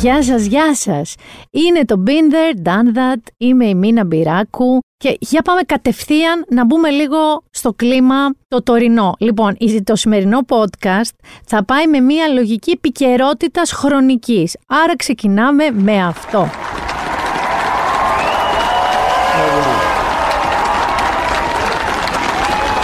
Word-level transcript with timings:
Γεια 0.00 0.22
σας, 0.22 0.44
γεια 0.44 0.74
σας. 0.74 1.14
Είναι 1.50 1.84
το 1.84 2.02
Been 2.06 2.10
There, 2.10 2.68
Done 2.68 2.96
That. 2.98 3.20
Είμαι 3.36 3.66
η 3.66 3.74
Μίνα 3.74 4.04
Μπυράκου. 4.04 4.78
Και 4.96 5.16
για 5.20 5.42
πάμε 5.42 5.60
κατευθείαν 5.62 6.44
να 6.48 6.64
μπούμε 6.64 6.90
λίγο 6.90 7.42
στο 7.50 7.72
κλίμα 7.72 8.16
το 8.48 8.62
τωρινό. 8.62 9.14
Λοιπόν, 9.18 9.56
το 9.84 9.96
σημερινό 9.96 10.38
podcast 10.48 11.10
θα 11.46 11.64
πάει 11.64 11.86
με 11.86 12.00
μια 12.00 12.28
λογική 12.28 12.70
επικαιρότητας 12.70 13.72
χρονικής. 13.72 14.56
Άρα 14.66 14.96
ξεκινάμε 14.96 15.70
με 15.70 16.04
αυτό. 16.04 16.48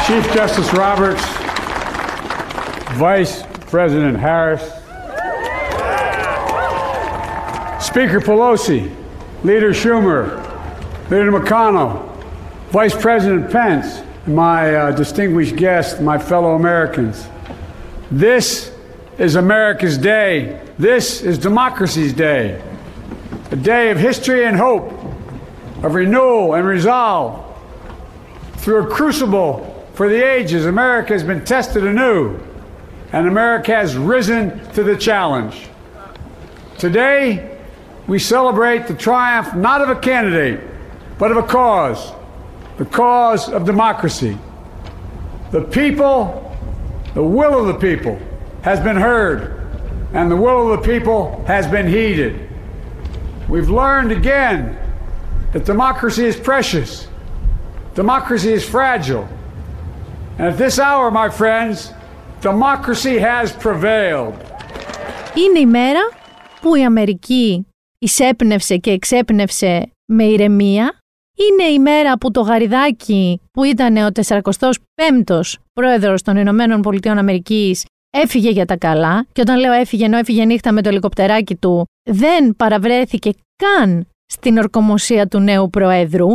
Chief 0.06 0.24
Justice 0.36 0.72
Roberts, 0.82 1.24
Vice 3.00 3.34
President 3.72 4.16
Harris, 4.16 4.81
Speaker 7.82 8.20
Pelosi, 8.20 8.94
Leader 9.43 9.70
Schumer, 9.70 10.40
Leader 11.11 11.32
McConnell, 11.32 12.16
Vice 12.70 12.94
President 12.94 13.50
Pence, 13.50 14.04
my 14.24 14.72
uh, 14.72 14.93
distinguished 14.93 15.57
guests, 15.57 16.00
my 16.00 16.16
fellow 16.16 16.54
Americans. 16.54 17.26
This 18.08 18.72
is 19.18 19.34
America's 19.34 19.98
day. 19.98 20.64
This 20.79 21.22
is 21.22 21.38
democracy's 21.38 22.12
day. 22.12 22.62
A 23.50 23.57
day 23.57 23.90
of 23.90 23.99
history 23.99 24.44
and 24.44 24.57
hope, 24.57 24.93
of 25.82 25.96
renewal 25.96 26.54
and 26.54 26.64
resolve. 26.64 27.44
Through 28.58 28.85
a 28.85 28.86
crucible 28.86 29.88
for 29.94 30.08
the 30.08 30.24
ages, 30.24 30.66
America 30.66 31.14
has 31.14 31.24
been 31.24 31.44
tested 31.44 31.85
anew, 31.85 32.38
and 33.12 33.27
America 33.27 33.74
has 33.74 33.96
risen 33.96 34.72
to 34.74 34.84
the 34.84 34.96
challenge. 34.96 35.66
Today, 36.78 37.52
we 38.08 38.19
celebrate 38.19 38.88
the 38.88 38.94
triumph 38.94 39.53
not 39.55 39.81
of 39.81 39.89
a 39.89 40.00
candidate, 40.00 40.59
but 41.17 41.31
of 41.31 41.38
a 41.38 41.43
cause 41.43 42.13
the 42.77 42.85
cause 42.85 43.49
of 43.49 43.66
democracy. 43.66 44.38
The 45.52 45.61
people, 45.61 46.55
the 47.13 47.23
will 47.23 47.59
of 47.59 47.67
the 47.67 47.80
people, 47.88 48.19
has 48.61 48.80
been 48.80 48.95
heard, 48.95 49.39
and 50.13 50.30
the 50.31 50.35
will 50.35 50.71
of 50.71 50.80
the 50.80 50.88
people 50.88 51.43
has 51.47 51.67
been 51.67 51.88
heeded. 51.88 52.47
We've 53.49 53.69
learned 53.69 54.11
again 54.11 54.77
that 55.53 55.66
democracy 55.66 56.25
is 56.25 56.35
precious, 56.35 57.07
democracy 57.95 58.53
is 58.53 58.63
fragile. 58.67 59.27
And 60.38 60.47
at 60.49 60.57
this 60.57 60.77
hour, 60.77 61.09
my 61.09 61.30
friends, 61.30 61.93
democracy 62.41 63.17
has 63.17 63.52
prevailed. 63.52 64.35
Είναι 65.33 65.59
η 65.59 65.66
μέρα 65.66 66.09
που 66.61 66.75
η 66.75 66.85
Αμερική 66.85 67.67
εισέπνευσε 68.03 68.77
και 68.77 68.91
εξέπνευσε 68.91 69.92
με 70.12 70.25
ηρεμία. 70.25 70.98
Είναι 71.36 71.70
η 71.70 71.78
μέρα 71.78 72.19
που 72.19 72.31
το 72.31 72.41
Γαριδάκι 72.41 73.41
που 73.50 73.64
ήταν 73.64 73.97
ο 73.97 74.08
45ος 74.27 75.55
πρόεδρος 75.72 76.23
των 76.23 76.36
Ηνωμένων 76.36 76.80
Πολιτειών 76.80 77.19
Αμερικής 77.19 77.84
έφυγε 78.11 78.50
για 78.50 78.64
τα 78.64 78.77
καλά 78.77 79.27
και 79.33 79.41
όταν 79.41 79.58
λέω 79.58 79.73
έφυγε 79.73 80.05
ενώ 80.05 80.17
έφυγε 80.17 80.45
νύχτα 80.45 80.73
με 80.73 80.83
το 80.83 80.89
ελικοπτεράκι 80.89 81.55
του 81.55 81.84
δεν 82.11 82.56
παραβρέθηκε 82.56 83.30
καν 83.56 84.06
στην 84.33 84.58
ορκομοσία 84.58 85.28
του 85.28 85.39
νέου 85.39 85.70
Προέδρου. 85.70 86.28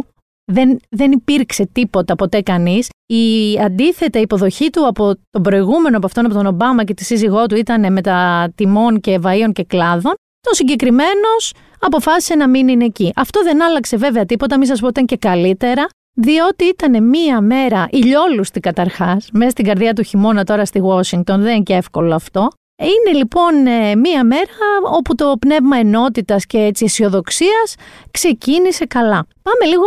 Δεν, 0.52 0.80
δεν 0.90 1.12
υπήρξε 1.12 1.70
τίποτα 1.72 2.16
ποτέ 2.16 2.42
κανείς. 2.42 2.90
Η 3.06 3.60
αντίθετα 3.60 4.20
υποδοχή 4.20 4.70
του 4.70 4.88
από 4.88 5.16
τον 5.30 5.42
προηγούμενο, 5.42 5.98
από 5.98 6.06
αυτόν 6.06 6.26
από 6.26 6.34
τον 6.34 6.45
Ομπάμα 6.45 6.84
και 6.84 6.94
τη 6.94 7.04
σύζυγό 7.04 7.45
του 7.45 7.56
ήταν 7.56 7.94
με 7.94 8.02
τα 8.02 8.50
τιμών 8.56 9.00
και 9.00 9.20
βαΐων 9.23 9.52
και 9.54 9.64
κλάδων. 9.64 10.14
Το 10.50 10.53
συγκεκριμένος 10.53 11.53
αποφάσισε 11.80 12.36
να 12.36 12.48
μην 12.50 12.67
είναι 12.67 12.86
εκεί. 12.86 13.12
Αυτό 13.16 13.44
δεν 13.44 13.64
άλλαξε 13.64 13.98
βέβαια 13.98 14.26
τίποτα, 14.26 14.58
μην 14.58 14.67
σας 14.67 14.80
πω 14.80 14.88
ήταν 14.88 15.06
και 15.06 15.17
καλύτερα, 15.17 15.88
διότι 16.14 16.66
ήταν 16.66 17.08
μία 17.08 17.42
μέρα 17.42 17.88
ηλιόλουστη 17.89 18.59
καταρχάς, 18.59 19.30
μέσα 19.33 19.49
στην 19.49 19.66
καρδιά 19.66 19.94
του 19.94 20.04
χειμώνα 20.04 20.44
τώρα 20.44 20.66
στη 20.66 20.82
Washington, 20.83 21.23
δεν 21.38 21.54
είναι 21.55 21.64
και 21.64 21.73
εύκολο 21.73 22.16
αυτό. 22.16 22.48
Είναι 22.82 23.17
λοιπόν 23.17 23.66
ε, 23.66 23.95
μία 23.95 24.23
μέρα 24.23 24.52
όπου 24.98 25.16
το 25.16 25.33
πνεύμα 25.39 25.77
ενότητας 25.77 26.45
και 26.45 26.58
έτσι 26.58 26.86
αισιοδοξίας 26.86 27.76
ξεκίνησε 28.11 28.86
καλά. 28.86 29.27
Πάμε 29.42 29.66
λίγο 29.66 29.86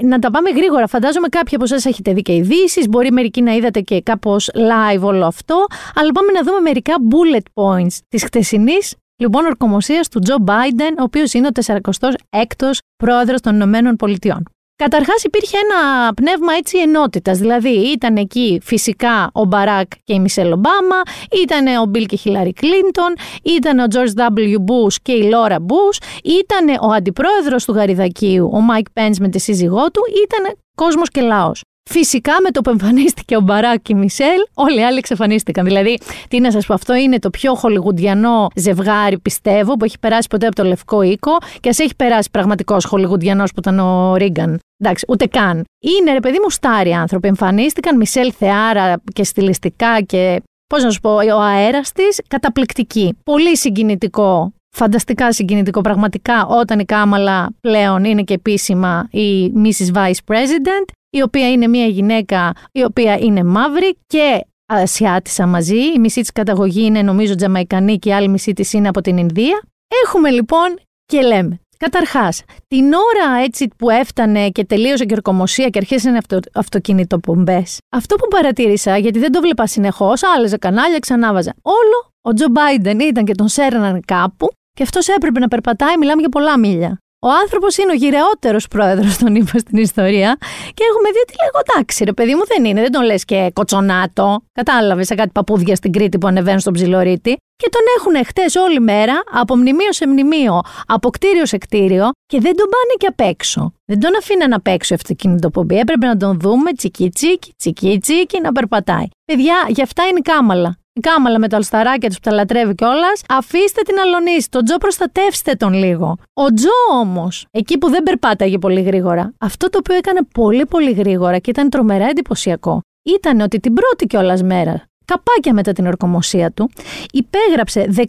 ε, 0.00 0.06
να 0.06 0.18
τα 0.18 0.30
πάμε 0.30 0.50
γρήγορα. 0.50 0.86
Φαντάζομαι 0.86 1.28
κάποιοι 1.28 1.54
από 1.54 1.64
εσάς 1.64 1.84
έχετε 1.84 2.12
δει 2.12 2.22
και 2.22 2.34
ειδήσεις, 2.34 2.88
μπορεί 2.88 3.12
μερικοί 3.12 3.42
να 3.42 3.52
είδατε 3.52 3.80
και 3.80 4.02
κάπως 4.02 4.50
live 4.54 5.00
όλο 5.00 5.26
αυτό, 5.26 5.66
αλλά 5.94 6.12
πάμε 6.12 6.32
να 6.32 6.42
δούμε 6.42 6.60
μερικά 6.60 6.94
bullet 7.10 7.62
points 7.62 7.98
της 8.08 8.24
χτεσινής 8.24 8.94
λοιπόν 9.20 9.44
ορκομοσίας 9.44 10.08
του 10.08 10.18
Τζο 10.18 10.36
Μπάιντεν, 10.40 10.98
ο 10.98 11.02
οποίος 11.02 11.32
είναι 11.32 11.46
ο 11.46 11.50
46ο 11.66 12.70
πρόεδρος 12.96 13.40
των 13.40 13.54
Ηνωμένων 13.54 13.96
Πολιτειών. 13.96 14.42
Καταρχάς 14.76 15.22
υπήρχε 15.24 15.56
ένα 15.58 16.12
πνεύμα 16.14 16.52
έτσι 16.52 16.78
ενότητας. 16.78 17.38
Δηλαδή 17.38 17.68
ήταν 17.68 18.16
εκεί 18.16 18.60
φυσικά 18.62 19.30
ο 19.32 19.44
Μπαράκ 19.44 19.88
και 20.04 20.14
η 20.14 20.20
Μισελ 20.20 20.52
Ομπάμα, 20.52 21.02
ήταν 21.42 21.76
ο 21.76 21.84
Μπιλ 21.84 22.06
και 22.06 22.14
η 22.14 22.18
Χίλαρι 22.18 22.52
Κλίντον, 22.52 23.14
ήταν 23.42 23.78
ο 23.78 23.84
George 23.90 24.38
W. 24.38 24.54
Bush 24.54 24.94
και 25.02 25.12
η 25.12 25.22
Λόρα 25.22 25.56
Bush, 25.58 26.02
ήταν 26.22 26.78
ο 26.80 26.92
αντιπρόεδρος 26.92 27.64
του 27.64 27.72
Γαριδακίου, 27.72 28.50
ο 28.52 28.60
Μάικ 28.60 28.90
Πενς 28.90 29.18
με 29.18 29.28
τη 29.28 29.38
σύζυγό 29.38 29.90
του, 29.90 30.02
ήταν 30.24 30.56
κόσμος 30.74 31.08
και 31.08 31.20
λαός. 31.20 31.62
Φυσικά 31.92 32.32
με 32.42 32.50
το 32.50 32.60
που 32.60 32.70
εμφανίστηκε 32.70 33.36
ο 33.36 33.40
Μπαράκ 33.40 33.82
και 33.82 33.92
η 33.92 33.96
Μισέλ, 33.96 34.38
όλοι 34.54 34.78
οι 34.78 34.84
άλλοι 34.84 34.98
εξαφανίστηκαν. 34.98 35.64
Δηλαδή, 35.64 35.98
τι 36.28 36.40
να 36.40 36.50
σας 36.50 36.66
πω, 36.66 36.74
αυτό 36.74 36.94
είναι 36.94 37.18
το 37.18 37.30
πιο 37.30 37.54
χολιγουντιανό 37.54 38.48
ζευγάρι, 38.54 39.18
πιστεύω, 39.18 39.76
που 39.76 39.84
έχει 39.84 39.98
περάσει 39.98 40.28
ποτέ 40.28 40.46
από 40.46 40.54
το 40.54 40.64
Λευκό 40.64 41.02
Οίκο 41.02 41.30
και 41.60 41.68
ας 41.68 41.78
έχει 41.78 41.96
περάσει 41.96 42.30
πραγματικός 42.30 42.84
χολιγουντιανός 42.84 43.52
που 43.52 43.60
ήταν 43.60 43.78
ο 43.78 44.14
Ρίγκαν. 44.14 44.58
Εντάξει, 44.78 45.04
ούτε 45.08 45.26
καν. 45.26 45.64
Είναι 45.80 46.12
ρε 46.12 46.20
παιδί 46.20 46.38
μου 46.42 46.50
σταρ 46.50 46.78
οι 46.78 46.92
άνθρωποι. 46.92 47.28
Εμφανίστηκαν 47.28 47.96
Μισέλ 47.96 48.32
θεάρα 48.38 49.02
και 49.12 49.24
στιλιστικά 49.24 50.00
και 50.00 50.42
πώς 50.66 50.82
να 50.82 50.90
σου 50.90 51.00
πω, 51.00 51.14
ο 51.14 51.40
αέρας 51.40 51.92
της 51.92 52.20
καταπληκτική. 52.28 53.18
Πολύ 53.24 53.56
συγκινητικό 53.56 54.52
φανταστικά 54.70 55.32
συγκινητικό 55.32 55.80
πραγματικά 55.80 56.46
όταν 56.46 56.78
η 56.78 56.84
Κάμαλα 56.84 57.50
πλέον 57.60 58.04
είναι 58.04 58.22
και 58.22 58.34
επίσημα 58.34 59.08
η 59.10 59.52
Mrs. 59.64 59.94
Vice 59.94 60.34
President 60.34 60.84
η 61.10 61.22
οποία 61.22 61.50
είναι 61.50 61.66
μια 61.66 61.86
γυναίκα 61.86 62.52
η 62.72 62.82
οποία 62.82 63.18
είναι 63.18 63.44
μαύρη 63.44 63.98
και 64.06 64.44
Ασιάτισα 64.72 65.46
μαζί. 65.46 65.92
Η 65.94 65.98
μισή 65.98 66.20
της 66.20 66.32
καταγωγή 66.32 66.84
είναι 66.84 67.02
νομίζω 67.02 67.34
Τζαμαϊκανή 67.34 67.98
και 67.98 68.08
η 68.08 68.12
άλλη 68.12 68.28
μισή 68.28 68.52
της 68.52 68.72
είναι 68.72 68.88
από 68.88 69.00
την 69.00 69.16
Ινδία. 69.16 69.62
Έχουμε 70.04 70.30
λοιπόν 70.30 70.78
και 71.04 71.20
λέμε. 71.20 71.60
Καταρχάς, 71.76 72.42
την 72.68 72.92
ώρα 72.92 73.42
έτσι 73.44 73.68
που 73.78 73.90
έφτανε 73.90 74.48
και 74.48 74.64
τελείωσε 74.64 75.04
και 75.04 75.14
ορκομοσία 75.14 75.68
και 75.68 75.78
αρχίσαν 75.78 76.14
αυτο, 76.14 76.38
αυτοκινητοπομπές, 76.54 77.78
αυτό 77.96 78.16
που 78.16 78.28
παρατήρησα, 78.28 78.98
γιατί 78.98 79.18
δεν 79.18 79.32
το 79.32 79.40
βλέπα 79.40 79.66
συνεχώς, 79.66 80.22
άλλαζε 80.22 80.56
κανάλια, 80.56 80.98
ξανάβαζα. 80.98 81.54
Όλο 81.62 82.12
ο 82.20 82.32
Τζο 82.32 82.46
Μπάιντεν 82.50 83.00
ήταν 83.00 83.24
και 83.24 83.34
τον 83.34 83.48
σέρναν 83.48 84.00
κάπου 84.06 84.48
και 84.72 84.82
αυτός 84.82 85.08
έπρεπε 85.08 85.38
να 85.38 85.48
περπατάει, 85.48 85.96
μιλάμε 85.98 86.20
για 86.20 86.28
πολλά 86.28 86.58
μίλια. 86.58 86.98
Ο 87.22 87.28
άνθρωπος 87.42 87.76
είναι 87.76 87.92
ο 87.92 87.94
γυρεότερος 87.94 88.68
πρόεδρος, 88.68 89.18
τον 89.18 89.34
είπα 89.34 89.58
στην 89.58 89.78
ιστορία. 89.78 90.36
Και 90.74 90.84
έχουμε 90.90 91.10
δει 91.10 91.18
ότι 91.18 91.34
λέγω 91.42 91.64
εντάξει, 91.66 92.04
ρε 92.04 92.12
παιδί 92.12 92.34
μου 92.34 92.46
δεν 92.46 92.64
είναι, 92.64 92.80
δεν 92.80 92.92
τον 92.92 93.02
λες 93.02 93.24
και 93.24 93.50
κοτσονάτο. 93.52 94.42
Κατάλαβες 94.52 95.06
σε 95.06 95.14
κάτι 95.14 95.30
παππούδια 95.34 95.74
στην 95.74 95.92
Κρήτη 95.92 96.18
που 96.18 96.26
ανεβαίνουν 96.26 96.60
στον 96.60 96.72
ψιλορίτη. 96.72 97.36
Και 97.56 97.68
τον 97.70 97.80
έχουν 97.98 98.26
χτες 98.26 98.54
όλη 98.54 98.80
μέρα 98.80 99.22
από 99.32 99.56
μνημείο 99.56 99.92
σε 99.92 100.06
μνημείο, 100.06 100.60
από 100.86 101.10
κτίριο 101.10 101.46
σε 101.46 101.58
κτίριο 101.58 102.10
και 102.26 102.40
δεν 102.40 102.56
τον 102.56 102.68
πάνε 102.68 102.94
και 102.98 103.06
απ' 103.06 103.20
έξω. 103.20 103.72
Δεν 103.84 104.00
τον 104.00 104.16
αφήναν 104.18 104.52
απ' 104.52 104.66
έξω 104.66 104.94
αυτοκινητοπομπή. 104.94 105.78
Έπρεπε 105.78 106.06
να 106.06 106.16
τον 106.16 106.40
δούμε 106.40 106.72
τσικί 106.72 107.10
τσίκι, 107.10 107.52
τσικί 107.56 107.98
τσίκι 107.98 108.40
να 108.40 108.52
περπατάει. 108.52 109.06
Παιδιά, 109.24 109.66
γι' 109.68 109.82
αυτά 109.82 110.02
είναι 110.02 110.18
η 110.18 110.22
κάμαλα. 110.22 110.78
Η 111.00 111.02
κάμαλα 111.02 111.38
με 111.38 111.48
τα 111.48 111.56
αλσταράκια 111.56 112.08
τους 112.08 112.18
που 112.18 112.28
τα 112.28 112.34
λατρεύει 112.36 112.74
κιόλας. 112.74 113.22
Αφήστε 113.28 113.82
την 113.82 113.98
αλωνίσει. 113.98 114.50
Τον 114.50 114.64
Τζο 114.64 114.76
προστατεύστε 114.76 115.52
τον 115.54 115.72
λίγο. 115.72 116.16
Ο 116.34 116.52
Τζο 116.52 116.98
όμως, 117.00 117.46
εκεί 117.50 117.78
που 117.78 117.90
δεν 117.90 118.02
περπάταγε 118.02 118.58
πολύ 118.58 118.80
γρήγορα, 118.80 119.32
αυτό 119.38 119.70
το 119.70 119.78
οποίο 119.78 119.96
έκανε 119.96 120.20
πολύ 120.34 120.66
πολύ 120.66 120.90
γρήγορα 120.90 121.38
και 121.38 121.50
ήταν 121.50 121.68
τρομερά 121.70 122.08
εντυπωσιακό, 122.08 122.80
ήταν 123.02 123.40
ότι 123.40 123.60
την 123.60 123.74
πρώτη 123.74 124.06
κιόλας 124.06 124.42
μέρα 124.42 124.84
καπάκια 125.04 125.52
μετά 125.54 125.72
την 125.72 125.86
ορκομοσία 125.86 126.52
του, 126.52 126.70
υπέγραψε 127.12 127.92
17 127.96 128.04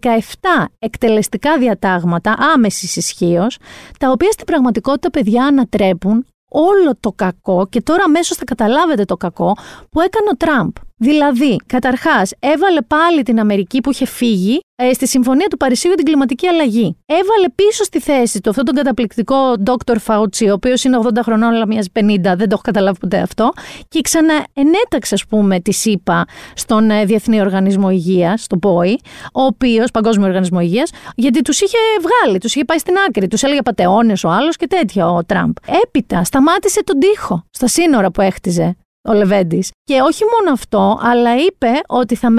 εκτελεστικά 0.80 1.58
διατάγματα 1.58 2.36
άμεσης 2.54 2.96
ισχύως, 2.96 3.58
τα 4.00 4.12
οποία 4.12 4.32
στην 4.32 4.46
πραγματικότητα 4.46 5.10
παιδιά 5.10 5.46
ανατρέπουν 5.46 6.26
όλο 6.52 6.96
το 7.00 7.12
κακό 7.12 7.68
και 7.70 7.82
τώρα 7.82 8.04
αμέσως 8.04 8.38
θα 8.38 8.44
καταλάβετε 8.44 9.06
το 9.06 9.18
κακό 9.18 9.58
που 9.90 10.02
έκανε 10.02 10.30
ο 10.32 10.38
Τραμπ. 10.38 10.72
Δηλαδή, 11.04 11.56
καταρχάς, 11.66 12.32
έβαλε 12.40 12.82
πάλι 12.82 13.24
την 13.24 13.40
Αμερική 13.40 13.82
που 13.82 13.92
είχε 13.92 14.06
φύγει 14.06 14.60
ε, 14.76 14.94
στη 14.94 15.08
Συμφωνία 15.08 15.48
του 15.48 15.58
Παρισίου 15.58 15.88
για 15.88 15.98
την 15.98 16.06
κλιματική 16.06 16.48
αλλαγή. 16.48 16.98
Έβαλε 17.06 17.50
πίσω 17.56 17.84
στη 17.84 18.00
θέση 18.00 18.42
του 18.42 18.50
αυτόν 18.50 18.66
τον 18.66 18.76
καταπληκτικό 18.76 19.36
Dr. 19.66 19.96
Fauci, 20.08 20.48
ο 20.50 20.52
οποίος 20.52 20.84
είναι 20.84 20.98
80 21.04 21.10
χρονών, 21.24 21.54
αλλά 21.54 21.68
μοιάζει 21.68 21.88
50, 21.94 22.02
δεν 22.22 22.38
το 22.38 22.48
έχω 22.52 22.62
καταλάβει 22.62 23.00
ποτέ 23.00 23.18
αυτό, 23.18 23.52
και 23.88 24.02
ξαναενέταξε, 24.02 25.14
ας 25.14 25.26
πούμε, 25.26 25.60
τη 25.60 25.72
ΣΥΠΑ 25.72 26.26
στον 26.54 26.90
ε, 26.90 27.06
Διεθνή 27.06 27.42
Οργανισμό 27.42 27.90
Υγείας, 27.90 28.44
στο 28.44 28.58
ΠΟΗ, 28.58 29.00
ο 29.34 29.42
οποίος, 29.42 29.92
Παγκόσμιο 29.92 30.28
Οργανισμό 30.28 30.60
Υγείας, 30.60 30.92
γιατί 31.16 31.42
τους 31.42 31.62
είχε 31.62 31.78
βγάλει, 32.02 32.38
τους 32.38 32.56
είχε 32.56 32.66
πάει 32.66 32.78
στην 32.78 32.94
άκρη, 33.08 33.28
τους 33.28 33.44
έλεγε 33.44 33.62
πατεώνες 33.62 34.24
ο 34.24 34.30
άλλος 34.30 34.56
και 34.56 34.68
τέτοια 34.68 35.10
ο 35.10 35.24
Τραμπ. 35.24 35.52
Έπειτα 35.84 36.24
σταμάτησε 36.24 36.84
τον 36.84 37.00
τοίχο 37.00 37.44
στα 37.50 37.68
σύνορα 37.68 38.12
που 38.12 38.22
έχτιζε 38.22 38.76
ο 39.10 39.14
Λεβέντης. 39.14 39.72
Και 39.84 40.02
όχι 40.02 40.24
μόνο 40.24 40.54
αυτό, 40.54 41.00
αλλά 41.02 41.36
είπε 41.36 41.72
ότι 41.88 42.16
θα, 42.16 42.30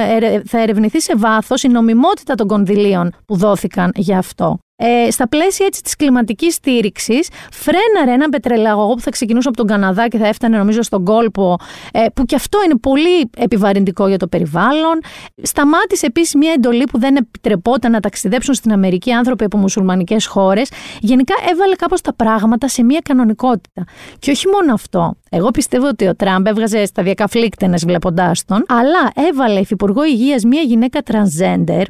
θα 0.44 0.60
ερευνηθεί 0.60 1.00
σε 1.00 1.16
βάθος 1.16 1.62
η 1.62 1.68
νομιμότητα 1.68 2.34
των 2.34 2.46
κονδυλίων 2.46 3.12
που 3.26 3.36
δόθηκαν 3.36 3.92
για 3.94 4.18
αυτό 4.18 4.58
ε, 4.76 5.10
στα 5.10 5.28
πλαίσια 5.28 5.66
έτσι 5.66 5.82
της 5.82 5.96
κλιματικής 5.96 6.54
στήριξης 6.54 7.28
φρέναρε 7.52 8.12
έναν 8.12 8.30
πετρελαγωγό 8.30 8.94
που 8.94 9.00
θα 9.00 9.10
ξεκινούσε 9.10 9.48
από 9.48 9.56
τον 9.56 9.66
Καναδά 9.66 10.08
και 10.08 10.18
θα 10.18 10.26
έφτανε 10.26 10.56
νομίζω 10.56 10.82
στον 10.82 11.04
κόλπο 11.04 11.56
ε, 11.92 12.06
που 12.14 12.24
και 12.24 12.34
αυτό 12.34 12.58
είναι 12.64 12.76
πολύ 12.76 13.30
επιβαρυντικό 13.36 14.08
για 14.08 14.18
το 14.18 14.26
περιβάλλον. 14.26 15.00
Σταμάτησε 15.42 16.06
επίσης 16.06 16.34
μια 16.34 16.52
εντολή 16.52 16.84
που 16.84 16.98
δεν 16.98 17.16
επιτρεπόταν 17.16 17.90
να 17.90 18.00
ταξιδέψουν 18.00 18.54
στην 18.54 18.72
Αμερική 18.72 19.12
άνθρωποι 19.12 19.44
από 19.44 19.56
μουσουλμανικές 19.56 20.26
χώρες. 20.26 20.70
Γενικά 21.00 21.34
έβαλε 21.50 21.74
κάπως 21.74 22.00
τα 22.00 22.14
πράγματα 22.14 22.68
σε 22.68 22.82
μια 22.82 23.00
κανονικότητα. 23.04 23.84
Και 24.18 24.30
όχι 24.30 24.46
μόνο 24.46 24.72
αυτό. 24.72 25.14
Εγώ 25.30 25.50
πιστεύω 25.50 25.86
ότι 25.86 26.06
ο 26.06 26.16
Τραμπ 26.16 26.46
έβγαζε 26.46 26.84
σταδιακά 26.84 27.26
φλίκτενες 27.26 27.84
βλέποντάς 27.84 28.44
τον, 28.44 28.64
αλλά 28.68 29.28
έβαλε 29.30 29.60
υφυπουργό 29.60 30.04
υγείας 30.04 30.44
μια 30.44 30.60
γυναίκα 30.60 31.00
transgender, 31.10 31.82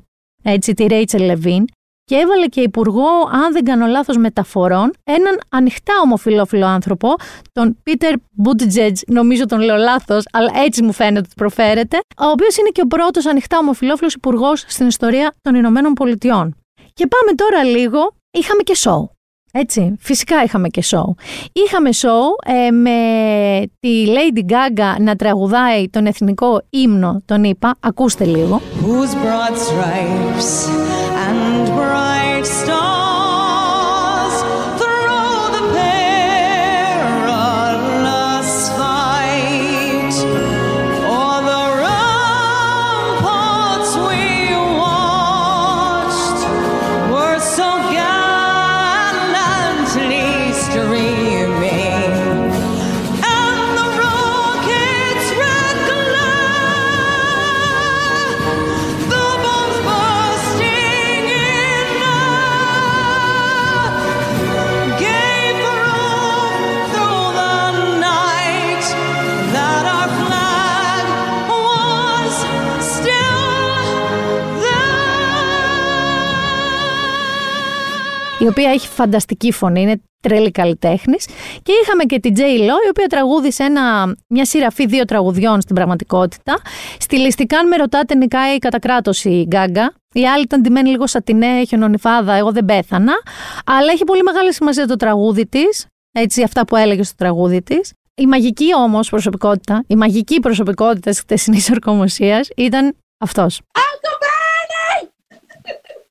έτσι 0.42 0.74
τη 0.74 0.86
Ρέιτσελ 0.86 1.24
Λεβίν, 1.24 1.64
και 2.12 2.18
έβαλε 2.18 2.46
και 2.46 2.60
υπουργό, 2.60 3.08
αν 3.32 3.52
δεν 3.52 3.64
κάνω 3.64 3.86
λάθος, 3.86 4.16
μεταφορών, 4.16 4.92
έναν 5.04 5.40
ανοιχτά 5.48 5.92
ομοφιλόφιλο 6.04 6.66
άνθρωπο, 6.66 7.14
τον 7.52 7.78
Πίτερ 7.82 8.14
Μπουτζέτζ, 8.30 9.00
νομίζω 9.06 9.46
τον 9.46 9.60
λέω 9.60 9.76
λάθος, 9.76 10.24
αλλά 10.32 10.50
έτσι 10.64 10.82
μου 10.82 10.92
φαίνεται 10.92 11.18
ότι 11.18 11.32
προφέρεται, 11.36 11.96
ο 11.96 12.24
οποίος 12.24 12.56
είναι 12.56 12.68
και 12.68 12.80
ο 12.80 12.86
πρώτος 12.86 13.26
ανοιχτά 13.26 13.58
ομοφιλόφιλος 13.58 14.14
υπουργός 14.14 14.64
στην 14.66 14.86
ιστορία 14.86 15.34
των 15.42 15.54
Ηνωμένων 15.54 15.92
Πολιτειών. 15.92 16.56
Και 16.92 17.06
πάμε 17.06 17.34
τώρα 17.34 17.64
λίγο, 17.64 18.14
είχαμε 18.30 18.62
και 18.62 18.74
σοου. 18.74 19.10
Έτσι, 19.52 19.96
φυσικά 19.98 20.42
είχαμε 20.42 20.68
και 20.68 20.82
σοου. 20.82 21.14
Είχαμε 21.52 21.92
σοου 21.92 22.36
ε, 22.46 22.70
με 22.70 22.98
τη 23.80 24.06
Lady 24.06 24.50
Gaga 24.52 25.00
να 25.00 25.16
τραγουδάει 25.16 25.88
τον 25.88 26.06
εθνικό 26.06 26.62
ύμνο, 26.70 27.22
τον 27.24 27.44
είπα, 27.44 27.74
ακούστε 27.80 28.24
λίγο. 28.24 28.60
Whose 28.82 29.14
broad 29.14 29.56
stripes 29.56 30.68
and 31.28 31.81
life. 32.42 32.91
Η 78.42 78.46
οποία 78.46 78.70
έχει 78.70 78.88
φανταστική 78.88 79.52
φωνή, 79.52 79.80
είναι 79.80 80.02
τρέλη 80.20 80.50
καλλιτέχνης. 80.50 81.26
Και 81.62 81.72
είχαμε 81.82 82.04
και 82.04 82.18
την 82.20 82.34
Τζέι 82.34 82.58
Λό, 82.58 82.74
η 82.86 82.88
οποία 82.90 83.06
τραγούδισε 83.06 83.62
ένα, 83.62 84.14
μια 84.26 84.44
σειραφή 84.44 84.86
δύο 84.86 85.04
τραγουδιών 85.04 85.60
στην 85.60 85.74
πραγματικότητα. 85.74 86.60
Στιλιστικά, 86.98 87.58
αν 87.58 87.68
με 87.68 87.76
ρωτάτε, 87.76 88.14
νικάει 88.14 88.58
κατά 88.58 88.78
κράτος 88.78 89.24
η 89.24 89.44
Γκάγκα. 89.48 89.92
Η 90.14 90.26
άλλη 90.26 90.42
ήταν 90.42 90.60
ντυμένη 90.60 90.88
λίγο 90.88 91.06
σατινέ, 91.06 91.64
χιονονιφάδα, 91.64 92.32
εγώ 92.32 92.52
δεν 92.52 92.64
πέθανα. 92.64 93.12
Αλλά 93.66 93.92
έχει 93.92 94.04
πολύ 94.04 94.22
μεγάλη 94.22 94.52
σημασία 94.52 94.86
το 94.86 94.96
τραγούδι 94.96 95.46
της, 95.46 95.86
έτσι, 96.12 96.42
αυτά 96.42 96.64
που 96.64 96.76
έλεγε 96.76 97.02
στο 97.02 97.14
τραγούδι 97.16 97.62
της. 97.62 97.92
Η 98.14 98.26
μαγική 98.26 98.74
όμως 98.74 99.08
προσωπικότητα, 99.10 99.84
η 99.86 99.96
μαγική 99.96 100.40
προσωπικότητα 100.40 101.10
της 101.10 101.20
χτεσινής 101.20 101.70
ορκομοσίας 101.70 102.48
ήταν 102.56 102.96
αυτός. 103.18 103.60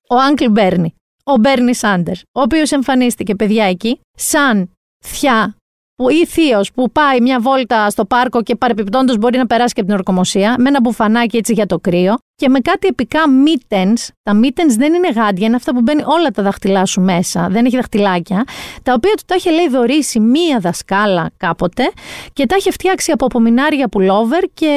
Ο 0.08 0.16
Άγκλ 0.16 0.46
Μπέρνι 0.52 0.96
ο 1.24 1.38
Μπέρνι 1.38 1.76
Σάντερ, 1.76 2.16
ο 2.16 2.42
οποίος 2.42 2.72
εμφανίστηκε 2.72 3.36
παιδιά 3.36 3.66
εκεί, 3.66 4.00
σαν 4.16 4.72
θιά 5.06 5.56
που, 5.96 6.10
ή 6.10 6.26
θείος 6.26 6.72
που 6.72 6.92
πάει 6.92 7.22
μια 7.22 7.40
βόλτα 7.40 7.90
στο 7.90 8.06
πάρκο 8.06 8.44
και 8.44 8.56
παρεπιπτόντως 8.56 9.18
μπορεί 9.18 9.38
να 9.38 9.48
περάσει 9.48 9.74
και 9.74 9.80
από 9.80 9.90
την 9.90 9.98
ορκομοσία, 9.98 10.56
με 10.58 10.70
ένα 10.70 10.80
μπουφανάκι 10.82 11.38
έτσι 11.38 11.54
για 11.54 11.66
το 11.66 11.80
κρύο 11.80 12.18
και 12.36 12.50
με 12.50 12.60
κάτι 12.60 12.88
επικά 12.88 13.20
mittens. 13.46 14.08
Τα 14.24 14.40
mittens 14.44 14.76
δεν 14.78 14.94
είναι 14.94 15.10
γάντια, 15.10 15.48
είναι 15.48 15.56
αυτά 15.56 15.74
που 15.74 15.82
μπαίνει 15.82 16.04
όλα 16.06 16.30
τα 16.30 16.44
δαχτυλά 16.44 16.86
σου 16.86 17.02
μέσα, 17.02 17.48
δεν 17.52 17.66
έχει 17.66 17.76
δαχτυλάκια, 17.76 18.44
τα 18.84 18.94
οποία 18.94 19.14
του 19.14 19.24
τα 19.26 19.36
είχε 19.36 19.52
λέει 19.52 19.70
δωρήσει 19.70 20.20
μία 20.20 20.60
δασκάλα 20.60 21.32
κάποτε 21.38 21.92
και 22.34 22.46
τα 22.46 22.56
είχε 22.56 22.72
φτιάξει 22.72 23.12
από 23.12 23.26
απομεινάρια 23.26 23.88
πουλόβερ 23.88 24.44
και 24.54 24.74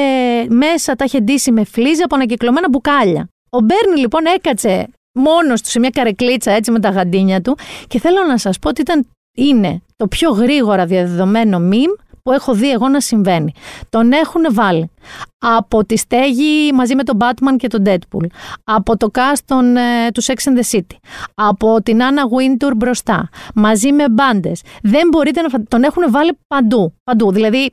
μέσα 0.49 0.95
τα 0.95 1.03
είχε 1.05 1.19
ντύσει 1.19 1.51
με 1.51 1.63
φλίζα 1.63 2.05
από 2.05 2.15
ανακυκλωμένα 2.15 2.69
μπουκάλια. 2.69 3.29
Ο 3.49 3.59
Μπέρνι 3.59 3.99
λοιπόν 3.99 4.25
έκατσε 4.25 4.87
μόνος 5.15 5.61
του 5.61 5.69
σε 5.69 5.79
μια 5.79 5.89
καρεκλίτσα 5.89 6.51
έτσι 6.51 6.71
με 6.71 6.79
τα 6.79 6.89
γαντίνια 6.89 7.41
του 7.41 7.57
και 7.87 7.99
θέλω 7.99 8.23
να 8.27 8.37
σας 8.37 8.59
πω 8.59 8.69
ότι 8.69 8.81
ήταν, 8.81 9.07
είναι 9.37 9.81
το 9.95 10.07
πιο 10.07 10.31
γρήγορα 10.31 10.85
διαδεδομένο 10.85 11.59
meme 11.71 12.05
που 12.25 12.31
έχω 12.31 12.53
δει 12.53 12.71
εγώ 12.71 12.87
να 12.87 12.99
συμβαίνει. 12.99 13.53
Τον 13.89 14.11
έχουν 14.11 14.41
βάλει 14.51 14.89
από 15.37 15.85
τη 15.85 15.97
στέγη 15.97 16.71
μαζί 16.73 16.95
με 16.95 17.03
τον 17.03 17.17
Batman 17.21 17.55
και 17.57 17.67
τον 17.67 17.83
Deadpool, 17.85 18.25
από 18.63 18.97
το 18.97 19.09
cast 19.13 19.39
των, 19.45 19.77
ε, 19.77 20.11
του 20.13 20.23
Sex 20.23 20.33
and 20.33 20.57
the 20.57 20.77
City, 20.77 20.97
από 21.33 21.81
την 21.83 21.99
Anna 22.01 22.23
Wintour 22.65 22.71
μπροστά, 22.75 23.29
μαζί 23.55 23.91
με 23.91 24.09
μπάντες. 24.09 24.61
Δεν 24.81 25.07
μπορείτε 25.07 25.41
να 25.41 25.63
Τον 25.63 25.83
έχουν 25.83 26.03
βάλει 26.11 26.37
παντού, 26.47 26.93
παντού. 27.03 27.31
Δηλαδή, 27.31 27.69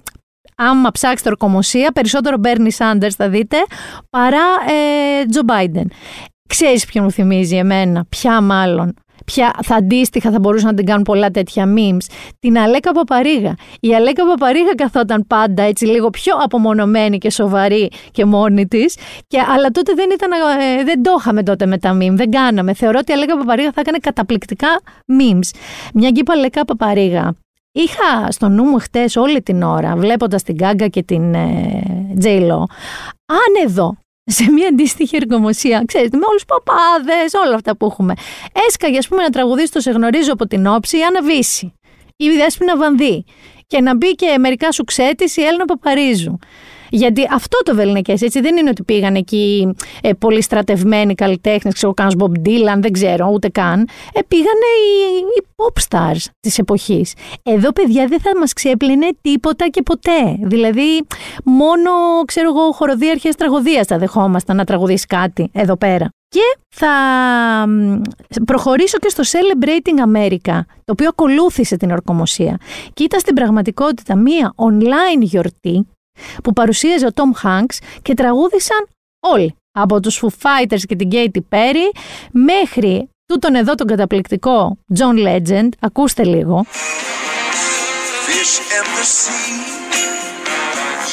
άμα 0.57 0.91
ψάξετε 0.91 1.29
ορκομοσία, 1.29 1.93
περισσότερο 1.93 2.37
Bernie 2.43 2.77
Sanders 2.79 3.15
θα 3.17 3.29
δείτε, 3.29 3.57
παρά 4.11 4.47
ε, 4.69 5.25
Joe 5.33 5.51
Biden. 5.51 5.87
Ξέρεις 6.53 6.85
ποιον 6.85 7.05
μου 7.05 7.11
θυμίζει 7.11 7.57
εμένα, 7.57 8.05
ποια 8.09 8.41
μάλλον. 8.41 8.95
Ποια 9.25 9.55
θα 9.63 9.75
αντίστοιχα 9.75 10.31
θα 10.31 10.39
μπορούσαν 10.39 10.69
να 10.69 10.75
την 10.75 10.87
κάνουν 10.87 11.03
πολλά 11.03 11.31
τέτοια 11.31 11.65
memes. 11.77 12.13
Την 12.39 12.59
Αλέκα 12.59 12.93
Παπαρίγα. 12.93 13.55
Η 13.81 13.95
Αλέκα 13.95 14.27
Παπαρίγα 14.27 14.75
καθόταν 14.75 15.25
πάντα 15.27 15.63
έτσι 15.63 15.87
λίγο 15.87 16.11
πιο 16.11 16.35
απομονωμένη 16.43 17.19
και 17.19 17.31
σοβαρή 17.31 17.91
και 18.11 18.25
μόνη 18.25 18.67
της. 18.67 18.97
Αλλά 19.55 19.69
τότε 19.71 19.93
δεν, 19.95 20.11
ήταν, 20.11 20.31
ε, 20.33 20.85
δεν 20.85 21.03
το 21.03 21.17
είχαμε 21.19 21.43
τότε 21.43 21.67
με 21.67 21.79
τα 21.79 21.97
memes. 22.01 22.15
Δεν 22.15 22.31
κάναμε. 22.31 22.75
Θεωρώ 22.75 22.99
ότι 23.01 23.11
η 23.11 23.15
Αλέκα 23.15 23.37
Παπαρίγα 23.39 23.71
θα 23.73 23.81
έκανε 23.81 23.99
καταπληκτικά 23.99 24.69
memes. 25.07 25.59
Μια 25.95 26.11
γκύπα 26.11 26.33
Αλέκα 26.33 26.65
Παπαρίγα. 26.65 27.35
Είχα 27.73 28.31
στο 28.31 28.49
νου 28.49 28.65
μου 28.65 28.79
χτες 28.79 29.17
όλη 29.17 29.43
την 29.43 29.63
ώρα, 29.63 29.97
βλέποντας 29.97 30.43
την 30.43 30.55
Γκάγκα 30.55 30.89
και 30.89 31.03
την 31.03 31.35
ε, 31.35 32.15
Τζέιλο, 32.19 32.69
αν 33.27 33.69
εδώ 33.69 33.97
σε 34.25 34.51
μια 34.51 34.69
αντίστοιχη 34.69 35.17
εργομοσία, 35.17 35.83
ξέρετε, 35.87 36.17
με 36.17 36.25
όλους 36.29 36.45
του 36.45 36.55
παπάδες, 36.55 37.33
όλα 37.45 37.55
αυτά 37.55 37.77
που 37.77 37.87
έχουμε. 37.87 38.15
Έσκαγε, 38.69 38.99
ας 38.99 39.09
πούμε, 39.09 39.23
να 39.23 39.31
τραγουδίσει 39.31 39.73
το 39.73 39.81
Σε 39.81 39.91
γνωρίζω 39.91 40.33
από 40.33 40.47
την 40.47 40.67
όψη 40.67 40.99
ή 40.99 41.03
Αναβίση. 41.03 41.75
Ή 42.17 42.31
Δέσποινα 42.31 42.77
Βανδύ. 42.77 43.25
Και 43.67 43.81
να 43.81 43.97
μπει 43.97 44.15
και 44.15 44.39
μερικά 44.39 44.73
σου 44.73 44.85
ξέτη 44.85 45.41
η 45.41 45.45
Έλληνα 45.45 45.65
Παπαρίζου. 45.65 46.39
Γιατί 46.95 47.29
αυτό 47.33 47.59
το 47.63 47.75
Βελνικέ, 47.75 48.13
έτσι. 48.13 48.41
Δεν 48.41 48.57
είναι 48.57 48.69
ότι 48.69 48.83
πήγαν 48.83 49.15
εκεί 49.15 49.75
ε, 50.03 50.13
πολύ 50.13 50.43
στρατευμένοι 50.43 51.15
καλλιτέχνες, 51.15 51.75
ξέρω, 51.75 51.95
κανένα 51.95 52.17
Μπομπ 52.17 52.35
Ντίλαν, 52.39 52.83
δεν 52.83 52.93
ξέρω, 52.93 53.31
ούτε 53.33 53.49
καν. 53.49 53.89
Ε, 54.13 54.21
πήγανε 54.29 54.69
οι, 54.79 55.19
οι 55.37 55.47
pop 55.57 55.83
stars 55.89 56.25
της 56.41 56.59
εποχής. 56.59 57.15
Εδώ, 57.43 57.73
παιδιά, 57.73 58.07
δεν 58.07 58.21
θα 58.21 58.39
μας 58.39 58.53
ξέπλυνε 58.53 59.09
τίποτα 59.21 59.69
και 59.69 59.83
ποτέ. 59.83 60.39
Δηλαδή, 60.43 61.07
μόνο, 61.45 61.91
ξέρω 62.25 62.49
εγώ, 62.49 62.73
χοροδίαρχες 62.73 63.35
τραγωδίας 63.35 63.87
θα 63.87 63.99
δεχόμασταν 63.99 64.57
να 64.57 64.65
τραγουδήσεις 64.65 65.07
κάτι 65.07 65.51
εδώ 65.53 65.77
πέρα. 65.77 66.09
Και 66.29 66.59
θα 66.69 66.95
προχωρήσω 68.47 68.99
και 68.99 69.09
στο 69.09 69.23
Celebrating 69.23 70.17
America, 70.17 70.61
το 70.85 70.93
οποίο 70.93 71.09
ακολούθησε 71.09 71.77
την 71.77 71.91
ορκομοσία. 71.91 72.59
Και 72.95 73.03
ήταν 73.03 73.21
στην 73.21 73.35
πραγματικότητα 73.35 74.17
μία 74.17 74.55
online 74.57 75.21
γιορτή 75.21 75.87
που 76.43 76.53
παρουσίαζε 76.53 77.07
ο 77.07 77.11
Tom 77.15 77.47
Hanks 77.47 77.77
και 78.03 78.15
τραγούδησαν 78.15 78.87
όλοι. 79.21 79.55
Από 79.73 80.01
τους 80.01 80.23
Foo 80.23 80.29
Fighters 80.43 80.81
και 80.89 80.97
την 80.97 81.09
Katy 81.13 81.41
Perry 81.51 81.97
μέχρι 82.31 83.09
τούτον 83.27 83.55
εδώ 83.55 83.75
τον 83.75 83.87
καταπληκτικό 83.87 84.77
John 84.99 85.27
Legend. 85.27 85.69
Ακούστε 85.81 86.25
λίγο. 86.25 86.65
Fish 88.27 88.57
in 88.79 88.87
the 88.99 89.07
sea, 89.19 89.57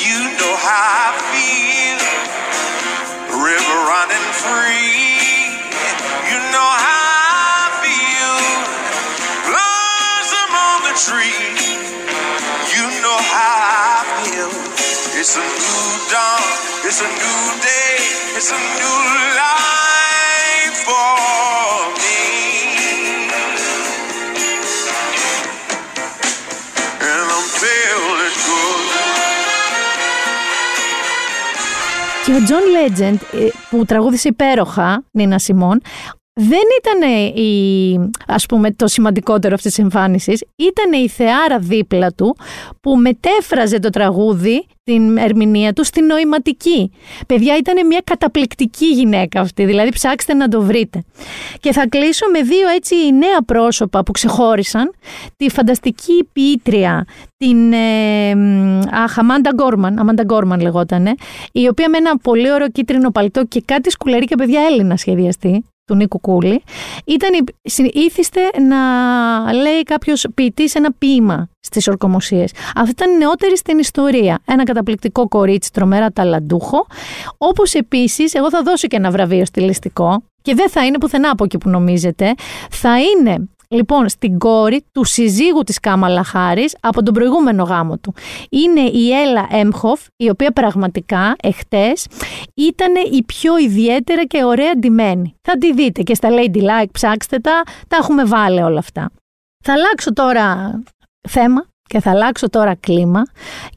you 0.05 0.19
know 0.39 0.55
how 0.67 0.87
I 1.05 1.11
feel. 1.31 1.99
River 3.49 3.77
running 3.93 4.29
free, 4.43 4.93
you 6.29 6.39
know 6.53 6.69
how 6.85 7.03
I 7.61 7.67
feel. 7.83 8.35
Blossom 9.47 10.49
on 10.67 10.77
the 10.87 10.95
tree, 11.07 11.38
It's 15.21 15.35
a 15.35 15.45
new 15.63 15.83
dawn, 16.13 16.49
it's 16.87 17.01
a 17.07 17.09
new 17.21 17.41
day, 17.67 17.95
it's 18.37 18.51
a 18.57 18.59
new 18.79 18.99
life 19.41 20.77
for 20.87 21.11
me. 22.01 22.21
And 27.09 27.27
I'm 27.35 27.47
feeling 27.61 28.37
good. 28.45 28.87
Και 32.25 32.31
ο 32.33 32.43
Τζον 32.43 32.61
Legend 32.77 33.41
που 33.69 33.85
τραγούδισε 33.85 34.27
υπέροχα, 34.27 35.03
Nina 35.11 35.39
Simone, 35.39 35.81
δεν 36.33 36.63
ήταν 36.79 37.09
η, 37.35 38.11
ας 38.27 38.45
πούμε, 38.45 38.71
το 38.71 38.87
σημαντικότερο 38.87 39.53
αυτής 39.53 39.73
της 39.73 39.83
εμφάνισης, 39.83 40.43
ήταν 40.55 40.93
η 41.03 41.07
θεάρα 41.09 41.59
δίπλα 41.59 42.11
του 42.11 42.37
που 42.81 42.95
μετέφραζε 42.95 43.79
το 43.79 43.89
τραγούδι, 43.89 44.65
την 44.89 45.17
ερμηνεία 45.17 45.73
τους, 45.73 45.87
στην 45.87 46.05
νοηματική. 46.05 46.91
Παιδιά, 47.27 47.57
ήταν 47.57 47.87
μια 47.87 48.01
καταπληκτική 48.03 48.85
γυναίκα 48.85 49.39
αυτή, 49.39 49.65
δηλαδή 49.65 49.91
ψάξτε 49.91 50.33
να 50.33 50.47
το 50.47 50.61
βρείτε. 50.61 51.03
Και 51.59 51.71
θα 51.71 51.87
κλείσω 51.87 52.25
με 52.31 52.41
δύο 52.41 52.67
έτσι 52.75 52.95
νέα 53.11 53.41
πρόσωπα 53.45 54.03
που 54.03 54.11
ξεχώρισαν, 54.11 54.91
τη 55.37 55.49
φανταστική 55.49 56.27
ποιήτρια, 56.33 57.05
την 57.37 57.73
ε, 57.73 58.31
αχ, 58.91 59.17
Αμάντα 59.17 59.51
Γκόρμαν, 59.53 59.99
Αμάντα 59.99 60.23
Γκόρμαν 60.23 60.59
λεγότανε, 60.59 61.13
η 61.51 61.67
οποία 61.67 61.89
με 61.89 61.97
ένα 61.97 62.17
πολύ 62.17 62.51
ωραίο 62.51 62.69
κίτρινο 62.69 63.09
παλτό 63.11 63.45
και 63.45 63.61
κάτι 63.65 63.89
σκουλερί 63.89 64.27
παιδιά 64.37 64.61
Έλληνα 64.69 64.97
σχεδιαστή, 64.97 65.63
του 65.89 65.95
Νίκου 65.95 66.19
Κούλη, 66.19 66.63
ήταν 67.05 67.45
ήθιστε 67.93 68.41
να 68.67 68.77
λέει 69.53 69.83
κάποιος 69.83 70.25
ποιητή 70.33 70.69
ένα 70.73 70.93
ποίημα 70.97 71.49
στις 71.59 71.87
ορκομοσίες. 71.87 72.51
Αυτή 72.75 72.91
ήταν 72.91 73.17
νεότερη 73.17 73.57
στην 73.57 73.77
ιστορία. 73.79 74.39
Ένα 74.45 74.63
καταπληκτικό 74.63 75.27
κορίτσι, 75.27 75.71
τρομερά 75.71 76.11
ταλαντούχο. 76.11 76.87
Όπως 77.37 77.73
επίσης, 77.73 78.33
εγώ 78.33 78.49
θα 78.49 78.61
δώσω 78.61 78.87
και 78.87 78.95
ένα 78.95 79.11
βραβείο 79.11 79.45
στιλιστικό. 79.45 80.23
Και 80.41 80.55
δεν 80.55 80.69
θα 80.69 80.85
είναι 80.85 80.97
πουθενά 80.97 81.29
από 81.29 81.43
εκεί 81.43 81.57
που 81.57 81.69
νομίζετε. 81.69 82.33
Θα 82.69 82.99
είναι 82.99 83.49
Λοιπόν, 83.75 84.09
στην 84.09 84.37
κόρη 84.37 84.85
του 84.91 85.03
συζύγου 85.03 85.63
της 85.63 85.79
Κάμαλα 85.79 86.23
Χάρης 86.23 86.75
από 86.79 87.03
τον 87.03 87.13
προηγούμενο 87.13 87.63
γάμο 87.63 87.97
του. 87.97 88.13
Είναι 88.49 88.79
η 88.81 89.11
Έλα 89.11 89.47
Έμχοφ, 89.51 90.07
η 90.15 90.29
οποία 90.29 90.51
πραγματικά 90.51 91.35
εχθές 91.43 92.07
ήταν 92.53 92.93
η 93.11 93.23
πιο 93.23 93.57
ιδιαίτερα 93.57 94.25
και 94.25 94.43
ωραία 94.43 94.75
ντυμένη. 94.75 95.35
Θα 95.41 95.57
τη 95.57 95.73
δείτε 95.73 96.01
και 96.01 96.13
στα 96.13 96.29
Lady 96.31 96.61
Like, 96.61 96.91
ψάξτε 96.91 97.39
τα, 97.39 97.63
τα 97.87 97.97
έχουμε 97.97 98.25
βάλει 98.25 98.61
όλα 98.61 98.79
αυτά. 98.79 99.11
Θα 99.63 99.73
αλλάξω 99.73 100.13
τώρα 100.13 100.79
θέμα 101.29 101.65
και 101.89 101.99
θα 101.99 102.11
αλλάξω 102.11 102.49
τώρα 102.49 102.75
κλίμα. 102.75 103.23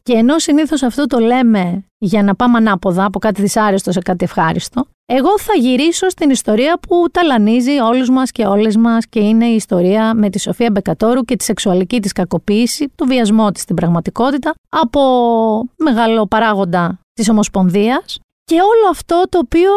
Και 0.03 0.13
ενώ 0.13 0.39
συνήθως 0.39 0.83
αυτό 0.83 1.07
το 1.07 1.19
λέμε 1.19 1.85
για 1.99 2.23
να 2.23 2.35
πάμε 2.35 2.57
ανάποδα 2.57 3.05
από 3.05 3.19
κάτι 3.19 3.41
δυσάρεστο 3.41 3.93
σε 3.93 4.01
κάτι 4.01 4.25
ευχάριστο, 4.25 4.87
εγώ 5.07 5.39
θα 5.39 5.53
γυρίσω 5.59 6.09
στην 6.09 6.31
ιστορία 6.31 6.79
που 6.89 7.07
ταλανίζει 7.11 7.79
όλους 7.79 8.11
μας 8.11 8.31
και 8.31 8.47
όλες 8.47 8.77
μας 8.77 9.07
και 9.07 9.21
είναι 9.21 9.47
η 9.47 9.55
ιστορία 9.55 10.15
με 10.15 10.31
τη 10.31 10.41
Σοφία 10.41 10.71
Μπεκατόρου 10.71 11.23
και 11.23 11.37
τη 11.37 11.45
σεξουαλική 11.45 12.01
της 12.01 12.13
κακοποίηση, 12.13 12.93
του 12.95 13.05
βιασμό 13.05 13.51
της 13.51 13.63
στην 13.63 13.77
πραγματικότητα 13.77 14.55
από 14.69 15.01
μεγάλο 15.77 16.27
παράγοντα 16.27 16.99
της 17.13 17.29
Ομοσπονδίας 17.29 18.19
και 18.45 18.55
όλο 18.55 18.91
αυτό 18.91 19.23
το 19.29 19.39
οποίο 19.39 19.71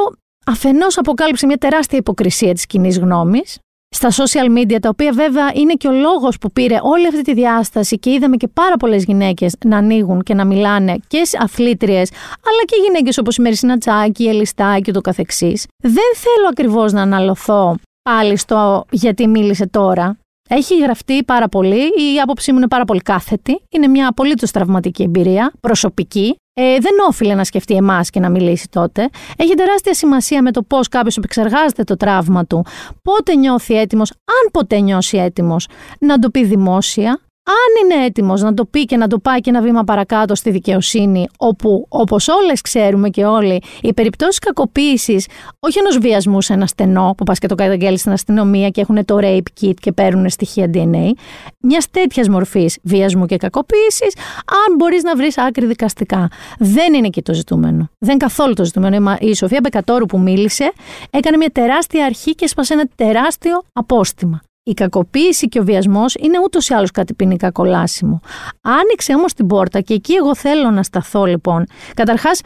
αφενός 0.45 0.97
αποκάλυψε 0.97 1.45
μια 1.45 1.57
τεράστια 1.57 1.97
υποκρισία 1.97 2.53
της 2.53 2.65
κοινής 2.65 2.99
γνώμης 2.99 3.59
στα 3.95 4.09
social 4.11 4.57
media, 4.57 4.77
τα 4.81 4.89
οποία 4.89 5.11
βέβαια 5.11 5.51
είναι 5.53 5.73
και 5.73 5.87
ο 5.87 5.91
λόγος 5.91 6.37
που 6.37 6.51
πήρε 6.51 6.77
όλη 6.81 7.07
αυτή 7.07 7.21
τη 7.21 7.33
διάσταση 7.33 7.99
και 7.99 8.11
είδαμε 8.11 8.35
και 8.35 8.47
πάρα 8.47 8.77
πολλές 8.77 9.03
γυναίκες 9.03 9.55
να 9.65 9.77
ανοίγουν 9.77 10.23
και 10.23 10.33
να 10.33 10.45
μιλάνε 10.45 10.95
και 11.07 11.21
αθλήτριες, 11.39 12.09
αλλά 12.45 12.63
και 12.65 12.75
γυναίκες 12.85 13.17
όπως 13.17 13.37
η 13.37 13.41
Μερισίνα 13.41 13.77
Τσάκη, 13.77 14.23
η 14.23 14.27
Ελιστά 14.27 14.79
και 14.79 14.91
το 14.91 15.01
καθεξής. 15.01 15.65
Δεν 15.77 16.11
θέλω 16.15 16.47
ακριβώς 16.49 16.91
να 16.93 17.01
αναλωθώ 17.01 17.75
πάλι 18.09 18.37
στο 18.37 18.85
γιατί 18.89 19.27
μίλησε 19.27 19.67
τώρα. 19.67 20.17
Έχει 20.49 20.79
γραφτεί 20.79 21.23
πάρα 21.23 21.49
πολύ, 21.49 21.77
η 21.77 22.19
άποψή 22.23 22.51
μου 22.51 22.57
είναι 22.57 22.67
πάρα 22.67 22.85
πολύ 22.85 22.99
κάθετη. 22.99 23.61
Είναι 23.69 23.87
μια 23.87 24.07
απολύτω 24.07 24.51
τραυματική 24.51 25.03
εμπειρία, 25.03 25.51
προσωπική 25.61 26.35
ε, 26.57 26.79
δεν 26.79 26.91
όφιλε 27.07 27.33
να 27.33 27.43
σκεφτεί 27.43 27.75
εμάς 27.75 28.09
και 28.09 28.19
να 28.19 28.29
μιλήσει 28.29 28.69
τότε. 28.69 29.09
Έχει 29.37 29.53
τεράστια 29.53 29.93
σημασία 29.93 30.41
με 30.41 30.51
το 30.51 30.63
πώς 30.63 30.87
κάποιος 30.87 31.17
επεξεργάζεται 31.17 31.83
το 31.83 31.97
τραύμα 31.97 32.45
του, 32.45 32.65
πότε 33.01 33.35
νιώθει 33.35 33.79
έτοιμος, 33.79 34.11
αν 34.11 34.51
ποτέ 34.51 34.79
νιώσει 34.79 35.17
έτοιμος, 35.17 35.67
να 35.99 36.19
το 36.19 36.29
πει 36.29 36.45
δημόσια, 36.45 37.19
αν 37.47 37.83
είναι 37.83 38.05
έτοιμος 38.05 38.41
να 38.41 38.53
το 38.53 38.65
πει 38.65 38.85
και 38.85 38.97
να 38.97 39.07
το 39.07 39.19
πάει 39.19 39.39
και 39.39 39.49
ένα 39.49 39.61
βήμα 39.61 39.83
παρακάτω 39.83 40.35
στη 40.35 40.49
δικαιοσύνη, 40.49 41.27
όπου 41.37 41.85
όπως 41.89 42.27
όλες 42.27 42.61
ξέρουμε 42.61 43.09
και 43.09 43.25
όλοι, 43.25 43.61
οι 43.81 43.93
περιπτώσεις 43.93 44.39
κακοποίησης, 44.39 45.27
όχι 45.59 45.79
ενός 45.79 45.97
βιασμού 45.97 46.41
σε 46.41 46.53
ένα 46.53 46.67
στενό, 46.67 47.13
που 47.17 47.23
πας 47.23 47.39
και 47.39 47.47
το 47.47 47.55
καταγγέλεις 47.55 47.99
στην 47.99 48.11
αστυνομία 48.11 48.69
και 48.69 48.81
έχουν 48.81 49.05
το 49.05 49.17
rape 49.21 49.61
kit 49.61 49.73
και 49.73 49.91
παίρνουν 49.91 50.29
στοιχεία 50.29 50.69
DNA, 50.73 51.11
μιας 51.59 51.89
τέτοιας 51.91 52.29
μορφής 52.29 52.77
βιασμού 52.83 53.25
και 53.25 53.37
κακοποίησης, 53.37 54.15
αν 54.45 54.75
μπορείς 54.77 55.03
να 55.03 55.15
βρεις 55.15 55.37
άκρη 55.37 55.65
δικαστικά. 55.65 56.27
Δεν 56.59 56.93
είναι 56.93 57.07
εκεί 57.07 57.21
το 57.21 57.33
ζητούμενο. 57.33 57.89
Δεν 57.99 58.17
καθόλου 58.17 58.53
το 58.53 58.65
ζητούμενο. 58.65 59.15
Η 59.19 59.35
Σοφία 59.35 59.59
Μπεκατόρου 59.63 60.05
που 60.05 60.19
μίλησε 60.19 60.71
έκανε 61.09 61.37
μια 61.37 61.49
τεράστια 61.49 62.05
αρχή 62.05 62.35
και 62.35 62.45
έσπασε 62.45 62.73
ένα 62.73 62.83
τεράστιο 62.95 63.63
απόστημα. 63.73 64.41
Η 64.67 64.73
κακοποίηση 64.73 65.47
και 65.47 65.59
ο 65.59 65.63
βιασμός 65.63 66.15
είναι 66.19 66.39
ούτως 66.43 66.69
ή 66.69 66.73
άλλως 66.73 66.91
κάτι 66.91 67.13
ποινικά 67.13 67.51
κολάσιμο. 67.51 68.19
Άνοιξε 68.61 69.13
όμως 69.13 69.33
την 69.33 69.47
πόρτα 69.47 69.81
και 69.81 69.93
εκεί 69.93 70.13
εγώ 70.13 70.35
θέλω 70.35 70.71
να 70.71 70.83
σταθώ 70.83 71.25
λοιπόν. 71.25 71.65
Καταρχάς, 71.93 72.41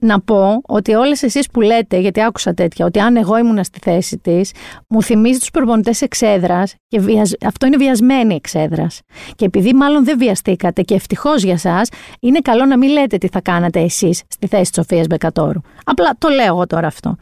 να 0.00 0.20
πω 0.20 0.60
ότι 0.66 0.94
όλες 0.94 1.22
εσείς 1.22 1.46
που 1.50 1.60
λέτε, 1.60 1.98
γιατί 1.98 2.22
άκουσα 2.22 2.54
τέτοια, 2.54 2.86
ότι 2.86 2.98
αν 2.98 3.16
εγώ 3.16 3.38
ήμουν 3.38 3.64
στη 3.64 3.78
θέση 3.82 4.18
της, 4.18 4.52
μου 4.88 5.02
θυμίζει 5.02 5.38
τους 5.38 5.50
προπονητές 5.50 6.02
εξέδρας 6.02 6.74
και 6.88 7.00
αυτό 7.46 7.66
είναι 7.66 7.76
βιασμένη 7.76 8.34
εξέδρας. 8.34 9.00
Και 9.34 9.44
επειδή 9.44 9.74
μάλλον 9.74 10.04
δεν 10.04 10.18
βιαστήκατε 10.18 10.82
και 10.82 10.94
ευτυχώς 10.94 11.42
για 11.42 11.52
εσά, 11.52 11.80
είναι 12.20 12.38
καλό 12.38 12.64
να 12.64 12.78
μην 12.78 12.90
λέτε 12.90 13.18
τι 13.18 13.28
θα 13.28 13.40
κάνατε 13.40 13.80
εσείς 13.80 14.22
στη 14.28 14.46
θέση 14.46 14.70
της 14.70 14.74
Σοφίας 14.74 15.06
Μπεκατόρου. 15.06 15.60
Απλά 15.84 16.10
το 16.18 16.28
λέω 16.28 16.46
εγώ 16.46 16.66
τώρα 16.66 16.86
αυτό. 16.86 17.16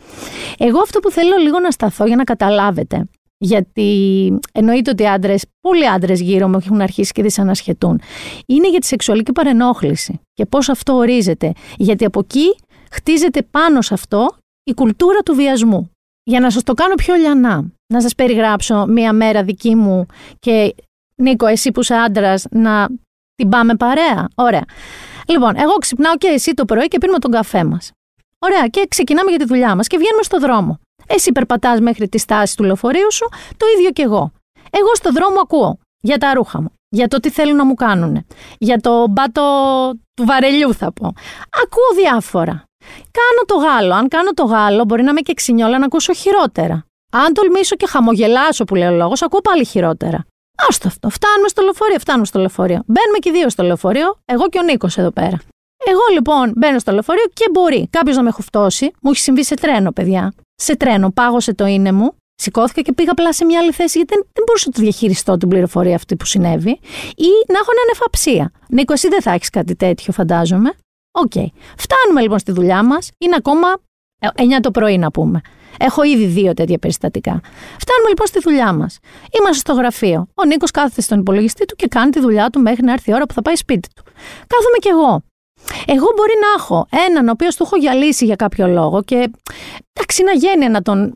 Εγώ 0.59 0.81
αυτό 0.81 1.01
που 1.01 1.11
θέλω 1.11 1.37
λίγο 1.37 1.61
να 1.61 1.71
σταθώ 1.71 2.07
για 2.07 2.17
να 2.17 2.25
καταλάβετε 2.25 3.07
γιατί 3.43 4.33
εννοείται 4.53 4.91
ότι 4.91 5.07
άντρες, 5.07 5.45
πολλοί 5.61 5.89
άντρες 5.89 6.21
γύρω 6.21 6.49
μου 6.49 6.59
έχουν 6.63 6.81
αρχίσει 6.81 7.13
και 7.13 7.23
δυσανασχετούν. 7.23 8.01
Είναι 8.47 8.69
για 8.69 8.79
τη 8.79 8.87
σεξουαλική 8.87 9.33
παρενόχληση 9.33 10.21
και 10.33 10.47
πώς 10.47 10.69
αυτό 10.69 10.93
ορίζεται. 10.93 11.53
Γιατί 11.77 12.05
από 12.05 12.21
εκεί 12.21 12.57
χτίζεται 12.91 13.43
πάνω 13.43 13.83
σε 13.83 13.95
αυτό 13.95 14.37
η 14.65 14.75
κουλτούρα 14.75 15.21
του 15.21 15.35
βιασμού. 15.35 15.91
Για 16.25 16.41
να 16.41 16.51
σας 16.51 16.63
το 16.63 16.75
κάνω 16.75 16.95
πιο 16.95 17.15
λιανά, 17.15 17.65
να 17.93 18.01
σας 18.01 18.15
περιγράψω 18.15 18.87
μία 18.89 19.13
μέρα 19.13 19.43
δική 19.43 19.75
μου 19.75 20.07
και 20.39 20.75
Νίκο, 21.15 21.47
εσύ 21.47 21.73
που 21.73 21.81
είσαι 21.81 21.95
άντρας, 21.95 22.45
να 22.51 22.89
την 23.35 23.49
πάμε 23.49 23.75
παρέα. 23.75 24.29
Ωραία. 24.35 24.65
Λοιπόν, 25.29 25.57
εγώ 25.57 25.73
ξυπνάω 25.73 26.17
και 26.17 26.29
εσύ 26.29 26.55
το 26.55 26.65
πρωί 26.65 26.89
και 26.89 26.99
πίνουμε 26.99 27.19
τον 27.19 27.31
καφέ 27.31 27.65
μας. 27.65 27.91
Ωραία, 28.39 28.67
και 28.67 28.87
ξεκινάμε 28.89 29.31
για 29.31 29.39
τη 29.39 29.45
δουλειά 29.45 29.75
μας 29.77 29.87
και 29.87 29.97
βγαίνουμε 29.97 30.23
στο 30.23 30.39
δρόμο. 30.39 30.81
Εσύ 31.07 31.33
περπατάς 31.33 31.81
μέχρι 31.81 32.09
τη 32.09 32.19
στάση 32.19 32.57
του 32.57 32.63
λεωφορείου 32.63 33.13
σου, 33.13 33.29
το 33.57 33.67
ίδιο 33.77 33.91
και 33.91 34.03
εγώ. 34.03 34.33
Εγώ 34.71 34.95
στο 34.95 35.13
δρόμο 35.13 35.41
ακούω 35.41 35.79
για 36.01 36.19
τα 36.19 36.35
ρούχα 36.35 36.61
μου, 36.61 36.73
για 36.89 37.09
το 37.09 37.21
τι 37.21 37.31
θέλουν 37.31 37.57
να 37.57 37.65
μου 37.65 37.75
κάνουν, 37.75 38.27
για 38.59 38.79
το 38.81 39.07
μπάτο 39.09 39.43
του 40.15 40.25
βαρελιού 40.25 40.75
θα 40.75 40.93
πω. 40.93 41.13
Ακούω 41.63 42.03
διάφορα. 42.03 42.65
Κάνω 43.11 43.43
το 43.47 43.55
Γάλλο. 43.55 43.95
Αν 43.95 44.09
κάνω 44.09 44.31
το 44.31 44.45
Γάλλο, 44.45 44.85
μπορεί 44.85 45.03
να 45.03 45.11
είμαι 45.11 45.21
και 45.21 45.35
ξυνιόλα 45.35 45.79
να 45.79 45.85
ακούσω 45.85 46.13
χειρότερα. 46.13 46.85
Αν 47.13 47.33
τολμήσω 47.33 47.77
και 47.77 47.87
χαμογελάσω 47.87 48.65
που 48.65 48.75
λέει 48.75 48.89
ο 48.89 48.97
λόγος, 48.97 49.23
ακούω 49.23 49.41
πάλι 49.41 49.65
χειρότερα. 49.65 50.25
Άστο 50.69 50.89
αυτό. 50.89 51.09
Φτάνουμε 51.09 51.49
στο 51.49 51.63
λεωφορείο, 51.63 51.99
φτάνουμε 51.99 52.27
στο 52.27 52.39
λεωφορείο. 52.39 52.83
Μπαίνουμε 52.87 53.19
και 53.19 53.31
δύο 53.31 53.49
στο 53.49 53.63
λεωφορείο, 53.63 54.19
εγώ 54.25 54.49
και 54.49 54.59
ο 54.59 54.63
Νίκος 54.63 54.99
εδώ 54.99 55.11
πέρα. 55.11 55.41
Εγώ 55.87 56.01
λοιπόν 56.13 56.53
μπαίνω 56.57 56.79
στο 56.79 56.93
λεωφορείο 56.93 57.25
και 57.33 57.49
μπορεί 57.53 57.89
κάποιος 57.91 58.17
να 58.17 58.23
με 58.23 58.31
χουφτώσει. 58.31 58.91
Μου 59.01 59.11
έχει 59.11 59.21
συμβεί 59.21 59.45
σε 59.45 59.55
τρένο, 59.55 59.93
παιδιά 59.93 60.33
σε 60.55 60.77
τρένο, 60.77 61.11
πάγωσε 61.11 61.55
το 61.55 61.67
είναι 61.67 61.93
μου, 61.93 62.15
σηκώθηκα 62.35 62.81
και 62.81 62.93
πήγα 62.93 63.11
απλά 63.11 63.33
σε 63.33 63.45
μια 63.45 63.59
άλλη 63.59 63.73
θέση 63.73 63.99
γιατί 63.99 64.15
δεν, 64.15 64.27
δεν 64.33 64.45
μπορούσα 64.47 64.65
να 64.67 64.73
το 64.73 64.81
διαχειριστώ 64.81 65.37
την 65.37 65.49
πληροφορία 65.49 65.95
αυτή 65.95 66.17
που 66.17 66.25
συνέβη 66.25 66.71
ή 67.17 67.31
να 67.53 67.59
έχω 67.59 67.71
ανευφαψία. 67.87 68.53
Νίκος, 68.69 68.95
εσύ 68.95 69.09
δεν 69.09 69.23
θα 69.23 69.31
έχεις 69.31 69.51
κάτι 69.51 69.77
τέτοιο, 69.77 70.13
φαντάζομαι. 70.13 70.73
ΟΚ. 71.13 71.33
Φτάνουμε 71.77 72.21
λοιπόν 72.21 72.39
στη 72.39 72.53
δουλειά 72.53 72.85
μας, 72.85 73.11
είναι 73.19 73.35
ακόμα 73.39 73.69
9 74.21 74.31
το 74.61 74.71
πρωί 74.71 74.99
να 74.99 75.11
πούμε. 75.11 75.41
Έχω 75.79 76.03
ήδη 76.03 76.25
δύο 76.25 76.55
τέτοια 76.55 76.79
περιστατικά. 76.79 77.41
Φτάνουμε 77.79 78.09
λοιπόν 78.09 78.27
στη 78.27 78.41
δουλειά 78.41 78.73
μας. 78.73 78.99
Είμαστε 79.39 79.59
στο 79.59 79.73
γραφείο. 79.73 80.29
Ο 80.35 80.45
Νίκος 80.45 80.71
κάθεται 80.71 81.01
στον 81.01 81.21
υπολογιστή 81.21 81.65
του 81.65 81.75
και 81.75 81.87
κάνει 81.87 82.11
τη 82.11 82.21
δουλειά 82.21 82.51
του 82.51 82.61
μέχρι 82.61 82.83
να 82.85 82.93
έρθει 82.93 83.11
η 83.11 83.15
ώρα 83.15 83.27
που 83.27 83.35
θα 83.35 83.43
πάει 83.43 83.57
σπίτι 83.57 83.89
του. 83.95 84.03
Κάθομαι 84.47 84.79
κι 84.81 84.89
εγώ. 84.89 85.23
Εγώ 85.87 86.07
μπορεί 86.17 86.33
να 86.41 86.63
έχω 86.63 86.87
έναν 87.09 87.29
ο 87.29 87.31
οποίος 87.31 87.57
του 87.57 87.63
έχω 87.63 87.77
γυαλίσει 87.77 88.25
για 88.25 88.37
κάποιο 88.37 88.67
λόγο 88.67 89.03
και 89.03 89.31
εντάξει 89.93 90.23
να 90.23 90.33
γίνει 90.33 90.69
να 90.69 90.83
τον 90.83 91.15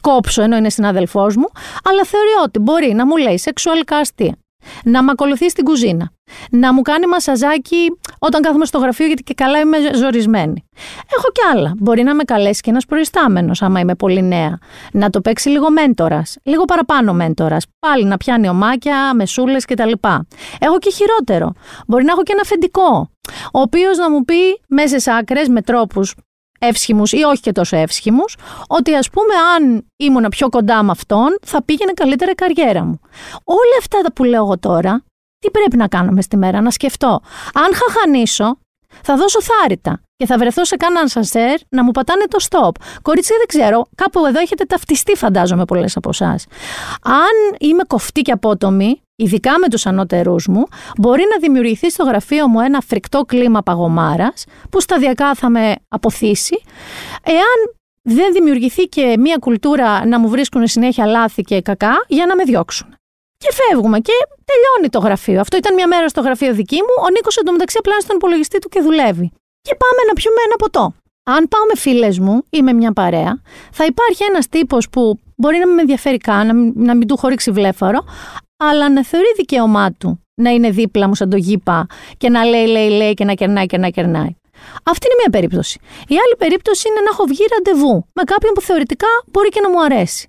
κόψω 0.00 0.42
ενώ 0.42 0.56
είναι 0.56 0.70
συνάδελφό 0.70 1.22
μου, 1.22 1.48
αλλά 1.84 2.04
θεωρεί 2.04 2.30
ότι 2.44 2.58
μπορεί 2.58 2.92
να 2.92 3.06
μου 3.06 3.16
λέει 3.16 3.38
σεξουαλικά 3.38 3.96
αστεία, 3.96 4.36
να 4.84 5.02
με 5.02 5.10
ακολουθεί 5.10 5.50
στην 5.50 5.64
κουζίνα, 5.64 6.12
να 6.50 6.72
μου 6.72 6.82
κάνει 6.82 7.06
μασαζάκι 7.06 7.98
όταν 8.18 8.42
κάθομαι 8.42 8.64
στο 8.64 8.78
γραφείο 8.78 9.06
γιατί 9.06 9.22
και 9.22 9.34
καλά 9.34 9.58
είμαι 9.58 9.76
ζορισμένη. 9.94 10.64
Έχω 11.16 11.30
κι 11.32 11.40
άλλα. 11.52 11.74
Μπορεί 11.78 12.02
να 12.02 12.14
με 12.14 12.22
καλέσει 12.22 12.60
και 12.60 12.70
ένας 12.70 12.86
προϊστάμενος, 12.86 13.62
άμα 13.62 13.80
είμαι 13.80 13.94
πολύ 13.94 14.22
νέα. 14.22 14.58
Να 14.92 15.10
το 15.10 15.20
παίξει 15.20 15.48
λίγο 15.48 15.70
μέντορας, 15.70 16.36
λίγο 16.42 16.64
παραπάνω 16.64 17.12
μέντορας. 17.12 17.66
Πάλι 17.78 18.04
να 18.04 18.16
πιάνει 18.16 18.48
ομάκια, 18.48 19.14
μεσούλες 19.14 19.64
κτλ. 19.64 19.92
Έχω 20.58 20.78
και 20.78 20.90
χειρότερο. 20.90 21.52
Μπορεί 21.86 22.04
να 22.04 22.12
έχω 22.12 22.22
και 22.22 22.32
ένα 22.32 22.40
αφεντικό, 22.44 23.10
ο 23.52 23.60
οποίος 23.60 23.98
να 23.98 24.10
μου 24.10 24.24
πει 24.24 24.60
μέσα 24.68 25.14
άκρες 25.14 25.48
με 25.48 25.62
τρόπους 25.62 26.14
εύσχημους 26.58 27.12
ή 27.12 27.22
όχι 27.22 27.40
και 27.40 27.52
τόσο 27.52 27.76
εύσχημους, 27.76 28.36
ότι 28.66 28.94
ας 28.94 29.10
πούμε 29.10 29.34
αν 29.56 29.86
ήμουν 29.96 30.26
πιο 30.28 30.48
κοντά 30.48 30.82
με 30.82 30.90
αυτόν 30.90 31.38
θα 31.46 31.62
πήγαινε 31.64 31.92
καλύτερα 31.92 32.30
η 32.30 32.34
καριέρα 32.34 32.84
μου. 32.84 33.00
Όλα 33.44 33.76
αυτά 33.78 34.12
που 34.14 34.24
λέω 34.24 34.44
εγώ 34.44 34.58
τώρα, 34.58 35.04
τι 35.38 35.50
πρέπει 35.50 35.76
να 35.76 35.88
κάνω 35.88 36.20
στη 36.20 36.36
μέρα, 36.36 36.60
να 36.60 36.70
σκεφτώ. 36.70 37.20
Αν 37.54 37.74
χαχανίσω, 37.74 38.58
θα 39.02 39.16
δώσω 39.16 39.38
θάρρυτα 39.42 40.00
και 40.16 40.26
θα 40.26 40.38
βρεθώ 40.38 40.64
σε 40.64 40.76
κανέναν 40.76 41.08
σανσέρ 41.08 41.58
να 41.68 41.84
μου 41.84 41.90
πατάνε 41.90 42.24
το 42.24 42.46
stop. 42.48 42.70
Κορίτσι, 43.02 43.32
δεν 43.36 43.46
ξέρω, 43.46 43.86
κάπου 43.94 44.26
εδώ 44.26 44.40
έχετε 44.40 44.64
ταυτιστεί, 44.64 45.16
φαντάζομαι, 45.16 45.64
πολλές 45.64 45.96
από 45.96 46.08
εσάς. 46.08 46.46
Αν 47.02 47.56
είμαι 47.68 47.82
κοφτή 47.86 48.22
και 48.22 48.32
απότομη, 48.32 49.00
ειδικά 49.16 49.58
με 49.58 49.68
τους 49.68 49.86
ανώτερούς 49.86 50.46
μου, 50.46 50.62
μπορεί 50.98 51.22
να 51.32 51.38
δημιουργηθεί 51.40 51.90
στο 51.90 52.04
γραφείο 52.04 52.48
μου 52.48 52.60
ένα 52.60 52.80
φρικτό 52.80 53.22
κλίμα 53.22 53.62
παγωμάρας, 53.62 54.44
που 54.70 54.80
σταδιακά 54.80 55.34
θα 55.34 55.50
με 55.50 55.74
αποθήσει. 55.88 56.62
Εάν 57.22 57.74
δεν 58.02 58.32
δημιουργηθεί 58.32 58.82
και 58.82 59.14
μια 59.18 59.36
κουλτούρα 59.40 60.06
να 60.06 60.18
μου 60.18 60.28
βρίσκουν 60.28 60.66
συνέχεια 60.66 61.06
λάθη 61.06 61.42
και 61.42 61.60
κακά 61.60 62.04
για 62.08 62.26
να 62.26 62.36
με 62.36 62.44
διώξουν. 62.44 62.94
Και 63.38 63.50
φεύγουμε 63.58 63.98
και 64.00 64.12
τελειώνει 64.44 64.88
το 64.90 64.98
γραφείο. 64.98 65.40
Αυτό 65.40 65.56
ήταν 65.56 65.74
μια 65.74 65.86
μέρα 65.86 66.08
στο 66.08 66.20
γραφείο 66.20 66.54
δική 66.54 66.76
μου. 66.76 66.94
Ο 67.06 67.08
Νίκος 67.10 67.36
εντωμεταξύ 67.36 67.76
απλά 67.78 68.00
στον 68.00 68.16
υπολογιστή 68.16 68.58
του 68.58 68.68
και 68.68 68.80
δουλεύει. 68.80 69.32
Και 69.60 69.74
πάμε 69.82 70.00
να 70.08 70.12
πιούμε 70.12 70.40
ένα 70.46 70.56
ποτό. 70.56 70.94
Αν 71.30 71.48
πάω 71.48 71.64
με 71.70 71.76
φίλες 71.76 72.18
μου 72.18 72.42
ή 72.50 72.62
με 72.62 72.72
μια 72.72 72.92
παρέα, 72.92 73.42
θα 73.72 73.84
υπάρχει 73.84 74.24
ένας 74.24 74.48
τύπος 74.48 74.88
που 74.88 75.18
μπορεί 75.36 75.58
να 75.58 75.66
μην 75.66 75.74
με 75.74 75.80
ενδιαφέρει 75.80 76.16
καν, 76.16 76.46
να 76.46 76.54
μην, 76.54 76.72
να 76.76 76.96
μην 76.96 77.06
του 77.06 77.16
χωρίξει 77.16 77.50
βλέφαρο, 77.50 78.04
αλλά 78.56 78.90
να 78.90 79.04
θεωρεί 79.04 79.26
δικαίωμά 79.36 79.92
του 79.92 80.20
να 80.34 80.50
είναι 80.50 80.70
δίπλα 80.70 81.08
μου 81.08 81.14
σαν 81.14 81.30
το 81.30 81.36
γήπα 81.36 81.86
και 82.18 82.28
να 82.28 82.44
λέει, 82.44 82.66
λέει, 82.66 82.88
λέει 82.90 83.14
και 83.14 83.24
να 83.24 83.34
κερνάει 83.34 83.66
και 83.66 83.78
να 83.78 83.88
κερνάει. 83.88 84.36
Αυτή 84.82 85.06
είναι 85.06 85.16
μία 85.18 85.30
περίπτωση. 85.30 85.80
Η 86.08 86.14
άλλη 86.14 86.36
περίπτωση 86.38 86.88
είναι 86.88 87.00
να 87.00 87.10
έχω 87.10 87.24
βγει 87.24 87.44
ραντεβού 87.54 88.06
με 88.12 88.22
κάποιον 88.22 88.52
που 88.52 88.60
θεωρητικά 88.60 89.06
μπορεί 89.26 89.48
και 89.48 89.60
να 89.60 89.70
μου 89.70 89.82
αρέσει. 89.82 90.28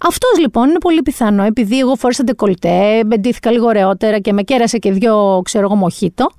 Αυτός 0.00 0.38
λοιπόν 0.38 0.68
είναι 0.68 0.78
πολύ 0.78 1.02
πιθανό, 1.02 1.42
επειδή 1.42 1.78
εγώ 1.78 1.96
φόρησα 1.96 2.24
ντεκολτέ, 2.24 3.04
μπεντήθηκα 3.06 3.50
λίγο 3.50 3.66
ωραιότερα 3.66 4.18
και 4.18 4.32
με 4.32 4.42
κέρασε 4.42 4.78
και 4.78 4.92
δυο, 4.92 5.40
ξέρω 5.44 5.64
εγώ, 5.64 5.74
μοχίτο, 5.74 6.30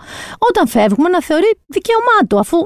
όταν 0.49 0.67
φεύγουμε 0.67 1.09
να 1.09 1.21
θεωρεί 1.21 1.57
δικαίωμά 1.67 2.27
του, 2.27 2.39
αφού 2.39 2.57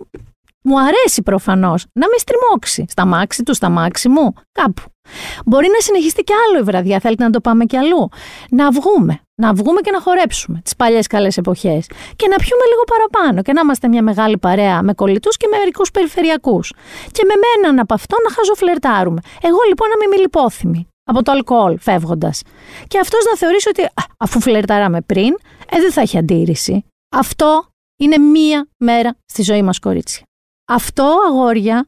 μου 0.68 0.80
αρέσει 0.80 1.22
προφανώς 1.22 1.86
να 1.94 2.08
με 2.08 2.18
στριμώξει. 2.18 2.86
Στα 2.90 3.06
μάξι 3.06 3.44
του, 3.44 3.54
στα 3.54 3.70
μάξι 3.70 4.10
μου, 4.10 4.34
κάπου. 4.52 4.82
Μπορεί 5.46 5.68
να 5.68 5.80
συνεχιστεί 5.80 6.24
κι 6.24 6.34
άλλο 6.34 6.60
η 6.60 6.64
βραδιά, 6.64 7.00
θέλετε 7.00 7.24
να 7.24 7.30
το 7.30 7.42
πάμε 7.42 7.66
κι 7.66 7.78
αλλού. 7.78 8.10
Να 8.50 8.72
βγούμε. 8.72 9.20
Να 9.42 9.54
βγούμε 9.54 9.82
και 9.82 9.92
να 9.92 10.02
χορέψουμε 10.02 10.62
τις 10.64 10.76
παλιές 10.76 11.08
καλές 11.08 11.38
εποχές. 11.38 11.86
Και 12.16 12.28
να 12.28 12.36
πιούμε 12.36 12.66
λίγο 12.72 12.84
παραπάνω 12.94 13.42
και 13.42 13.54
να 13.54 13.62
είμαστε 13.62 13.88
μια 13.88 14.04
μεγάλη 14.04 14.38
παρέα 14.38 14.82
με 14.82 14.94
κολλητούς 14.94 15.38
και 15.38 15.48
με 15.52 15.58
μερικούς 15.58 15.92
περιφερειακούς. 15.92 16.74
Και 17.12 17.24
με 17.28 17.34
μέναν 17.44 17.80
από 17.80 17.94
αυτό 17.94 18.16
να 18.24 18.34
χαζοφλερτάρουμε. 18.36 19.22
Εγώ 19.42 19.58
λοιπόν 19.68 19.88
να 19.88 19.94
είμαι 19.98 20.16
μιλιπόθυμη 20.16 20.88
από 21.04 21.24
το 21.24 21.32
αλκοόλ 21.32 21.80
φεύγοντας. 21.80 22.42
Και 22.88 23.00
αυτός 23.00 23.26
να 23.26 23.38
θεωρήσει 23.38 23.70
ότι 23.70 23.90
αφού 24.18 24.42
φλερτάραμε 24.42 25.02
πριν, 25.02 25.34
ε, 25.72 25.80
δεν 25.80 25.92
θα 25.92 26.02
έχει 26.02 26.18
αντίρρηση. 26.18 26.86
Αυτό 27.16 27.66
είναι 27.98 28.18
μία 28.18 28.68
μέρα 28.78 29.18
στη 29.26 29.42
ζωή 29.42 29.62
μας, 29.62 29.80
κορίτσια. 29.80 30.27
Αυτό, 30.70 31.16
αγόρια, 31.28 31.88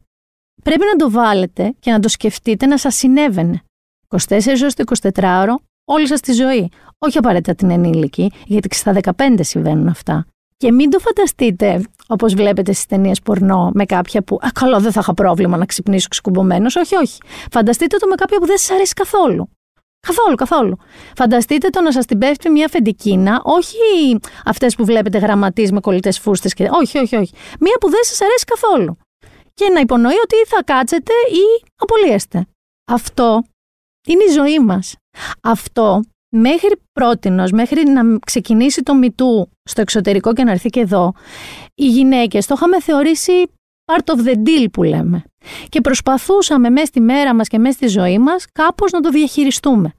πρέπει 0.63 0.85
να 0.85 0.95
το 0.95 1.11
βάλετε 1.11 1.75
και 1.79 1.91
να 1.91 1.99
το 1.99 2.07
σκεφτείτε 2.07 2.65
να 2.65 2.77
σας 2.77 2.95
συνέβαινε. 2.95 3.63
24 4.07 4.17
ώρες 4.61 4.73
το 4.73 4.83
24ωρο, 5.13 5.55
όλη 5.85 6.07
σας 6.07 6.19
τη 6.19 6.31
ζωή. 6.31 6.71
Όχι 6.97 7.17
απαραίτητα 7.17 7.55
την 7.55 7.69
ενήλικη, 7.69 8.31
γιατί 8.45 8.75
στα 8.75 8.93
15 8.93 9.39
συμβαίνουν 9.39 9.87
αυτά. 9.87 10.25
Και 10.57 10.71
μην 10.71 10.89
το 10.89 10.99
φανταστείτε, 10.99 11.83
όπως 12.07 12.33
βλέπετε 12.33 12.73
στις 12.73 12.85
ταινίες 12.85 13.19
πορνό, 13.19 13.71
με 13.73 13.85
κάποια 13.85 14.21
που. 14.21 14.35
Α, 14.35 14.47
καλό, 14.53 14.79
δεν 14.79 14.91
θα 14.91 14.99
είχα 14.99 15.13
πρόβλημα 15.13 15.57
να 15.57 15.65
ξυπνήσω 15.65 16.07
ξεκουμπωμένο. 16.07 16.65
Όχι, 16.65 16.95
όχι. 16.95 17.17
Φανταστείτε 17.51 17.97
το 17.97 18.07
με 18.07 18.15
κάποια 18.15 18.37
που 18.37 18.45
δεν 18.45 18.57
σας 18.57 18.71
αρέσει 18.71 18.93
καθόλου. 18.93 19.49
Καθόλου, 20.07 20.35
καθόλου. 20.35 20.77
Φανταστείτε 21.15 21.69
το 21.69 21.81
να 21.81 21.91
σας 21.91 22.05
την 22.05 22.17
πέφτει 22.17 22.49
μια 22.49 22.67
φεντικίνα, 22.67 23.41
όχι 23.43 24.19
αυτές 24.45 24.75
που 24.75 24.85
βλέπετε 24.85 25.17
γραμματείς 25.17 25.71
με 25.71 25.79
κολλητές 25.79 26.19
φούστες. 26.19 26.53
Και... 26.53 26.69
Όχι, 26.71 26.97
όχι, 26.97 27.15
όχι. 27.15 27.33
Μία 27.59 27.77
που 27.79 27.89
δεν 27.89 28.03
σας 28.03 28.21
αρέσει 28.21 28.45
καθόλου. 28.45 28.97
Και 29.53 29.69
να 29.69 29.79
υπονοεί 29.79 30.15
ότι 30.23 30.35
θα 30.47 30.63
κάτσετε 30.63 31.13
ή 31.13 31.65
απολύεστε. 31.75 32.45
Αυτό 32.91 33.43
είναι 34.07 34.23
η 34.23 34.31
ζωή 34.31 34.59
μας. 34.59 34.95
Αυτό 35.41 36.01
μέχρι 36.35 36.81
πρότινος, 36.91 37.51
μέχρι 37.51 37.83
να 37.83 38.01
ξεκινήσει 38.25 38.83
το 38.83 38.95
μητού 38.95 39.49
στο 39.63 39.81
εξωτερικό 39.81 40.33
και 40.33 40.43
να 40.43 40.51
έρθει 40.51 40.69
και 40.69 40.79
εδώ, 40.79 41.13
οι 41.75 41.87
γυναίκες 41.87 42.45
το 42.45 42.53
είχαμε 42.57 42.81
θεωρήσει 42.81 43.51
part 43.89 44.15
of 44.15 44.27
the 44.27 44.33
deal 44.33 44.65
που 44.73 44.83
λέμε. 44.83 45.23
Και 45.69 45.81
προσπαθούσαμε 45.81 46.69
μέσα 46.69 46.85
στη 46.85 46.99
μέρα 46.99 47.35
μας 47.35 47.47
και 47.47 47.57
μέσα 47.57 47.73
στη 47.73 47.87
ζωή 47.87 48.19
μας 48.19 48.45
κάπως 48.51 48.91
να 48.91 48.99
το 48.99 49.09
διαχειριστούμε. 49.09 49.93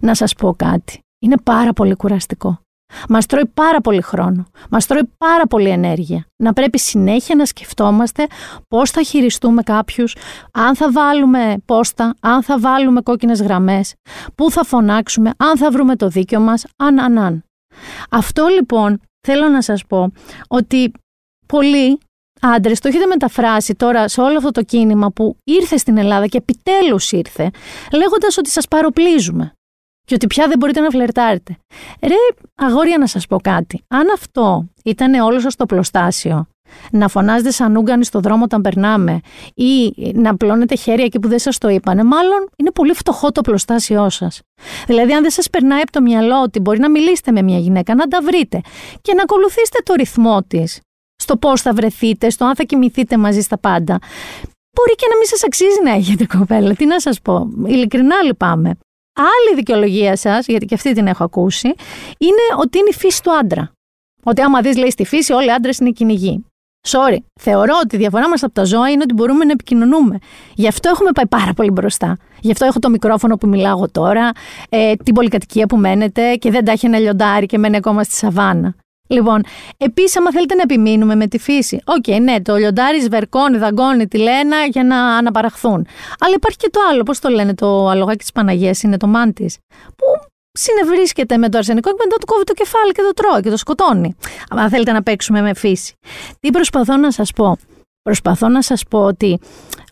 Να 0.00 0.14
σας 0.14 0.34
πω 0.34 0.54
κάτι. 0.58 1.00
Είναι 1.18 1.36
πάρα 1.42 1.72
πολύ 1.72 1.94
κουραστικό. 1.94 2.60
Μας 3.08 3.26
τρώει 3.26 3.46
πάρα 3.54 3.80
πολύ 3.80 4.02
χρόνο. 4.02 4.46
Μας 4.70 4.86
τρώει 4.86 5.10
πάρα 5.18 5.46
πολύ 5.46 5.68
ενέργεια. 5.68 6.26
Να 6.42 6.52
πρέπει 6.52 6.78
συνέχεια 6.78 7.34
να 7.34 7.44
σκεφτόμαστε 7.44 8.26
πώς 8.68 8.90
θα 8.90 9.02
χειριστούμε 9.02 9.62
κάποιους, 9.62 10.16
αν 10.52 10.76
θα 10.76 10.92
βάλουμε 10.92 11.56
πόστα, 11.64 12.14
αν 12.20 12.42
θα 12.42 12.58
βάλουμε 12.58 13.00
κόκκινες 13.00 13.42
γραμμές, 13.42 13.94
πού 14.34 14.50
θα 14.50 14.64
φωνάξουμε, 14.64 15.30
αν 15.36 15.56
θα 15.56 15.70
βρούμε 15.70 15.96
το 15.96 16.08
δίκιο 16.08 16.40
μας, 16.40 16.66
αν, 16.76 16.98
αν, 16.98 17.18
αν. 17.18 17.44
Αυτό 18.10 18.46
λοιπόν 18.46 19.00
θέλω 19.26 19.48
να 19.48 19.62
σας 19.62 19.86
πω 19.86 20.12
ότι 20.48 20.92
πολλοί 21.46 21.98
άντρες 22.54 22.80
το 22.80 22.88
έχετε 22.88 23.06
μεταφράσει 23.06 23.74
τώρα 23.74 24.08
σε 24.08 24.20
όλο 24.20 24.36
αυτό 24.36 24.50
το 24.50 24.62
κίνημα 24.62 25.10
που 25.10 25.36
ήρθε 25.44 25.76
στην 25.76 25.96
Ελλάδα 25.96 26.26
και 26.26 26.36
επιτέλους 26.36 27.12
ήρθε, 27.12 27.50
λέγοντας 27.92 28.38
ότι 28.38 28.50
σας 28.50 28.68
παροπλίζουμε 28.68 29.52
και 30.04 30.14
ότι 30.14 30.26
πια 30.26 30.48
δεν 30.48 30.58
μπορείτε 30.58 30.80
να 30.80 30.90
φλερτάρετε. 30.90 31.56
Ρε, 32.02 32.44
αγόρια 32.54 32.98
να 32.98 33.06
σας 33.06 33.26
πω 33.26 33.40
κάτι. 33.40 33.84
Αν 33.88 34.10
αυτό 34.14 34.68
ήταν 34.84 35.14
όλο 35.14 35.40
σας 35.40 35.56
το 35.56 35.66
πλωστάσιο, 35.66 36.46
να 36.90 37.08
φωνάζετε 37.08 37.50
σαν 37.50 37.76
ούγκανοι 37.76 38.04
στο 38.04 38.20
δρόμο 38.20 38.44
όταν 38.44 38.60
περνάμε 38.60 39.20
ή 39.54 39.94
να 40.14 40.36
πλώνετε 40.36 40.76
χέρια 40.76 41.04
εκεί 41.04 41.18
που 41.18 41.28
δεν 41.28 41.38
σας 41.38 41.58
το 41.58 41.68
είπανε, 41.68 42.04
μάλλον 42.04 42.48
είναι 42.56 42.70
πολύ 42.70 42.94
φτωχό 42.94 43.32
το 43.32 43.40
πλωστάσιό 43.40 44.10
σας. 44.10 44.40
Δηλαδή 44.86 45.12
αν 45.12 45.22
δεν 45.22 45.30
σας 45.30 45.50
περνάει 45.50 45.80
από 45.80 45.92
το 45.92 46.00
μυαλό 46.00 46.42
ότι 46.42 46.60
μπορεί 46.60 46.78
να 46.78 46.90
μιλήσετε 46.90 47.32
με 47.32 47.42
μια 47.42 47.58
γυναίκα, 47.58 47.94
να 47.94 48.06
τα 48.06 48.20
βρείτε 48.22 48.60
και 49.02 49.14
να 49.14 49.22
ακολουθήσετε 49.22 49.78
το 49.84 49.94
ρυθμό 49.94 50.42
της, 50.42 50.80
στο 51.26 51.36
πώς 51.36 51.60
θα 51.60 51.72
βρεθείτε, 51.72 52.30
στο 52.30 52.44
αν 52.44 52.54
θα 52.54 52.62
κοιμηθείτε 52.62 53.16
μαζί 53.16 53.40
στα 53.40 53.58
πάντα. 53.58 53.98
Μπορεί 54.74 54.94
και 54.94 55.06
να 55.10 55.16
μην 55.16 55.26
σας 55.26 55.44
αξίζει 55.44 55.80
να 55.84 55.90
έχετε 55.90 56.26
κοπέλα, 56.38 56.74
τι 56.74 56.86
να 56.86 57.00
σας 57.00 57.20
πω, 57.20 57.48
ειλικρινά 57.66 58.22
λυπάμαι. 58.22 58.70
Άλλη 59.14 59.56
δικαιολογία 59.56 60.16
σας, 60.16 60.46
γιατί 60.46 60.66
και 60.66 60.74
αυτή 60.74 60.92
την 60.92 61.06
έχω 61.06 61.24
ακούσει, 61.24 61.68
είναι 62.18 62.44
ότι 62.60 62.78
είναι 62.78 62.88
η 62.90 62.94
φύση 62.94 63.22
του 63.22 63.32
άντρα. 63.32 63.72
Ότι 64.22 64.40
άμα 64.40 64.60
δεις, 64.60 64.76
λέει 64.76 64.90
στη 64.90 65.04
φύση, 65.04 65.32
όλοι 65.32 65.46
οι 65.46 65.50
άντρες 65.50 65.78
είναι 65.78 65.90
κυνηγοί. 65.90 66.44
Sorry. 66.88 67.16
Θεωρώ 67.40 67.74
ότι 67.82 67.96
η 67.96 67.98
διαφορά 67.98 68.28
μας 68.28 68.42
από 68.42 68.52
τα 68.52 68.64
ζώα 68.64 68.90
είναι 68.90 69.02
ότι 69.02 69.14
μπορούμε 69.14 69.44
να 69.44 69.52
επικοινωνούμε. 69.52 70.18
Γι' 70.54 70.68
αυτό 70.68 70.88
έχουμε 70.88 71.10
πάει 71.10 71.26
πάρα 71.26 71.52
πολύ 71.52 71.70
μπροστά. 71.70 72.16
Γι' 72.40 72.50
αυτό 72.50 72.64
έχω 72.64 72.78
το 72.78 72.88
μικρόφωνο 72.90 73.36
που 73.36 73.48
μιλάω 73.48 73.90
τώρα, 73.90 74.30
ε, 74.68 74.94
την 74.94 75.14
πολυκατοικία 75.14 75.66
που 75.66 75.76
μένετε 75.76 76.34
και 76.34 76.50
δεν 76.50 76.64
τα 76.64 76.72
έχει 76.72 76.86
ένα 76.86 76.98
λιοντάρι 76.98 77.46
και 77.46 77.58
μένει 77.58 77.76
ακόμα 77.76 78.02
στη 78.02 78.14
σαβάνα. 78.14 78.74
Λοιπόν, 79.06 79.42
επίσης, 79.76 80.16
άμα 80.16 80.30
θέλετε 80.30 80.54
να 80.54 80.62
επιμείνουμε 80.62 81.14
με 81.14 81.26
τη 81.26 81.38
φύση, 81.38 81.80
οκέι, 81.84 82.04
okay, 82.06 82.20
ναι, 82.20 82.40
το 82.40 82.56
λιοντάρι 82.56 83.00
σβερκώνει, 83.00 83.58
δαγκώνει 83.58 84.08
τη 84.08 84.18
λέαινα 84.18 84.64
για 84.64 84.84
να 84.84 85.16
αναπαραχθούν. 85.16 85.86
Αλλά 86.18 86.34
υπάρχει 86.34 86.56
και 86.56 86.70
το 86.70 86.80
άλλο, 86.90 87.02
πώς 87.02 87.18
το 87.18 87.28
λένε, 87.28 87.54
το 87.54 87.88
αλογάκι 87.88 88.18
της 88.18 88.32
Παναγίας 88.32 88.82
είναι 88.82 88.96
το 88.96 89.06
μάντη. 89.06 89.50
Που 89.96 90.28
συνευρίσκεται 90.52 91.36
με 91.36 91.48
το 91.48 91.58
αρσενικό 91.58 91.90
και 91.90 91.96
μετά 92.04 92.16
του 92.16 92.26
κόβει 92.26 92.44
το 92.44 92.52
κεφάλι 92.52 92.92
και 92.92 93.02
το 93.02 93.12
τρώει 93.12 93.40
και 93.40 93.50
το 93.50 93.56
σκοτώνει. 93.56 94.16
Αν 94.50 94.68
θέλετε 94.68 94.92
να 94.92 95.02
παίξουμε 95.02 95.40
με 95.40 95.54
φύση. 95.54 95.94
Τι 96.40 96.50
προσπαθώ 96.50 96.96
να 96.96 97.10
σας 97.10 97.32
πω; 97.32 97.56
Προσπαθώ 98.02 98.48
να 98.48 98.62
σας 98.62 98.84
πω 98.90 98.98
ότι 98.98 99.38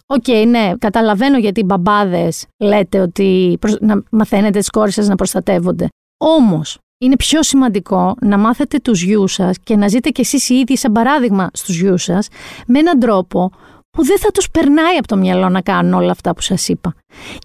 OK, 0.06 0.24
okay, 0.26 0.44
ναι, 0.48 0.72
καταλαβαίνω 0.78 1.38
γιατί 1.38 1.60
οι 1.60 1.64
μπαμπάδες 1.66 2.46
λέτε 2.58 3.00
ότι 3.00 3.58
να 3.80 4.02
μαθαίνετε 4.10 4.58
τις 4.58 4.70
κόρες 4.70 4.94
σας 4.94 5.08
να 5.08 5.14
προστατεύονται. 5.14 5.88
Όμως, 6.24 6.78
είναι 7.04 7.16
πιο 7.16 7.42
σημαντικό 7.42 8.14
να 8.20 8.38
μάθετε 8.38 8.78
τους 8.78 9.02
γιους 9.02 9.32
σας 9.32 9.56
και 9.64 9.76
να 9.76 9.88
ζείτε 9.88 10.10
κι 10.10 10.20
εσείς 10.20 10.48
οι 10.48 10.54
ίδιοι 10.54 10.76
σαν 10.76 10.92
παράδειγμα 10.92 11.50
στους 11.52 11.80
γιους 11.80 12.02
σας 12.02 12.28
με 12.66 12.78
έναν 12.78 12.98
τρόπο 12.98 13.50
που 13.90 14.04
δεν 14.04 14.18
θα 14.18 14.30
τους 14.30 14.50
περνάει 14.50 14.96
από 14.96 15.06
το 15.06 15.16
μυαλό 15.16 15.48
να 15.48 15.60
κάνουν 15.60 15.92
όλα 15.92 16.10
αυτά 16.10 16.34
που 16.34 16.40
σας 16.40 16.68
είπα. 16.68 16.94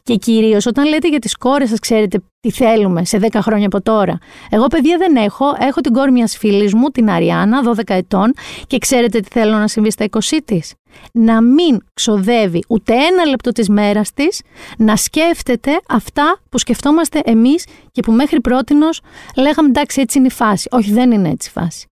Και 0.03 0.15
κυρίως 0.15 0.65
όταν 0.65 0.87
λέτε 0.87 1.07
για 1.07 1.19
τις 1.19 1.37
κόρες 1.37 1.69
σας 1.69 1.79
ξέρετε 1.79 2.21
τι 2.39 2.51
θέλουμε 2.51 3.05
σε 3.05 3.19
10 3.31 3.39
χρόνια 3.41 3.65
από 3.65 3.81
τώρα. 3.81 4.17
Εγώ 4.49 4.67
παιδιά 4.67 4.97
δεν 4.97 5.15
έχω, 5.15 5.45
έχω 5.59 5.81
την 5.81 5.93
κόρη 5.93 6.11
μιας 6.11 6.37
φίλης 6.37 6.73
μου, 6.73 6.87
την 6.87 7.09
Αριάννα, 7.09 7.61
12 7.63 7.81
ετών 7.85 8.33
και 8.67 8.77
ξέρετε 8.77 9.19
τι 9.19 9.27
θέλω 9.31 9.57
να 9.57 9.67
συμβεί 9.67 9.91
στα 9.91 10.05
20 10.09 10.41
της. 10.45 10.73
Να 11.13 11.41
μην 11.41 11.79
ξοδεύει 11.93 12.63
ούτε 12.67 12.93
ένα 12.93 13.25
λεπτό 13.25 13.51
της 13.51 13.69
μέρας 13.69 14.13
της 14.13 14.41
να 14.77 14.95
σκέφτεται 14.95 15.79
αυτά 15.89 16.39
που 16.49 16.57
σκεφτόμαστε 16.57 17.21
εμείς 17.23 17.65
και 17.91 18.01
που 18.01 18.11
μέχρι 18.11 18.41
πρότινος 18.41 19.01
λέγαμε 19.35 19.67
εντάξει 19.67 20.01
έτσι 20.01 20.17
είναι 20.17 20.27
η 20.27 20.31
φάση. 20.31 20.67
Όχι 20.71 20.91
δεν 20.91 21.11
είναι 21.11 21.29
έτσι 21.29 21.49
η 21.49 21.59
φάση. 21.59 21.87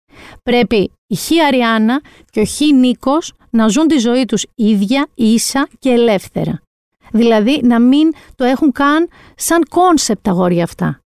Πρέπει 0.44 0.92
η 1.08 1.16
Χ 1.16 1.30
Αριάννα 1.48 2.02
και 2.30 2.40
ο 2.40 2.46
Χ 2.46 2.60
Νίκος 2.74 3.34
να 3.50 3.68
ζουν 3.68 3.88
τη 3.88 3.98
ζωή 3.98 4.26
τους 4.26 4.46
ίδια, 4.56 5.08
ίσα 5.14 5.68
και 5.80 5.90
ελεύθερα. 5.90 6.62
Δηλαδή 7.12 7.60
να 7.64 7.80
μην 7.80 8.12
το 8.36 8.44
έχουν 8.44 8.72
καν 8.72 9.08
σαν 9.36 9.66
concept 9.70 10.24
τα 10.24 10.32
αγόρια 10.32 10.64
αυτά. 10.64 11.00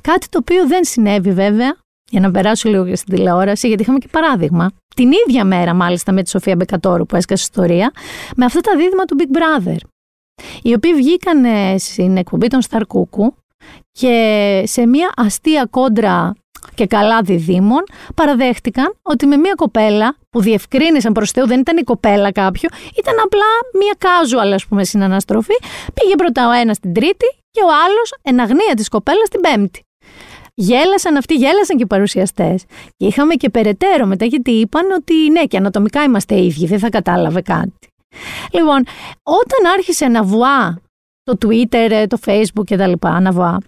Κάτι 0.00 0.28
το 0.28 0.38
οποίο 0.38 0.66
δεν 0.66 0.84
συνέβη 0.84 1.32
βέβαια, 1.32 1.76
για 2.10 2.20
να 2.20 2.30
περάσω 2.30 2.68
λίγο 2.68 2.86
και 2.86 2.96
στην 2.96 3.14
τηλεόραση, 3.14 3.68
γιατί 3.68 3.82
είχαμε 3.82 3.98
και 3.98 4.08
παράδειγμα, 4.10 4.70
την 4.94 5.10
ίδια 5.26 5.44
μέρα 5.44 5.74
μάλιστα 5.74 6.12
με 6.12 6.22
τη 6.22 6.30
Σοφία 6.30 6.56
Μπεκατόρου 6.56 7.06
που 7.06 7.16
έσκασε 7.16 7.42
ιστορία, 7.42 7.92
με 8.36 8.44
αυτά 8.44 8.60
τα 8.60 8.76
δίδυμα 8.76 9.04
του 9.04 9.16
Big 9.18 9.36
Brother, 9.36 9.76
οι 10.62 10.74
οποίοι 10.74 10.94
βγήκαν 10.94 11.44
στην 11.78 12.16
εκπομπή 12.16 12.48
του 12.48 12.62
Σταρόβα 12.62 13.34
και 13.92 14.62
σε 14.66 14.86
μια 14.86 15.12
αστεία 15.16 15.66
κόντρα 15.70 16.32
και 16.74 16.86
καλά 16.86 17.22
διδύμων 17.22 17.82
παραδέχτηκαν 18.14 18.96
ότι 19.02 19.26
με 19.26 19.36
μια 19.36 19.52
κοπέλα 19.56 20.16
που 20.30 20.40
διευκρίνησαν 20.40 21.12
προς 21.12 21.30
Θεού 21.30 21.46
δεν 21.46 21.60
ήταν 21.60 21.76
η 21.76 21.82
κοπέλα 21.82 22.32
κάποιου, 22.32 22.68
ήταν 22.98 23.14
απλά 23.24 23.46
μια 23.78 23.94
casual 23.98 24.52
ας 24.54 24.66
πούμε 24.66 24.84
συναναστροφή, 24.84 25.54
πήγε 25.94 26.14
πρώτα 26.16 26.48
ο 26.48 26.50
ένας 26.50 26.78
την 26.78 26.92
τρίτη 26.92 27.26
και 27.50 27.60
ο 27.62 27.70
άλλος 27.84 28.14
εν 28.22 28.40
αγνία 28.40 28.74
της 28.76 28.88
κοπέλας 28.88 29.28
την 29.28 29.40
πέμπτη. 29.40 29.80
Γέλασαν 30.60 31.16
αυτοί, 31.16 31.34
γέλασαν 31.34 31.76
και 31.76 31.82
οι 31.82 31.86
παρουσιαστές. 31.86 32.64
Και 32.96 33.06
είχαμε 33.06 33.34
και 33.34 33.50
περαιτέρω 33.50 34.06
μετά, 34.06 34.24
γιατί 34.24 34.50
είπαν 34.50 34.90
ότι 34.90 35.30
ναι, 35.30 35.44
και 35.44 35.56
ανατομικά 35.56 36.02
είμαστε 36.02 36.42
ίδιοι, 36.42 36.66
δεν 36.66 36.78
θα 36.78 36.88
κατάλαβε 36.88 37.40
κάτι. 37.40 37.88
Λοιπόν, 38.52 38.84
όταν 39.22 39.72
άρχισε 39.74 40.08
να 40.08 40.22
βουά 40.22 40.80
το 41.22 41.38
Twitter, 41.46 41.90
ε, 41.90 42.06
το 42.06 42.18
Facebook 42.26 42.64
και 42.64 42.76
τα 42.76 42.86
λοιπά, 42.86 43.08
αναβά, 43.08 43.58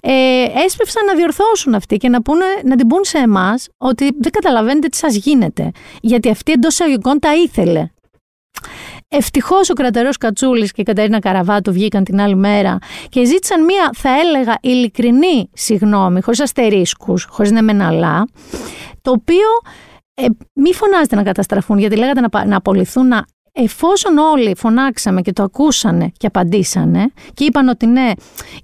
ε, 0.00 0.44
έσπευσαν 0.64 1.04
να 1.04 1.14
διορθώσουν 1.14 1.74
αυτοί 1.74 1.96
και 1.96 2.08
να, 2.08 2.22
πούνε, 2.22 2.44
να 2.64 2.76
την 2.76 2.86
πούν 2.86 3.04
σε 3.04 3.18
εμάς 3.18 3.68
ότι 3.78 4.04
δεν 4.04 4.32
καταλαβαίνετε 4.32 4.88
τι 4.88 4.96
σας 4.96 5.14
γίνεται. 5.14 5.70
Γιατί 6.00 6.30
αυτή 6.30 6.52
εντός 6.52 6.72
εισαγωγικών 6.72 7.18
τα 7.18 7.34
ήθελε. 7.34 7.88
Ευτυχώς 9.16 9.70
ο 9.70 9.72
κρατερός 9.72 10.16
Κατσούλης 10.16 10.72
και 10.72 10.80
η 10.80 10.84
Καταρίνα 10.84 11.18
Καραβάτου 11.18 11.72
βγήκαν 11.72 12.04
την 12.04 12.20
άλλη 12.20 12.36
μέρα 12.36 12.78
και 13.08 13.24
ζήτησαν 13.24 13.64
μία, 13.64 13.90
θα 13.94 14.08
έλεγα, 14.08 14.58
ειλικρινή 14.60 15.50
συγγνώμη, 15.52 16.20
χωρίς 16.20 16.40
αστερίσκους, 16.40 17.26
χωρίς 17.30 17.50
να 17.50 17.62
μεναλά, 17.62 18.28
το 19.02 19.10
οποίο 19.10 19.46
ε, 20.14 20.26
μη 20.52 20.74
φωνάζετε 20.74 21.16
να 21.16 21.22
καταστραφούν, 21.22 21.78
γιατί 21.78 21.96
λέγατε 21.96 22.20
να, 22.20 22.44
να 22.44 22.56
απολυθούν, 22.56 23.08
να 23.08 23.24
Εφόσον 23.56 24.18
όλοι 24.18 24.54
φωνάξαμε 24.56 25.20
και 25.20 25.32
το 25.32 25.42
ακούσανε 25.42 26.12
και 26.16 26.26
απαντήσανε 26.26 27.12
και 27.34 27.44
είπαν 27.44 27.68
ότι 27.68 27.86
ναι, 27.86 28.10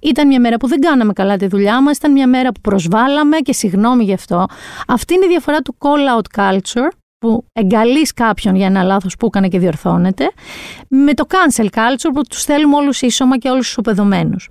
ήταν 0.01 0.27
μια 0.27 0.39
μέρα 0.39 0.57
που 0.57 0.67
δεν 0.67 0.79
κάναμε 0.79 1.13
καλά 1.13 1.37
τη 1.37 1.47
δουλειά 1.47 1.81
μας, 1.81 1.97
ήταν 1.97 2.11
μια 2.11 2.27
μέρα 2.27 2.51
που 2.51 2.61
προσβάλαμε 2.61 3.37
και 3.37 3.53
συγγνώμη 3.53 4.03
γι' 4.03 4.13
αυτό. 4.13 4.45
Αυτή 4.87 5.13
είναι 5.13 5.25
η 5.25 5.27
διαφορά 5.27 5.59
του 5.59 5.75
call 5.79 6.17
out 6.17 6.41
culture 6.41 7.00
που 7.21 7.45
εγκαλείς 7.53 8.13
κάποιον 8.13 8.55
για 8.55 8.65
ένα 8.65 8.83
λάθος 8.83 9.15
που 9.15 9.25
έκανε 9.25 9.47
και 9.47 9.59
διορθώνεται, 9.59 10.31
με 10.87 11.13
το 11.13 11.25
cancel 11.29 11.65
culture 11.65 12.11
που 12.13 12.21
τους 12.29 12.43
θέλουμε 12.43 12.75
όλους 12.75 13.01
ίσωμα 13.01 13.37
και 13.37 13.49
όλους 13.49 13.65
τους 13.65 13.77
οπεδωμένους. 13.77 14.49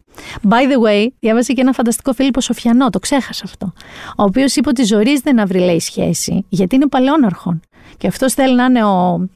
By 0.49 0.73
the 0.73 0.89
way, 0.89 1.07
διάβασε 1.21 1.53
και 1.53 1.61
ένα 1.61 1.73
φανταστικό 1.73 2.13
Φίλιππο 2.13 2.41
Σοφιανό, 2.41 2.91
το 2.91 2.99
ξέχασα 2.99 3.43
αυτό, 3.45 3.73
ο 4.17 4.23
οποίος 4.23 4.57
είπε 4.57 4.69
ότι 4.69 4.85
ζορίζεται 4.85 5.33
να 5.33 5.47
βρει 5.47 5.59
λέει 5.59 5.81
σχέση, 5.81 6.45
γιατί 6.49 6.75
είναι 6.75 6.89
παλαιόναρχον. 6.89 7.61
Και 7.97 8.07
αυτός 8.07 8.35
θέλει 8.35 8.55
να 8.55 8.65
είναι 8.65 8.85
ο. 8.85 9.29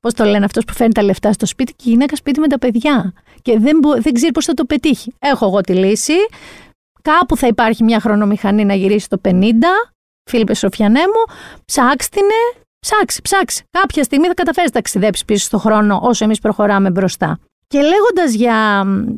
Πώς 0.00 0.14
το 0.14 0.24
λένε, 0.24 0.44
αυτός 0.44 0.64
που 0.64 0.72
φέρνει 0.72 0.92
τα 0.92 1.02
λεφτά 1.02 1.32
στο 1.32 1.46
σπίτι 1.46 1.72
και 1.72 1.84
η 1.86 1.90
γυναίκα 1.90 2.16
σπίτι 2.16 2.40
με 2.40 2.46
τα 2.46 2.58
παιδιά. 2.58 3.12
Και 3.42 3.58
δεν, 3.58 3.80
δεν 3.98 4.12
ξέρει 4.12 4.32
πώς 4.32 4.44
θα 4.44 4.54
το 4.54 4.64
πετύχει. 4.64 5.14
Έχω 5.18 5.46
εγώ 5.46 5.60
τη 5.60 5.72
λύση. 5.72 6.14
Κάπου 7.02 7.36
θα 7.36 7.46
υπάρχει 7.46 7.84
μια 7.84 8.00
χρονομηχανή 8.00 8.64
να 8.64 8.74
γυρίσει 8.74 9.08
το 9.08 9.20
50. 9.24 9.30
Φίλιππε 10.30 10.54
Σοφιανέ 10.54 11.00
μου, 11.00 11.34
ψάξτε 11.64 12.20
Ψάξει, 12.86 13.22
ψάξει. 13.22 13.62
Κάποια 13.70 14.02
στιγμή 14.02 14.26
θα 14.26 14.34
καταφέρεις 14.34 14.70
να 14.70 14.76
ταξιδέψεις 14.76 15.24
πίσω 15.24 15.44
στο 15.44 15.58
χρόνο 15.58 16.00
όσο 16.02 16.24
εμείς 16.24 16.38
προχωράμε 16.40 16.90
μπροστά. 16.90 17.38
Και 17.66 17.78
λέγοντας 17.80 18.32
για. 18.32 18.54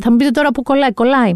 Θα 0.01 0.11
μου 0.11 0.17
πείτε 0.17 0.31
τώρα 0.31 0.51
που 0.51 0.63
κολλάει, 0.63 0.93
κολλάει. 0.93 1.33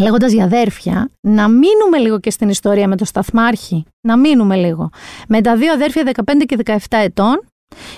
Λέγοντας 0.00 0.32
για 0.32 0.44
αδέρφια, 0.44 1.10
να 1.20 1.48
μείνουμε 1.48 1.98
λίγο 1.98 2.20
και 2.20 2.30
στην 2.30 2.48
ιστορία 2.48 2.88
με 2.88 2.96
το 2.96 3.04
Σταθμάρχη. 3.04 3.84
Να 4.00 4.16
μείνουμε 4.16 4.56
λίγο. 4.56 4.90
Με 5.28 5.40
τα 5.40 5.56
δύο 5.56 5.72
αδέρφια 5.72 6.02
15 6.14 6.44
και 6.46 6.56
17 6.64 6.76
ετών, 6.90 7.44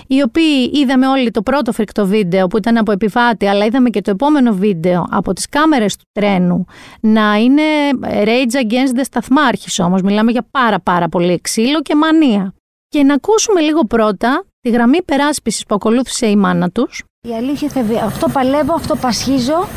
οι 0.07 0.21
οποίοι 0.21 0.71
είδαμε 0.73 1.07
όλοι 1.07 1.31
το 1.31 1.41
πρώτο 1.41 1.71
φρικτό 1.71 2.05
βίντεο 2.05 2.47
που 2.47 2.57
ήταν 2.57 2.77
από 2.77 2.91
επιβάτη, 2.91 3.47
αλλά 3.47 3.65
είδαμε 3.65 3.89
και 3.89 4.01
το 4.01 4.11
επόμενο 4.11 4.53
βίντεο 4.53 5.05
από 5.09 5.33
τις 5.33 5.49
κάμερες 5.49 5.95
του 5.95 6.05
τρένου 6.11 6.65
να 6.99 7.35
είναι 7.35 7.63
rage 8.01 8.67
against 8.67 8.97
the 8.97 9.03
σταθμάρχης 9.03 9.79
όμως. 9.79 10.01
Μιλάμε 10.01 10.31
για 10.31 10.47
πάρα 10.51 10.79
πάρα 10.79 11.09
πολύ 11.09 11.41
ξύλο 11.41 11.81
και 11.81 11.95
μανία. 11.95 12.53
Και 12.93 13.03
να 13.03 13.13
ακούσουμε 13.13 13.61
λίγο 13.61 13.83
πρώτα 13.85 14.45
τη 14.61 14.69
γραμμή 14.69 15.03
περάσπισης 15.03 15.65
που 15.65 15.75
ακολούθησε 15.75 16.27
η 16.27 16.35
μάνα 16.35 16.69
τους. 16.69 17.03
Η 17.27 17.33
αλήθεια 17.35 17.71
αυτό 18.03 18.29
παλεύω, 18.29 18.73
αυτό 18.73 18.95
πασχίζω 18.95 19.67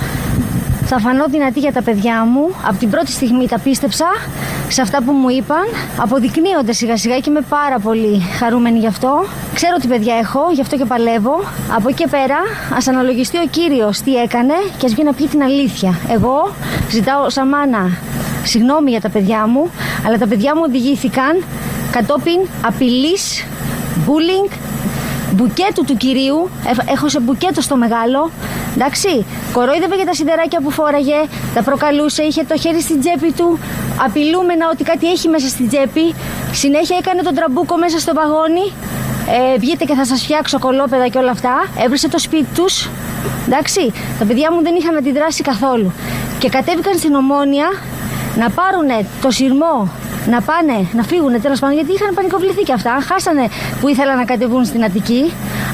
θα 0.89 0.99
φανώ 0.99 1.25
δυνατή 1.29 1.61
για 1.61 1.73
τα 1.73 1.83
παιδιά 1.83 2.25
μου. 2.25 2.55
Από 2.67 2.79
την 2.79 2.91
πρώτη 2.91 3.11
στιγμή 3.11 3.49
τα 3.49 3.59
πίστεψα 3.59 4.07
σε 4.69 4.83
αυτά 4.83 5.03
που 5.03 5.13
μου 5.13 5.29
είπαν. 5.29 5.65
Αποδεικνύονται 6.01 6.73
σιγά 6.73 6.97
σιγά 6.97 7.19
και 7.19 7.31
είμαι 7.31 7.41
πάρα 7.41 7.79
πολύ 7.79 8.23
χαρούμενη 8.39 8.79
γι' 8.79 8.87
αυτό. 8.87 9.25
Ξέρω 9.55 9.77
τι 9.77 9.87
παιδιά 9.89 10.15
έχω, 10.15 10.41
γι' 10.53 10.61
αυτό 10.61 10.77
και 10.77 10.85
παλεύω. 10.85 11.41
Από 11.77 11.89
εκεί 11.89 12.03
και 12.03 12.09
πέρα, 12.11 12.39
ας 12.77 12.89
αναλογιστεί 12.89 13.39
ο 13.39 13.47
κύριος 13.51 14.01
τι 14.01 14.17
έκανε 14.17 14.55
και 14.79 14.87
ας 14.87 14.93
βγει 14.93 15.05
να 15.05 15.13
πει 15.13 15.27
την 15.27 15.43
αλήθεια. 15.43 15.99
Εγώ 16.09 16.51
ζητάω 16.91 17.31
σαν 17.31 17.49
μάνα 17.49 17.99
συγγνώμη 18.45 18.91
για 18.91 19.01
τα 19.01 19.09
παιδιά 19.09 19.47
μου, 19.47 19.71
αλλά 20.07 20.19
τα 20.19 20.27
παιδιά 20.27 20.57
μου 20.57 20.63
οδηγήθηκαν 20.67 21.45
κατόπιν 21.91 22.41
απειλής, 22.67 23.45
bullying, 24.07 24.51
μπουκέτου 25.37 25.85
του 25.85 25.97
κυρίου. 25.97 26.51
Έχω 26.95 27.09
σε 27.09 27.21
μπουκέτο 27.21 27.61
στο 27.61 27.77
μεγάλο. 27.77 28.31
Εντάξει, 28.75 29.27
κορόιδευε 29.53 29.97
για 29.97 30.07
τα 30.07 30.15
σιδεράκια 30.15 30.61
που 30.61 30.71
φόραγε, 30.71 31.21
τα 31.55 31.63
προκαλούσε, 31.63 32.23
είχε 32.23 32.43
το 32.45 32.59
χέρι 32.59 32.81
στην 32.81 33.01
τσέπη 33.01 33.33
του, 33.33 33.59
απειλούμενα 34.05 34.69
ότι 34.73 34.83
κάτι 34.85 35.11
έχει 35.11 35.29
μέσα 35.29 35.49
στην 35.49 35.69
τσέπη. 35.69 36.15
Συνέχεια 36.53 36.97
έκανε 37.01 37.23
τον 37.23 37.35
τραμπούκο 37.35 37.77
μέσα 37.77 37.99
στο 37.99 38.13
βαγόνι. 38.15 38.67
Ε, 39.55 39.59
βγείτε 39.59 39.85
και 39.85 39.95
θα 39.95 40.05
σας 40.05 40.23
φτιάξω 40.23 40.59
κολόπεδα 40.59 41.09
και 41.09 41.19
όλα 41.19 41.31
αυτά. 41.31 41.55
Έβρισε 41.85 42.09
το 42.09 42.19
σπίτι 42.19 42.47
τους. 42.55 42.89
Εντάξει, 43.47 43.93
τα 44.19 44.25
παιδιά 44.25 44.53
μου 44.53 44.63
δεν 44.63 44.75
είχαν 44.75 44.97
αντιδράσει 44.97 45.43
καθόλου. 45.43 45.93
Και 46.39 46.49
κατέβηκαν 46.49 46.99
στην 46.99 47.15
ομόνια 47.15 47.69
να 48.39 48.51
πάρουν 48.51 49.07
το 49.23 49.31
σειρμό 49.31 49.91
να 50.29 50.41
πάνε, 50.41 50.89
να 50.93 51.03
φύγουν 51.03 51.41
τέλος 51.41 51.59
πάντων, 51.59 51.77
γιατί 51.77 51.93
είχαν 51.93 52.15
πανικοβληθεί 52.15 52.63
και 52.63 52.73
αυτά. 52.73 52.99
Χάσανε 53.09 53.49
που 53.81 53.89
ήθελαν 53.89 54.17
να 54.17 54.25
κατεβούν 54.25 54.65
στην 54.65 54.85
Αττική. 54.85 55.26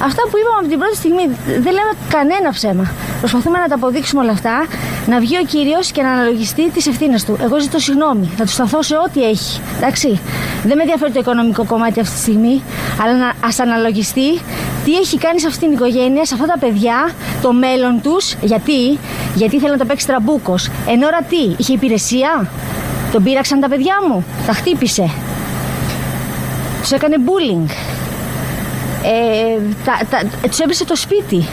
Αυτά 0.09 0.23
που 0.29 0.37
είπαμε 0.41 0.59
από 0.61 0.69
την 0.69 0.79
πρώτη 0.79 0.97
στιγμή 0.97 1.25
δεν 1.47 1.73
λέμε 1.79 1.93
κανένα 2.09 2.51
ψέμα. 2.51 2.91
Προσπαθούμε 3.19 3.59
να 3.59 3.69
τα 3.69 3.75
αποδείξουμε 3.75 4.23
όλα 4.23 4.33
αυτά, 4.33 4.67
να 5.07 5.19
βγει 5.21 5.37
ο 5.37 5.45
κύριος 5.45 5.91
και 5.91 6.03
να 6.03 6.11
αναλογιστεί 6.11 6.71
τις 6.71 6.87
ευθύνες 6.87 7.25
του. 7.25 7.38
Εγώ 7.43 7.61
ζητώ 7.61 7.79
συγγνώμη, 7.79 8.31
θα 8.37 8.45
του 8.45 8.51
σταθώ 8.51 8.83
σε 8.83 8.95
ό,τι 8.95 9.25
έχει. 9.25 9.61
Εντάξει. 9.77 10.21
Δεν 10.65 10.77
με 10.77 10.83
ενδιαφέρει 10.83 11.12
το 11.12 11.21
οικονομικό 11.21 11.65
κομμάτι 11.65 12.01
αυτή 12.01 12.15
τη 12.15 12.21
στιγμή, 12.21 12.62
αλλά 13.03 13.17
να 13.17 13.33
ας 13.49 13.59
αναλογιστεί 13.59 14.41
τι 14.85 14.93
έχει 14.95 15.19
κάνει 15.19 15.41
σε 15.41 15.47
αυτήν 15.47 15.69
την 15.69 15.77
οικογένεια, 15.77 16.25
σε 16.25 16.35
αυτά 16.35 16.47
τα 16.47 16.59
παιδιά, 16.59 17.11
το 17.43 17.53
μέλλον 17.53 18.01
τους. 18.03 18.35
Γιατί, 18.41 18.99
γιατί 19.35 19.57
ήθελε 19.57 19.73
να 19.73 19.79
τα 19.79 19.87
παίξει 19.87 20.07
τραμπούκος. 20.07 20.71
Ενώ 20.88 21.07
τι, 21.29 21.55
είχε 21.57 21.73
υπηρεσία, 21.73 22.51
τον 23.12 23.23
πήραξαν 23.23 23.61
τα 23.61 23.69
παιδιά 23.69 23.95
μου, 24.09 24.25
τα 24.47 24.53
χτύπησε. 24.53 25.11
Τους 26.81 26.91
έκανε 26.91 27.17
bullying. 27.27 27.71
Ε, 29.05 29.61
τα, 29.85 30.01
τα, 30.11 30.49
τους 30.49 30.59
έπεσε 30.59 30.85
το 30.85 30.97
σπίτι. 30.97 31.47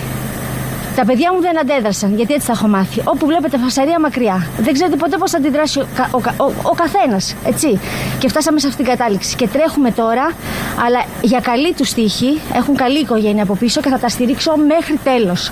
Τα 0.95 1.05
παιδιά 1.05 1.33
μου 1.33 1.41
δεν 1.41 1.59
αντέδρασαν, 1.59 2.15
γιατί 2.15 2.33
έτσι 2.33 2.47
τα 2.47 2.53
έχω 2.53 2.67
μάθει. 2.67 3.01
Όπου 3.03 3.25
βλέπετε 3.25 3.57
φασαρία 3.57 3.99
μακριά. 3.99 4.47
Δεν 4.59 4.73
ξέρετε 4.73 4.95
ποτέ 4.95 5.17
πώς 5.17 5.31
θα 5.31 5.37
αντιδράσει 5.37 5.79
ο, 5.79 5.85
ο, 6.11 6.21
ο, 6.37 6.53
ο 6.63 6.73
καθένας. 6.75 7.35
Έτσι. 7.45 7.79
Και 8.19 8.27
φτάσαμε 8.27 8.59
σε 8.59 8.67
αυτήν 8.67 8.85
την 8.85 8.95
κατάληξη. 8.95 9.35
Και 9.35 9.47
τρέχουμε 9.47 9.91
τώρα, 9.91 10.31
αλλά 10.85 11.03
για 11.21 11.39
καλή 11.39 11.73
τους 11.73 11.93
τύχη. 11.93 12.39
Έχουν 12.55 12.75
καλή 12.75 12.99
οικογένεια 12.99 13.43
από 13.43 13.55
πίσω 13.55 13.81
και 13.81 13.89
θα 13.89 13.99
τα 13.99 14.09
στηρίξω 14.09 14.57
μέχρι 14.57 14.99
τέλος. 15.03 15.51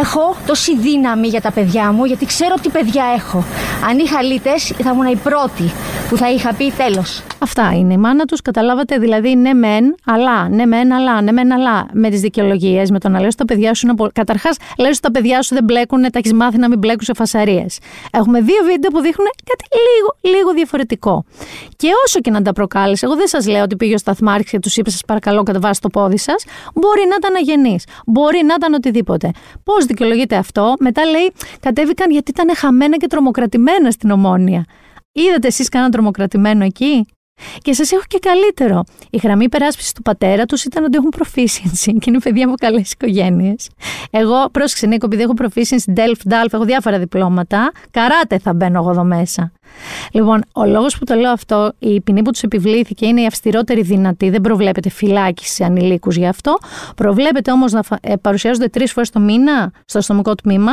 Έχω 0.00 0.36
τόση 0.46 0.76
δύναμη 0.76 1.26
για 1.26 1.40
τα 1.40 1.50
παιδιά 1.52 1.92
μου, 1.92 2.04
γιατί 2.04 2.26
ξέρω 2.26 2.54
τι 2.62 2.68
παιδιά 2.68 3.04
έχω. 3.16 3.44
Αν 3.88 3.98
είχα 3.98 4.22
λίτε, 4.22 4.50
θα 4.82 4.90
ήμουν 4.90 5.06
η 5.06 5.16
πρώτη 5.16 5.70
που 6.08 6.16
θα 6.16 6.30
είχα 6.30 6.54
πει 6.54 6.72
τέλος. 6.76 7.22
Αυτά 7.38 7.72
είναι 7.74 7.92
η 7.92 7.96
μάνα 7.96 8.24
τους. 8.24 8.42
Καταλάβατε 8.42 8.98
δηλαδή 8.98 9.34
ναι, 9.34 9.52
μεν, 9.52 9.94
αλλά, 10.04 10.48
ναι, 10.48 10.66
μεν, 10.66 10.92
αλλά, 10.92 11.20
ναι, 11.22 11.32
μεν, 11.32 11.52
αλλά. 11.52 11.86
Με 11.92 12.10
τις 12.10 12.20
δικαιολογίες, 12.20 12.90
με 12.90 12.98
το 12.98 13.08
να 13.08 13.20
λέω 13.20 13.30
στα 13.30 13.44
παιδιά 13.44 13.74
σου 13.74 13.86
είναι 13.86 13.96
πολύ. 13.96 14.10
Καταρχάς, 14.12 14.56
λέω 14.78 14.94
στα 14.94 15.10
παιδιά 15.10 15.42
σου 15.42 15.54
δεν 15.54 15.64
μπλέκουν, 15.64 16.02
τα 16.02 16.10
έχεις 16.12 16.32
μάθει 16.32 16.58
να 16.58 16.68
μην 16.68 16.78
μπλέκουν 16.78 17.04
σε 17.04 17.14
φασαρίες. 17.14 17.78
Έχουμε 18.10 18.40
δύο 18.40 18.64
βίντεο 18.64 18.90
που 18.90 19.00
δείχνουν 19.00 19.28
κάτι 19.44 19.64
λίγο, 19.86 20.36
λίγο 20.36 20.52
διαφορετικό. 20.52 21.24
Και 21.76 21.88
όσο 22.06 22.20
και 22.20 22.30
να 22.30 22.42
τα 22.42 22.52
προκάλεσε, 22.52 23.06
εγώ 23.06 23.14
δεν 23.16 23.26
σας 23.26 23.46
λέω 23.46 23.62
ότι 23.62 23.76
πήγε 23.76 23.94
ο 23.94 23.98
σταθμάρχη 23.98 24.50
και 24.50 24.58
τους 24.58 24.76
είπε: 24.76 24.90
Σας 24.90 25.02
παρακαλώ, 25.06 25.42
κατεβάστε 25.42 25.88
το 25.88 26.00
πόδι 26.00 26.18
σας. 26.18 26.44
Μπορεί 26.74 27.06
να 27.08 27.14
ήταν 27.14 27.34
αγενής. 27.34 27.84
Μπορεί 28.06 28.42
να 28.44 28.54
ήταν 28.54 28.72
οτιδήποτε. 28.72 29.30
Πώς 29.64 29.84
δικαιολογείται 29.84 30.36
αυτό, 30.36 30.74
μετά 30.78 31.04
λέει: 31.04 31.32
Κατέβηκαν 31.60 32.10
γιατί 32.10 32.30
ήταν 32.30 32.56
χαμένα 32.56 32.96
και 32.96 33.06
τρομοκρατημένα 33.06 33.90
στην 33.90 34.10
ομόνια. 34.10 34.64
Είδατε 35.12 35.46
εσείς 35.46 35.68
κανένα 35.68 35.90
τρομοκρατημένο 35.90 36.64
εκεί; 36.64 37.06
Και 37.58 37.72
σας 37.72 37.92
έχω 37.92 38.02
και 38.06 38.18
καλύτερο. 38.18 38.84
Η 39.10 39.16
γραμμή 39.22 39.44
υπεράσπισης 39.44 39.92
του 39.92 40.02
πατέρα 40.02 40.44
τους 40.44 40.64
ήταν 40.64 40.84
ότι 40.84 40.96
έχουν 40.96 41.12
proficiency 41.18 41.92
και 42.00 42.10
είναι 42.10 42.18
παιδιά 42.18 42.44
από 42.44 42.54
καλές 42.54 42.92
οικογένειες. 42.92 43.68
Εγώ, 44.10 44.48
πρόσεξε 44.52 44.86
Νίκο, 44.86 45.06
επειδή 45.06 45.22
έχω 45.22 45.34
proficiency, 45.38 45.98
DELF, 45.98 46.32
DALF, 46.32 46.52
έχω 46.52 46.64
διάφορα 46.64 46.98
διπλώματα. 46.98 47.72
Καράτε 47.90 48.38
θα 48.38 48.54
μπαίνω 48.54 48.78
εγώ 48.78 48.90
εδώ 48.90 49.04
μέσα. 49.04 49.52
Λοιπόν, 50.12 50.44
ο 50.52 50.64
λόγος 50.64 50.98
που 50.98 51.04
το 51.04 51.14
λέω 51.14 51.30
αυτό, 51.30 51.72
η 51.78 52.00
ποινή 52.00 52.22
που 52.22 52.30
τους 52.30 52.42
επιβλήθηκε 52.42 53.06
είναι 53.06 53.20
η 53.20 53.26
αυστηρότερη 53.26 53.82
δυνατή. 53.82 54.30
Δεν 54.30 54.40
προβλέπεται 54.40 54.88
φυλάκιση 54.88 55.54
σε 55.54 55.64
ανηλίκους 55.64 56.16
γι' 56.16 56.26
αυτό. 56.26 56.58
Προβλέπεται 56.96 57.52
όμως 57.52 57.72
να 57.72 57.82
ε, 58.00 58.16
παρουσιάζονται 58.16 58.68
τρεις 58.68 58.92
φορές 58.92 59.10
το 59.10 59.20
μήνα 59.20 59.72
στο 59.84 59.98
αστυνομικό 59.98 60.34
τμήμα 60.34 60.72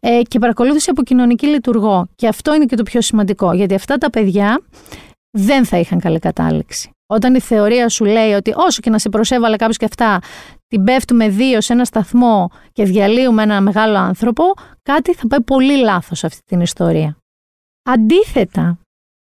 ε, 0.00 0.22
και 0.28 0.38
παρακολούθηση 0.38 0.90
από 0.90 1.02
κοινωνική 1.02 1.46
λειτουργό. 1.46 2.08
Και 2.16 2.28
αυτό 2.28 2.54
είναι 2.54 2.64
και 2.64 2.76
το 2.76 2.82
πιο 2.82 3.00
σημαντικό, 3.00 3.52
γιατί 3.52 3.74
αυτά 3.74 3.96
τα 3.96 4.10
παιδιά 4.10 4.60
δεν 5.36 5.64
θα 5.64 5.78
είχαν 5.78 6.00
καλή 6.00 6.18
κατάληξη. 6.18 6.90
Όταν 7.06 7.34
η 7.34 7.40
θεωρία 7.40 7.88
σου 7.88 8.04
λέει 8.04 8.32
ότι 8.32 8.52
όσο 8.56 8.80
και 8.80 8.90
να 8.90 8.98
σε 8.98 9.08
προσέβαλε 9.08 9.56
κάποιος 9.56 9.76
και 9.76 9.84
αυτά, 9.84 10.18
την 10.66 10.84
πέφτουμε 10.84 11.28
δύο 11.28 11.60
σε 11.60 11.72
ένα 11.72 11.84
σταθμό 11.84 12.50
και 12.72 12.84
διαλύουμε 12.84 13.42
ένα 13.42 13.60
μεγάλο 13.60 13.98
άνθρωπο, 13.98 14.44
κάτι 14.82 15.14
θα 15.14 15.26
πάει 15.26 15.40
πολύ 15.40 15.76
λάθος 15.76 16.24
αυτή 16.24 16.40
την 16.44 16.60
ιστορία. 16.60 17.16
Αντίθετα, 17.82 18.78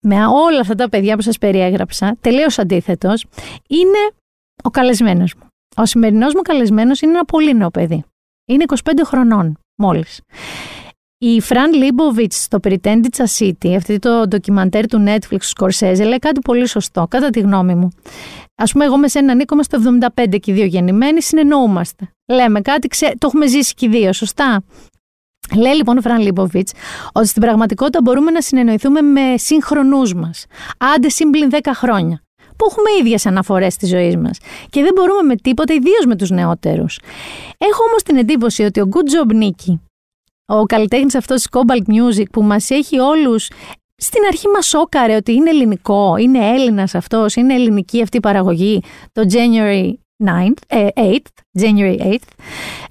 με 0.01 0.25
όλα 0.25 0.59
αυτά 0.59 0.75
τα 0.75 0.89
παιδιά 0.89 1.15
που 1.15 1.21
σας 1.21 1.37
περιέγραψα, 1.37 2.17
τελείως 2.21 2.59
αντίθετος, 2.59 3.25
είναι 3.67 4.11
ο 4.63 4.69
καλεσμένος 4.69 5.35
μου. 5.35 5.47
Ο 5.75 5.85
σημερινός 5.85 6.33
μου 6.33 6.41
καλεσμένος 6.41 7.01
είναι 7.01 7.11
ένα 7.11 7.25
πολύ 7.25 7.53
νέο 7.53 7.69
παιδί. 7.69 8.03
Είναι 8.47 8.63
25 8.63 8.75
χρονών 9.03 9.57
μόλις. 9.75 10.21
Η 11.21 11.41
Φραν 11.41 11.73
Λίμποβιτς 11.73 12.43
στο 12.43 12.59
Pretend 12.63 13.01
It's 13.03 13.25
a 13.25 13.39
City, 13.39 13.73
αυτή 13.75 13.99
το 13.99 14.27
ντοκιμαντέρ 14.27 14.87
του 14.87 15.03
Netflix 15.07 15.37
του 15.39 15.47
Σκορσέζε, 15.47 16.03
λέει 16.03 16.19
κάτι 16.19 16.39
πολύ 16.39 16.67
σωστό, 16.67 17.07
κατά 17.09 17.29
τη 17.29 17.39
γνώμη 17.39 17.75
μου. 17.75 17.89
Α 18.55 18.63
πούμε, 18.63 18.85
εγώ 18.85 18.97
με 18.97 19.07
σένα 19.07 19.35
Νίκο 19.35 19.53
είμαστε 19.53 19.77
το 19.77 19.97
75 20.15 20.39
και 20.39 20.51
οι 20.51 20.53
δύο 20.53 20.65
γεννημένοι, 20.65 21.21
συνεννοούμαστε. 21.21 22.09
Λέμε 22.27 22.61
κάτι, 22.61 22.87
ξέ... 22.87 23.05
το 23.17 23.27
έχουμε 23.27 23.47
ζήσει 23.47 23.73
και 23.73 23.85
οι 23.85 23.89
δύο, 23.89 24.13
σωστά; 24.13 24.63
Λέει 25.55 25.73
λοιπόν 25.73 25.97
ο 25.97 26.01
Φραν 26.01 26.21
Λίμποβιτς 26.21 26.71
ότι 27.13 27.27
στην 27.27 27.41
πραγματικότητα 27.41 28.01
μπορούμε 28.01 28.31
να 28.31 28.41
συνεννοηθούμε 28.41 29.01
με 29.01 29.37
σύγχρονούς 29.37 30.13
μας. 30.13 30.45
Άντε 30.95 31.09
σύμπλην 31.09 31.49
10 31.51 31.57
χρόνια 31.73 32.21
που 32.57 32.65
έχουμε 32.69 32.89
ίδιες 32.99 33.25
αναφορές 33.25 33.73
στη 33.73 33.85
ζωή 33.85 34.17
μας. 34.17 34.37
Και 34.69 34.81
δεν 34.81 34.91
μπορούμε 34.95 35.21
με 35.21 35.35
τίποτα, 35.35 35.73
ιδίως 35.73 36.05
με 36.05 36.15
τους 36.15 36.29
νεότερους. 36.29 36.99
Έχω 37.57 37.83
όμως 37.87 38.03
την 38.03 38.17
εντύπωση 38.17 38.63
ότι 38.63 38.79
ο 38.79 38.89
Good 38.91 39.29
Job 39.29 39.43
Nicky 39.43 39.79
ο 40.49 40.63
καλλιτέχνης 40.63 41.15
αυτός 41.15 41.41
της 41.41 41.47
Cobalt 41.51 41.93
Music 41.93 42.25
που 42.31 42.43
μας 42.43 42.69
έχει 42.69 42.99
όλους 42.99 43.47
στην 43.95 44.21
αρχή 44.27 44.47
μας 44.47 44.65
σόκαρε 44.67 45.15
ότι 45.15 45.33
είναι 45.33 45.49
ελληνικό, 45.49 46.15
είναι 46.17 46.49
Έλληνας 46.49 46.95
αυτός, 46.95 47.35
είναι 47.35 47.53
ελληνική 47.53 48.01
αυτή 48.01 48.17
η 48.17 48.19
παραγωγή 48.19 48.81
το 49.11 49.25
January 49.31 49.93
9th, 50.23 50.77
8th, 50.93 51.61
January 51.61 51.97
8th, 51.99 52.27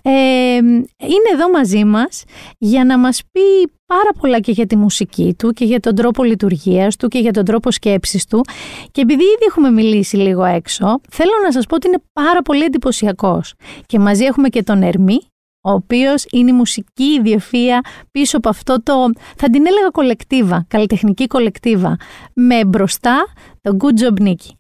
ε, 0.03 0.57
είναι 0.57 1.29
εδώ 1.33 1.51
μαζί 1.53 1.85
μας 1.85 2.25
για 2.59 2.85
να 2.85 2.99
μας 2.99 3.23
πει 3.33 3.73
πάρα 3.87 4.11
πολλά 4.21 4.41
και 4.41 4.53
για 4.53 4.67
τη 4.67 4.77
μουσική 4.77 5.35
του 5.39 5.51
και 5.51 5.65
για 5.65 5.81
τον 5.81 5.95
τρόπο 5.95 6.25
λειτουργίας 6.25 6.97
του 6.97 7.09
και 7.09 7.19
για 7.19 7.33
τον 7.33 7.45
τρόπο 7.45 7.71
σκέψης 7.71 8.27
του 8.27 8.45
και 8.91 9.01
επειδή 9.01 9.23
ήδη 9.23 9.45
έχουμε 9.49 9.71
μιλήσει 9.71 10.17
λίγο 10.17 10.45
έξω, 10.45 11.01
θέλω 11.11 11.33
να 11.45 11.53
σας 11.53 11.67
πω 11.67 11.75
ότι 11.75 11.87
είναι 11.87 12.03
πάρα 12.13 12.43
πολύ 12.43 12.65
εντυπωσιακός. 12.65 13.55
και 13.87 13.99
μαζί 13.99 14.25
έχουμε 14.25 14.49
και 14.49 14.63
τον 14.63 14.83
Ερμή 14.83 15.19
ο 15.61 15.73
οποίος 15.73 16.27
είναι 16.31 16.51
η 16.51 16.55
μουσική 16.55 17.05
ιδιοφία 17.05 17.81
πίσω 18.11 18.37
από 18.37 18.49
αυτό 18.49 18.83
το, 18.83 18.93
θα 19.37 19.51
την 19.51 19.67
έλεγα 19.67 19.89
κολεκτίβα, 19.93 20.65
καλλιτεχνική 20.69 21.27
κολεκτίβα, 21.27 21.97
με 22.35 22.65
μπροστά 22.65 23.27
το 23.61 23.77
Good 23.81 24.03
Job 24.03 24.27
Nicky. 24.27 24.51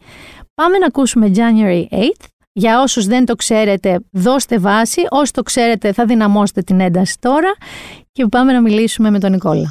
Πάμε 0.55 0.79
να 0.79 0.87
ακούσουμε 0.87 1.31
January 1.35 1.95
8th. 1.95 2.27
Για 2.53 2.81
όσους 2.81 3.07
δεν 3.07 3.25
το 3.25 3.35
ξέρετε, 3.35 4.01
δώστε 4.11 4.59
βάση. 4.59 5.01
Όσοι 5.09 5.33
το 5.33 5.43
ξέρετε, 5.43 5.93
θα 5.93 6.05
δυναμώσετε 6.05 6.63
την 6.63 6.81
ένταση 6.81 7.17
τώρα. 7.21 7.55
Και 8.13 8.27
πάμε 8.27 8.53
να 8.53 8.61
μιλήσουμε 8.61 9.11
με 9.11 9.19
τον 9.19 9.31
Νικόλα. 9.31 9.71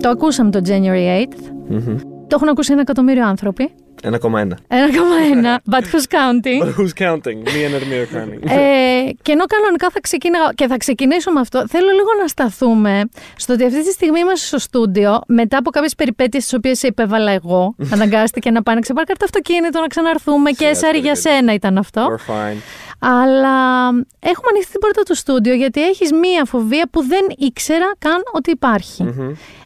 Το 0.00 0.08
ακούσαμε 0.08 0.50
το 0.50 0.60
January 0.64 1.22
8th. 1.22 1.52
Το 2.26 2.36
έχουν 2.36 2.48
ακούσει 2.48 2.72
ένα 2.72 2.80
εκατομμύριο 2.80 3.26
άνθρωποι. 3.26 3.70
1,1. 4.02 4.10
1,1. 4.10 5.56
But 5.74 5.84
who's 5.92 6.06
counting? 6.20 6.60
But 6.64 6.74
who's 6.78 6.92
counting? 7.06 7.38
Me 7.44 7.60
and 7.66 7.74
Ermir 7.78 8.06
counting. 8.14 8.40
ε, 8.50 9.10
και 9.22 9.32
ενώ 9.32 9.44
κανονικά 9.44 9.90
θα 9.90 10.00
ξεκίναγα 10.00 10.52
και 10.54 10.66
θα 10.66 10.76
ξεκινήσω 10.76 11.30
με 11.32 11.40
αυτό, 11.40 11.64
θέλω 11.68 11.86
λίγο 11.90 12.08
να 12.20 12.26
σταθούμε 12.28 13.02
στο 13.36 13.52
ότι 13.52 13.64
αυτή 13.64 13.84
τη 13.84 13.90
στιγμή 13.90 14.18
είμαστε 14.20 14.46
στο 14.46 14.58
στούντιο 14.58 15.20
μετά 15.26 15.58
από 15.58 15.70
κάποιες 15.70 15.94
περιπέτειες 15.94 16.42
τις 16.42 16.54
οποίες 16.54 16.78
σε 16.78 16.86
υπέβαλα 16.86 17.30
εγώ. 17.32 17.74
Αναγκάστηκε 17.94 18.50
να 18.50 18.62
πάει 18.62 18.74
να 18.74 18.80
ξεπάρκαρει 18.80 19.18
το 19.18 19.24
αυτοκίνητο, 19.24 19.80
να 19.80 19.86
ξαναρθούμε 19.86 20.50
και 20.50 20.56
Ξέρετε, 20.56 20.78
Σάρι 20.78 20.98
για 20.98 21.12
παιδί. 21.12 21.20
σένα 21.28 21.52
ήταν 21.54 21.78
αυτό. 21.78 22.06
We're 22.10 22.30
fine. 22.32 22.56
Αλλά 23.02 23.88
έχουμε 24.18 24.48
ανοιχτεί 24.50 24.70
την 24.70 24.80
πόρτα 24.80 25.02
του 25.02 25.14
στούντιο 25.14 25.54
γιατί 25.54 25.82
έχεις 25.84 26.12
μία 26.12 26.44
φοβία 26.44 26.88
που 26.92 27.02
δεν 27.06 27.26
ήξερα 27.38 27.92
καν 27.98 28.22
ότι 28.32 28.50
υπάρχει. 28.50 29.14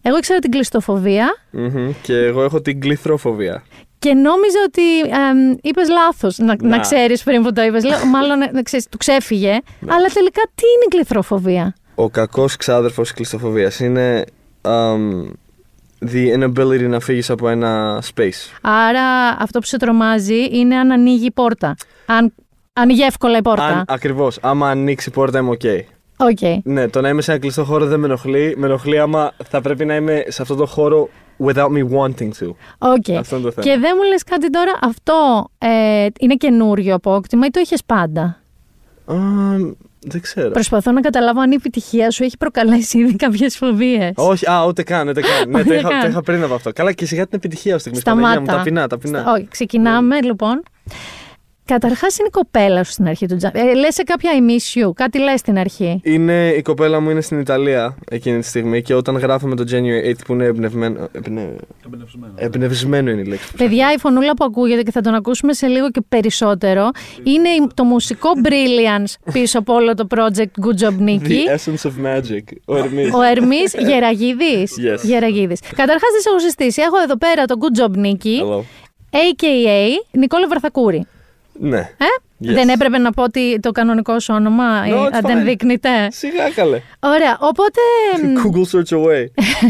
Εγώ 0.03 0.17
ήξερα 0.17 0.39
την 0.39 0.51
κλειστοφοβία 0.51 1.27
Μμμ. 1.51 1.91
Και 2.03 2.15
εγώ 2.15 2.43
έχω 2.43 2.61
την 2.61 2.81
κληθροφοβία. 2.81 3.63
Και 4.05 4.15
νόμιζα 4.15 4.59
ότι 4.67 5.01
ε, 5.01 5.57
είπες 5.63 5.89
λάθος. 5.89 6.39
Να, 6.39 6.57
να 6.61 6.69
Να. 6.69 6.79
ξέρεις 6.79 7.23
πριν 7.23 7.43
που 7.43 7.53
το 7.53 7.63
είπες. 7.63 7.85
Μάλλον 8.13 8.43
ε, 8.43 8.51
να 8.53 8.63
ξέρεις, 8.63 8.89
του 8.89 8.97
ξέφυγε. 8.97 9.59
Αλλά 9.87 10.07
τελικά 10.15 10.43
τι 10.55 10.65
είναι 10.75 10.85
η 10.87 10.89
κληθροφοβία; 10.89 11.75
Ο 11.95 12.11
κακός 12.11 12.57
ξάδερφος 12.57 13.07
της 13.07 13.17
κλειστοφοβίας 13.17 13.81
είναι 13.81 14.25
um, 14.63 15.23
the 16.13 16.39
inability 16.39 16.89
να 16.89 17.01
φύγεις 17.01 17.31
από 17.31 17.49
ένα 17.49 18.03
space. 18.15 18.59
Άρα 18.63 19.03
αυτό 19.39 19.59
που 19.59 19.67
σε 19.67 19.77
τρομάζει 19.77 20.49
είναι 20.51 20.77
αν 20.77 20.91
ανοίγει 20.91 21.27
η 21.27 21.33
πόρτα. 21.33 21.77
Αν 22.07 22.33
ανοίγει 22.73 23.03
εύκολα 23.03 23.39
η 23.39 23.43
πόρτα. 23.43 23.67
Αν, 23.67 23.85
ακριβώς, 23.87 24.39
άμα 24.41 24.71
ανοίξει 24.71 25.09
η 25.09 25.13
πόρτα 25.13 25.39
είμαι 25.39 25.57
ok. 25.61 25.81
Οκ. 26.17 26.63
Ναι, 26.65 26.89
το 26.89 27.01
να 27.01 27.09
είμαι 27.09 27.23
σε 27.23 27.31
ένα 27.31 27.41
κλειστό 27.41 27.65
χώρο 27.65 27.87
δεν 27.87 28.01
με 28.01 28.07
ενοχλεί. 28.07 28.55
Με 28.57 28.67
ενοχλεί 28.67 28.99
άμα 28.99 29.33
θα 29.45 29.61
πρέπει 29.61 29.85
να 29.85 29.95
είμαι 29.95 30.25
σε 30.29 30.43
αυτό 30.43 30.55
το 30.55 30.67
χώρο 30.67 31.09
without 31.39 31.69
me 31.71 31.83
wanting 31.97 32.31
to. 32.41 32.49
OK. 32.79 33.17
Αυτό 33.19 33.37
είναι 33.37 33.45
το 33.45 33.51
θέμα. 33.53 33.67
Και 33.67 33.79
δεν 33.79 33.93
μου 33.97 34.03
λες 34.03 34.23
κάτι 34.23 34.51
τώρα, 34.51 34.73
αυτό 34.83 35.49
ε, 35.59 36.07
είναι 36.21 36.35
καινούριο 36.35 36.95
απόκτημα 36.95 37.47
ή 37.47 37.51
το 37.51 37.61
είχες 37.61 37.85
πάντα; 37.87 38.39
Um, 39.07 39.73
δεν 40.07 40.21
ξέρω. 40.21 40.51
Προσπαθώ 40.51 40.93
να 40.93 41.01
καταλάβω 41.01 41.41
αν 41.41 41.51
η 41.53 41.55
επιτυχία 41.55 42.11
σου 42.11 42.25
έχει 42.25 42.37
προκαλέσει 42.37 42.99
ήδη 42.99 43.17
κάποιες 43.17 43.57
φοβίες. 43.57 44.13
Όχι, 44.15 44.51
α, 44.51 44.65
ούτε 44.67 44.83
καν, 44.83 45.09
ούτε 45.09 45.21
καν. 45.21 45.49
ναι, 45.51 45.59
το 45.63 45.65
Ούτε 45.65 45.75
είχα, 45.79 45.89
καν. 45.89 46.01
το 46.01 46.07
είχα 46.07 46.23
πριν 46.23 46.43
από 46.43 46.55
αυτό. 46.55 46.73
Καλά, 46.73 46.93
και 46.93 47.07
σιγά 47.07 47.23
την 47.27 47.33
επιτυχία 47.37 47.79
στιγμής. 47.79 48.01
Σταμάτα. 48.01 48.43
Ταπεινά, 48.43 48.87
ταπεινά. 48.89 49.33
Όχι, 49.37 49.47
ξεκινάμε 49.51 50.23
λοιπόν. 50.23 50.63
Καταρχάς 51.67 52.19
είναι 52.19 52.29
η 52.29 52.31
κοπέλα 52.31 52.85
σου 52.85 52.91
στην 52.93 53.07
αρχή 53.09 53.27
του 53.27 53.37
τζαμ. 53.37 53.51
Ε, 53.55 53.75
λες 53.75 53.95
σε 53.95 54.03
κάποια 54.03 54.31
I 54.35 54.51
miss 54.51 54.87
you, 54.87 54.93
κάτι 54.95 55.19
λες 55.19 55.41
στην 55.41 55.59
αρχή. 55.59 56.01
Είναι 56.05 56.49
η 56.49 56.63
κοπέλα 56.63 57.01
μου 57.01 57.11
είναι 57.11 57.21
στην 57.21 57.41
Ιταλία 57.41 57.97
εκείνη 58.11 58.39
τη 58.41 58.47
στιγμή 58.47 58.83
και 58.83 58.95
όταν 58.95 59.17
γράφουμε 59.17 59.55
το 59.57 59.65
January 59.71 60.11
8 60.11 60.13
που 60.27 60.33
είναι 60.33 60.45
εμπνευσμένο. 60.45 61.09
Εμπνε... 61.13 61.57
Εμπνευσμένο 62.37 63.11
είναι 63.11 63.21
η 63.21 63.25
λέξη. 63.25 63.51
που 63.51 63.57
Παιδιά, 63.57 63.93
η 63.93 63.99
φωνούλα 63.99 64.35
που 64.35 64.45
ακούγεται 64.45 64.83
και 64.83 64.91
θα 64.91 65.01
τον 65.01 65.15
ακούσουμε 65.15 65.53
σε 65.53 65.67
λίγο 65.67 65.91
και 65.91 66.01
περισσότερο 66.09 66.91
είναι 67.23 67.49
η- 67.49 67.67
το 67.75 67.85
μουσικό 67.85 68.29
brilliance 68.45 69.31
πίσω 69.33 69.59
από 69.59 69.75
όλο 69.75 69.95
το 69.95 70.07
project 70.15 70.65
Good 70.65 70.71
Job 70.71 70.75
ψάχνω. 70.77 71.05
Nicky. 71.07 71.29
The 71.29 71.55
essence 71.57 71.89
of 71.91 72.07
magic. 72.07 72.43
Ο 72.65 72.77
Ερμής. 72.77 73.13
Ο 73.15 73.23
Ερμής 73.23 73.75
Γεραγίδης. 73.79 74.73
Yes. 74.79 74.99
Γεραγίδης. 75.03 75.61
Καταρχάς, 75.61 76.11
δεν 76.13 76.21
σε 76.21 76.29
έχω 76.29 76.39
συστήσει. 76.39 76.83
Έχω 76.83 76.97
εδώ 77.05 77.17
πέρα 77.19 77.45
το 77.45 77.55
Good 77.61 77.81
Job 77.81 77.97
Nicky, 78.07 78.43
Hello. 78.43 78.59
a.k.a. 79.11 80.19
Νικόλα 80.19 80.49
Βαρθακούρη. 80.49 81.07
Ναι. 81.59 81.79
Ε; 81.79 82.05
Yes. 82.45 82.53
Δεν 82.55 82.69
έπρεπε 82.69 82.99
να 82.99 83.13
πω 83.13 83.23
ότι 83.23 83.59
το 83.61 83.71
κανονικό 83.73 84.21
σου 84.21 84.35
όνομα 84.35 84.85
No, 84.85 84.89
ή 84.89 84.91
it's 84.91 85.11
αν 85.13 85.21
δεν 85.27 85.41
fine. 85.41 85.45
δείκνυται. 85.45 86.11
Σιγά 86.11 86.51
καλέ. 86.51 86.81
Ωραία. 87.01 87.37
Οπότε 87.41 87.81
Google 88.45 88.77
search 88.77 88.99
away. 88.99 89.27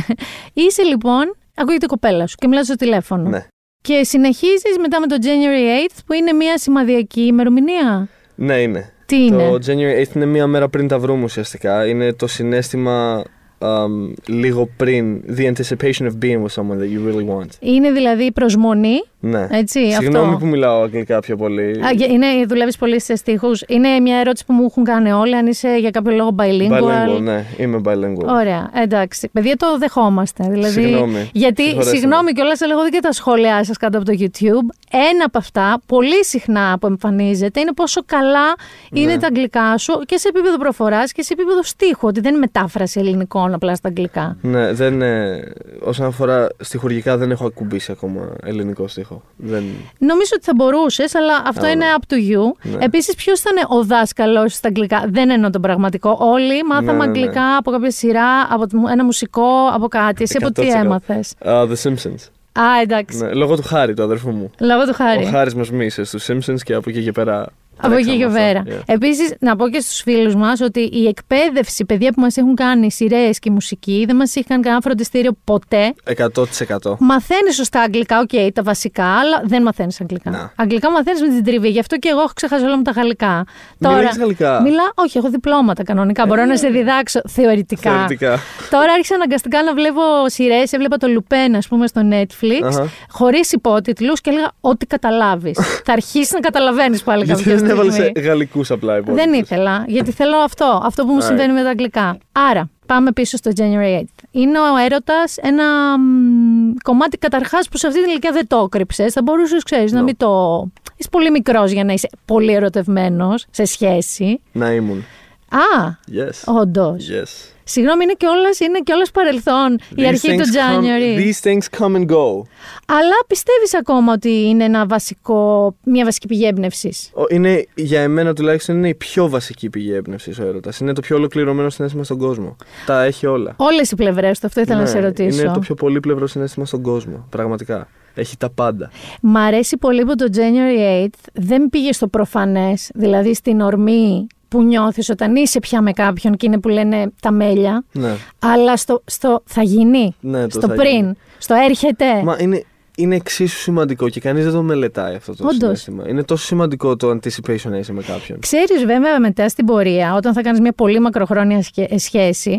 είσαι 0.64 0.82
λοιπόν. 0.82 1.36
Ακούγεται 1.54 1.84
η 1.84 1.88
κοπέλα 1.88 2.26
σου 2.26 2.34
και 2.38 2.48
μιλάς 2.48 2.66
στο 2.66 2.74
τηλέφωνο. 2.76 3.28
ναι. 3.28 3.46
Και 3.80 4.04
συνεχίζεις 4.04 4.78
μετά 4.80 5.00
με 5.00 5.06
το 5.06 5.16
January 5.22 5.88
8th 5.88 5.98
που 6.06 6.12
είναι 6.12 6.32
μια 6.32 6.58
σημαδιακή 6.58 7.20
ημερομηνία; 7.20 8.08
Ναι, 8.34 8.54
είναι. 8.60 8.92
Τι 9.06 9.24
είναι; 9.24 9.48
Το 9.48 9.54
January 9.66 10.00
8 10.12 10.14
είναι 10.14 10.26
μία 10.26 10.46
μέρα 10.46 10.68
πριν 10.68 10.88
τα 10.88 10.98
βρούμε 10.98 11.24
ουσιαστικά. 11.24 11.86
Είναι 11.86 12.12
το 12.12 12.26
συνέστημα 12.26 13.22
um, 13.64 14.12
λίγο 14.26 14.68
πριν. 14.76 15.22
The 15.36 15.52
anticipation 15.52 16.04
of 16.06 16.12
being 16.24 16.42
with 16.44 16.52
someone 16.62 16.78
that 16.78 16.90
you 16.94 17.08
really 17.08 17.36
want. 17.38 17.48
Είναι 17.60 17.90
δηλαδή 17.90 18.24
η 18.24 18.32
προσμονή. 18.32 19.02
Ναι. 19.20 19.46
Έτσι, 19.50 19.90
Συγγνώμη 19.92 20.26
αυτό. 20.26 20.38
που 20.38 20.46
μιλάω 20.46 20.82
αγγλικά 20.82 21.20
πιο 21.20 21.36
πολύ. 21.36 21.62
Α, 21.62 21.90
γε- 21.94 22.10
είναι, 22.10 22.26
δουλεύεις 22.48 22.76
πολύ 22.76 23.00
σε 23.00 23.16
στίχους. 23.16 23.62
Είναι 23.68 24.00
μια 24.00 24.16
ερώτηση 24.18 24.44
που 24.46 24.52
μου 24.52 24.64
έχουν 24.64 24.84
κάνει 24.84 25.12
όλοι, 25.12 25.36
αν 25.36 25.46
είσαι 25.46 25.76
για 25.80 25.90
κάποιο 25.90 26.14
λόγο 26.16 26.34
bilingual. 26.38 26.82
Bilingual, 26.82 27.20
ναι, 27.20 27.44
είμαι 27.58 27.80
bilingual. 27.84 28.26
Ωραία, 28.28 28.70
εντάξει. 28.74 29.28
Παιδιά, 29.32 29.56
το 29.56 29.78
δεχόμαστε. 29.78 30.46
Δηλαδή, 30.50 30.72
Συγγνώμη. 30.82 31.30
Γιατί, 31.32 31.62
Συγχωρέστε 31.62 31.96
συγγνώμη 31.96 32.32
κιόλας, 32.32 32.60
εγώ 32.60 32.80
δεν 32.82 32.90
και 32.90 32.98
τα 33.02 33.12
σχόλιά 33.12 33.64
σας 33.64 33.76
κάτω 33.76 33.98
από 33.98 34.06
το 34.06 34.16
YouTube. 34.20 34.74
Ένα 34.90 35.24
από 35.24 35.38
αυτά, 35.38 35.80
πολύ 35.86 36.24
συχνά 36.24 36.78
που 36.80 36.86
εμφανίζεται, 36.86 37.60
είναι 37.60 37.72
πόσο 37.72 38.02
καλά 38.06 38.54
Ναι. 38.90 39.00
είναι 39.00 39.18
τα 39.18 39.26
αγγλικά 39.26 39.78
σου 39.78 39.92
και 40.06 40.16
σε 40.16 40.28
επίπεδο 40.28 40.56
προφοράς 40.58 41.12
και 41.12 41.22
σε 41.22 41.32
επίπεδο 41.32 41.62
στίχου. 41.62 42.06
Ότι 42.08 42.20
δεν 42.20 42.30
είναι 42.30 42.38
μετάφραση 42.40 43.00
ελληνικών 43.00 43.53
απλά 43.54 43.74
στα 43.74 43.88
αγγλικά. 43.88 44.36
Ναι, 44.40 44.72
δεν, 44.72 45.02
ε, 45.02 45.42
όσον 45.80 46.06
αφορά 46.06 46.48
στοιχουργικά 46.60 47.16
δεν 47.16 47.30
έχω 47.30 47.46
ακουμπήσει 47.46 47.92
ακόμα 47.92 48.28
ελληνικό 48.44 48.88
στίχο. 48.88 49.22
Δεν... 49.36 49.62
Νομίζω 49.98 50.30
ότι 50.34 50.44
θα 50.44 50.52
μπορούσες, 50.56 51.14
αλλά 51.14 51.42
αυτό 51.46 51.66
Α, 51.66 51.70
είναι 51.70 51.84
up 51.98 52.12
to 52.12 52.16
you. 52.16 52.72
Ναι. 52.72 52.84
Επίσης, 52.84 53.14
ποιος 53.14 53.40
ήταν 53.40 53.78
ο 53.78 53.84
δάσκαλος 53.84 54.54
στα 54.54 54.68
αγγλικά; 54.68 55.04
Δεν 55.08 55.30
εννοώ 55.30 55.50
τον 55.50 55.60
πραγματικό. 55.60 56.16
Όλοι 56.20 56.62
μάθαμε 56.62 56.92
Ναι, 56.92 56.98
ναι, 56.98 57.04
ναι. 57.04 57.18
αγγλικά 57.18 57.56
από 57.56 57.70
κάποια 57.70 57.90
σειρά, 57.90 58.46
από 58.50 58.66
ένα 58.90 59.04
μουσικό, 59.04 59.68
από 59.72 59.88
κάτι. 59.88 60.22
Εσύ 60.22 60.36
από 60.42 60.52
τι 60.52 60.66
100%. 60.66 60.84
έμαθες; 60.84 61.34
Uh, 61.44 61.68
the 61.68 61.74
Simpsons. 61.82 62.28
Α, 62.60 62.80
εντάξει. 62.82 63.18
Ναι, 63.18 63.32
λόγω 63.32 63.56
του 63.56 63.62
Χάρη, 63.62 63.94
του 63.94 64.02
αδερφού 64.02 64.30
μου. 64.30 64.50
Λόγω 64.60 64.84
του 64.84 64.94
χάρη. 64.94 65.24
Ο 65.24 65.28
Χάρης 65.28 65.54
μας 65.54 65.70
μίλησε 65.70 66.04
στους 66.04 66.26
Simpsons 66.30 66.58
και 66.64 66.74
από 66.74 66.90
εκεί 66.90 67.02
και 67.02 67.12
πέρα 67.12 67.46
Από 67.76 67.94
εκεί 67.94 68.02
και 68.04 68.26
Τρέξαμε 68.26 68.38
πέρα. 68.38 68.58
αυτό, 68.58 68.72
yeah. 68.76 68.82
Επίσης, 68.94 69.34
να 69.40 69.56
πω 69.56 69.68
και 69.68 69.80
στους 69.80 70.00
φίλους 70.00 70.34
μας 70.34 70.60
ότι 70.60 70.80
η 70.80 71.06
εκπαίδευση, 71.06 71.84
παιδιά 71.84 72.12
που 72.12 72.20
μας 72.20 72.36
έχουν 72.36 72.54
κάνει 72.54 72.92
σειρές 72.92 73.38
και 73.38 73.50
μουσική, 73.50 74.04
δεν 74.06 74.16
μας 74.16 74.36
έχει 74.36 74.46
κάνει 74.46 74.62
κανένα 74.62 74.80
φροντιστήριο 74.82 75.32
ποτέ. 75.44 75.94
100%. 76.04 76.96
Μαθαίνεις 76.98 77.54
σωστά 77.54 77.80
αγγλικά, 77.80 78.18
οκ, 78.18 78.52
τα 78.52 78.62
βασικά, 78.62 79.04
αλλά 79.04 79.42
δεν 79.44 79.62
μαθαίνεις 79.62 80.00
αγγλικά. 80.00 80.30
Να. 80.30 80.52
Αγγλικά 80.56 80.90
μαθαίνεις 80.90 81.20
με 81.20 81.28
την 81.28 81.44
τριβή. 81.44 81.68
Γι' 81.68 81.78
αυτό 81.78 81.96
και 81.96 82.08
εγώ 82.08 82.20
έχω 82.20 82.32
ξεχάσει 82.34 82.64
όλα 82.64 82.76
μου 82.76 82.82
τα 82.82 82.90
γαλλικά. 82.90 83.44
Μιλάς 83.78 84.16
γαλλικά; 84.16 84.60
Μιλά, 84.62 84.92
όχι, 84.94 85.18
έχω 85.18 85.30
διπλώματα 85.30 85.82
κανονικά. 85.82 86.26
Μπορώ 86.26 86.44
να 86.44 86.56
σε 86.56 86.68
διδάξω 86.68 87.20
θεωρητικά. 87.28 87.90
Θεωρητικά. 87.90 88.38
Τώρα 88.70 88.92
άρχισα 88.92 89.14
αναγκαστικά 89.14 89.62
να 89.62 89.74
βλέπω 89.74 90.00
σειρές. 90.26 90.72
Έβλεπα 90.72 90.96
το 90.96 91.06
Lupin, 91.06 91.54
ας 91.54 91.68
πούμε, 91.68 91.86
στο 91.86 92.00
Netflix, 92.10 92.64
Αχα. 92.66 92.88
χωρίς 93.08 93.52
υπότιτλους 93.52 94.20
και 94.20 94.30
έλεγα 94.30 94.52
ό,τι 94.60 94.86
καταλάβεις. 94.86 95.58
Θα 95.86 95.92
αρχίσεις 95.92 96.32
να 96.32 96.40
καταλαβαίνεις 96.40 97.02
πάλι 97.02 97.24
Γιατί 97.24 97.42
κάποια 97.42 97.58
δεν 97.66 97.74
έβαλε 97.76 97.90
στιγμή. 97.92 98.20
γαλλικούς 98.20 98.70
απλά 98.70 98.96
υπότιτλους. 98.96 99.24
Δεν 99.24 99.32
ήθελα, 99.40 99.84
γιατί 99.86 100.10
θέλω 100.12 100.36
αυτό, 100.36 100.80
αυτό 100.84 101.04
που 101.04 101.12
μου 101.12 101.20
Alright. 101.20 101.24
συμβαίνει 101.24 101.52
με 101.52 101.62
τα 101.62 101.68
αγγλικά. 101.68 102.18
Άρα, 102.32 102.70
πάμε 102.86 103.12
πίσω 103.12 103.36
στο 103.36 103.50
January 103.56 103.98
8th. 104.00 104.24
Είναι 104.30 104.58
ο 104.58 104.76
έρωτας 104.84 105.36
ένα 105.36 105.98
μ, 105.98 106.72
κομμάτι 106.82 107.18
καταρχάς 107.18 107.68
που 107.68 107.76
σε 107.78 107.86
αυτή 107.86 108.00
την 108.00 108.10
ηλικία 108.10 108.32
δεν 108.32 108.46
το 108.46 108.62
έκρυψες. 108.72 109.12
Θα 109.12 109.22
μπορούσες, 109.22 109.62
ξέρεις, 109.62 109.92
να 109.92 110.00
No. 110.00 110.04
μην 110.04 110.16
το. 110.16 110.64
Είσαι 110.96 111.08
πολύ 111.10 111.30
μικρός 111.30 111.70
για 111.70 111.84
να 111.84 111.92
είσαι 111.92 112.08
πολύ 112.24 112.52
ερωτευμένος 112.52 113.46
σε 113.50 113.64
σχέση. 113.64 114.40
Να 114.52 114.72
ήμουν. 114.72 115.04
Α, 115.48 115.90
Yes. 116.12 116.54
όντως. 116.60 117.06
Yes. 117.10 117.53
Συγγνώμη, 117.64 118.02
είναι 118.04 118.14
κιόλας, 118.16 118.60
είναι 118.60 118.80
κιόλας 118.84 119.10
παρελθόν 119.10 119.72
η 119.74 119.78
These 119.96 120.04
αρχή 120.04 120.28
του 120.28 120.34
things 120.34 120.56
come- 120.56 120.82
January. 120.82 121.18
These 121.20 121.40
things 121.50 121.80
come 121.80 121.94
and 121.96 122.06
go. 122.10 122.42
Αλλά 122.86 123.16
πιστεύεις 123.26 123.74
ακόμα 123.80 124.12
ότι 124.12 124.30
είναι 124.48 124.64
ένα 124.64 124.86
βασικό, 124.86 125.74
μια 125.84 126.04
βασική 126.04 126.26
πηγή 126.26 126.44
έμπνευσης; 126.46 127.10
Ο- 127.14 127.24
Είναι, 127.28 127.64
για 127.74 128.00
εμένα 128.00 128.32
τουλάχιστον 128.34 128.76
είναι 128.76 128.88
η 128.88 128.94
πιο 128.94 129.28
βασική 129.28 129.70
πηγή 129.70 129.92
έμπνευσης 129.92 130.38
ο 130.38 130.42
έρωτας. 130.46 130.78
Είναι 130.78 130.92
το 130.92 131.00
πιο 131.00 131.16
ολοκληρωμένο 131.16 131.70
συνέστημα 131.70 132.04
στον 132.04 132.18
κόσμο. 132.18 132.56
Τα 132.86 133.02
έχει 133.02 133.26
όλα. 133.26 133.54
Όλες 133.56 133.90
οι 133.90 133.94
πλευρές 133.94 134.38
του, 134.40 134.46
αυτό 134.46 134.60
ήθελα 134.60 134.76
να 134.76 134.82
Ναι, 134.84 134.88
σε 134.90 135.00
ρωτήσω. 135.00 135.40
Είναι 135.42 135.52
το 135.52 135.58
πιο 135.58 135.74
πολύπλευρο 135.74 136.26
συνέστημα 136.26 136.64
στον 136.66 136.82
κόσμο. 136.82 137.26
Πραγματικά. 137.30 137.88
Έχει 138.16 138.36
τα 138.36 138.50
πάντα. 138.50 138.90
Μ' 139.20 139.36
αρέσει 139.36 139.76
πολύ 139.76 140.04
που 140.04 140.14
το 140.14 140.26
January 140.34 141.04
8th 141.04 141.08
δεν 141.32 141.68
πήγε 141.70 141.92
στο 141.92 142.08
προφανές, 142.08 142.90
δηλαδή 142.94 143.34
στην 143.34 143.60
ορμή 143.60 144.26
που 144.54 144.62
νιώθεις 144.62 145.08
όταν 145.08 145.36
είσαι 145.36 145.58
πια 145.58 145.82
με 145.82 145.92
κάποιον 145.92 146.36
και 146.36 146.46
είναι 146.46 146.58
που 146.60 146.68
λένε 146.68 147.12
τα 147.22 147.30
μέλια, 147.30 147.84
Ναι. 147.92 148.10
αλλά 148.38 148.76
στο, 148.76 149.02
στο 149.04 149.42
θα 149.44 149.62
γίνει, 149.62 150.14
Ναι, 150.20 150.42
το 150.46 150.50
στο 150.58 150.68
θα 150.68 150.74
πριν, 150.74 150.94
γίνει. 150.94 151.12
στο 151.38 151.54
έρχεται. 151.54 152.22
Μα 152.24 152.36
είναι, 152.40 152.62
είναι 152.96 153.14
εξίσου 153.16 153.58
σημαντικό 153.58 154.08
και 154.08 154.20
κανείς 154.20 154.44
δεν 154.44 154.52
το 154.52 154.62
μελετάει 154.62 155.14
αυτό 155.14 155.34
το 155.36 155.44
Όντως. 155.44 155.56
συνέστημα. 155.58 156.08
Είναι 156.08 156.22
τόσο 156.24 156.44
σημαντικό 156.44 156.96
το 156.96 157.10
anticipation 157.10 157.62
να 157.70 157.76
είσαι 157.76 157.92
με 157.92 158.02
κάποιον. 158.02 158.38
Ξέρεις 158.40 158.84
βέβαια 158.84 159.20
μετά 159.20 159.48
στην 159.48 159.64
πορεία, 159.66 160.14
όταν 160.14 160.32
θα 160.32 160.42
κάνεις 160.42 160.60
μια 160.60 160.72
πολύ 160.72 161.00
μακροχρόνια 161.00 161.62
σχέ- 161.62 161.98
σχέση, 161.98 162.58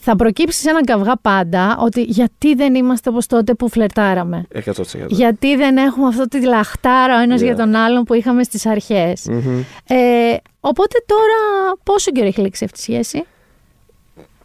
θα 0.00 0.16
προκύψει 0.16 0.60
σε 0.60 0.70
έναν 0.70 0.84
καυγά 0.84 1.16
πάντα 1.22 1.76
ότι 1.80 2.02
γιατί 2.02 2.54
δεν 2.54 2.74
είμαστε 2.74 3.08
όπως 3.10 3.26
τότε 3.26 3.54
που 3.54 3.68
φλερτάραμε; 3.68 4.46
100%. 4.64 4.72
Γιατί 5.08 5.56
δεν 5.56 5.76
έχουμε 5.76 6.06
αυτό 6.06 6.28
τη 6.28 6.44
λαχτάρα 6.44 7.18
ο 7.18 7.22
ένας 7.22 7.40
Yeah. 7.40 7.44
για 7.44 7.56
τον 7.56 7.74
άλλον 7.74 8.04
που 8.04 8.14
είχαμε 8.14 8.42
στις 8.42 8.66
αρχές; 8.66 9.26
Μμμ. 9.30 9.58
Ε, 9.86 10.36
οπότε 10.60 11.02
τώρα 11.06 11.72
πόσο 11.82 12.10
καιρό 12.10 12.26
έχει 12.26 12.40
λήξει 12.40 12.64
αυτή 12.64 12.78
η 12.78 12.82
σχέση; 12.82 13.24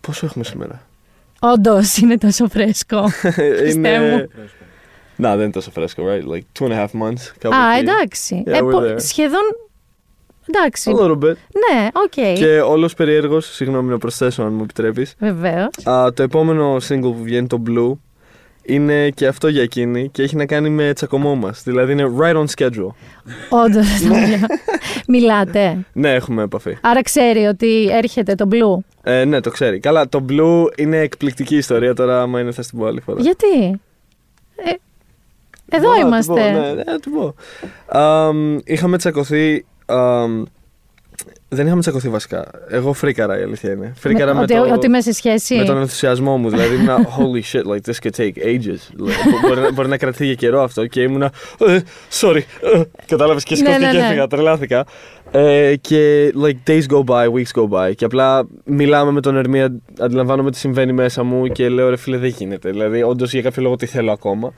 Πόσο 0.02 0.26
έχουμε 0.26 0.44
σήμερα; 0.44 0.82
Όντως 1.40 1.98
είναι 1.98 2.18
τόσο 2.18 2.48
φρέσκο. 2.48 3.08
Χριστέ 3.58 4.28
μου. 5.20 5.26
Να, 5.28 5.32
δεν 5.36 5.44
είναι 5.44 5.52
τόσο 5.52 5.72
φρέσκο, 5.72 6.04
right? 6.08 6.34
Like 6.36 6.42
two 6.64 6.68
and 6.70 6.72
a 6.72 6.84
half 6.86 7.02
months. 7.02 7.32
κάπου 7.40 7.56
Α, 7.56 7.72
εκεί. 7.78 7.80
εντάξει. 7.90 8.44
Yeah, 8.48 8.52
Ε, 8.52 8.60
we're 8.62 8.72
πο- 8.72 8.82
there. 8.82 8.96
σχεδόν. 8.98 9.42
Εντάξει. 10.54 10.92
A 10.96 11.00
little 11.02 11.18
bit. 11.24 11.36
Ναι, 11.72 11.88
οκ. 11.94 12.36
Και 12.38 12.60
όλος 12.62 12.94
περίεργο, 12.94 13.40
συγγνώμη 13.40 13.90
να 13.90 13.98
προσθέσω 13.98 14.44
αν 14.44 14.54
μου 14.54 14.64
επιτρέπεις. 14.64 15.16
Βεβαίως. 15.20 15.70
το 16.14 16.24
επόμενο 16.24 16.76
single 16.76 17.02
που 17.02 17.18
βγαίνει, 17.24 17.48
το 17.48 17.62
Blue, 17.68 17.92
είναι 18.62 19.10
και 19.10 19.28
αυτό 19.28 19.48
για 19.48 19.62
εκείνη 19.62 20.10
και 20.10 20.22
έχει 20.24 20.36
να 20.36 20.46
κάνει 20.46 20.70
με 20.70 20.94
τσακωμό 20.94 21.36
μας. 21.36 21.64
Δηλαδή 21.64 21.92
είναι 21.92 22.12
right 22.20 22.36
on 22.36 22.46
schedule. 22.58 22.94
Όντως. 23.50 23.86
Μιλάτε. 25.08 25.78
Ναι, 25.94 26.14
έχουμε 26.14 26.44
επαφή. 26.44 26.78
Άρα 26.82 27.02
ξέρει 27.02 27.46
ότι 27.46 27.88
έρχεται 27.92 28.36
το 28.36 28.48
blue. 28.52 28.84
Ε, 29.04 29.26
ναι, 29.26 29.40
το 29.42 29.50
ξέρει. 29.50 29.80
Καλά, 29.80 30.10
το 30.10 30.26
Blue 30.30 30.64
είναι 30.78 30.98
εκπληκτική 30.98 31.56
ιστορία 31.56 31.94
τώρα, 31.94 32.22
άμα 32.22 32.40
είναι 32.40 32.52
θα 32.52 32.62
στην 32.62 32.80
πω 32.80 32.86
άλλη 32.86 33.02
φορά. 33.02 33.22
Γιατί; 33.22 33.80
Ε, 34.56 34.72
εδώ 35.70 35.88
Μπορώ 35.90 36.08
να 36.08 36.20
του 36.22 36.26
πω, 36.28 36.34
είμαστε. 36.36 36.52
ναι, 36.52 36.74
ναι, 36.74 36.84
να 36.92 37.00
του 37.00 37.12
πω. 37.12 37.36
Αμ, 38.00 38.58
είχαμε 38.64 38.98
τσακωθεί. 38.98 39.66
αμ, 39.86 40.44
δεν 41.52 41.66
είχαμε 41.66 41.82
τσακωθεί 41.82 42.10
βασικά. 42.10 42.46
Εγώ 42.70 42.94
φρίκαρα 42.94 43.40
η 43.40 43.44
αλήθεια 43.44 43.72
είναι. 43.72 43.94
Φρίκαρα 43.98 44.34
με, 44.34 44.42
ότι, 44.42 44.54
το, 44.54 44.74
ότι 44.74 44.86
είμαι 44.86 45.02
σε 45.02 45.14
σχέση. 45.14 45.56
με 45.56 45.64
τον 45.64 45.78
ενθουσιασμό 45.78 46.38
μου. 46.38 46.50
Δηλαδή 46.50 46.76
ήμουνα 46.76 46.98
holy 47.18 47.56
shit, 47.56 47.64
like 47.64 47.92
this 47.92 48.08
could 48.08 48.16
take 48.26 48.46
ages. 48.46 49.06
Like, 49.08 49.48
μπορεί, 49.48 49.62
να- 49.62 49.72
μπορεί 49.72 49.88
να 49.88 49.98
κρατήσει 49.98 50.26
για 50.26 50.34
καιρό 50.34 50.62
αυτό 50.64 50.86
και 50.88 51.02
ήμουνα. 51.02 51.32
«Ε, 51.68 51.80
sorry. 52.22 52.42
ε», 52.76 52.82
Κατάλαβες 53.06 53.44
και 53.44 53.56
Ναι, 53.56 53.58
σηκώθηκα 53.60 53.86
ναι, 53.86 53.92
και 53.92 53.98
ναι. 53.98 54.06
έφυγα. 54.06 54.28
Τρελάθηκα. 54.28 54.86
Ε, 55.32 55.76
και 55.82 56.32
like 56.44 56.70
days 56.70 56.82
go 56.90 57.04
by, 57.06 57.26
weeks 57.26 57.62
go 57.62 57.70
by. 57.70 57.92
Και 57.96 58.06
απλά 58.06 58.48
μιλάμε 58.64 59.12
με 59.12 59.22
τον 59.22 59.36
Ερμία, 59.38 59.76
αντιλαμβάνομαι 60.00 60.52
τι 60.52 60.58
συμβαίνει 60.58 60.94
μέσα 60.94 61.24
μου 61.24 61.48
και 61.48 61.70
λέω 61.70 61.90
ρε 61.90 61.98
φίλε 61.98 62.18
δεν 62.18 62.30
γίνεται. 62.30 62.70
Δηλαδή, 62.70 63.04
όντως 63.04 63.32
για 63.34 63.42
κάποιο 63.42 63.62
λόγο 63.64 63.76
τι 63.76 63.86
θέλω 63.86 64.12
ακόμα. 64.12 64.54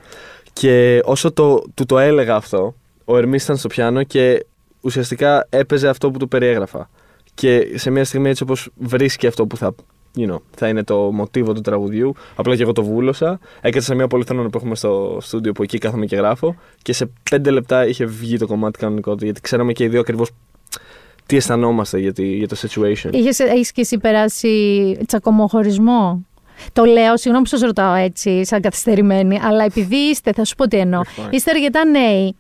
Και 0.54 1.02
όσο 1.06 1.32
το, 1.32 1.62
του 1.74 1.86
το 1.86 2.00
έλεγα 2.00 2.36
αυτό, 2.36 2.76
ο 3.06 3.18
Ερμής 3.18 3.44
ήταν 3.44 3.58
στο 3.58 3.68
πιάνο 3.68 4.04
και 4.04 4.46
ουσιαστικά 4.82 5.48
έπαιζε 5.50 5.88
αυτό 5.90 6.12
που 6.12 6.18
του 6.20 6.28
περιέγραφα. 6.28 6.90
Και 7.34 7.68
σε 7.76 7.90
μια 7.90 8.04
στιγμή 8.06 8.30
έτσι 8.30 8.44
όπως 8.44 8.70
βρίσκει 8.78 9.28
αυτό 9.28 9.46
που 9.48 9.58
θα, 9.58 9.76
you 10.18 10.32
know, 10.32 10.38
θα 10.56 10.68
είναι 10.68 10.84
το 10.84 10.98
μοτίβο 10.98 11.54
του 11.54 11.62
τραγουδιού, 11.62 12.14
απλά 12.36 12.56
και 12.56 12.64
εγώ 12.64 12.72
το 12.72 12.84
βούλωσα. 12.84 13.40
Έκατσα 13.62 13.88
σε 13.88 13.96
μια 13.96 14.08
πολυθρόνα 14.08 14.50
που 14.50 14.58
έχουμε 14.58 14.76
στο 14.76 15.18
στούντιο 15.22 15.52
που 15.52 15.64
εκεί 15.64 15.78
κάθομαι 15.78 16.06
και 16.06 16.16
γράφω 16.16 16.56
και 16.82 16.94
σε 16.94 17.10
πέντε 17.30 17.50
λεπτά 17.50 17.88
είχε 17.88 18.06
βγει 18.06 18.38
το 18.38 18.48
κομμάτι 18.48 18.80
κανονικό 18.80 19.16
του 19.16 19.24
γιατί 19.26 19.42
ξέραμε 19.42 19.74
και 19.74 19.84
οι 19.84 19.88
δύο 19.88 20.00
ακριβώς 20.00 20.30
τι 21.26 21.36
αισθανόμαστε 21.36 22.00
για, 22.00 22.14
τη- 22.14 22.36
για 22.36 22.48
το 22.48 22.56
situation. 22.62 23.10
Είχες, 23.14 23.40
έχεις 23.40 23.72
και 23.72 23.82
εσύ 23.82 23.98
περάσει 23.98 24.98
τσακωμό 25.08 25.48
χωρισμό. 25.48 26.26
Το 26.74 26.84
λέω, 26.84 27.18
συγγνώμη 27.18 27.44
που 27.44 27.50
σας 27.50 27.62
ρωτάω 27.62 27.94
έτσι, 27.94 28.46
σαν 28.46 28.62
καθυστερημένη, 28.62 29.40
αλλά 29.44 29.64
επειδή 29.64 29.96
είστε, 29.96 30.32
θα 30.32 30.46
σου 30.46 30.56
πω 30.56 30.68
τι 30.68 30.78
εννοώ. 30.78 31.02
You're 31.04 31.22
fine. 31.22 31.34
Είστε 31.34 31.52
αρκετά 31.52 31.86
νέοι 31.86 32.36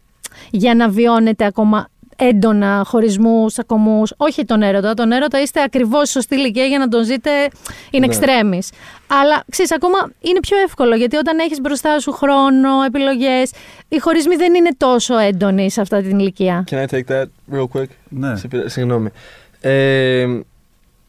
για 0.49 0.75
να 0.75 0.89
βιώνετε 0.89 1.45
ακόμα 1.45 1.87
έντονα 2.15 2.83
χωρισμούς, 2.85 3.53
τσακωμού. 3.53 4.03
Όχι 4.17 4.45
τον 4.45 4.61
έρωτα. 4.61 4.93
Τον 4.93 5.11
έρωτα 5.11 5.41
είστε 5.41 5.61
ακριβώς 5.61 6.09
σωστή 6.09 6.35
ηλικία 6.35 6.65
για 6.65 6.77
να 6.77 6.87
τον 6.87 7.03
ζείτε 7.03 7.29
in 7.91 7.99
Ναι. 7.99 8.07
extremis. 8.07 8.67
Αλλά 9.07 9.43
ξέρεις, 9.51 9.71
ακόμα 9.73 9.97
είναι 10.21 10.39
πιο 10.39 10.57
εύκολο 10.57 10.95
γιατί 10.95 11.15
όταν 11.15 11.39
έχεις 11.39 11.61
μπροστά 11.61 11.99
σου 11.99 12.11
χρόνο, 12.11 12.69
επιλογές, 12.85 13.51
οι 13.87 13.99
χωρισμοί 13.99 14.35
δεν 14.35 14.53
είναι 14.53 14.69
τόσο 14.77 15.17
έντονοι 15.17 15.71
σε 15.71 15.81
αυτά 15.81 16.01
την 16.01 16.19
ηλικία. 16.19 16.63
Can 16.71 16.75
I 16.75 16.85
take 16.95 17.11
that 17.11 17.25
real 17.55 17.79
quick? 17.79 17.85
Ναι. 18.09 18.35
Σε 18.35 18.47
πειρα- 18.47 18.69
Συγγνώμη. 18.69 19.09
Ε, 19.61 20.27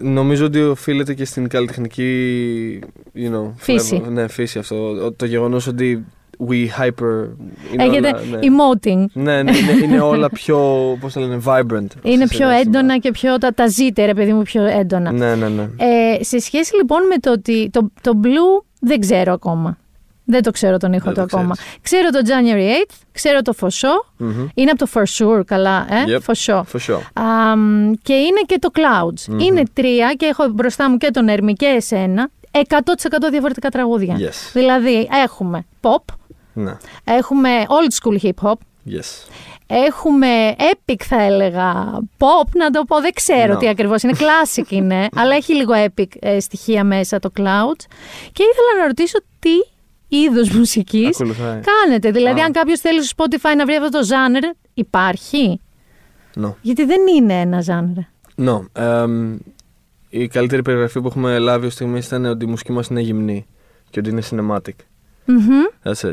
νομίζω 0.02 0.44
ότι 0.46 0.60
οφείλεται 0.62 1.14
και 1.14 1.24
στην 1.24 1.48
καλλιτεχνική 1.48 2.78
you 3.14 3.34
know, 3.34 3.50
Φύση. 3.56 4.02
flavor- 4.04 4.10
ναι, 4.10 4.28
φύση 4.28 4.58
αυτό. 4.58 4.76
Ο- 4.76 5.12
Το 5.12 5.26
γεγονός 5.26 5.66
ότι 5.66 6.04
we 6.48 6.52
hyper. 6.80 7.28
Είναι 7.72 7.84
Έχετε 7.84 8.08
όλα, 8.08 8.20
ναι. 8.30 8.38
emoting. 8.38 9.04
Ναι, 9.12 9.42
ναι, 9.42 9.50
είναι, 9.56 9.84
είναι 9.84 10.00
όλα 10.00 10.30
πιο, 10.30 10.58
πώς 11.00 11.12
το 11.12 11.20
λένε, 11.20 11.40
vibrant. 11.44 11.62
Είναι 12.02 12.26
στο 12.26 12.36
πιο 12.36 12.46
συναίσθημα. 12.46 12.54
έντονα 12.78 12.98
και 12.98 13.10
πιο. 13.10 13.38
Τα, 13.38 13.54
τα 13.54 13.66
ζείτε, 13.66 14.04
ρε 14.04 14.14
παιδί 14.14 14.32
μου, 14.32 14.42
πιο 14.42 14.62
έντονα. 14.64 15.12
Ναι, 15.12 15.34
ναι, 15.34 15.48
ναι. 15.48 15.62
Ε, 15.62 16.22
σε 16.24 16.38
σχέση 16.38 16.76
λοιπόν 16.76 17.06
με 17.06 17.16
το 17.16 17.32
ότι 17.32 17.70
το, 17.70 17.90
το 18.00 18.20
Blue 18.24 18.64
δεν 18.80 19.00
ξέρω 19.00 19.32
ακόμα. 19.32 19.76
Δεν 20.24 20.42
το 20.42 20.50
ξέρω 20.50 20.76
τον 20.76 20.92
ήχο 20.92 21.04
Δεν 21.04 21.14
του 21.14 21.28
το 21.30 21.36
ακόμα. 21.36 21.54
ξέρεις. 21.54 21.78
Ξέρω 21.82 22.10
το 22.10 22.18
January 22.26 22.86
8th, 22.90 22.94
ξέρω 23.12 23.42
το 23.42 23.54
For 23.60 23.66
Sure. 23.66 24.04
Μμμ. 24.16 24.48
Είναι 24.54 24.70
από 24.70 24.86
το 24.86 24.90
For 24.94 25.02
Sure, 25.18 25.44
καλά, 25.46 25.86
ε, 25.90 26.04
Yep. 26.06 26.32
For 26.32 26.34
Sure. 26.46 26.62
For 26.72 26.94
sure. 26.94 27.00
Αμ, 27.12 27.92
και 28.02 28.12
είναι 28.14 28.40
και 28.46 28.58
το 28.58 28.68
Clouds. 28.74 29.24
Μμμ. 29.28 29.38
Είναι 29.38 29.62
τρία 29.72 30.12
και 30.16 30.26
έχω 30.26 30.48
μπροστά 30.48 30.90
μου 30.90 30.96
και 30.96 31.10
τον 31.10 31.28
Ερμή 31.28 31.52
και 31.52 31.66
εσένα. 31.66 32.28
100% 32.50 32.60
διαφορετικά 33.30 33.68
τραγούδια. 33.68 34.16
Yes. 34.18 34.50
Δηλαδή 34.52 35.08
έχουμε 35.24 35.66
pop, 35.80 36.14
Ναι. 36.52 36.76
έχουμε 37.04 37.50
old 37.68 37.92
school 38.02 38.24
hip 38.24 38.48
hop, 38.48 38.54
Yes. 38.90 39.26
Έχουμε 39.66 40.54
epic 40.58 41.02
θα 41.04 41.22
έλεγα, 41.22 41.98
pop 42.18 42.48
να 42.54 42.70
το 42.70 42.84
πω, 42.84 43.00
δεν 43.00 43.12
ξέρω 43.12 43.54
No. 43.54 43.58
τι 43.58 43.68
ακριβώς 43.68 44.02
είναι, 44.02 44.12
classic 44.18 44.70
είναι, 44.78 45.08
αλλά 45.16 45.34
έχει 45.34 45.54
λίγο 45.54 45.72
epic 45.86 46.06
ε, 46.20 46.40
στοιχεία 46.40 46.84
μέσα 46.84 47.18
το 47.18 47.30
cloud. 47.36 47.76
Και 48.32 48.42
ήθελα 48.42 48.80
να 48.80 48.86
ρωτήσω 48.86 49.18
τι 49.38 49.50
είδους 50.16 50.50
μουσικής 50.50 51.08
Ακολουθάει. 51.20 51.60
κάνετε. 51.60 52.10
Δηλαδή 52.10 52.40
Α. 52.40 52.44
αν 52.44 52.52
κάποιος 52.52 52.80
θέλει 52.80 53.04
στο 53.04 53.24
Spotify 53.24 53.56
να 53.56 53.64
βρει 53.64 53.74
αυτό 53.74 53.88
το 53.98 54.06
genre, 54.06 54.56
υπάρχει; 54.74 55.60
No. 56.44 56.52
Γιατί 56.62 56.84
δεν 56.84 57.00
είναι 57.16 57.40
ένα 57.40 57.62
genre. 57.66 58.04
No. 58.46 58.66
εμ, 58.82 59.36
η 60.08 60.26
καλύτερη 60.28 60.62
περιγραφή 60.62 61.00
που 61.00 61.06
έχουμε 61.06 61.38
λάβει 61.38 61.66
ως 61.66 61.72
στιγμή 61.72 61.98
ήταν 61.98 62.24
ότι 62.24 62.44
η 62.44 62.48
μουσική 62.48 62.72
μας 62.72 62.86
είναι 62.88 63.00
γυμνή 63.00 63.46
και 63.90 63.98
ότι 63.98 64.10
είναι 64.10 64.22
cinematic. 64.30 64.74
Μμμ. 65.24 65.48
That's 65.82 66.08
it. 66.08 66.12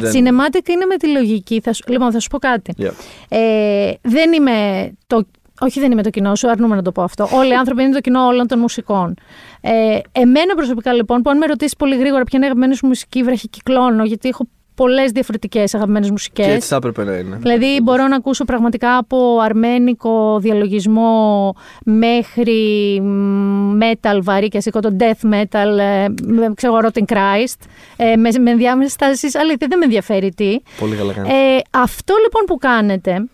Δεν- 0.00 0.12
Cinematic 0.12 0.68
είναι 0.68 0.84
με 0.84 0.96
τη 0.96 1.08
λογική. 1.08 1.60
Θα 1.60 1.72
σου, 1.72 1.84
λοιπόν, 1.88 2.12
θα 2.12 2.20
σου 2.20 2.28
πω 2.28 2.38
κάτι. 2.38 2.74
Yeah. 2.78 2.90
Ε, 3.28 3.92
δεν 4.02 4.32
είμαι 4.32 4.90
το 5.06 5.26
όχι 5.60 5.80
δεν 5.80 5.90
είμαι 5.92 6.02
το 6.02 6.10
κοινό, 6.10 6.34
σου 6.34 6.50
αρνούμε 6.50 6.76
να 6.76 6.82
το 6.82 6.92
πω 6.92 7.02
αυτό. 7.02 7.28
Όλοι 7.32 7.50
οι 7.50 7.54
άνθρωποι 7.54 7.82
είναι 7.82 7.92
το 7.92 8.00
κοινό 8.00 8.26
όλων 8.26 8.46
των 8.46 8.58
μουσικών. 8.58 9.14
Ε, 9.60 9.70
εμένα 10.12 10.54
προσωπικά 10.54 10.92
λοιπόν, 10.92 11.22
που 11.22 11.30
αν 11.30 11.36
με 11.36 11.46
ρωτήσεις 11.46 11.76
πολύ 11.76 11.96
γρήγορα 11.96 12.24
ποια 12.24 12.32
είναι 12.38 12.44
η 12.46 12.48
αγαπημένη 12.48 12.76
σου 12.76 12.86
μουσική, 12.86 13.22
βραχικυκλώνω, 13.22 14.04
γιατί 14.04 14.28
έχω 14.28 14.46
πολλές 14.74 15.10
διαφορετικές 15.10 15.74
αγαπημένες 15.74 16.10
μουσικές. 16.10 16.46
Και 16.46 16.52
έτσι 16.52 16.68
θα 16.68 16.76
έπρεπε 16.76 17.04
να 17.04 17.16
είναι. 17.16 17.36
Δηλαδή 17.40 17.80
μπορώ 17.82 18.06
να 18.06 18.16
ακούσω 18.16 18.44
πραγματικά 18.44 18.96
από 18.96 19.38
αρμένικο 19.42 20.38
διαλογισμό 20.38 21.52
μέχρι 21.84 23.00
μ, 23.02 23.78
metal 23.80 24.18
βαρύ 24.22 24.48
και 24.48 24.58
ασικό 24.58 24.80
το 24.80 24.96
death 25.00 25.32
metal, 25.32 25.78
ε, 25.78 26.06
με- 26.22 26.52
ξέρω 26.54 26.76
εγώ, 26.76 26.88
Rotten 26.88 27.12
Christ, 27.14 27.66
ε, 27.96 28.16
με, 28.16 28.28
με 28.40 28.50
ενδιάμεσες 28.50 28.92
στάσεις, 28.92 29.34
αλλά 29.34 29.54
δεν 29.58 29.78
με 29.78 29.84
ενδιαφέρει 29.84 30.30
τι. 30.34 30.56
Πολύ 30.78 30.96
καλά 30.96 31.12
κάνει. 31.12 31.28
Ε, 31.28 31.58
αυτό 31.70 32.14
λοιπόν 32.22 32.42
που 32.46 32.56
κάνετε, 32.56 33.28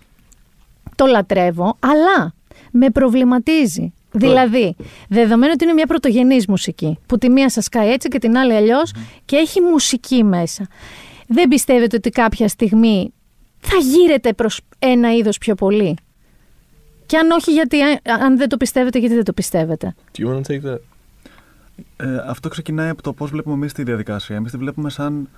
το 0.96 1.06
λατρεύω, 1.06 1.76
αλλά 1.80 2.34
με 2.70 2.90
προβληματίζει. 2.90 3.92
Δηλαδή, 4.12 4.76
δεδομένου 5.08 5.50
ότι 5.54 5.64
είναι 5.64 5.72
μια 5.72 5.86
πρωτογενής 5.86 6.46
μουσική, 6.46 6.98
που 7.06 7.18
τη 7.18 7.30
μία 7.30 7.50
σας 7.50 7.68
κάει 7.68 7.90
έτσι 7.92 8.08
και 8.08 8.18
την 8.18 8.36
άλλη 8.36 8.54
αλλιώς, 8.54 8.92
και 9.24 9.36
έχει 9.36 9.60
μουσική 9.60 10.24
μέσα. 10.24 10.66
Δεν 11.26 11.48
πιστεύετε 11.48 11.96
ότι 11.96 12.10
κάποια 12.10 12.48
στιγμή 12.48 13.12
θα 13.60 13.76
γύρετε 13.76 14.32
προς 14.32 14.60
ένα 14.78 15.14
είδος 15.14 15.38
πιο 15.38 15.54
πολύ; 15.54 15.96
Και 17.06 17.16
αν 17.16 17.30
όχι, 17.30 17.52
γιατί 17.52 17.80
αν- 17.82 18.00
αν 18.22 18.36
δεν 18.36 18.48
το 18.48 18.56
πιστεύετε, 18.56 18.98
γιατί 18.98 19.14
δεν 19.14 19.24
το 19.24 19.32
πιστεύετε; 19.32 19.94
Do 20.18 20.22
you 20.22 20.28
want 20.34 20.40
to 20.40 20.52
take 20.52 20.72
that? 20.72 20.78
Ε, 21.96 22.16
αυτό 22.26 22.48
ξεκινάει 22.48 22.88
από 22.88 23.02
το 23.02 23.12
πώς 23.12 23.30
βλέπουμε 23.30 23.54
εμείς 23.54 23.72
τη 23.72 23.82
διαδικασία. 23.82 24.36
Εμείς 24.36 24.50
τη 24.52 24.56
βλέπουμε 24.58 24.90
σαν. 24.90 25.28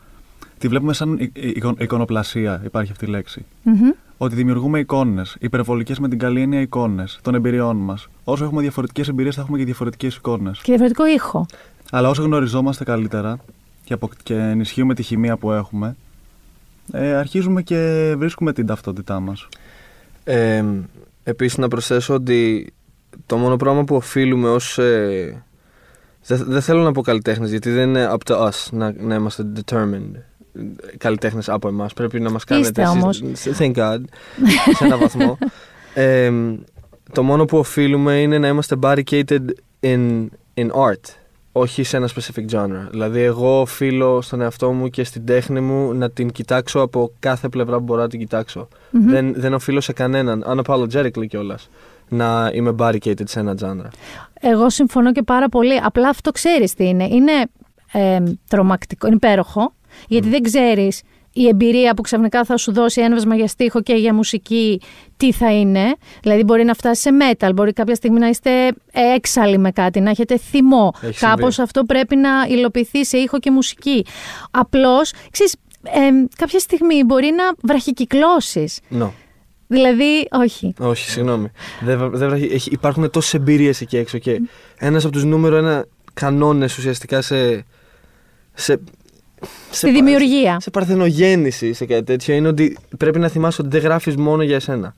Τη 0.59 0.69
βλέπουμε 0.69 0.93
σαν 0.93 1.19
εικο- 1.19 1.41
εικο- 1.41 1.75
εικονοπλασία, 1.79 2.61
υπάρχει 2.65 2.93
αυτή 2.93 3.05
η 3.05 3.09
λέξη. 3.09 3.45
Μμμ. 3.63 3.91
Ότι 4.19 4.35
δημιουργούμε 4.35 4.79
εικόνες, 4.79 5.37
υπερβολικές 5.41 5.99
με 5.99 6.09
την 6.09 6.19
καλή 6.19 6.41
έννοια 6.41 6.61
εικόνες 6.61 7.19
των 7.23 7.35
εμπειριών 7.35 7.77
μας. 7.77 8.09
Όσο 8.25 8.45
έχουμε 8.45 8.61
διαφορετικές 8.61 9.09
εμπειρίες, 9.09 9.35
θα 9.35 9.41
έχουμε 9.41 9.59
και 9.59 9.65
διαφορετικές 9.65 10.17
εικόνες. 10.17 10.59
Και 10.59 10.65
διαφορετικό 10.65 11.07
ήχο. 11.07 11.47
Αλλά 11.91 12.09
όσο 12.09 12.23
γνωριζόμαστε 12.23 12.85
καλύτερα 12.85 13.39
και, 13.85 13.93
απο... 13.93 14.11
και 14.23 14.35
ενισχύουμε 14.35 14.95
τη 14.95 15.03
χημεία 15.03 15.37
που 15.37 15.53
έχουμε, 15.53 15.97
ε, 16.93 17.15
αρχίζουμε 17.15 17.63
και 17.63 18.15
βρίσκουμε 18.19 18.53
την 18.53 18.67
ταυτότητά 18.67 19.21
μας. 19.21 19.49
Ε, 20.25 20.65
Επίσης, 21.25 21.59
να 21.59 21.69
προσθέσω 21.69 22.15
ότι 22.15 22.73
το 23.27 23.37
μόνο 23.37 23.57
πράγμα 23.57 23.85
που 23.85 23.95
οφείλουμε 23.95 24.49
ως. 24.49 24.79
Ε, 24.79 25.43
δεν 26.29 26.45
δεν 26.49 26.61
θέλω 26.61 26.83
να 26.83 26.93
πω 26.93 27.03
καλλιτέχνες, 27.03 27.51
γιατί 27.51 27.71
δεν 27.71 27.89
είναι 27.89 28.09
up 28.11 28.33
to 28.33 28.37
us 28.49 28.67
να, 28.71 28.95
να 29.01 29.15
είμαστε 29.15 29.47
determined 29.65 30.11
καλλιτέχνες 30.99 31.49
από 31.49 31.69
εμάς. 31.69 31.93
Πρέπει 31.93 32.21
να 32.21 32.31
μας 32.31 32.45
κάνετε. 32.45 32.83
Είστε 32.83 32.99
όμως. 32.99 33.23
εσείς- 33.33 33.57
Thank 33.61 33.73
God. 33.77 33.99
σε 34.77 34.85
έναν 34.85 34.99
βαθμό. 34.99 35.39
Ε, 35.95 36.33
το 37.13 37.23
μόνο 37.23 37.45
που 37.45 37.59
οφείλουμε 37.59 38.21
είναι 38.21 38.39
να 38.39 38.49
είμαστε 38.49 38.77
barricaded 38.83 39.41
in, 39.81 40.27
in 40.55 40.67
art. 40.71 41.01
Όχι 41.53 41.83
σε 41.83 41.97
ένα 41.97 42.09
specific 42.15 42.51
genre. 42.55 42.89
Δηλαδή, 42.91 43.21
εγώ 43.21 43.61
οφείλω 43.61 44.21
στον 44.23 44.41
εαυτό 44.41 44.73
μου 44.73 44.89
και 44.89 45.05
στην 45.05 45.27
τέχνη 45.27 45.61
μου 45.61 45.95
να 45.95 46.11
την 46.11 46.31
κοιτάξω 46.31 46.81
από 46.81 47.13
κάθε 47.19 47.49
πλευρά 47.49 47.77
που 47.77 47.83
μπορώ 47.83 48.01
να 48.01 48.09
την 48.09 48.19
κοιταξω 48.19 48.69
Μμμ. 48.91 49.09
Δεν, 49.11 49.35
δεν 49.37 49.55
οφείλω 49.55 49.81
σε 49.81 49.93
κανέναν, 49.93 50.45
unapologetically 50.49 51.27
κιόλας, 51.29 51.69
να 52.09 52.51
είμαι 52.55 52.75
barricaded 52.79 53.29
σε 53.29 53.41
ένα 53.41 53.55
genre. 53.63 53.89
Εγώ 54.41 54.71
συμφωνώ 54.71 55.13
και 55.13 55.23
πάρα 55.23 55.49
πολύ. 55.49 55.81
Απλά 55.83 56.09
αυτό 56.09 56.31
ξέρεις 56.31 56.75
τι 56.75 56.89
είναι. 56.89 57.05
Είναι 57.05 57.33
ε, 57.93 58.19
τρομακτικό, 58.49 59.07
είναι 59.07 59.17
υπέροχο, 59.17 59.75
γιατί 60.09 60.29
δεν 60.29 60.43
ξέρεις 60.43 61.03
η 61.33 61.49
εμπειρία 61.49 61.95
που 61.95 62.03
ξαφνικά 62.03 62.45
θα 62.45 62.57
σου 62.57 62.73
δώσει 62.73 63.01
ένβασμα 63.01 63.35
για 63.35 63.47
στίχο 63.47 63.83
και 63.83 63.95
για 63.95 64.15
μουσική 64.15 64.81
τι 65.17 65.33
θα 65.33 65.53
είναι. 65.53 65.95
Δηλαδή 66.23 66.45
μπορεί 66.45 66.65
να 66.65 66.75
φτάσεις 66.75 67.03
σε 67.03 67.11
metal, 67.21 67.51
μπορεί 67.55 67.73
κάποια 67.73 67.95
στιγμή 67.95 68.19
να 68.19 68.29
είστε 68.29 68.51
έξαλλοι 69.15 69.59
με 69.59 69.71
κάτι, 69.71 70.01
να 70.01 70.11
έχετε 70.11 70.39
θυμό. 70.39 70.93
Έχει 71.01 71.19
Κάπως 71.19 71.55
συμβεί. 71.55 71.63
αυτό 71.63 71.85
πρέπει 71.85 72.17
να 72.17 72.31
υλοποιηθεί 72.49 73.05
σε 73.05 73.19
ήχο 73.19 73.39
και 73.39 73.51
μουσική. 73.51 74.05
Απλώς, 74.51 75.13
ξέρεις, 75.31 75.55
ε, 75.83 75.99
κάποια 76.37 76.59
στιγμή 76.59 77.05
μπορεί 77.05 77.31
να 77.37 77.45
βραχικυκλώσεις. 77.63 78.79
No. 79.01 79.09
Δηλαδή, 79.71 80.29
όχι. 80.31 80.75
Όχι, 80.79 81.11
συγγνώμη. 81.11 81.51
Δεν, 81.81 81.99
βα- 81.99 82.09
δεν, 82.09 82.29
βραχει- 82.29 82.53
έχει- 82.53 82.73
υπάρχουν 82.73 83.11
τόσες 83.11 83.35
εμπειρίες 83.35 83.81
εκεί 83.81 83.97
έξω 83.97 84.19
και 84.19 84.41
ένας 84.79 85.05
από 85.05 85.13
τους 85.13 85.25
νούμερο 85.25 85.57
ένα 85.57 85.87
κανόνες 86.15 86.79
ουσιαστικά 86.79 87.23
σε. 87.23 87.65
σε 88.55 88.81
Στη 89.71 89.87
πα- 89.87 89.93
δημιουργία. 89.93 90.57
Σε 90.61 90.71
παρθενογέννηση, 90.71 91.73
σε 91.73 91.87
κάτι 91.87 92.03
τέτοιο, 92.05 92.35
είναι 92.35 92.49
ότι 92.49 92.77
πρέπει 92.99 93.19
να 93.19 93.29
θυμάσαι 93.29 93.61
ότι 93.63 93.71
δεν 93.71 93.81
γράφεις 93.81 94.17
μόνο 94.17 94.43
για 94.43 94.57
εσένα. 94.57 94.95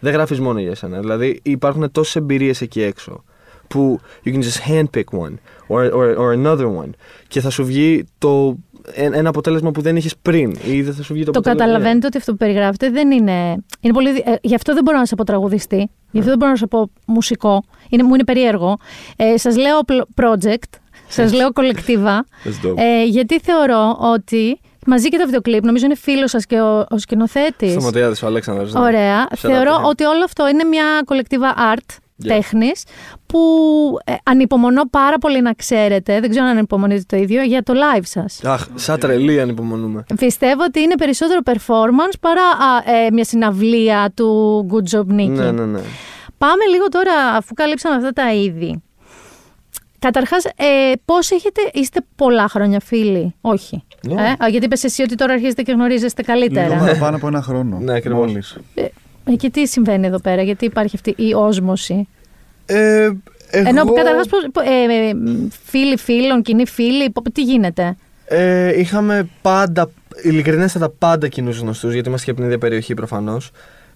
Δεν 0.00 0.12
γράφεις 0.12 0.40
μόνο 0.40 0.58
για 0.60 0.70
εσένα. 0.70 1.00
Δηλαδή 1.00 1.40
υπάρχουν 1.42 1.90
τόσες 1.92 2.16
εμπειρίες 2.16 2.60
εκεί 2.60 2.82
έξω 2.82 3.24
που 3.68 4.00
you 4.24 4.28
can 4.28 4.38
just 4.42 4.70
handpick 4.70 5.18
one 5.18 5.34
or, 5.68 5.90
or, 5.92 6.16
or 6.16 6.44
another 6.44 6.66
one 6.82 6.90
και 7.28 7.40
θα 7.40 7.50
σου 7.50 7.64
βγει 7.64 8.04
το, 8.18 8.48
ε- 8.48 8.54
ένα 8.92 9.28
αποτέλεσμα 9.28 9.70
που 9.70 9.80
δεν 9.80 9.96
είχες 9.96 10.14
πριν 10.22 10.56
ή 10.66 10.82
δεν 10.82 10.94
θα 10.94 11.02
σου 11.02 11.12
βγει 11.14 11.24
το, 11.24 11.30
Το 11.30 11.38
αποτέλεσμα. 11.38 11.66
καταλαβαίνετε 11.66 12.06
ότι 12.06 12.16
αυτό 12.16 12.30
που 12.32 12.36
περιγράφετε 12.38 12.90
δεν 12.90 13.10
είναι. 13.10 13.56
είναι 13.80 13.92
πολύ, 13.92 14.12
δι- 14.12 14.26
ε, 14.28 14.34
γι' 14.42 14.54
αυτό 14.54 14.74
δεν 14.74 14.82
μπορώ 14.84 14.98
να 14.98 15.06
σα 15.06 15.14
πω 15.14 15.24
τραγουδιστή, 15.24 15.90
γι' 16.10 16.18
αυτό 16.18 16.30
δεν 16.30 16.38
μπορώ 16.38 16.50
να 16.50 16.56
σα 16.58 16.66
πω 16.66 16.90
μουσικό. 17.06 17.62
Είναι, 17.88 18.02
μου 18.02 18.14
είναι 18.14 18.24
περίεργο. 18.24 18.76
Ε, 19.16 19.36
σας 19.36 19.56
λέω 19.56 19.80
πλο- 19.80 20.06
project, 20.22 20.78
σας 21.08 21.32
λέω 21.32 21.52
κολεκτίβα. 21.52 22.24
That's 22.44 22.66
dope. 22.66 22.76
ε, 22.76 23.04
γιατί 23.04 23.38
θεωρώ 23.40 23.96
ότι. 24.00 24.60
Μαζί 24.86 25.08
και 25.08 25.16
το 25.18 25.24
βιντεοκλίπ, 25.24 25.64
νομίζω 25.64 25.84
είναι 25.84 25.94
φίλος 25.94 26.30
σας 26.30 26.46
και 26.46 26.60
ο, 26.60 26.86
ο 26.90 26.98
σκηνοθέτης. 26.98 27.70
Σταματιάδης 27.72 28.22
ο 28.22 28.26
Αλέξανδρος. 28.26 28.72
ναι. 28.72 28.80
Ωραία. 28.80 29.28
Shout 29.28 29.32
out 29.32 29.36
Θεωρώ 29.38 29.76
to 29.76 29.80
him. 29.80 29.88
ότι 29.88 30.04
όλο 30.04 30.24
αυτό 30.24 30.48
είναι 30.48 30.64
μια 30.64 30.84
κολεκτίβα 31.04 31.54
art 31.74 31.96
Yeah. 32.22 32.26
τέχνης 32.26 32.84
που 33.26 33.38
ε, 34.04 34.14
ανυπομονώ 34.22 34.82
πάρα 34.90 35.18
πολύ 35.18 35.40
να 35.42 35.52
ξέρετε, 35.52 36.20
δεν 36.20 36.30
ξέρω 36.30 36.46
αν 36.46 36.56
ανυπομονείτε 36.56 37.02
το 37.06 37.16
ίδιο, 37.16 37.42
για 37.42 37.62
το 37.62 37.72
live 37.74 38.02
σας. 38.04 38.40
Αχ, 38.44 38.66
σαν 38.74 38.98
τρελή 38.98 39.40
ανυπομονούμε. 39.40 40.04
Πιστεύω 40.18 40.62
ότι 40.62 40.80
είναι 40.80 40.94
περισσότερο 40.94 41.40
performance 41.44 42.14
παρά 42.20 42.42
α, 42.42 42.96
ε, 43.06 43.10
μια 43.12 43.24
συναυλία 43.24 44.12
του 44.14 44.60
Good 44.72 44.96
Job 44.96 45.00
Nicky. 45.20 45.28
Ναι, 45.28 45.50
ναι, 45.50 45.64
ναι. 45.64 45.80
Πάμε 46.38 46.64
λίγο 46.70 46.88
τώρα, 46.88 47.12
αφού 47.36 47.54
καλύψαμε 47.54 47.96
αυτά 47.96 48.10
τα 48.10 48.34
είδη. 48.34 48.82
Καταρχάς, 49.98 50.44
ε, 50.44 50.92
πώς 51.04 51.30
έχετε, 51.30 51.60
είστε 51.72 52.00
πολλά 52.16 52.48
χρόνια 52.48 52.80
φίλοι, 52.80 53.34
όχι. 53.40 53.84
Ναι. 54.02 54.22
Ε, 54.22 54.44
α, 54.44 54.48
γιατί 54.48 54.64
είπες 54.64 54.84
εσύ 54.84 55.02
ότι 55.02 55.14
τώρα 55.14 55.32
αρχίζετε 55.32 55.62
και 55.62 55.72
γνωρίζεστε 55.72 56.22
Λίγο 56.26 56.38
καλύτερα. 56.38 56.76
παραπάνω 56.78 57.16
από 57.16 57.26
ένα 57.26 57.42
χρόνο. 57.42 57.78
Ναι, 57.78 57.94
ακριβώς. 57.94 58.26
μόλις. 58.26 58.56
Ε, 58.74 58.84
και 59.36 59.50
τι 59.50 59.66
συμβαίνει 59.66 60.06
εδώ 60.06 60.20
πέρα, 60.20 60.42
γιατί 60.42 60.64
υπάρχει 60.64 60.96
αυτή 60.96 61.14
η 61.16 61.34
όσμωση; 61.34 62.08
Ε, 62.66 63.10
εγώ, 63.50 63.68
Ενώ 63.68 63.92
καταρχάς, 63.92 64.26
πώς- 64.28 64.46
πο- 64.52 64.60
ε, 64.60 65.08
ε, 65.08 65.14
φίλοι 65.64 65.96
φίλων, 65.96 66.42
κοινοί 66.42 66.66
φίλοι, 66.66 67.10
πο- 67.10 67.22
τι 67.32 67.42
γίνεται; 67.42 67.96
ε, 68.26 68.80
είχαμε 68.80 69.28
πάντα, 69.42 69.90
ειλικρινέστατα 70.22 70.88
πάντα 70.98 71.28
κοινούς 71.28 71.58
γνωστούς, 71.58 71.92
γιατί 71.92 72.08
είμαστε 72.08 72.24
και 72.24 72.30
από 72.30 72.40
την 72.40 72.48
ίδια 72.48 72.60
περιοχή 72.60 72.94
προφανώς. 72.94 73.50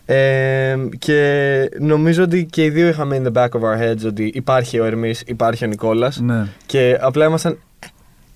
Ε, 0.07 0.76
και 0.99 1.68
νομίζω 1.79 2.22
ότι 2.22 2.47
και 2.51 2.64
οι 2.64 2.70
δύο 2.70 2.89
είχαμε 2.89 3.20
in 3.22 3.26
the 3.29 3.33
back 3.43 3.49
of 3.49 3.61
our 3.61 3.83
heads 3.83 4.07
ότι 4.07 4.31
υπάρχει 4.35 4.79
ο 4.81 4.85
Ερμής, 4.85 5.22
υπάρχει 5.26 5.64
ο 5.64 5.66
Νικόλας 5.66 6.20
Ναι. 6.20 6.47
και 6.66 6.99
απλά 7.01 7.24
ήμασταν. 7.24 7.59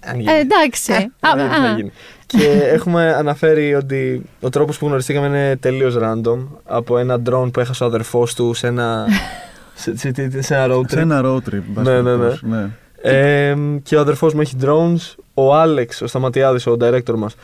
Αν 0.04 0.20
γίνει. 0.20 0.32
Ε, 0.32 0.38
εντάξει. 0.40 0.92
Α, 0.92 1.30
Δεν 1.36 1.46
α, 1.46 1.66
θα 1.68 1.72
γίνει. 1.76 1.92
και 2.26 2.46
έχουμε 2.72 3.14
αναφέρει 3.14 3.74
ότι 3.74 4.22
ο 4.40 4.48
τρόπος 4.48 4.78
που 4.78 4.86
γνωριστήκαμε 4.86 5.26
είναι 5.26 5.56
τελείως 5.56 5.96
random 5.98 6.46
από 6.64 6.98
ένα 6.98 7.20
drone 7.30 7.52
που 7.52 7.60
έχασε 7.60 7.84
ο 7.84 7.86
αδερφός 7.86 8.34
του 8.34 8.54
σε 8.54 8.66
ένα, 8.66 9.06
σε, 9.74 9.96
σε, 9.96 10.12
σε- 10.30 10.42
σε 10.42 10.54
ένα 10.54 10.74
road 10.74 10.82
Σε 10.90 10.96
trip. 10.96 11.00
ένα 11.00 11.20
road 11.24 11.36
trip. 11.36 11.52
εν 11.52 11.64
πάση 11.74 11.90
Ναι, 11.90 12.00
ναι, 12.00 12.10
ναι. 12.10 12.16
περιπτώσει, 12.16 12.46
ναι. 12.46 12.66
Ε, 13.04 13.56
και 13.82 13.96
ο 13.96 14.00
αδερφός 14.00 14.34
μου 14.34 14.40
έχει 14.40 14.56
drones. 14.62 15.14
Ο 15.34 15.54
Άλεξ, 15.54 16.00
ο 16.02 16.06
Σταματιάδης, 16.06 16.66
ο 16.66 16.76
director 16.80 17.14
μας, 17.16 17.34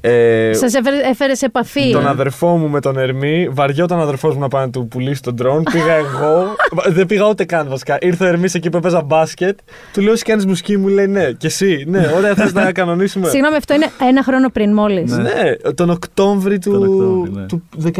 ε, 0.00 0.50
Σας 0.54 0.74
έφερε, 0.74 0.96
έφερες 0.96 1.38
σε 1.38 1.46
επαφή. 1.46 1.92
τον 1.92 2.06
αδερφό 2.06 2.56
μου 2.56 2.68
με 2.68 2.80
τον 2.80 2.98
Ερμή. 2.98 3.48
Βαριόταν 3.52 3.98
ο 3.98 4.02
αδερφός 4.02 4.34
μου 4.34 4.40
να 4.40 4.48
πάει 4.48 4.64
να 4.64 4.70
του 4.70 4.88
πουλήσει 4.88 5.22
τον 5.22 5.36
drone. 5.42 5.62
Πήγα 5.72 5.92
εγώ. 5.94 6.56
δεν 6.88 7.06
πήγα 7.06 7.28
ούτε 7.28 7.44
καν 7.44 7.68
βασικά. 7.68 7.98
Ήρθε 8.00 8.24
ο 8.24 8.26
Ερμής 8.28 8.54
εκεί 8.54 8.70
που 8.70 8.76
έπαιζα 8.76 9.02
μπάσκετ. 9.02 9.58
Του 9.92 10.00
λέω: 10.00 10.12
Εσύ 10.12 10.24
κάνεις 10.24 10.46
μουσική, 10.46 10.76
μου 10.76 10.88
λέει 10.88 11.06
ναι. 11.06 11.30
Και 11.32 11.46
εσύ, 11.46 11.84
ναι, 11.88 12.10
ωραία, 12.16 12.34
θες 12.34 12.52
να 12.52 12.72
κανονίσουμε. 12.78 13.28
Συγγνώμη, 13.28 13.56
αυτό 13.56 13.74
είναι 13.74 13.86
ένα 14.08 14.22
χρόνο 14.22 14.48
πριν 14.50 14.72
μόλις. 14.72 15.12
Ναι. 15.16 15.22
Ναι, 15.22 15.72
τον 15.74 15.90
Οκτώβρη 15.90 16.58
του, 16.58 16.70
Τον 16.70 16.82
Οκτώβρη, 16.82 17.30
ναι. 17.30 17.46
του 17.46 17.62
19. 17.84 17.90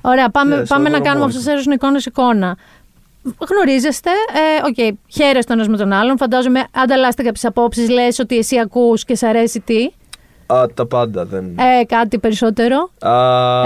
Ωραία, 0.00 0.30
πάμε, 0.30 0.56
Ναι, 0.56 0.62
πάμε 0.66 0.84
σε 0.84 0.90
να 0.90 0.96
ένα 0.96 1.00
κάνουμε 1.00 1.24
μόλι. 1.24 1.36
αυτό 1.36 1.50
σας 1.50 1.64
εικόνα 1.64 1.98
εικόνα. 2.06 2.56
Γνωρίζεστε, 3.50 4.10
ε, 4.10 4.66
οκ, 4.68 4.96
χαίρεστε 5.08 5.52
ένας 5.52 5.68
με 5.68 5.76
τον 5.76 5.92
άλλον. 5.92 6.16
Φαντάζομαι 6.16 6.64
ανταλλάσσετε 6.70 7.22
κάποιες 7.22 7.44
απόψεις, 7.44 7.88
λες 7.88 8.18
ότι 8.18 8.38
εσύ 8.38 8.58
ακούς 8.58 9.04
και 9.04 9.14
σ' 9.14 9.22
αρέσει 9.22 9.60
τι. 9.60 9.90
Α, 10.52 10.66
τα 10.74 10.86
πάντα 10.86 11.24
δεν. 11.24 11.44
Ε, 11.44 11.84
κάτι 11.84 12.18
περισσότερο; 12.18 12.90
Α, 13.00 13.12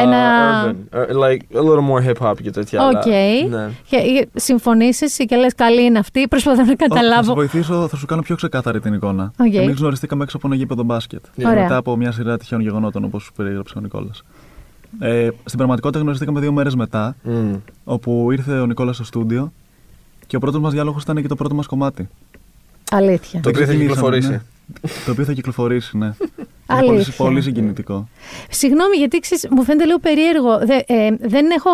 ένα- 0.00 0.64
urban. 0.66 0.96
Uh, 0.96 1.22
like 1.24 1.56
a 1.56 1.62
little 1.62 1.88
more 1.90 2.06
hip 2.08 2.26
hop 2.28 2.34
και 2.42 2.50
τέτοια. 2.50 2.86
Οκ. 2.86 2.90
αλλά- 3.06 3.48
Ναι. 3.66 3.70
Και 3.88 3.96
ε, 3.96 4.26
συμφωνείς 4.34 5.02
εσύ 5.02 5.24
και 5.24 5.36
λες 5.36 5.54
καλή 5.54 5.82
είναι 5.84 5.98
αυτή. 5.98 6.28
Προσπαθώ 6.28 6.56
να 6.56 6.62
Όχι, 6.62 6.76
Θα 6.76 6.84
σε 6.84 6.88
καταλάβω. 6.88 7.34
βοηθήσω, 7.34 7.88
θα 7.88 7.96
σου 7.96 8.06
κάνω 8.06 8.22
πιο 8.22 8.36
ξεκάθαρη 8.36 8.80
την 8.80 8.94
εικόνα. 8.94 9.32
Οκ. 9.38 9.54
Εμείς 9.54 9.78
γνωριστήκαμε 9.78 10.22
έξω 10.22 10.36
από 10.36 10.46
ένα 10.46 10.56
γήπεδο 10.56 10.82
μπάσκετ. 10.82 11.24
Ωραία. 11.46 11.62
Μετά 11.62 11.76
από 11.76 11.96
μια 11.96 12.12
σειρά 12.12 12.36
τυχαίων 12.38 12.60
γεγονότων, 12.60 13.04
όπως 13.04 13.22
σου 13.22 13.32
περιέγραψε 13.32 13.74
ο 13.78 13.80
Νικόλας. 13.80 14.22
Ε, 15.00 15.28
στην 15.44 15.56
πραγματικότητα 15.56 16.00
γνωριστήκαμε 16.00 16.40
δύο 16.40 16.52
μέρες 16.52 16.74
μετά, 16.74 17.16
Μμ. 17.22 17.54
όπου 17.84 18.28
ήρθε 18.32 18.58
ο 18.60 18.66
Νικόλας 18.66 18.94
στο 18.94 19.04
στούντιο 19.04 19.52
και 20.26 20.36
ο 20.36 20.38
πρώτος 20.38 20.60
μας 20.60 20.72
διάλογος 20.72 21.02
ήταν 21.02 21.22
και 21.22 21.28
το 21.28 21.34
πρώτο 21.34 21.54
μας 21.54 21.66
κομμάτι. 21.66 22.08
Αλήθεια. 22.90 23.40
Το 23.40 23.48
οποίο 23.48 23.60
θα 23.60 23.66
ξεκινήσαμε, 23.72 23.94
κυκλοφορήσει. 23.94 24.28
ναι. 24.30 24.40
το 25.04 25.10
οποίο 25.10 25.24
θα 25.24 25.32
κυκλοφορήσει, 25.32 25.98
ναι. 25.98 26.10
Είναι 26.78 26.88
Αλήθεια. 26.90 27.12
πολύ, 27.16 27.28
πολύ 27.28 27.42
συγκινητικό. 27.42 28.08
Συγγνώμη, 28.50 28.96
γιατί 28.96 29.18
ξέρεις, 29.18 29.46
μου 29.50 29.62
φαίνεται 29.64 29.84
λίγο 29.84 29.98
περίεργο. 29.98 30.58
Δε- 30.58 30.82
ε, 30.86 31.10
δεν 31.20 31.50
έχω 31.50 31.70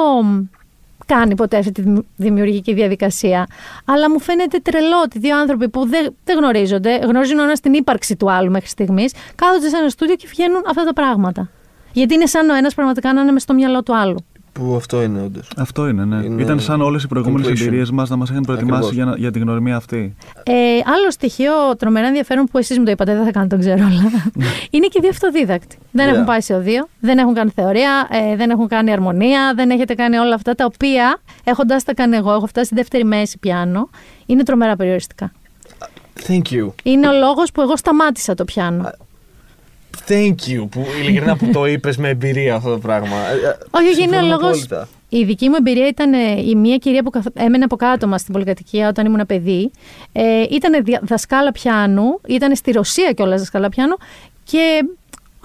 κάνει 1.06 1.34
ποτέ 1.34 1.56
αυτή 1.56 1.72
τη 1.72 1.80
δημ- 1.82 2.04
δημιουργική 2.16 2.74
διαδικασία. 2.74 3.46
Αλλά 3.84 4.10
μου 4.10 4.20
φαίνεται 4.20 4.58
τρελό 4.58 5.00
ότι 5.04 5.18
δύο 5.18 5.38
άνθρωποι 5.38 5.68
που 5.68 5.88
δεν, 5.88 6.14
δεν 6.24 6.38
γνωρίζονται, 6.38 6.96
γνωρίζουν 6.96 7.38
ο 7.38 7.42
ένας 7.42 7.60
την 7.60 7.72
ύπαρξη 7.74 8.16
του 8.16 8.30
άλλου 8.30 8.50
μέχρι 8.50 8.68
στιγμής, 8.68 9.12
κάθονται 9.34 9.68
σε 9.68 9.76
ένα 9.76 9.88
στούντιο 9.88 10.14
και 10.14 10.26
βγαίνουν 10.30 10.62
αυτά 10.68 10.84
τα 10.84 10.92
πράγματα. 10.92 11.50
Γιατί 11.92 12.14
είναι 12.14 12.26
σαν 12.26 12.50
ο 12.50 12.54
ένας 12.54 12.74
πραγματικά 12.74 13.12
να 13.12 13.20
είναι 13.20 13.32
μες 13.32 13.42
στο 13.42 13.54
μυαλό 13.54 13.82
του 13.82 13.96
άλλου. 13.96 14.16
Που 14.58 14.74
αυτό 14.76 15.02
είναι 15.02 15.22
όντως. 15.22 15.50
Αυτό 15.56 15.88
είναι, 15.88 16.04
ναι. 16.04 16.24
Είναι 16.24 16.42
Ήταν 16.42 16.60
σαν 16.60 16.80
όλες 16.80 17.02
οι 17.02 17.06
προηγούμενες 17.06 17.46
completion. 17.48 17.60
εμπειρίες 17.60 17.90
μας 17.90 18.08
να 18.08 18.16
μας 18.16 18.30
είχαν 18.30 18.42
προετοιμάσει 18.42 18.74
Ακριβώς. 18.76 18.94
για, 18.94 19.04
να- 19.04 19.16
για 19.16 19.30
την 19.30 19.42
γνωριμία 19.42 19.76
αυτή. 19.76 20.14
Ε, 20.42 20.52
άλλο 20.96 21.10
στοιχείο 21.10 21.52
τρομερά 21.78 22.06
ενδιαφέρον 22.06 22.44
που 22.44 22.58
εσείς 22.58 22.78
μου 22.78 22.84
το 22.84 22.90
είπατε, 22.90 23.14
δεν 23.14 23.24
θα 23.24 23.30
κάνω 23.30 23.46
τον 23.46 23.58
ξέρω, 23.60 23.84
αλλά 23.84 24.02
είναι 24.70 24.86
και 24.86 24.94
οι 24.98 25.00
δύο 25.00 25.10
αυτοδίδακτοι. 25.10 25.78
Δεν 25.90 26.06
Yeah. 26.08 26.12
έχουν 26.12 26.24
πάει 26.24 26.40
σε 26.40 26.54
οδείο, 26.54 26.88
δεν 27.00 27.18
έχουν 27.18 27.34
κάνει 27.34 27.50
θεωρία, 27.54 28.08
ε, 28.10 28.36
δεν 28.36 28.50
έχουν 28.50 28.68
κάνει 28.68 28.92
αρμονία, 28.92 29.52
δεν 29.56 29.70
έχετε 29.70 29.94
κάνει 29.94 30.16
όλα 30.16 30.34
αυτά 30.34 30.54
τα 30.54 30.64
οποία 30.64 31.20
έχοντα 31.44 31.76
τα 31.84 31.94
κάνει 31.94 32.16
εγώ, 32.16 32.32
έχω 32.32 32.46
φτάσει 32.46 32.66
στη 32.66 32.74
δεύτερη 32.74 33.04
μέση 33.04 33.38
πιάνο, 33.38 33.88
είναι 34.26 34.42
τρομερά 34.42 34.76
περιοριστικά. 34.76 35.32
Thank 36.26 36.42
you. 36.50 36.68
Είναι 36.82 37.08
ο 37.08 37.12
λόγος 37.12 37.52
που 37.52 37.60
εγώ 37.60 37.76
σταμάτησα 37.76 38.34
το 38.34 38.44
πιάνο. 38.44 38.90
Thank 40.08 40.34
you 40.48 40.66
που 40.70 40.86
ειλικρινά 41.00 41.36
που 41.36 41.50
το 41.52 41.64
είπες 41.66 41.96
με 41.96 42.08
εμπειρία 42.08 42.54
αυτό 42.54 42.70
το 42.70 42.78
πράγμα. 42.78 43.16
Ε, 43.16 43.48
ε, 43.48 43.56
Όχι, 43.70 43.86
όχι, 43.88 44.02
είναι 44.02 44.16
ο 44.16 44.20
συμφωνώ 44.20 44.26
λόγος. 44.26 44.46
απόλυτα. 44.48 44.88
Η 45.08 45.24
δική 45.24 45.48
μου 45.48 45.54
εμπειρία 45.58 45.86
ήταν 45.86 46.12
ε, 46.12 46.40
η 46.46 46.54
μία 46.54 46.76
κυρία 46.76 47.02
που 47.02 47.10
καθ- 47.10 47.26
έμενε 47.40 47.64
από 47.64 47.76
κάτω 47.76 48.06
μας 48.06 48.20
στην 48.20 48.32
πολυκατοικία 48.32 48.88
όταν 48.88 49.06
ήμουν 49.06 49.26
παιδί. 49.26 49.70
Ε, 50.12 50.42
ήταν 50.50 50.84
δια- 50.84 51.00
δασκάλα 51.04 51.52
πιάνου, 51.52 52.20
ήταν 52.26 52.56
στη 52.56 52.70
Ρωσία 52.72 53.12
κιόλας 53.12 53.38
δασκάλα 53.40 53.68
πιάνου 53.68 53.96
και 54.44 54.80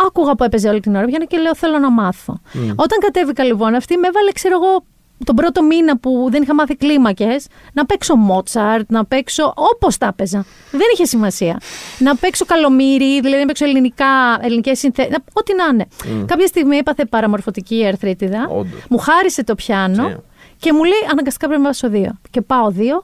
άκουγα 0.07 0.35
που 0.35 0.43
έπαιζε 0.43 0.69
όλη 0.69 0.79
την 0.79 0.95
ώρα 0.95 1.05
πιάνο 1.05 1.25
και 1.25 1.37
λέω 1.37 1.55
θέλω 1.55 1.79
να 1.79 1.91
μάθω. 1.91 2.39
Όταν 2.75 2.99
κατέβηκα 2.99 3.43
λοιπόν 3.43 3.73
αυτή 3.75 3.97
με 3.97 4.07
έβαλε, 4.07 4.31
ξέρω 4.31 4.55
εγώ, 4.63 4.83
τον 5.25 5.35
πρώτο 5.35 5.63
μήνα 5.63 5.97
που 5.97 6.27
δεν 6.31 6.41
είχα 6.41 6.53
μάθει 6.53 6.75
κλίμακες, 6.75 7.47
να 7.73 7.85
παίξω 7.85 8.15
Μότσαρτ, 8.15 8.91
να 8.91 9.05
παίξω 9.05 9.53
όπως 9.55 9.97
τα 9.97 10.07
έπαιζα. 10.07 10.45
Δεν 10.71 10.81
είχε 10.93 11.05
σημασία. 11.05 11.59
να 11.99 12.15
παίξω 12.15 12.45
καλομύρι, 12.45 13.19
δηλαδή 13.21 13.39
να 13.39 13.45
παίξω 13.45 13.65
ελληνικά, 13.65 14.05
ελληνικές 14.41 14.79
συνθέ... 14.79 15.07
να- 15.07 15.17
Ό,τι 15.33 15.53
να 15.55 15.63
είναι. 15.73 15.85
Κάποια 16.25 16.47
στιγμή 16.47 16.77
έπαθε 16.77 17.05
παραμορφωτική 17.05 17.85
αρθρίτιδα. 17.85 18.47
Όντως. 18.49 18.83
Μου 18.89 18.97
χάρισε 18.97 19.43
το 19.43 19.55
πιάνο 19.55 20.07
Ναι. 20.07 20.15
και 20.57 20.73
μου 20.73 20.83
λέει 20.83 20.99
αναγκαστικά 21.11 21.45
πρέπει 21.47 21.61
να 21.61 21.67
βάσω 21.67 21.89
δύο. 21.89 22.19
Και 22.31 22.41
πάω 22.41 22.69
δύο 22.71 23.03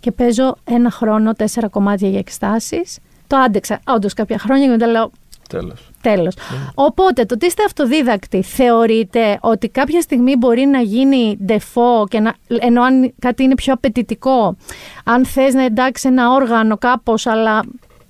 και 0.00 0.10
παίζω 0.12 0.56
ένα 0.64 0.90
χρόνο 0.90 1.32
τέσσερα 1.32 1.68
κομμάτια 1.68 2.08
για 2.08 2.18
εξτάσεις. 2.18 2.98
Το 3.26 3.36
άντεξα 3.36 3.80
όντως 3.86 4.14
κάποια 4.14 4.38
χρόνια 4.38 4.64
και 4.64 4.70
μετά 4.70 4.86
λέω 4.86 5.10
Τέλος. 5.48 5.90
τέλος. 6.00 6.36
Ναι. 6.36 6.66
Οπότε 6.74 7.24
το 7.24 7.34
ότι 7.34 7.46
είστε 7.46 7.64
αυτοδίδακτοι 7.64 8.42
θεωρείτε 8.42 9.38
ότι 9.40 9.68
κάποια 9.68 10.00
στιγμή 10.00 10.36
μπορεί 10.36 10.66
να 10.66 10.80
γίνει 10.80 11.38
ντεφό 11.44 12.06
και 12.08 12.20
να, 12.20 12.34
ενώ 12.60 12.82
αν 12.82 13.12
κάτι 13.18 13.42
είναι 13.42 13.54
πιο 13.54 13.72
απαιτητικό, 13.72 14.56
αν 15.04 15.24
θες 15.26 15.54
να 15.54 15.64
εντάξει 15.64 16.08
ένα 16.08 16.30
όργανο 16.30 16.78
κάπως, 16.78 17.26
αλλά 17.26 17.62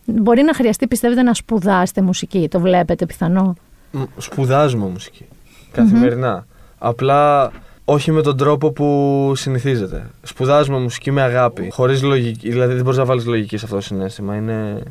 μπορεί 0.05 0.43
να 0.43 0.55
χρειαστεί 0.55 0.87
πιστεύετε 0.87 1.23
να 1.23 1.35
σπουδάσετε 1.35 2.03
μουσική, 2.03 2.49
το 2.51 2.61
βλέπετε 2.61 3.07
πιθανό; 3.07 3.55
Μ, 3.91 4.03
Σπουδάζουμε 4.17 4.87
μουσική. 4.87 5.25
Καθημερινά. 5.73 6.47
Απλά 6.79 7.53
όχι 7.91 8.13
με 8.13 8.23
τον 8.23 8.37
τρόπο 8.37 8.73
που 8.73 9.33
συνηθίζεται. 9.37 10.07
Σπουδάζουμε 10.23 10.79
μουσική 10.79 11.11
με 11.11 11.23
αγάπη. 11.23 11.69
Χωρίς 11.73 12.03
λογική. 12.03 12.51
Δηλαδή 12.51 12.75
δεν 12.75 12.83
μπορείς 12.83 12.99
να 12.99 13.05
βάλεις 13.05 13.25
λογική 13.27 13.57
σε 13.57 13.65
αυτό 13.65 13.77
το 13.77 13.83
συνέστημα. 13.83 14.37
Είναι. 14.37 14.83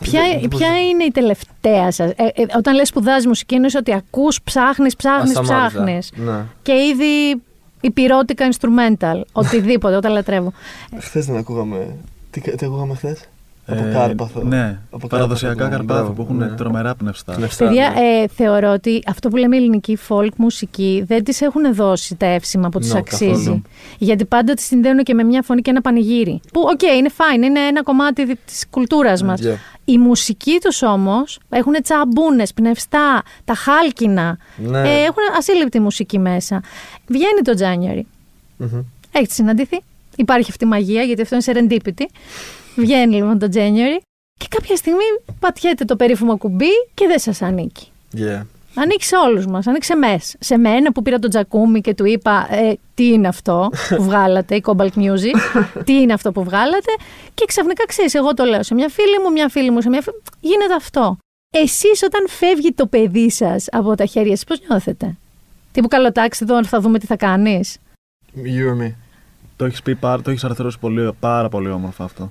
Ποια, 0.00 0.20
Δεν- 0.20 0.40
δεν 0.40 0.48
ποια 0.48 0.68
μπορείς- 0.68 0.90
είναι 0.90 1.04
η 1.04 1.10
τελευταία 1.10 1.90
σας, 1.90 2.10
ε, 2.10 2.14
ε, 2.34 2.44
όταν 2.56 2.74
λες 2.74 2.88
σπουδάζεις 2.88 3.26
μουσική 3.26 3.54
εννοείς 3.54 3.74
ότι 3.74 3.92
ακούς, 3.94 4.42
ψάχνεις, 4.42 4.96
ψάχνεις, 4.96 5.36
Ασταμάτητα. 5.38 5.68
ψάχνεις 5.68 6.12
Ναι. 6.16 6.44
και 6.62 6.72
ήδη 6.72 7.42
ηπειρώτικα 7.80 8.48
instrumental, 8.52 9.20
οτιδήποτε, 9.32 9.96
όταν 9.96 10.12
λατρεύω. 10.12 10.52
Χθες 11.00 11.26
δεν 11.26 11.36
ακούγαμε. 11.36 11.96
Τι, 12.30 12.40
τι 12.40 12.66
ακούγαμε 12.66 12.94
χθες; 12.94 13.20
Από 13.72 13.86
Ε, 13.88 13.92
Κάρπαθο. 13.92 14.42
Ναι, 14.42 14.78
Από 14.90 15.06
παραδοσιακά 15.06 15.54
Κάρπαθο, 15.54 15.76
Καρπάθο 15.78 16.00
μπράβο, 16.02 16.12
που 16.12 16.22
έχουν 16.22 16.36
ναι. 16.36 16.46
τρομερά 16.56 16.94
πνευστά. 16.94 17.32
Πνευστά, 17.32 17.66
Παιδιά, 17.66 17.90
ναι. 17.94 18.00
ε, 18.22 18.26
θεωρώ 18.28 18.72
ότι 18.72 19.02
αυτό 19.06 19.28
που 19.28 19.36
λέμε 19.36 19.56
ελληνική 19.56 19.98
folk 20.08 20.28
μουσική 20.36 21.04
δεν 21.06 21.24
τις 21.24 21.40
έχουν 21.40 21.74
δώσει 21.74 22.14
τα 22.16 22.26
εύσημα 22.26 22.68
που 22.68 22.78
τους 22.78 22.92
No, 22.92 22.96
αξίζει. 22.96 23.30
καθόλου. 23.30 23.62
Γιατί 23.98 24.24
πάντα 24.24 24.54
τις 24.54 24.64
συνδέουν 24.64 24.98
και 24.98 25.14
με 25.14 25.22
μια 25.24 25.42
φωνή 25.42 25.60
και 25.62 25.70
ένα 25.70 25.80
πανηγύρι. 25.80 26.40
Που, 26.52 26.60
οκ, 26.72 26.82
είναι 26.82 27.10
fine, 27.16 27.42
είναι 27.44 27.60
ένα 27.60 27.82
κομμάτι 27.82 28.24
δι- 28.24 28.38
της 28.46 28.66
κουλτούρας 28.70 29.22
μας. 29.22 29.40
Yeah. 29.42 29.56
Η 29.84 29.98
μουσική 29.98 30.58
τους 30.62 30.82
όμως 30.82 31.38
έχουν 31.50 31.72
τσαμπούνες, 31.82 32.52
πνευστά, 32.52 33.22
τα 33.44 33.54
χάλκινα. 33.54 34.38
Ναι. 34.56 34.78
Ε, 34.78 35.02
έχουν 35.02 35.22
ασύλληπτη 35.38 35.80
μουσική 35.80 36.18
μέσα. 36.18 36.62
Βγαίνει 37.06 37.40
το 37.44 37.52
January. 37.58 38.02
Μμμ. 38.56 38.80
Έχετε 39.12 39.32
συναντηθεί; 39.32 39.80
Υπάρχει 40.22 40.50
αυτή 40.50 40.64
η 40.64 40.68
μαγεία, 40.68 41.02
γιατί 41.02 41.22
αυτό 41.22 41.34
είναι 41.36 41.44
serendipity. 41.46 42.04
Βγαίνει 42.76 43.14
λοιπόν 43.14 43.38
το 43.38 43.48
January 43.52 44.00
και 44.40 44.46
κάποια 44.48 44.76
στιγμή 44.76 45.04
πατιέται 45.40 45.84
το 45.84 45.96
περίφημο 45.96 46.36
κουμπί 46.36 46.70
και 46.94 47.06
δεν 47.06 47.18
σας 47.18 47.42
ανήκει. 47.42 47.88
Yeah. 48.16 48.42
Ανήκει 48.74 49.04
σε 49.04 49.16
όλους 49.16 49.46
μας, 49.46 49.66
ανήκει 49.66 49.84
σε 49.84 49.94
μες. 49.94 50.36
Σε 50.38 50.56
μένα 50.56 50.92
που 50.92 51.02
πήρα 51.02 51.18
τον 51.18 51.30
τζακούμι 51.30 51.80
και 51.80 51.94
του 51.94 52.04
είπα 52.04 52.46
ε, 52.50 52.72
τι 52.94 53.06
είναι 53.06 53.28
αυτό 53.28 53.70
που 53.96 54.02
βγάλατε, 54.02 54.54
η 54.54 54.62
Cobalt 54.66 54.92
Music, 54.96 55.36
τι 55.84 55.92
είναι 55.92 56.12
αυτό 56.12 56.32
που 56.32 56.44
βγάλατε 56.44 56.92
και 57.34 57.44
ξαφνικά 57.44 57.86
ξέρεις, 57.86 58.14
εγώ 58.14 58.34
το 58.34 58.44
λέω 58.44 58.62
σε 58.62 58.74
μια 58.74 58.88
φίλη 58.88 59.18
μου, 59.24 59.32
μια 59.32 59.48
φίλη 59.48 59.70
μου, 59.70 59.80
σε 59.80 59.88
μια 59.88 60.02
φίλη 60.02 60.22
γίνεται 60.40 60.74
αυτό. 60.74 61.16
Εσείς 61.54 62.02
όταν 62.02 62.28
φεύγει 62.28 62.72
το 62.72 62.86
παιδί 62.86 63.30
σας 63.30 63.66
από 63.70 63.94
τα 63.94 64.04
χέρια 64.04 64.36
σας, 64.36 64.44
πώς 64.44 64.60
νιώθετε; 64.68 65.16
Τύπου 65.72 65.88
καλό 65.88 66.12
τάξη 66.12 66.40
εδώ 66.42 66.64
θα 66.64 66.80
δούμε 66.80 66.98
τι 66.98 67.06
θα 67.06 67.16
κάνεις. 67.16 67.76
You 68.36 68.68
or 68.70 68.82
me. 68.82 69.01
Το 69.62 69.68
έχεις 69.68 69.82
πει, 69.82 69.94
πάρα- 69.94 70.22
το 70.22 70.30
έχεις 70.30 70.44
αρθρώσει 70.44 70.78
πολύ, 70.78 71.10
πάρα 71.20 71.48
πολύ 71.48 71.70
όμορφα 71.70 72.04
αυτό. 72.04 72.30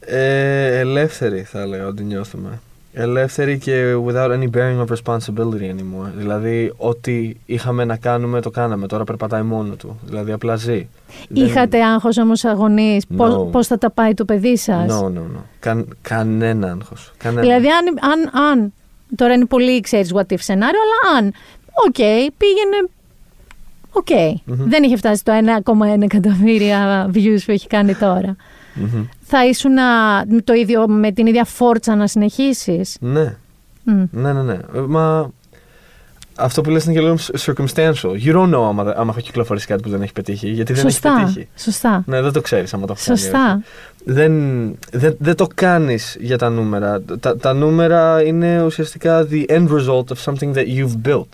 Ε, 0.00 0.78
ελεύθερη 0.78 1.42
θα 1.42 1.60
έλεγα 1.60 1.86
ότι 1.86 2.02
νιώθουμε. 2.02 2.60
Ελεύθερη 2.92 3.58
και 3.58 3.94
without 4.06 4.30
any 4.30 4.48
bearing 4.56 4.84
of 4.84 4.86
responsibility 4.96 5.62
anymore. 5.74 6.10
Δηλαδή, 6.16 6.72
ό,τι 6.76 7.32
είχαμε 7.46 7.84
να 7.84 7.96
κάνουμε 7.96 8.40
το 8.40 8.50
κάναμε. 8.50 8.86
Τώρα 8.86 9.04
περπατάει 9.04 9.42
μόνο 9.42 9.74
του. 9.74 9.98
Δηλαδή, 10.04 10.32
απλά 10.32 10.56
ζει. 10.56 10.88
Δεν- 11.28 11.44
Είχατε 11.46 11.84
άγχος 11.84 12.18
όμως 12.18 12.44
αγωνής, 12.44 13.06
πώς, 13.16 13.34
No. 13.34 13.50
πώς 13.52 13.66
θα 13.66 13.78
τα 13.78 13.90
πάει 13.90 14.14
το 14.14 14.24
παιδί 14.24 14.56
σας; 14.56 14.86
No, 15.00 15.04
no, 15.04 15.18
no. 15.18 15.40
Καν, 15.60 15.96
κανένα 16.02 16.70
άγχος. 16.80 17.12
Κανένα. 17.16 17.40
Δηλαδή, 17.40 17.66
αν, 17.68 17.86
αν, 18.10 18.42
αν, 18.50 18.72
τώρα 19.16 19.32
είναι 19.34 19.46
πολύ, 19.46 19.80
ξέρεις, 19.80 20.12
what 20.14 20.32
if 20.32 20.38
σενάριο, 20.38 20.80
αλλά 20.80 21.18
αν, 21.18 21.32
οκ, 21.86 21.94
πήγαινε, 22.36 22.88
οκ. 23.92 24.08
Δεν 24.44 24.82
είχε 24.82 24.96
φτάσει 24.96 25.24
το 25.24 25.32
1,1 25.96 26.02
εκατομμύρια 26.02 27.10
views 27.14 27.38
που 27.44 27.50
έχει 27.50 27.66
κάνει 27.66 27.94
τώρα. 27.94 28.36
Μμμ. 28.74 29.04
Θα 29.22 29.46
ήσουν 29.46 29.78
α, 29.78 29.84
το 30.44 30.52
ίδιο, 30.52 30.88
με 30.88 31.12
την 31.12 31.26
ίδια 31.26 31.44
φόρτσα 31.44 31.94
να 31.96 32.06
συνεχίσεις; 32.06 32.96
Ναι. 33.00 33.36
Μμ. 33.84 34.02
Ναι, 34.10 34.32
ναι, 34.32 34.42
ναι. 34.42 34.52
Ε, 34.74 34.78
Μα 34.88 35.30
αυτό 36.36 36.60
που 36.60 36.70
λες 36.70 36.84
είναι 36.84 36.94
και 36.94 37.00
λίγο 37.00 37.16
circumstantial. 37.38 38.24
You 38.24 38.34
don't 38.34 38.54
know 38.54 38.62
άμα, 38.68 38.82
άμα 38.96 39.10
έχω 39.10 39.20
κυκλοφορήσει 39.20 39.66
κάτι 39.66 39.82
που 39.82 39.88
δεν 39.88 40.02
έχει 40.02 40.12
πετύχει. 40.12 40.48
Γιατί 40.48 40.72
δεν 40.72 40.86
έχει 40.86 40.92
Σωστά, 40.92 41.20
πετύχει. 41.20 41.48
σωστά. 41.56 42.02
Ναι, 42.06 42.20
δεν 42.22 42.32
το 42.32 42.40
ξέρεις 42.40 42.74
άμα 42.74 42.86
το 42.86 42.94
έχω 42.96 43.04
κάνει. 43.06 43.18
ή 43.18 43.22
Σωστά. 43.22 43.52
όχι. 43.54 43.64
Δεν, 44.04 44.32
δεν, 44.92 45.16
δεν 45.18 45.36
το 45.36 45.46
κάνεις 45.54 46.16
για 46.20 46.38
τα 46.38 46.48
νούμερα. 46.50 47.02
Τα, 47.20 47.36
τα 47.36 47.52
νούμερα 47.52 48.22
είναι 48.24 48.62
ουσιαστικά 48.64 49.26
the 49.30 49.44
end 49.46 49.68
result 49.68 50.04
of 50.04 50.32
something 50.32 50.54
that 50.54 50.66
you've 50.76 51.08
built. 51.08 51.28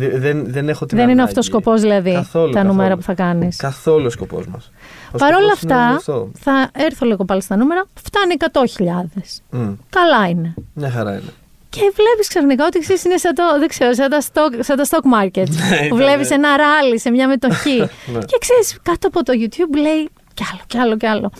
Δε- 0.00 0.18
Δεν, 0.18 0.44
δεν 0.52 0.68
έχω 0.68 0.86
την 0.86 0.96
Δεν 0.96 1.04
είναι 1.08 1.12
ανάγκη. 1.12 1.28
αυτός 1.28 1.46
ο 1.46 1.50
σκοπός 1.50 1.80
δηλαδή, 1.80 2.12
Καθόλου, 2.12 2.52
τα 2.52 2.62
νούμερα 2.64 2.82
καθόλου. 2.82 2.96
που 2.96 3.02
θα 3.02 3.14
κάνεις. 3.14 3.56
Καθόλου 3.56 4.06
ο 4.06 4.10
σκοπός 4.10 4.46
μας. 4.46 4.70
Ο 5.12 5.16
Παρ' 5.18 5.34
όλα 5.34 5.54
σκοπός 5.56 5.62
είναι 5.62 5.74
αυτά, 5.74 5.94
αυτό. 5.96 6.30
θα 6.38 6.70
έρθω 6.74 7.06
λίγο 7.06 7.24
πάλι 7.24 7.42
στα 7.42 7.56
νούμερα, 7.56 7.84
φτάνει 8.02 8.34
100.000. 8.38 9.42
Μμ, 9.50 9.72
Καλά 9.90 10.28
είναι. 10.28 10.54
Μια 10.74 10.90
χαρά 10.90 11.10
είναι. 11.12 11.32
Και 11.68 11.80
βλέπεις 11.94 12.28
ξαφνικά 12.28 12.64
ότι 12.66 12.78
ξέρεις, 12.78 13.04
είναι 13.04 13.16
σαν, 13.16 13.34
το, 13.34 13.42
δεν 13.58 13.68
ξέρω, 13.68 13.92
σαν, 13.94 14.10
τα 14.10 14.20
stock, 14.20 14.58
σαν 14.60 14.76
τα 14.76 14.84
stock 14.90 15.24
markets. 15.24 15.50
που 15.88 15.94
ήταν, 15.94 15.96
βλέπεις 15.96 16.28
ναι. 16.28 16.34
ένα 16.34 16.56
ράλι 16.56 16.98
σε 17.00 17.10
μια 17.10 17.28
μετοχή. 17.28 17.78
Ναι. 18.12 18.18
και 18.18 18.36
ξέρεις, 18.40 18.78
κάτω 18.82 19.06
από 19.06 19.22
το 19.24 19.32
YouTube 19.36 19.76
λέει 19.80 20.08
κι 20.34 20.44
άλλο, 20.52 20.60
κι 20.66 20.78
άλλο, 20.78 20.96
κι 20.96 21.06
άλλο. 21.06 21.30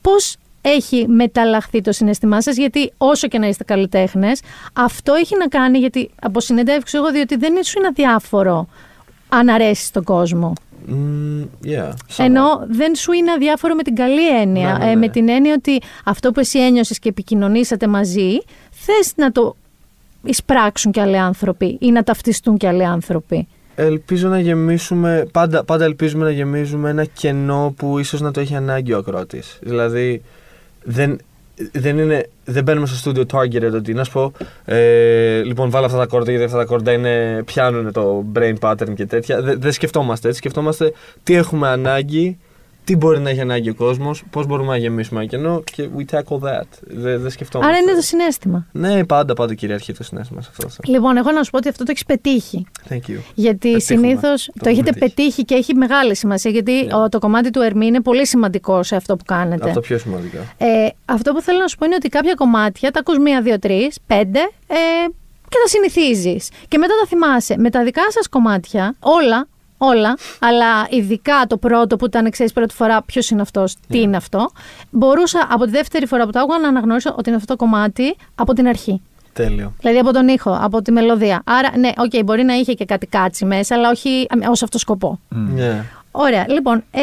Πώς 0.00 0.36
έχει 0.66 1.08
μεταλλαχθεί 1.08 1.80
το 1.80 1.92
συναισθημά 1.92 2.42
σας, 2.42 2.56
γιατί 2.56 2.92
όσο 2.98 3.28
και 3.28 3.38
να 3.38 3.46
είστε 3.46 3.64
καλλιτέχνες, 3.64 4.40
αυτό 4.72 5.14
έχει 5.14 5.36
να 5.38 5.46
κάνει, 5.46 5.78
γιατί 5.78 6.10
από 6.20 6.40
συνεντεύξει 6.40 6.96
εγώ, 6.96 7.10
διότι 7.10 7.36
δεν 7.36 7.64
σου 7.64 7.78
είναι 7.78 7.86
αδιάφορο 7.86 8.68
αν 9.28 9.48
αρέσει 9.48 9.84
στον 9.84 10.04
κόσμο. 10.04 10.52
Μμ, 10.86 11.42
yeah, 11.64 11.92
Ενώ 12.16 12.66
δεν 12.68 12.94
σου 12.94 13.12
είναι 13.12 13.32
αδιάφορο 13.32 13.74
με 13.74 13.82
την 13.82 13.94
καλή 13.94 14.40
έννοια. 14.40 14.72
Ναι, 14.72 14.84
ναι, 14.84 14.90
Ε, 14.90 14.94
ναι. 14.94 14.96
με 14.96 15.08
την 15.08 15.28
έννοια 15.28 15.54
ότι 15.56 15.80
αυτό 16.04 16.30
που 16.32 16.40
εσύ 16.40 16.58
ένιωσες 16.58 16.98
και 16.98 17.08
επικοινωνήσατε 17.08 17.86
μαζί, 17.86 18.38
θες 18.70 19.12
να 19.16 19.32
το 19.32 19.56
εισπράξουν 20.24 20.92
και 20.92 21.00
άλλοι 21.00 21.18
άνθρωποι 21.18 21.76
ή 21.80 21.90
να 21.90 22.02
ταυτιστούν 22.02 22.56
και 22.56 22.68
άλλοι 22.68 22.84
άνθρωποι. 22.84 23.48
Ελπίζω 23.74 24.28
να 24.28 24.40
γεμίσουμε, 24.40 25.28
πάντα, 25.32 25.64
πάντα 25.64 25.84
ελπίζουμε 25.84 26.24
να 26.24 26.30
γεμίζουμε 26.30 26.90
ένα 26.90 27.04
κενό 27.04 27.74
που 27.76 27.98
ίσως 27.98 28.20
να 28.20 28.30
το 28.30 28.40
έχει 28.40 28.54
ανάγκη 28.54 28.92
ο 28.92 28.98
ακρότης. 28.98 29.58
Δηλαδή, 29.62 30.22
δεν, 30.84 31.18
δεν, 31.72 31.98
είναι, 31.98 32.28
δεν 32.44 32.62
μπαίνουμε 32.62 32.86
στο 32.86 33.10
studio 33.10 33.36
targeted 33.36 33.72
ότι 33.74 33.94
να 33.94 34.04
σου 34.04 34.12
πω, 34.12 34.32
ε, 34.64 35.42
λοιπόν 35.42 35.70
βάλω 35.70 35.86
αυτά 35.86 35.98
τα 35.98 36.06
κόρτα 36.06 36.30
γιατί 36.30 36.44
αυτά 36.44 36.58
τα 36.58 36.64
κόρτα 36.64 36.92
είναι, 36.92 37.42
πιάνουν 37.44 37.92
το 37.92 38.24
brain 38.34 38.54
pattern 38.60 38.94
και 38.94 39.06
τέτοια. 39.06 39.42
Δεν, 39.42 39.60
δεν 39.60 39.72
σκεφτόμαστε 39.72 40.26
έτσι, 40.26 40.38
σκεφτόμαστε 40.38 40.92
τι 41.22 41.34
έχουμε 41.34 41.68
ανάγκη, 41.68 42.38
τι 42.84 42.96
μπορεί 42.96 43.20
να 43.20 43.30
έχει 43.30 43.40
ανάγκη 43.40 43.68
ο 43.70 43.74
κόσμος, 43.74 44.24
πώς 44.30 44.46
μπορούμε 44.46 44.68
να 44.68 44.76
γεμίσουμε 44.76 45.20
ένα 45.20 45.28
κενό 45.28 45.62
και 45.72 45.88
we 45.96 46.14
tackle 46.14 46.38
that. 46.48 46.62
Δεν, 46.80 47.20
δεν 47.20 47.30
σκεφτόμαστε. 47.30 47.72
Άρα 47.72 47.82
είναι 47.82 47.92
το 47.94 48.00
συνέστημα. 48.00 48.66
Ναι, 48.72 49.04
πάντα, 49.04 49.34
πάντα 49.34 49.54
κυριαρχεί 49.54 49.92
το 49.92 50.02
συνέστημα 50.04 50.42
σε 50.42 50.50
αυτό. 50.50 50.68
Λοιπόν, 50.92 51.16
εγώ 51.16 51.30
να 51.30 51.42
σου 51.42 51.50
πω 51.50 51.56
ότι 51.56 51.68
αυτό 51.68 51.84
το 51.84 51.90
έχεις 51.90 52.04
πετύχει. 52.04 52.66
Thank 52.88 52.94
you. 52.96 53.18
Γιατί 53.34 53.70
Πετύχουμε. 53.72 54.06
συνήθως 54.06 54.44
το, 54.46 54.52
Το 54.62 54.68
έχετε 54.68 54.88
έχουμε 54.88 55.06
πετύχει. 55.06 55.14
πετύχει 55.14 55.44
και 55.44 55.54
έχει 55.54 55.74
μεγάλη 55.74 56.16
σημασία. 56.16 56.50
Γιατί 56.50 56.72
Ναι. 56.72 56.94
ο- 56.94 57.08
το 57.08 57.18
κομμάτι 57.18 57.50
του 57.50 57.60
Ερμή 57.60 57.86
είναι 57.86 58.00
πολύ 58.00 58.26
σημαντικό 58.26 58.82
σε 58.82 58.96
αυτό 58.96 59.16
που 59.16 59.24
κάνετε. 59.24 59.64
Από 59.64 59.74
τα 59.74 59.80
πιο 59.80 59.98
σημαντικά. 59.98 60.38
Ε, 60.58 60.88
αυτό 61.04 61.32
που 61.32 61.40
θέλω 61.40 61.58
να 61.58 61.66
σου 61.68 61.76
πω 61.76 61.84
είναι 61.86 61.94
ότι 61.94 62.08
κάποια 62.08 62.34
κομμάτια 62.34 62.90
τα 62.90 63.00
ακούς 63.00 63.18
μία, 63.18 63.42
δύο, 63.42 63.58
τρεις, 63.58 63.98
πέντε 64.06 64.38
ε, 64.66 64.74
και 65.48 65.56
τα 65.62 65.68
συνηθίζεις. 65.68 66.48
Και 66.68 66.78
μετά 66.78 66.92
τα 67.00 67.06
θυμάσαι. 67.06 67.54
Με 67.58 67.70
τα 67.70 67.84
δικά 67.84 68.02
σας 68.10 68.28
κομμάτια, 68.28 68.94
όλα, 69.00 69.48
όλα, 69.88 70.16
αλλά 70.38 70.86
ειδικά 70.90 71.44
το 71.48 71.56
πρώτο 71.56 71.96
που 71.96 72.06
ήταν, 72.06 72.30
ξέρεις 72.30 72.52
πρώτη 72.52 72.74
φορά 72.74 73.02
ποιος 73.02 73.30
είναι 73.30 73.42
αυτός, 73.42 73.76
τι 73.88 74.00
είναι 74.00 74.16
αυτό, 74.16 74.50
μπορούσα 74.90 75.46
από 75.50 75.64
τη 75.64 75.70
δεύτερη 75.70 76.06
φορά 76.06 76.24
που 76.24 76.30
το 76.30 76.38
άκουγα 76.38 76.58
να 76.58 76.68
αναγνωρίσω 76.68 77.14
ότι 77.18 77.28
είναι 77.28 77.36
αυτό 77.36 77.56
το 77.56 77.64
κομμάτι 77.64 78.16
από 78.34 78.52
την 78.52 78.68
αρχή. 78.68 79.02
Τέλειο. 79.32 79.72
Δηλαδή 79.80 79.98
από 79.98 80.12
τον 80.12 80.28
ήχο, 80.28 80.58
από 80.60 80.82
τη 80.82 80.92
μελωδία. 80.92 81.42
Άρα, 81.44 81.78
ναι, 81.78 81.90
οκ, 81.96 82.24
μπορεί 82.24 82.42
να 82.42 82.54
είχε 82.54 82.72
και 82.72 82.84
κάτι 82.84 83.06
catchy 83.06 83.44
μέσα, 83.44 83.74
αλλά 83.74 83.90
όχι 83.90 84.26
ως 84.50 84.62
αυτό 84.62 84.78
σκοπό. 84.78 85.20
Ναι. 85.28 85.84
Ωραία. 86.10 86.44
Λοιπόν, 86.48 86.84
ε, 86.90 87.00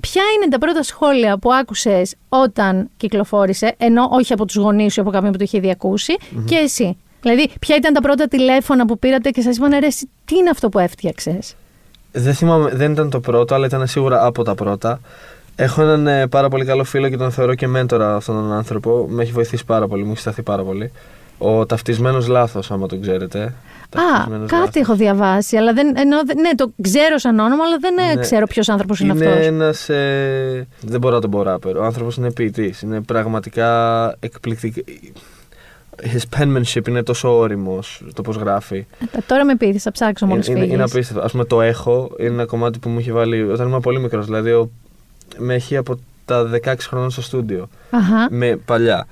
ποια 0.00 0.22
είναι 0.36 0.50
τα 0.50 0.58
πρώτα 0.58 0.82
σχόλια 0.82 1.38
που 1.38 1.52
άκουσες 1.52 2.14
όταν 2.28 2.90
κυκλοφόρησε, 2.96 3.74
ενώ 3.78 4.08
όχι 4.10 4.32
από 4.32 4.44
τους 4.44 4.56
γονείς 4.56 4.92
σου, 4.92 5.00
από 5.00 5.10
κάποιον 5.10 5.32
που 5.32 5.38
το 5.38 5.44
είχε 5.44 5.56
ήδη 5.56 5.70
ακούσει, 5.70 6.16
και 6.46 6.56
εσύ; 6.56 6.96
Δηλαδή, 7.20 7.50
ποια 7.60 7.76
ήταν 7.76 7.92
τα 7.92 8.00
πρώτα 8.00 8.28
τηλέφωνα 8.28 8.86
που 8.86 8.98
πήρατε 8.98 9.30
και 9.30 9.40
σας 9.40 9.56
είπαν 9.56 9.70
ρε, 9.70 9.86
εσύ, 9.86 10.10
τι 10.24 10.36
είναι 10.36 10.50
αυτό 10.50 10.68
που 10.68 10.78
έφτιαξες; 10.78 11.54
Δεν 12.12 12.34
θυμάμαι, 12.34 12.70
δεν 12.74 12.92
ήταν 12.92 13.10
το 13.10 13.20
πρώτο, 13.20 13.54
αλλά 13.54 13.66
ήταν 13.66 13.86
σίγουρα 13.86 14.24
από 14.26 14.42
τα 14.44 14.54
πρώτα. 14.54 15.00
Έχω 15.56 15.82
έναν 15.82 16.06
ε, 16.06 16.26
πάρα 16.26 16.48
πολύ 16.48 16.64
καλό 16.64 16.84
φίλο 16.84 17.08
και 17.08 17.16
τον 17.16 17.30
θεωρώ 17.30 17.54
και 17.54 17.66
μέντορα 17.66 18.14
αυτόν 18.14 18.34
τον 18.34 18.52
άνθρωπο. 18.52 19.06
Με 19.08 19.22
έχει 19.22 19.32
βοηθήσει 19.32 19.64
πάρα 19.64 19.88
πολύ, 19.88 20.04
μου 20.04 20.10
έχει 20.10 20.20
σταθεί 20.20 20.42
πάρα 20.42 20.62
πολύ. 20.62 20.92
Ο 21.38 21.66
ταυτισμένος 21.66 22.26
λάθος, 22.28 22.70
άμα 22.70 22.86
τον 22.86 23.00
ξέρετε. 23.00 23.42
Α, 23.42 23.52
Ταυτισμένος 23.90 24.50
κάτι 24.50 24.60
Λάθος. 24.64 24.82
έχω 24.82 24.94
διαβάσει, 24.96 25.56
αλλά 25.56 25.72
δεν, 25.72 25.94
ενώ, 25.96 26.24
δεν- 26.24 26.40
ναι, 26.40 26.54
το 26.54 26.72
ξέρω 26.82 27.18
σαν 27.18 27.38
όνομα, 27.38 27.64
αλλά 27.64 27.76
δεν 27.80 27.98
ε, 27.98 28.14
Ναι. 28.14 28.20
ξέρω 28.20 28.46
ποιος 28.46 28.68
άνθρωπος 28.68 29.00
είναι, 29.00 29.12
Είναι 29.12 29.26
αυτός. 29.26 29.46
ένας, 29.46 29.88
ε, 29.88 30.66
δεν 30.80 31.00
μπορώ 31.00 31.14
να 31.14 31.20
τον 31.20 31.30
πω 31.30 31.42
ράπερ. 31.42 31.76
Ο 31.76 31.84
άνθρωπος 31.84 32.16
είναι 32.16 32.32
ποιητής. 32.32 32.82
Είναι 32.82 33.00
πραγματικά 33.00 34.06
εκπληκτικό. 34.20 34.80
His 36.02 36.38
penmanship 36.38 36.88
είναι 36.88 37.02
τόσο 37.02 37.38
όριμος 37.38 38.02
το 38.14 38.22
πώς 38.22 38.36
γράφει. 38.36 38.86
Ε, 39.12 39.18
Τώρα 39.26 39.44
με 39.44 39.56
πείθεις, 39.56 39.82
θα 39.82 39.90
ψάξω 39.92 40.26
μόλις 40.26 40.46
είναι, 40.48 40.58
είναι, 40.64 40.72
είναι 40.72 40.82
απίστευτο. 40.82 41.24
Α 41.24 41.28
πούμε, 41.28 41.44
το 41.44 41.60
έχω 41.60 42.10
είναι 42.18 42.28
ένα 42.28 42.44
κομμάτι 42.44 42.78
που 42.78 42.88
μου 42.88 42.98
είχε 42.98 43.12
βάλει 43.12 43.42
όταν 43.42 43.66
ήμουν 43.68 43.80
πολύ 43.80 44.00
μικρός. 44.00 44.24
Δηλαδή, 44.26 44.50
ο, 44.52 44.70
με 45.38 45.54
έχει 45.54 45.76
από 45.76 45.98
τα 46.24 46.50
16 46.64 46.74
χρόνια 46.80 47.08
στο 47.08 47.22
στούντιο. 47.22 47.68
Αχα. 47.90 48.26
Με 48.30 48.56
παλιά. 48.64 49.06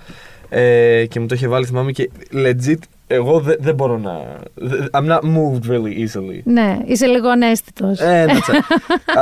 Ε, 0.49 1.07
και 1.07 1.21
μου 1.21 1.27
το 1.27 1.35
είχε 1.35 1.49
βάλει, 1.49 1.65
θυμάμαι 1.67 1.93
και 1.93 2.11
legit. 2.33 2.79
Εγώ 3.07 3.41
δεν 3.41 3.57
δεν 3.61 3.75
μπορώ 3.75 3.99
να. 3.99 4.13
δε- 4.55 4.85
I'm 4.93 5.07
not 5.09 5.19
moved 5.21 5.71
really 5.71 6.07
easily. 6.07 6.41
Ναι, 6.45 6.79
είσαι 6.85 7.07
λίγο 7.07 7.29
ανέστητος. 7.29 8.01
Ε, 8.01 8.25
ναι, 8.25 8.33
τσα. 8.41 8.53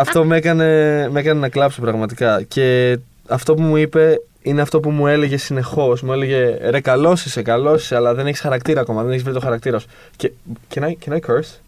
αυτό 0.00 0.24
με 0.24 0.36
έκανε, 0.36 0.64
με 1.10 1.20
έκανε 1.20 1.40
να 1.40 1.48
κλάψω 1.48 1.80
πραγματικά. 1.80 2.42
Και 2.42 2.98
αυτό 3.28 3.54
που 3.54 3.62
μου 3.62 3.76
είπε 3.76 4.20
είναι 4.44 4.60
αυτό 4.60 4.80
που 4.80 4.90
μου 4.90 5.06
έλεγε 5.06 5.36
συνεχώς. 5.36 6.02
Μου 6.02 6.12
έλεγε 6.12 6.56
ρε, 6.70 6.80
καλός 6.80 7.24
είσαι, 7.24 7.42
καλός 7.42 7.82
είσαι, 7.82 7.96
αλλά 7.96 8.14
δεν 8.14 8.26
έχεις 8.26 8.40
χαρακτήρα 8.40 8.80
ακόμα. 8.80 9.02
Δεν 9.02 9.10
έχεις 9.10 9.22
βρει 9.22 9.32
το 9.32 9.40
χαρακτήρας 9.40 9.82
σου. 9.82 9.88
Και. 10.16 10.30
Can 10.74 10.80
I, 10.82 10.86
can 11.08 11.12
I 11.12 11.16
curse? 11.16 11.58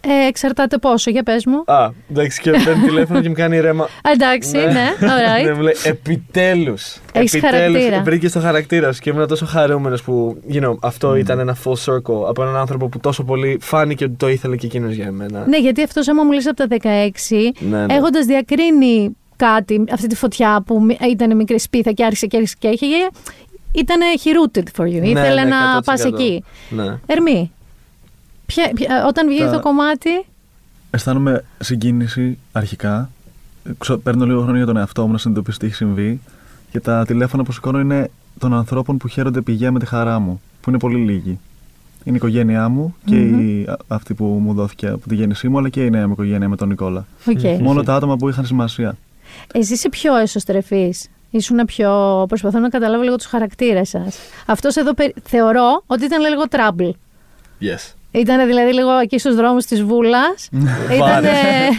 Ε, 0.00 0.26
εξαρτάται 0.28 0.78
πόσο, 0.78 1.10
για 1.10 1.22
πες 1.22 1.46
μου. 1.46 1.62
Α, 1.66 1.90
εντάξει, 2.10 2.40
και 2.40 2.50
παίρνει 2.50 2.82
τηλέφωνο 2.86 3.20
και 3.20 3.28
μου 3.28 3.34
κάνει 3.34 3.60
ρέμα. 3.60 3.84
Α, 3.84 3.88
Εντάξει, 4.12 4.56
ναι, 4.56 4.86
alright. 5.00 5.44
ναι, 5.44 5.52
μου 5.52 5.60
λέει 5.60 5.74
επιτέλους. 5.82 6.96
Έχεις 7.12 7.40
χαρακτήρα. 7.40 8.02
Βρήκες 8.02 8.32
το 8.32 8.40
χαρακτήρας 8.40 8.94
σου 8.96 9.02
και 9.02 9.10
ήμουν 9.10 9.26
τόσο 9.26 9.46
χαρούμενος 9.46 10.02
που 10.02 10.42
you 10.52 10.62
know, 10.64 10.74
αυτό 10.80 11.10
Mm. 11.10 11.18
ήταν 11.18 11.38
ένα 11.38 11.56
full 11.64 11.72
circle 11.92 12.28
από 12.28 12.42
έναν 12.42 12.56
άνθρωπο 12.56 12.88
που 12.88 12.98
τόσο 13.00 13.24
πολύ 13.24 13.58
φάνηκε 13.60 14.04
ότι 14.04 14.14
το 14.16 14.28
ήθελε 14.28 14.56
και 14.56 14.66
εκείνος 14.66 14.94
για 14.94 15.06
εμένα. 15.06 15.44
Ναι, 15.46 15.58
γιατί 15.58 15.82
αυτός 15.82 16.08
άμα 16.08 16.22
μου 16.22 16.32
λες 16.32 16.46
από 16.46 16.56
τα 16.56 16.66
16, 16.66 17.52
Ναι, 17.58 17.84
ναι. 17.86 17.94
έχοντας 17.94 18.26
διακρίνει 18.26 19.16
κάτι, 19.36 19.84
αυτή 19.92 20.06
τη 20.06 20.14
φωτιά 20.16 20.62
που 20.66 20.82
μη- 20.84 21.00
ήταν 21.10 21.36
μικρή 21.36 21.58
σπίθα 21.58 21.92
και 21.92 22.04
άρχισε 22.04 22.26
και 22.26 22.36
άρχισε 22.36 22.56
και 22.58 22.68
είχε, 22.68 22.86
ήταν 23.72 23.98
he 24.24 24.28
rooted 24.28 24.62
for 24.76 24.86
you. 24.86 25.00
Ναι, 25.00 25.08
Ήθελε 25.08 25.42
ναι, 25.42 25.48
να 25.50 25.78
100%. 25.78 25.84
πας 25.84 26.04
εκεί. 26.04 26.44
Ναι. 26.70 26.98
Ερμή, 27.06 27.50
ποια- 28.46 28.70
ποια- 28.74 29.04
όταν 29.08 29.28
βγήκε 29.28 29.44
Τα- 29.44 29.50
το 29.50 29.60
κομμάτι, 29.60 30.10
Αισθάνομαι 30.90 31.44
συγκίνηση 31.58 32.38
αρχικά. 32.52 33.10
Ξο- 33.78 33.96
Παίρνω 33.98 34.24
λίγο 34.26 34.40
χρόνο 34.42 34.56
για 34.56 34.66
τον 34.66 34.76
εαυτό 34.76 35.06
μου 35.06 35.12
να 35.12 35.18
συνειδητοποιήσω 35.18 35.58
τι 35.58 35.66
έχει 35.66 35.74
συμβεί. 35.74 36.20
Και 36.70 36.80
τα 36.80 37.04
τηλέφωνα 37.06 37.42
που 37.42 37.52
σηκώνω 37.52 37.80
είναι 37.80 38.10
των 38.38 38.54
ανθρώπων 38.54 38.96
που 38.96 39.08
χαίρονται 39.08 39.40
πηγαία 39.40 39.72
με 39.72 39.78
τη 39.78 39.86
χαρά 39.86 40.18
μου, 40.18 40.40
που 40.60 40.70
είναι 40.70 40.78
πολύ 40.78 40.96
λίγοι. 40.96 41.38
Είναι 42.04 42.14
η 42.14 42.18
οικογένειά 42.18 42.68
μου 42.68 42.94
και 43.04 43.16
η, 43.20 43.64
α- 43.68 43.76
αυτή 43.88 44.14
που 44.14 44.24
μου 44.24 44.54
δόθηκε 44.54 44.86
από 44.88 45.08
τη 45.08 45.14
γέννησή 45.14 45.48
μου, 45.48 45.58
αλλά 45.58 45.68
και 45.68 45.84
η 45.84 45.90
νέα 45.90 46.06
μου 46.06 46.12
οικογένεια 46.12 46.48
με 46.48 46.56
τον 46.56 46.68
Νικόλα. 46.68 47.06
οκ. 47.26 47.60
Μόνο 47.60 47.82
τα 47.82 47.94
άτομα 47.94 48.16
που 48.16 48.28
είχαν 48.28 48.44
σημασία. 48.46 48.96
Εσύ 49.54 49.72
είσαι 49.72 49.88
πιο 49.88 50.16
εσωστρεφής. 50.16 51.08
Ήσουν 51.30 51.64
πιο. 51.64 52.24
Προσπαθώ 52.28 52.58
να 52.58 52.68
καταλάβω 52.68 53.02
λίγο 53.02 53.16
τους 53.16 53.26
χαρακτήρες 53.26 53.88
σας. 53.88 54.16
Αυτός 54.46 54.76
εδώ 54.76 54.94
περι- 54.94 55.14
θεωρώ 55.24 55.82
ότι 55.86 56.04
ήταν 56.04 56.20
λίγο 56.28 56.42
trouble. 56.50 56.90
Yes. 57.60 57.92
Ήταν 58.10 58.46
δηλαδή 58.46 58.72
λίγο 58.72 58.90
εκεί 58.98 59.18
στους 59.18 59.34
δρόμους 59.34 59.64
της 59.64 59.82
Βούλας. 59.82 60.48
Ήταν. 60.92 60.98
Βάρης. 60.98 61.30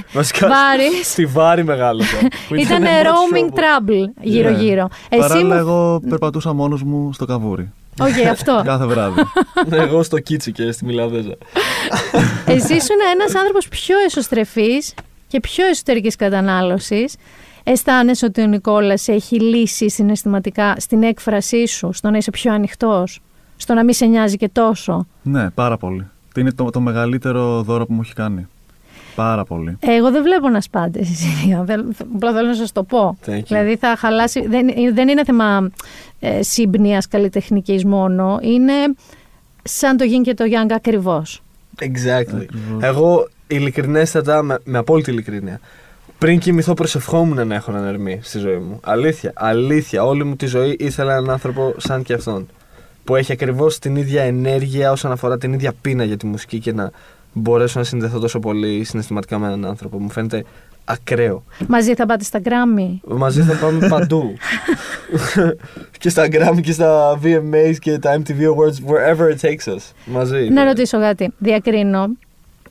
Βασικά, 0.14 0.48
Βάρης. 0.48 1.10
Στη 1.12 1.26
Βάρη 1.26 1.64
μεγάλωσα. 1.64 2.18
που 2.48 2.56
Ήταν 2.56 2.82
μόνο 2.82 2.94
roaming 3.04 3.54
trouble. 3.54 4.04
trouble 4.04 4.10
γύρω-γύρω. 4.22 4.90
Εσύ 5.10 5.22
Παράλληλα, 5.22 5.54
μου. 5.56 5.60
εγώ 5.60 6.02
περπατούσα 6.10 6.54
μόνος 6.54 6.84
μου 6.84 7.14
στο 7.14 7.26
Καβούρι. 7.26 7.72
Οκ, 8.00 8.28
αυτό. 8.32 8.62
Κάθε 8.66 8.86
βράδυ. 8.86 9.22
Ναι, 9.68 9.78
Εγώ 9.78 10.04
στο 10.04 10.20
Κίτσι 10.20 10.52
και 10.52 10.72
στη 10.72 10.86
Μηλαδέζα. 10.86 11.36
Εσύ 12.46 12.74
ήσουν 12.76 12.96
ένας 13.14 13.36
άνθρωπος 13.36 13.68
πιο 13.68 13.96
εσωστρεφής 14.06 14.94
και 15.28 15.40
πιο 15.40 15.66
εσωτερικής 15.68 16.16
κατανάλωσης. 16.16 17.16
Αισθάνεσαι 17.64 18.26
ότι 18.26 18.42
ο 18.42 18.46
Νικόλας 18.48 19.02
σε 19.02 19.12
έχει 19.12 19.40
λύσει 19.42 19.90
συναισθηματικά 19.90 20.76
στην 20.80 21.04
έκφρασή 21.04 21.66
σου, 21.68 21.90
στο 21.94 22.10
να 22.10 22.18
είσαι 22.18 22.32
πιο 22.32 22.54
ανοιχτός, 22.54 23.20
στο 23.58 23.74
να 23.74 23.84
μην 23.84 23.94
σε 23.94 24.06
νοιάζει 24.06 24.38
και 24.38 24.50
τόσο; 24.50 25.08
ναι, 25.24 25.50
πάρα 25.50 25.78
πολύ. 25.78 26.08
Είναι 26.38 26.52
το, 26.52 26.70
το 26.70 26.80
μεγαλύτερο 26.80 27.62
δώρο 27.62 27.86
που 27.86 27.94
μου 27.94 28.02
έχει 28.04 28.14
κάνει. 28.14 28.48
Πάρα 29.16 29.44
πολύ. 29.44 29.78
Εγώ 29.80 30.12
δεν 30.12 30.24
βλέπω 30.24 30.50
να 30.50 30.62
σπάτε 30.62 31.00
εσείς 31.00 31.24
οι 31.24 31.46
δύο. 31.46 31.64
Δεν- 31.66 31.96
Απλά 32.16 32.32
θέλω 32.34 32.48
να 32.48 32.54
σας 32.56 32.72
το 32.72 32.84
πω. 32.84 33.18
Thank 33.26 33.30
you. 33.38 33.42
Δηλαδή 33.48 33.76
θα 33.76 33.96
χαλάσει. 33.98 34.48
Δεν, 34.48 34.68
δεν 34.94 35.08
είναι 35.08 35.24
θέμα 35.24 35.70
ε, 36.20 36.42
σύμπνοιας 36.44 37.08
καλλιτεχνικής 37.08 37.86
μόνο. 37.86 38.40
Είναι 38.42 38.74
σαν 39.64 39.98
το 39.98 40.06
Yin 40.08 40.22
και 40.24 40.34
το 40.34 40.44
Yang 40.48 40.72
ακριβώς. 40.76 41.42
Exactly. 41.80 42.42
Ακριβώς. 42.42 42.82
Εγώ 42.84 43.28
ειλικρινέστατα, 43.48 44.42
με, 44.42 44.58
με 44.64 44.78
απόλυτη 44.78 45.12
ειλικρίνεια, 45.12 45.60
πριν 46.18 46.40
κοιμηθώ 46.40 46.74
προσευχόμουν 46.74 47.48
να 47.48 47.56
έχω 47.56 47.72
έναν 47.72 47.86
ερμή 47.86 48.20
στη 48.24 48.40
ζωή 48.40 48.58
μου. 48.58 48.80
Αλήθεια, 48.84 49.32
αλήθεια. 49.36 50.04
Όλη 50.04 50.24
μου 50.24 50.36
τη 50.36 50.46
ζωή 50.46 50.76
ήθελα 50.80 51.12
έναν 51.12 51.30
άνθρωπο 51.30 51.74
σαν 51.78 52.04
και 52.04 52.14
αυτόν. 52.14 52.48
Που 53.04 53.16
έχει 53.16 53.32
ακριβώς 53.32 53.80
την 53.80 53.96
ίδια 53.96 54.24
ενέργεια 54.24 54.92
όσον 54.92 55.12
αφορά 55.12 55.38
την 55.38 55.54
ίδια 55.54 55.74
πείνα 55.82 56.04
για 56.04 56.18
τη 56.18 56.26
μουσική 56.26 56.60
και 56.60 56.74
να 56.74 56.92
μπορέσω 57.34 57.80
να 57.80 57.86
συνδεθώ 57.86 58.20
τόσο 58.20 58.40
πολύ 58.40 58.84
συναισθηματικά 58.84 59.40
με 59.40 59.48
έναν 59.48 59.66
άνθρωπο. 59.66 60.00
Μου 60.00 60.10
φαίνεται 60.10 60.44
ακραίο. 60.86 61.44
Μαζί 61.68 61.94
θα 61.94 62.06
πάτε 62.06 62.24
στα 62.24 62.42
Grammy. 62.44 63.00
Μαζί 63.18 63.42
θα 63.42 63.54
πάμε 63.56 63.88
παντού. 63.88 64.34
και 66.00 66.10
στα 66.10 66.28
Grammy 66.32 66.62
και 66.62 66.72
στα 66.72 67.20
VMAs 67.24 67.76
και 67.80 67.98
τα 67.98 68.22
MTV 68.22 68.40
Awards, 68.40 68.92
wherever 68.92 69.30
it 69.30 69.50
takes 69.50 69.74
us. 69.74 69.92
Μαζί. 70.06 70.50
Να 70.50 70.64
ρωτήσω 70.64 71.00
κάτι. 71.00 71.34
Διακρίνω. 71.38 72.08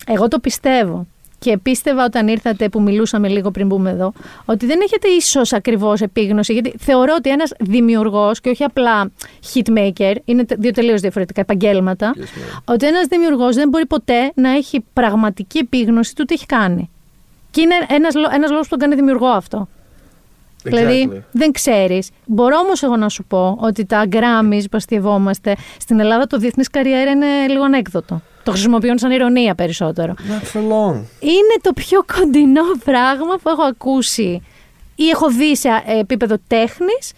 Εγώ 0.06 0.28
το 0.28 0.38
πιστεύω. 0.38 1.06
Και 1.38 1.58
πίστευα 1.58 2.04
όταν 2.04 2.28
ήρθατε 2.28 2.68
που 2.68 2.80
μιλούσαμε 2.82 3.28
λίγο 3.28 3.50
πριν 3.50 3.66
μπούμε 3.66 3.90
εδώ, 3.90 4.12
ότι 4.44 4.66
δεν 4.66 4.80
έχετε 4.82 5.08
ίσως 5.08 5.52
ακριβώς 5.52 6.00
επίγνωση. 6.00 6.52
Γιατί 6.52 6.74
θεωρώ 6.78 7.14
ότι 7.18 7.30
ένας 7.30 7.52
δημιουργός 7.60 8.40
και 8.40 8.48
όχι 8.48 8.64
απλά 8.64 9.10
hitmaker, 9.54 10.14
είναι 10.24 10.44
τε- 10.44 10.58
δύο 10.58 10.70
τελείως 10.70 11.00
διαφορετικά 11.00 11.40
επαγγέλματα, 11.40 12.14
Yes, 12.16 12.20
ma'am. 12.20 12.60
ότι 12.64 12.86
ένας 12.86 13.06
δημιουργός 13.06 13.54
δεν 13.54 13.68
μπορεί 13.68 13.86
ποτέ 13.86 14.32
να 14.34 14.50
έχει 14.50 14.84
πραγματική 14.92 15.58
επίγνωση 15.58 16.14
του 16.14 16.24
τι 16.24 16.34
έχει 16.34 16.46
κάνει. 16.46 16.90
Και 17.50 17.60
είναι 17.60 17.74
ένας 17.88 18.14
ένας 18.34 18.50
λόγος 18.50 18.68
που 18.68 18.76
τον 18.76 18.78
κάνει 18.78 18.94
δημιουργό 18.94 19.26
αυτό. 19.26 19.68
Δηλαδή 20.62 21.22
δεν 21.32 21.52
ξέρεις. 21.52 22.10
Μπορώ 22.24 22.58
όμως 22.58 22.82
εγώ 22.82 22.96
να 22.96 23.08
σου 23.08 23.24
πω 23.24 23.56
ότι 23.60 23.84
τα 23.84 24.04
Grammys 24.10 24.62
που 24.70 24.76
αστειευόμαστε 24.76 25.56
στην 25.80 26.00
Ελλάδα 26.00 26.26
το 26.26 26.38
διεθνής 26.38 26.70
καριέρα 26.70 27.10
είναι 27.10 27.26
λίγο 27.48 27.64
ανέκδοτο. 27.64 28.20
Το 28.46 28.52
χρησιμοποιούν 28.52 28.98
σαν 28.98 29.10
ηρωνία 29.10 29.54
περισσότερο. 29.54 30.14
Not 30.18 30.56
for 30.56 30.60
long. 30.60 30.94
Είναι 31.20 31.56
το 31.62 31.72
πιο 31.74 32.04
κοντινό 32.16 32.62
πράγμα 32.84 33.34
που 33.42 33.48
έχω 33.48 33.62
ακούσει 33.62 34.42
ή 34.94 35.08
έχω 35.08 35.30
δει 35.30 35.56
σε 35.56 35.68
ε, 35.68 35.98
επίπεδο 35.98 36.36
τέχνης 36.46 37.12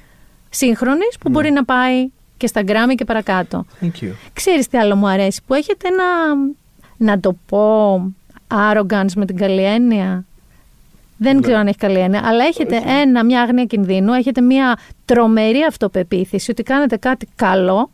σύγχρονης 0.51 0.99
Ναι. 0.99 1.19
που 1.21 1.31
μπορεί 1.31 1.51
να 1.51 1.65
πάει 1.65 2.09
και 2.37 2.47
στα 2.47 2.63
Grammy 2.67 2.95
και 2.95 3.05
παρακάτω. 3.05 3.65
Thank 3.81 4.03
you. 4.05 4.11
Ξέρεις 4.33 4.69
τι 4.69 4.79
άλλο 4.79 4.97
μου 4.97 5.09
αρέσει, 5.09 5.41
που 5.47 5.55
έχετε 5.55 5.89
ένα, 5.89 6.05
να 6.97 7.21
το 7.21 7.37
πω, 7.49 7.95
arrogance 8.49 9.13
με 9.17 9.25
την 9.27 9.37
καλή 9.37 9.63
έννοια. 9.65 10.25
Δεν 11.17 11.41
ξέρω 11.43 11.59
αν 11.59 11.67
έχει 11.67 11.77
καλή 11.77 11.99
έννοια, 11.99 12.21
αλλά 12.25 12.45
έχετε 12.45 12.83
ένα, 13.03 13.25
μια 13.25 13.41
άγνοια 13.43 13.65
κινδύνου, 13.65 14.13
έχετε 14.13 14.41
μια 14.41 14.79
τρομερή 15.05 15.63
αυτοπεποίθηση 15.69 16.51
ότι 16.51 16.63
κάνετε 16.63 16.97
κάτι 16.97 17.29
καλό 17.37 17.91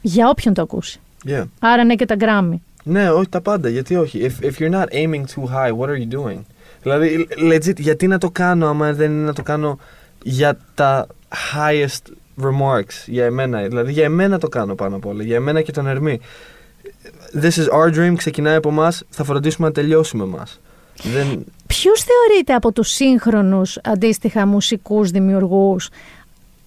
για 0.00 0.28
όποιον 0.28 0.54
το 0.54 0.62
ακούσει. 0.62 1.00
Yeah. 1.28 1.44
Άρα 1.60 1.84
ναι 1.84 1.94
και 1.94 2.04
τα 2.04 2.16
Grammy. 2.18 2.54
Ναι, 2.82 3.10
όχι 3.10 3.28
τα 3.28 3.40
πάντα. 3.40 3.68
Γιατί 3.68 3.96
όχι. 3.96 4.20
If, 4.30 4.44
if 4.44 4.52
you're 4.62 4.72
not 4.72 4.86
aiming 4.92 5.24
too 5.24 5.44
high, 5.44 5.72
what 5.78 5.88
are 5.88 5.98
you 5.98 6.14
doing? 6.14 6.40
Δηλαδή, 6.82 7.28
legit, 7.50 7.76
γιατί 7.78 8.06
να 8.06 8.18
το 8.18 8.30
κάνω 8.30 8.68
άμα 8.68 8.92
δεν 8.92 9.10
είναι 9.10 9.24
να 9.24 9.32
το 9.32 9.42
κάνω 9.42 9.78
για 10.22 10.58
τα 10.74 11.06
highest 11.54 12.12
remarks 12.42 13.04
για 13.06 13.24
εμένα; 13.24 13.62
Δηλαδή, 13.62 13.92
για 13.92 14.04
εμένα 14.04 14.38
το 14.38 14.48
κάνω 14.48 14.74
πάνω 14.74 14.96
απ' 14.96 15.06
όλα. 15.06 15.22
Για 15.22 15.36
εμένα 15.36 15.62
και 15.62 15.72
τον 15.72 15.86
Ερμή. 15.86 16.20
This 17.42 17.50
is 17.50 17.68
our 17.72 17.94
dream, 17.96 18.14
ξεκινάει 18.16 18.56
από 18.56 18.68
εμάς, 18.68 19.02
θα 19.10 19.24
φροντίσουμε 19.24 19.66
να 19.66 19.72
τελειώσει 19.72 20.16
με 20.16 20.22
εμάς. 20.22 20.60
Δεν... 21.02 21.44
Ποιους 21.66 22.02
θεωρείτε 22.02 22.54
από 22.54 22.72
τους 22.72 22.88
σύγχρονους 22.88 23.78
αντίστοιχα 23.82 24.46
μουσικούς 24.46 25.10
δημιουργούς, 25.10 25.88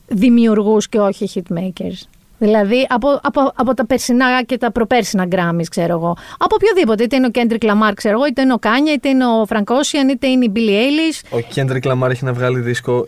δημιουργούς 0.08 0.90
και 0.90 1.00
όχι 1.00 1.30
hitmakers; 1.34 2.08
Δηλαδή 2.44 2.88
από, 2.90 3.20
από, 3.24 3.52
από 3.56 3.74
τα 3.74 3.86
περσινά 3.86 4.44
και 4.44 4.58
τα 4.58 4.72
προπέρσινα 4.72 5.28
Grammys, 5.32 5.68
ξέρω 5.70 5.94
εγώ. 5.94 6.18
Από 6.38 6.56
οποιοδήποτε. 6.56 7.04
Είτε 7.04 7.16
είναι 7.16 7.28
ο 7.28 7.30
Kendrick 7.34 7.64
Lamar, 7.70 7.92
ξέρω 7.96 8.16
εγώ, 8.16 8.26
είτε 8.26 8.42
είναι 8.42 8.54
ο 8.54 8.60
Kanye, 8.62 8.94
είτε 8.96 9.10
είναι 9.10 9.26
ο 9.26 9.46
Frank 9.50 9.58
Ocean, 9.74 10.10
είτε 10.12 10.28
είναι 10.28 10.46
η 10.46 10.52
Billie 10.56 10.60
Eilish. 10.60 11.38
Ο 11.40 11.48
Kendrick 11.56 11.92
Lamar 11.92 12.10
έχει 12.10 12.26
να 12.26 12.34
βγάλει 12.34 12.60
δίσκο 12.60 13.06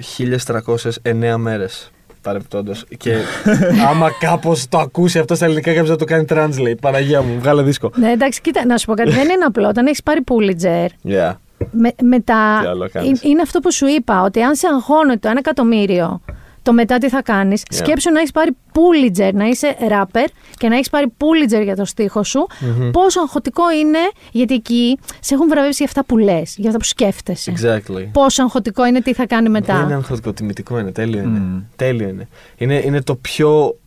1309 1.04 1.36
μέρες. 1.38 1.90
Παρεπτόντω. 2.22 2.72
Και 2.98 3.16
άμα 3.90 4.10
κάπως 4.20 4.68
το 4.70 4.78
ακούσει 4.78 5.20
αυτό 5.20 5.36
στα 5.36 5.46
ελληνικά, 5.46 5.72
κάποιος 5.72 5.90
θα 5.90 5.96
το 5.96 6.06
κάνει 6.06 6.26
translate. 6.30 6.80
Παναγία 6.82 7.22
μου, 7.22 7.40
βγάλε 7.40 7.62
δίσκο. 7.62 7.92
Ναι, 7.96 8.12
εντάξει, 8.12 8.42
κοίτα, 8.42 8.66
να 8.66 8.78
σου 8.78 8.86
πω 8.86 8.94
κάτι. 8.94 9.10
δεν 9.10 9.24
είναι 9.30 9.46
απλό. 9.46 9.68
Όταν 9.68 9.86
έχεις 9.86 10.04
πάρει 10.04 10.22
Pulitzer, 10.28 11.12
Yeah. 11.12 11.34
με, 11.72 11.92
με 12.02 12.20
τα... 12.20 12.60
Τι 12.62 12.68
άλλο 12.68 12.90
κάνεις. 12.92 13.24
Είναι 13.24 13.42
αυτό 13.42 13.60
που 13.60 13.72
σου 13.74 13.88
είπα, 13.88 14.22
ότι 14.22 14.42
αν 14.42 14.56
σε 14.56 14.68
αγχώνει 14.74 15.18
το 15.18 15.28
ένα 15.28 15.40
εκατομμύριο, 15.40 16.22
το 16.66 16.74
μετά 16.74 16.98
τι 16.98 17.10
θα 17.10 17.22
κάνεις. 17.22 17.62
Yeah. 17.62 17.76
Σκέψου 17.76 18.12
να 18.12 18.20
έχεις 18.20 18.32
πάρει 18.32 18.52
Pulitzer, 18.74 19.32
να 19.34 19.46
είσαι 19.46 19.76
rapper 19.90 20.26
και 20.58 20.68
να 20.68 20.76
έχεις 20.76 20.90
πάρει 20.90 21.14
Pulitzer 21.18 21.64
για 21.64 21.76
το 21.76 21.86
στίχο 21.86 22.24
σου. 22.24 22.48
Πόσο 22.92 23.20
αγχωτικό 23.22 23.72
είναι, 23.72 24.00
γιατί 24.32 24.54
εκεί 24.54 25.00
σε 25.20 25.34
έχουν 25.34 25.48
βραβεύσει 25.50 25.76
για 25.78 25.86
αυτά 25.86 26.04
που 26.06 26.18
λες, 26.18 26.56
για 26.58 26.68
αυτά 26.68 26.80
που 26.80 26.86
σκέφτεσαι. 26.86 27.54
Exactly. 27.58 28.08
Πόσο 28.12 28.44
αγχωτικό 28.44 28.86
είναι, 28.86 29.02
τι 29.02 29.14
θα 29.14 29.26
κάνει 29.26 29.50
μετά. 29.50 29.76
Δεν 29.76 29.84
είναι 29.84 29.94
αγχωτικό, 29.94 30.34
τιμητικό 30.34 30.80
είναι, 30.80 30.92
τέλειο 30.92 31.20
είναι. 31.20 31.40
Μμμ. 31.40 31.62
Τέλειο 31.76 32.08
είναι. 32.08 32.28
Είναι, 32.58 32.82
είναι 32.86 33.02
το 33.02 33.16
πιο. 33.16 33.78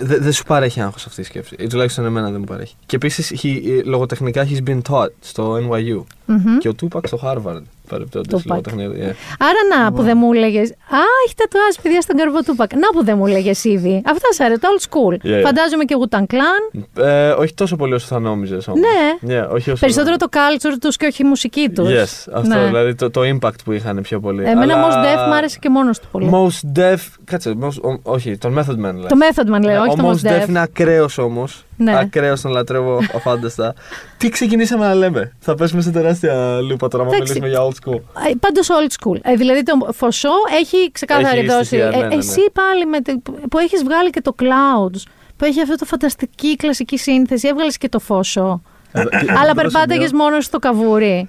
Δεν 0.00 0.22
δεν 0.22 0.32
σου 0.32 0.44
παρέχει 0.44 0.80
άγχος 0.80 1.06
αυτή 1.06 1.20
η 1.20 1.24
σκέψη. 1.24 1.56
Ή 1.58 1.66
τουλάχιστον 1.66 2.04
εμένα 2.04 2.30
δεν 2.30 2.40
μου 2.40 2.46
παρέχει. 2.46 2.74
Και 2.86 2.96
επίσης 2.96 3.44
λογοτεχνικά 3.84 4.46
he's 4.50 4.68
been 4.68 4.80
taught 4.90 5.10
στο 5.20 5.56
NYU. 5.56 6.04
Μμμ. 6.30 6.58
Και 6.58 6.68
ο 6.68 6.72
Tupac 6.82 7.00
στο 7.06 7.18
Harvard. 7.24 7.62
Παρεπτόντως 7.88 8.40
Tupac. 8.42 8.46
λογοτεχνία. 8.46 8.88
Yeah. 8.88 9.14
Άρα 9.38 9.82
να 9.84 9.92
που 9.92 10.02
δεν 10.02 10.16
μου 10.20 10.32
έλεγε. 10.32 10.60
Α, 10.60 11.00
έχει 11.26 11.34
τατουάζ 11.36 11.74
παιδιά 11.82 12.00
στον 12.00 12.16
καρβό 12.16 12.40
του 12.42 12.54
Πακ. 12.56 12.72
Να 12.74 12.88
που 12.92 13.04
δεν 13.04 13.16
μου 13.18 13.26
έλεγες 13.26 13.64
ήδη. 13.64 14.02
Αυτά 14.06 14.32
σ' 14.32 14.40
αρέσει, 14.40 14.60
το 14.60 14.68
old 14.78 14.82
school. 14.88 15.26
Yeah, 15.26 15.38
yeah. 15.38 15.42
Φαντάζομαι 15.44 15.84
και 15.84 15.94
Wu-Tang 16.00 16.24
Clan. 16.34 16.80
Ε, 17.04 17.30
όχι 17.30 17.54
τόσο 17.54 17.76
πολύ 17.76 17.94
όσο 17.94 18.06
θα 18.06 18.18
νόμιζες 18.18 18.68
όμως. 18.68 18.80
Ναι. 18.80 19.38
Yeah, 19.40 19.48
όχι 19.50 19.70
όσο 19.70 19.80
Περισσότερο 19.80 20.16
το 20.16 20.26
culture 20.32 20.76
τους 20.80 20.96
και 20.96 21.06
όχι 21.06 21.22
η 21.22 21.26
μουσική 21.26 21.68
τους. 21.68 21.88
Yes, 21.88 22.32
αυτό. 22.34 22.54
Ναι. 22.58 22.64
Δηλαδή 22.66 22.94
το, 22.94 23.10
το 23.10 23.20
impact 23.24 23.58
που 23.64 23.72
είχαν 23.72 24.00
πιο 24.02 24.20
πολύ. 24.20 24.44
Εμένα 24.44 24.74
Αλλά- 24.74 24.88
Mos 24.88 24.92
Def 25.04 25.28
μ' 25.28 25.32
άρεσε 25.32 25.58
και 25.60 25.70
μόνος 25.70 25.98
του 25.98 26.06
πολύ. 26.10 26.30
Most 26.32 26.78
Def. 26.78 26.98
Κάτσε, 27.24 27.54
most, 27.62 27.80
ο- 27.82 28.00
όχι, 28.02 28.36
τον 28.38 28.54
Method 28.58 28.72
Man 28.86 28.94
λέει. 28.94 29.06
Το 29.08 29.16
Method 29.30 29.56
Man 29.56 29.60
λέω, 29.60 29.60
Ναι, 29.60 29.78
όχι 29.78 29.90
ο 29.90 29.94
το 29.94 30.08
Mos 30.08 30.26
Mos 30.26 30.30
Def 30.30 30.42
Def. 30.44 30.48
είναι 30.48 30.60
ακραίος 30.60 31.18
όμως. 31.18 31.62
Ναι. 31.80 31.98
Ακραίος, 31.98 32.40
τον 32.40 32.50
λατρεύω 32.50 32.98
αφάνταστα. 33.14 33.74
Τι 34.16 34.28
ξεκινήσαμε 34.28 34.86
να 34.86 34.94
λέμε; 34.94 35.32
Θα 35.38 35.54
πέσουμε 35.54 35.82
σε 35.82 35.90
τεράστια 35.90 36.60
λούπα 36.60 36.88
τώρα, 36.88 37.02
άμα 37.04 37.14
Εντάξει. 37.14 37.32
μιλήσουμε 37.40 37.48
για 37.48 37.68
old 37.68 37.90
school. 37.92 38.00
Πάντως 38.40 38.68
old 38.70 38.92
school. 39.08 39.16
Ε, 39.22 39.34
δηλαδή 39.34 39.62
το 39.62 39.92
Φωσό 39.92 40.30
έχει 40.60 40.90
ξεκάθαρη 40.92 41.38
Έχει 41.38 41.46
δόση. 41.46 41.64
στοιχεία, 41.64 41.88
ναι, 41.88 41.96
Ε, 41.96 42.00
ναι, 42.00 42.06
ναι. 42.06 42.14
Εσύ 42.14 42.40
πάλι 42.52 42.86
με, 42.86 43.00
το- 43.00 43.20
που 43.50 43.58
έχεις 43.58 43.82
βγάλει 43.82 44.10
και 44.10 44.20
το 44.20 44.34
Clouds, 44.38 45.00
που 45.36 45.44
έχει 45.44 45.60
αυτό 45.60 45.74
το 45.74 45.84
φανταστική 45.84 46.56
κλασική 46.56 46.98
σύνθεση, 46.98 47.48
έβγαλες 47.48 47.78
και 47.78 47.88
το 47.88 47.98
Φωσό. 47.98 48.62
Εδώ- 48.92 49.08
και- 49.08 49.16
Αλλά 49.16 49.32
αυτό 49.40 49.46
το 49.54 49.54
περπάταγες 49.54 50.08
σημείο- 50.08 50.24
μόνος 50.24 50.44
στο 50.44 50.58
καβούρι. 50.58 51.28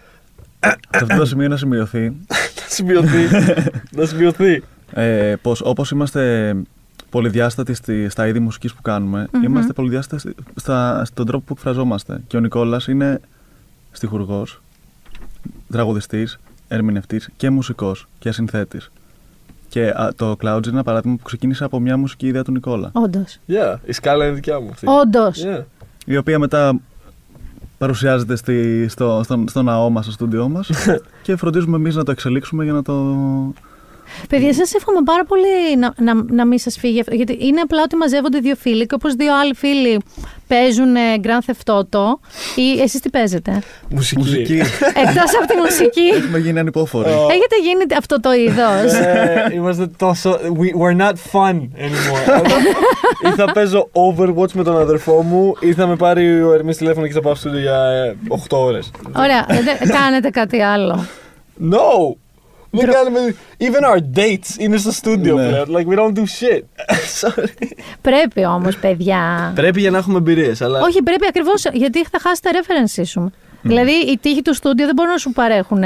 Σε 0.89 1.04
αυτό 1.04 1.18
το 1.18 1.26
σημείο 1.26 1.47
να 1.47 1.58
σημειωθεί 1.58 2.00
Να 2.30 2.66
σημειωθεί. 2.68 3.28
να 3.91 4.06
σημειωθεί. 4.06 4.64
ε, 4.93 5.34
πως 5.41 5.62
όπως 5.62 5.91
είμαστε 5.91 6.54
πολυδιάστατοι 7.10 7.74
στη, 7.74 8.10
στα 8.10 8.28
είδη 8.28 8.39
μουσικής 8.39 8.74
που 8.74 8.82
κάνουμε, 8.82 9.28
είμαστε 9.43 9.74
πολυδιάστατοι 9.74 10.36
στα, 10.55 11.05
στον 11.05 11.26
τρόπο 11.26 11.43
που 11.45 11.53
εκφραζόμαστε. 11.53 12.22
Και 12.28 12.38
ο 12.38 12.39
Νικόλας 12.39 12.88
είναι 12.88 13.22
στιχουργός, 13.91 14.62
τραγουδιστής, 15.72 16.39
ερμηνευτής 16.68 17.30
και 17.38 17.49
μουσικός 17.49 18.07
και 18.20 18.32
συνθέτης. 18.32 18.91
Και 19.70 19.89
α, 19.89 20.14
το 20.16 20.32
Clouds 20.32 20.62
είναι 20.64 20.74
ένα 20.74 20.84
παράδειγμα 20.84 21.18
που 21.18 21.24
ξεκίνησε 21.24 21.64
από 21.64 21.80
μια 21.80 21.97
μουσική 21.97 22.28
ιδέα 22.28 22.43
του 22.43 22.51
Νικόλα. 22.51 22.89
Όντως. 22.93 23.38
Yeah, 23.47 23.76
η 23.86 23.91
σκάλα 23.91 24.26
είναι 24.26 24.34
δικιά 24.34 24.60
μου 24.60 24.70
αυτή. 24.70 24.88
Όντως. 24.88 25.43
Yeah. 25.45 25.64
Η 26.05 26.18
οποία 26.18 26.39
μετά 26.39 26.80
παρουσιάζεται 27.78 28.36
στη, 28.36 28.88
στο, 28.88 29.22
στο, 29.24 29.43
στο 29.47 29.62
ναό 29.62 29.89
μας, 29.89 30.03
στο 30.03 30.14
στούντιό 30.14 30.49
μας 30.49 30.70
και 31.24 31.36
φροντίζουμε 31.36 31.78
εμείς 31.78 31.95
να 31.95 32.03
το 32.03 32.12
εξελίξουμε 32.12 32.64
για 32.64 32.74
να 32.74 32.82
το... 32.82 32.93
Παιδιά, 34.30 34.53
σας 34.53 34.74
εύχομαι 34.74 35.01
πάρα 35.05 35.26
πολύ 35.26 35.78
να, 35.78 35.93
να, 35.97 36.24
να 36.30 36.45
μην 36.45 36.60
σας 36.60 36.78
φύγει 36.80 36.99
αυτό. 36.99 37.16
Γιατί 37.16 37.38
είναι 37.41 37.62
απλά 37.62 37.82
ότι 37.84 37.95
μαζεύονται 37.95 38.39
δύο 38.39 38.55
φίλοι 38.55 38.86
και 38.86 38.95
όπως 38.95 39.14
δύο 39.14 39.38
άλλοι 39.39 39.55
φίλοι 39.55 39.99
παίζουν 40.47 40.95
ε, 40.95 40.99
Grand 41.24 41.51
Theft 41.51 41.74
Auto, 41.74 42.05
ή 42.55 42.82
εσείς 42.82 43.01
τι 43.01 43.10
παίζετε; 43.10 43.62
Μουσική. 43.89 44.20
Μουσική. 44.20 44.57
Εκτός 45.03 45.36
από 45.38 45.47
τη 45.47 45.57
μουσική. 45.57 46.07
Έχουμε 46.16 46.38
γίνει 46.38 46.60
ανυπόφοροι. 46.60 47.10
Έχετε 47.10 47.55
γίνει 47.64 47.84
αυτό 47.97 48.20
το 48.20 48.34
είδος. 48.34 48.93
Ε, 48.93 49.51
είμαστε 49.53 49.88
τόσο. 49.97 50.39
We, 50.43 50.82
we're 50.82 51.01
not 51.01 51.14
fun 51.32 51.55
anymore. 51.55 52.41
ή 53.28 53.32
θα 53.36 53.51
παίζω 53.51 53.89
Overwatch 53.91 54.51
με 54.51 54.64
τον 54.64 54.78
αδερφό 54.78 55.22
μου, 55.22 55.55
ή 55.60 55.74
θα 55.74 55.88
με 55.88 55.95
πάρει 55.95 56.43
ο 56.43 56.53
Ερμής 56.53 56.78
τηλέφωνο 56.78 57.07
και 57.07 57.14
θα 57.14 57.22
πάω 57.22 57.36
στο 57.36 57.49
για 57.49 57.80
ε, 57.84 58.16
8 58.49 58.57
ώρες. 58.57 58.91
Ωραία, 59.18 59.45
δεν 59.47 59.89
κάνετε 59.89 60.30
κάτι 60.30 60.62
άλλο. 60.62 61.05
No! 61.72 62.16
Δεν 62.72 62.91
κάνουμε. 62.91 63.36
Even 63.57 63.95
our 63.95 64.17
dates 64.20 64.59
είναι 64.59 64.78
στο 64.78 64.91
στούντιο 64.91 65.36
Ναι. 65.36 65.47
πλέον. 65.47 65.65
Like 65.70 65.93
we 65.93 65.97
don't 65.99 66.13
do 66.17 66.22
shit. 66.22 66.61
Sorry. 67.22 67.67
Πρέπει 68.01 68.45
όμως, 68.45 68.78
παιδιά. 68.78 69.51
Πρέπει 69.55 69.80
για 69.80 69.91
να 69.91 69.97
έχουμε 69.97 70.17
εμπειρίες, 70.17 70.61
αλλά. 70.61 70.82
Όχι, 70.82 71.01
πρέπει 71.03 71.26
ακριβώς 71.30 71.63
γιατί 71.74 72.03
θα 72.11 72.20
χάσει 72.22 72.41
τα 72.41 72.49
references 72.53 73.03
σου. 73.05 73.32
Δηλαδή, 73.61 73.91
οι 73.91 74.17
τύχοι 74.22 74.41
του 74.41 74.53
στούντιο 74.53 74.86
δεν 74.86 74.95
μπορούν 74.95 75.11
να 75.11 75.17
σου 75.17 75.32
παρέχουν, 75.32 75.84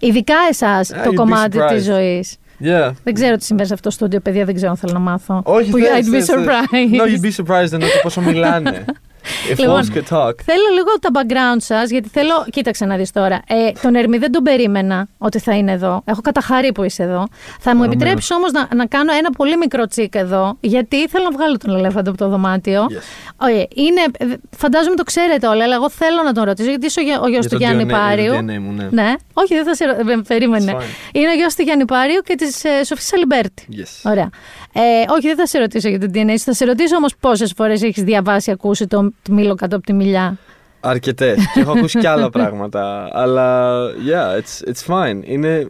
ειδικά 0.00 0.34
εσάς, 0.50 0.88
το 0.88 0.94
you'd 1.04 1.08
be 1.08 1.14
κομμάτι 1.14 1.58
της 1.58 1.82
surprised. 1.88 1.92
ζωής. 1.92 2.36
Yeah. 2.64 2.90
Δεν 3.04 3.14
ξέρω 3.14 3.36
τι 3.36 3.44
συμβαίνει 3.44 3.68
σε 3.68 3.74
αυτό 3.74 3.88
το 3.88 3.94
στούντιο, 3.94 4.20
παιδιά, 4.20 4.44
δεν 4.44 4.54
ξέρω 4.54 4.70
αν 4.70 4.76
θέλω 4.76 4.92
να 4.92 4.98
μάθω. 4.98 5.40
Όχι, 5.44 5.70
Που 5.70 5.78
θες, 5.78 5.88
I'd 5.88 6.08
be 6.08 6.12
θες, 6.12 6.24
θες. 6.24 6.36
surprised. 6.38 7.00
No, 7.00 7.04
you'd 7.04 7.24
be 7.24 7.44
surprised 7.44 7.72
ενώ 7.72 7.86
το 7.86 7.98
πόσο 8.02 8.20
μιλάνε. 8.20 8.84
If 9.52 9.58
Λοιπόν, 9.58 9.74
walls 9.80 9.96
could 9.96 10.16
talk. 10.18 10.32
Θέλω 10.44 10.66
λίγο 10.74 10.88
τα 11.00 11.08
background 11.12 11.56
σας, 11.60 11.90
γιατί 11.90 12.08
θέλω. 12.08 12.44
Κοίταξε 12.50 12.84
να 12.84 12.96
δεις 12.96 13.10
τώρα. 13.12 13.42
Ε, 13.46 13.70
τον 13.82 13.94
Ερμή 13.94 14.18
δεν 14.18 14.32
τον 14.32 14.42
περίμενα 14.42 15.06
ότι 15.18 15.38
θα 15.38 15.56
είναι 15.56 15.72
εδώ. 15.72 16.02
Έχω 16.04 16.20
καταχαρεί 16.20 16.72
που 16.72 16.82
είσαι 16.82 17.02
εδώ. 17.02 17.26
Θα 17.60 17.76
μου 17.76 17.82
επιτρέψεις 17.82 18.30
όμως 18.30 18.52
να, 18.52 18.68
να 18.74 18.86
κάνω 18.86 19.12
ένα 19.12 19.30
πολύ 19.30 19.56
μικρό 19.56 19.86
τσίκ 19.86 20.14
εδώ, 20.14 20.56
γιατί 20.60 21.08
θέλω 21.08 21.24
να 21.24 21.30
βγάλω 21.30 21.56
τον 21.56 21.76
ελέφαντο 21.76 22.10
από 22.10 22.18
το 22.18 22.28
δωμάτιο. 22.28 22.86
Yes. 22.90 23.46
Όχι, 23.46 23.68
είναι, 23.74 24.00
ε, 24.18 24.24
φαντάζομαι 24.56 24.96
το 24.96 25.02
ξέρετε 25.02 25.46
όλοι, 25.46 25.62
αλλά 25.62 25.74
εγώ 25.74 25.90
θέλω 25.90 26.22
να 26.24 26.32
τον 26.32 26.44
ρωτήσω, 26.44 26.68
γιατί 26.68 26.86
είσαι 26.86 27.00
ο, 27.00 27.02
γιο- 27.02 27.22
ο 27.22 27.28
γιος 27.28 27.40
Για 27.46 27.48
του 27.50 27.56
το 27.56 27.64
Γιάννη 27.64 27.84
DNA 27.88 27.90
Πάριου. 27.92 28.32
για 28.32 28.40
το 28.44 28.52
DNA 28.52 28.58
μου, 28.58 28.72
ναι. 28.72 28.88
Ναι, 28.90 29.12
όχι, 29.32 29.54
δεν 29.54 29.64
θα 29.64 29.74
σε 29.74 29.84
ρω- 29.84 30.10
ε, 30.10 30.20
περίμενε. 30.28 30.72
It's 30.76 30.80
fine. 30.80 30.84
Είναι 31.12 31.28
ο 31.28 31.32
γιος 31.34 31.54
του 31.54 31.62
Γιάννη 31.62 31.84
Πάριου 31.84 32.20
και 32.24 32.34
της 32.34 32.64
ε, 32.64 32.84
Σοφίας 32.84 33.12
Αλιμπέρτη. 33.14 33.66
Yes. 33.72 34.10
Ωραία. 34.10 34.28
Ε, 34.76 34.80
όχι, 35.12 35.26
δεν 35.26 35.36
θα 35.36 35.46
σε 35.46 35.58
ρωτήσω 35.58 35.88
για 35.88 36.00
το 36.00 36.06
DNA. 36.14 36.30
σου. 36.30 36.38
Θα 36.44 36.52
σε 36.52 36.64
ρωτήσω 36.64 36.96
όμως 36.96 37.16
πόσες 37.20 37.52
φορές 37.56 37.82
έχεις 37.82 38.02
διαβάσει, 38.02 38.50
ακούσει 38.50 38.86
το 38.86 39.10
μήλο 39.30 39.54
κάτω 39.54 39.76
από 39.76 39.86
τη 39.86 39.92
μηλιά. 39.92 40.36
Αρκετές. 40.80 41.38
και 41.54 41.60
έχω 41.60 41.70
ακούσει 41.72 41.98
κι 41.98 42.06
άλλα 42.06 42.30
πράγματα. 42.30 43.08
Αλλά 43.12 43.76
yeah, 43.90 44.40
it's, 44.40 44.68
it's 44.72 44.94
fine. 44.94 45.20
Είναι. 45.24 45.66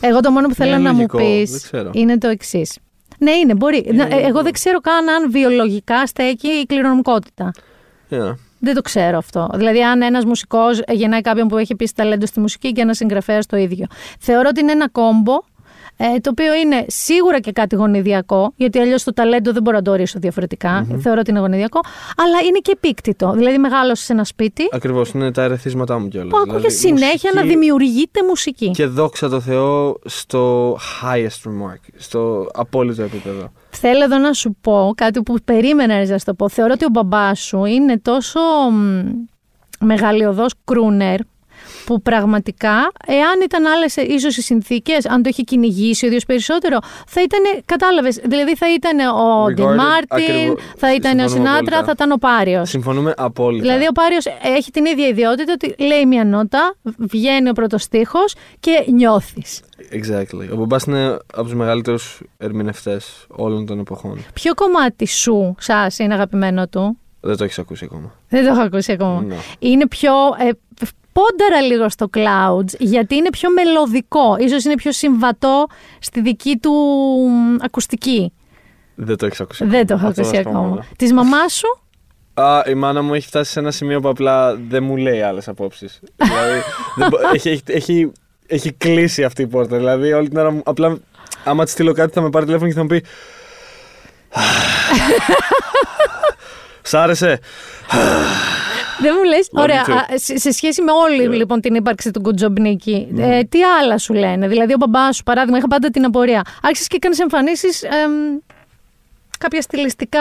Εγώ 0.00 0.20
το 0.20 0.30
μόνο 0.30 0.48
που 0.48 0.54
θέλω 0.54 0.70
Είναι 0.72 0.78
να 0.82 0.90
μου 0.92 0.96
λογικό, 0.96 1.18
πεις 1.18 1.50
δεν 1.50 1.60
ξέρω. 1.62 1.90
είναι 1.94 2.18
το 2.18 2.28
εξής. 2.28 2.78
Ναι, 3.18 3.30
είναι, 3.30 3.54
μπορεί. 3.54 3.90
Να- 3.92 4.04
ε, 4.06 4.26
εγώ 4.26 4.42
δεν 4.42 4.52
ξέρω 4.52 4.80
καν 4.80 5.08
αν 5.08 5.30
βιολογικά 5.30 6.06
στέκει 6.06 6.48
η 6.48 6.66
κληρονομικότητα. 6.66 7.50
Yeah. 8.10 8.34
Δεν 8.58 8.74
το 8.74 8.80
ξέρω 8.80 9.18
αυτό. 9.18 9.48
Δηλαδή, 9.54 9.82
αν 9.84 10.02
ένας 10.02 10.24
μουσικός 10.24 10.82
γεννάει 10.88 11.20
κάποιον 11.20 11.48
που 11.48 11.56
έχει 11.56 11.72
επίση 11.72 11.94
ταλέντο 11.94 12.26
στη 12.26 12.40
μουσική 12.40 12.72
και 12.72 12.80
ένας 12.80 12.96
συγγραφέας 12.96 13.46
το 13.46 13.56
ίδιο. 13.56 13.86
Θεωρώ 14.18 14.48
ότι 14.50 14.60
είναι 14.60 14.72
ένα 14.72 14.88
κόμπο 14.88 15.32
ε, 16.02 16.20
το 16.20 16.30
οποίο 16.30 16.54
είναι 16.54 16.84
σίγουρα 16.88 17.40
και 17.40 17.52
κάτι 17.52 17.76
γονιδιακό, 17.76 18.52
γιατί 18.56 18.78
αλλιώς 18.78 19.02
το 19.02 19.12
ταλέντο 19.12 19.52
δεν 19.52 19.62
μπορώ 19.62 19.76
να 19.76 19.82
το 19.82 19.90
ορίσω 19.90 20.18
διαφορετικά. 20.18 20.86
Θεωρώ 21.00 21.20
ότι 21.20 21.30
είναι 21.30 21.40
γονιδιακό, 21.40 21.80
αλλά 22.16 22.46
είναι 22.48 22.58
και 22.62 22.72
επίκτητο. 22.72 23.32
Δηλαδή, 23.32 23.58
μεγάλωσε 23.58 24.04
σε 24.04 24.12
ένα 24.12 24.24
σπίτι 24.24 24.68
Ακριβώς, 24.72 25.10
είναι 25.10 25.32
τα 25.32 25.42
ερεθίσματά 25.42 25.98
μου 25.98 26.08
κιόλας. 26.08 26.30
που 26.30 26.36
ακούγε 26.36 26.68
συνέχεια 26.68 27.30
να 27.34 27.42
δημιουργείται 27.42 28.20
μουσική. 28.28 28.70
Και 28.70 28.86
δόξα 28.86 29.28
τω 29.28 29.40
Θεώ 29.40 29.98
στο 30.04 30.72
highest 30.74 31.48
remark, 31.48 31.80
στο 31.96 32.46
απόλυτο 32.52 33.02
επίπεδο. 33.02 33.52
Θέλω 33.70 34.04
εδώ 34.04 34.18
να 34.18 34.32
σου 34.32 34.56
πω 34.60 34.92
κάτι 34.96 35.22
που 35.22 35.34
περίμενα 35.44 36.04
να 36.04 36.18
σου 36.18 36.24
το 36.24 36.34
πω. 36.34 36.48
Θεωρώ 36.48 36.72
ότι 36.74 36.84
ο 36.84 36.88
μπαμπάς 36.92 37.40
σου 37.40 37.64
είναι 37.64 37.98
τόσο 37.98 38.40
μ, 38.72 39.00
μεγαλειωδός 39.84 40.54
κρούνερ 40.64 41.20
που 41.84 42.02
πραγματικά, 42.02 42.92
εάν 43.06 43.40
ήταν 43.44 43.66
άλλες 43.66 43.96
ίσως 43.96 44.36
οι 44.36 44.42
συνθήκες, 44.42 45.06
αν 45.06 45.22
το 45.22 45.28
είχε 45.28 45.42
κυνηγήσει 45.42 46.04
ο 46.04 46.08
ίδιος 46.08 46.24
περισσότερο, 46.24 46.78
θα 47.06 47.22
ήταν, 47.22 47.62
κατάλαβες. 47.64 48.20
Δηλαδή 48.24 48.56
θα 48.56 48.72
ήταν 48.74 48.98
ο 48.98 49.44
Regarded, 49.44 49.54
Ντι 49.54 49.62
Μάρτιν, 49.62 50.06
ακριβώς. 50.10 50.60
θα 50.76 50.94
ήταν 50.94 51.18
ο 51.18 51.28
Συμφωνούμε 51.28 51.28
Σινάτρα, 51.28 51.58
απόλυτα. 51.58 51.84
θα 51.84 51.90
ήταν 51.90 52.10
ο 52.10 52.16
Πάριος. 52.16 52.68
Συμφωνούμε 52.68 53.14
απόλυτα. 53.16 53.62
Δηλαδή 53.62 53.86
ο 53.86 53.92
Πάριος 53.92 54.24
έχει 54.56 54.70
την 54.70 54.84
ίδια 54.84 55.06
ιδιότητα 55.06 55.52
ότι 55.52 55.74
λέει 55.84 56.06
μια 56.06 56.24
νότα, 56.24 56.74
βγαίνει 56.98 57.48
ο 57.48 57.52
πρώτος 57.52 57.82
στίχος 57.82 58.34
και 58.60 58.84
νιώθεις. 58.92 59.60
Exactly. 59.92 60.48
Ο 60.52 60.56
μπαμπάς 60.56 60.84
είναι 60.84 61.06
από 61.32 61.42
τους 61.42 61.54
μεγαλύτερους 61.54 62.20
ερμηνευτές 62.38 63.26
όλων 63.28 63.66
των 63.66 63.78
εποχών. 63.78 64.24
Ποιο 64.34 64.54
κομμάτι 64.54 65.06
σου, 65.06 65.54
σας, 65.58 65.98
είναι 65.98 66.14
αγαπημένο 66.14 66.68
του; 66.68 66.98
Δεν 67.20 67.36
το 67.36 67.44
έχεις 67.44 67.58
ακούσει 67.58 67.84
ακόμα. 67.84 68.14
Δεν 68.28 68.44
το 68.44 68.50
έχω 68.50 68.60
ακούσει 68.60 68.92
ακόμα. 68.92 69.22
Ναι. 69.22 69.36
Είναι 69.58 69.86
πιο. 69.88 70.12
Ε, 70.38 70.50
πόνταρα 71.12 71.60
λίγο 71.60 71.88
στο 71.88 72.10
Clouds, 72.14 72.74
γιατί 72.78 73.14
είναι 73.14 73.30
πιο 73.30 73.50
μελωδικό. 73.50 74.36
Ίσως 74.38 74.64
είναι 74.64 74.74
πιο 74.74 74.92
συμβατό 74.92 75.66
στη 76.00 76.20
δική 76.20 76.58
του 76.62 76.72
μ, 77.28 77.56
ακουστική. 77.64 78.32
Δεν 78.94 79.16
το 79.16 79.26
έχεις 79.26 79.40
ακούσει 79.40 79.64
Δεν 79.64 79.86
το 79.86 79.94
έχω 79.94 80.06
Αυτό 80.06 80.20
ακούσει 80.20 80.36
θα 80.36 80.42
σου 80.42 80.50
πω 80.50 80.58
ακόμα. 80.58 80.68
μόνο. 80.68 80.84
Της 80.96 81.12
μαμάς 81.12 81.52
σου; 81.54 81.80
Α, 82.34 82.62
η 82.66 82.74
μάνα 82.74 83.02
μου 83.02 83.14
έχει 83.14 83.26
φτάσει 83.26 83.52
σε 83.52 83.58
ένα 83.60 83.70
σημείο 83.70 84.00
που 84.00 84.08
απλά 84.08 84.54
δεν 84.68 84.82
μου 84.84 84.96
λέει 84.96 85.20
άλλες 85.22 85.48
απόψεις. 85.48 86.00
δηλαδή, 86.16 86.60
δεν 86.96 87.08
μπο- 87.08 87.18
έχει, 87.34 87.48
έχει, 87.48 87.62
έχει, 87.66 88.12
έχει 88.46 88.72
κλείσει 88.72 89.24
αυτή 89.24 89.42
η 89.42 89.46
πόρτα. 89.46 89.76
Δηλαδή, 89.76 90.12
όλη 90.12 90.28
την 90.28 90.38
ώρα 90.38 90.50
μου, 90.50 90.60
απλά 90.64 90.98
άμα 91.44 91.64
της 91.64 91.72
στείλω 91.72 91.92
κάτι 91.92 92.12
θα 92.12 92.20
με 92.20 92.30
πάρει 92.30 92.44
τηλέφωνο 92.44 92.68
και 92.70 92.74
θα 92.76 92.82
μου 92.82 92.86
πει 92.88 93.04
Σ' 96.82 96.94
άρεσε. 96.94 97.38
Δεν 99.02 99.14
μου 99.16 99.24
λες. 99.24 99.48
Love 99.52 99.60
Ωραία. 99.62 99.84
you 99.86 99.90
too. 99.90 99.92
α, 99.94 100.04
σε, 100.18 100.38
σε 100.38 100.50
σχέση 100.52 100.82
με 100.82 100.92
όλη 100.92 101.26
Yeah. 101.28 101.36
λοιπόν 101.36 101.60
την 101.60 101.74
ύπαρξη 101.74 102.10
του 102.10 102.20
Κουτζομπνίκη, 102.20 103.08
Ναι. 103.10 103.36
ε, 103.38 103.42
τι 103.44 103.58
άλλα 103.62 103.98
σου 103.98 104.14
λένε; 104.14 104.48
Δηλαδή, 104.48 104.72
ο 104.72 104.76
μπαμπάς 104.78 105.16
σου, 105.16 105.22
παράδειγμα, 105.22 105.58
είχα 105.58 105.68
πάντα 105.68 105.90
την 105.90 106.04
απορία. 106.04 106.42
Άρχισες 106.62 106.86
και 106.86 106.96
έκανες 106.96 107.18
εμφανίσεις. 107.18 107.82
κάποια 109.38 109.60
στιλιστικά. 109.60 110.20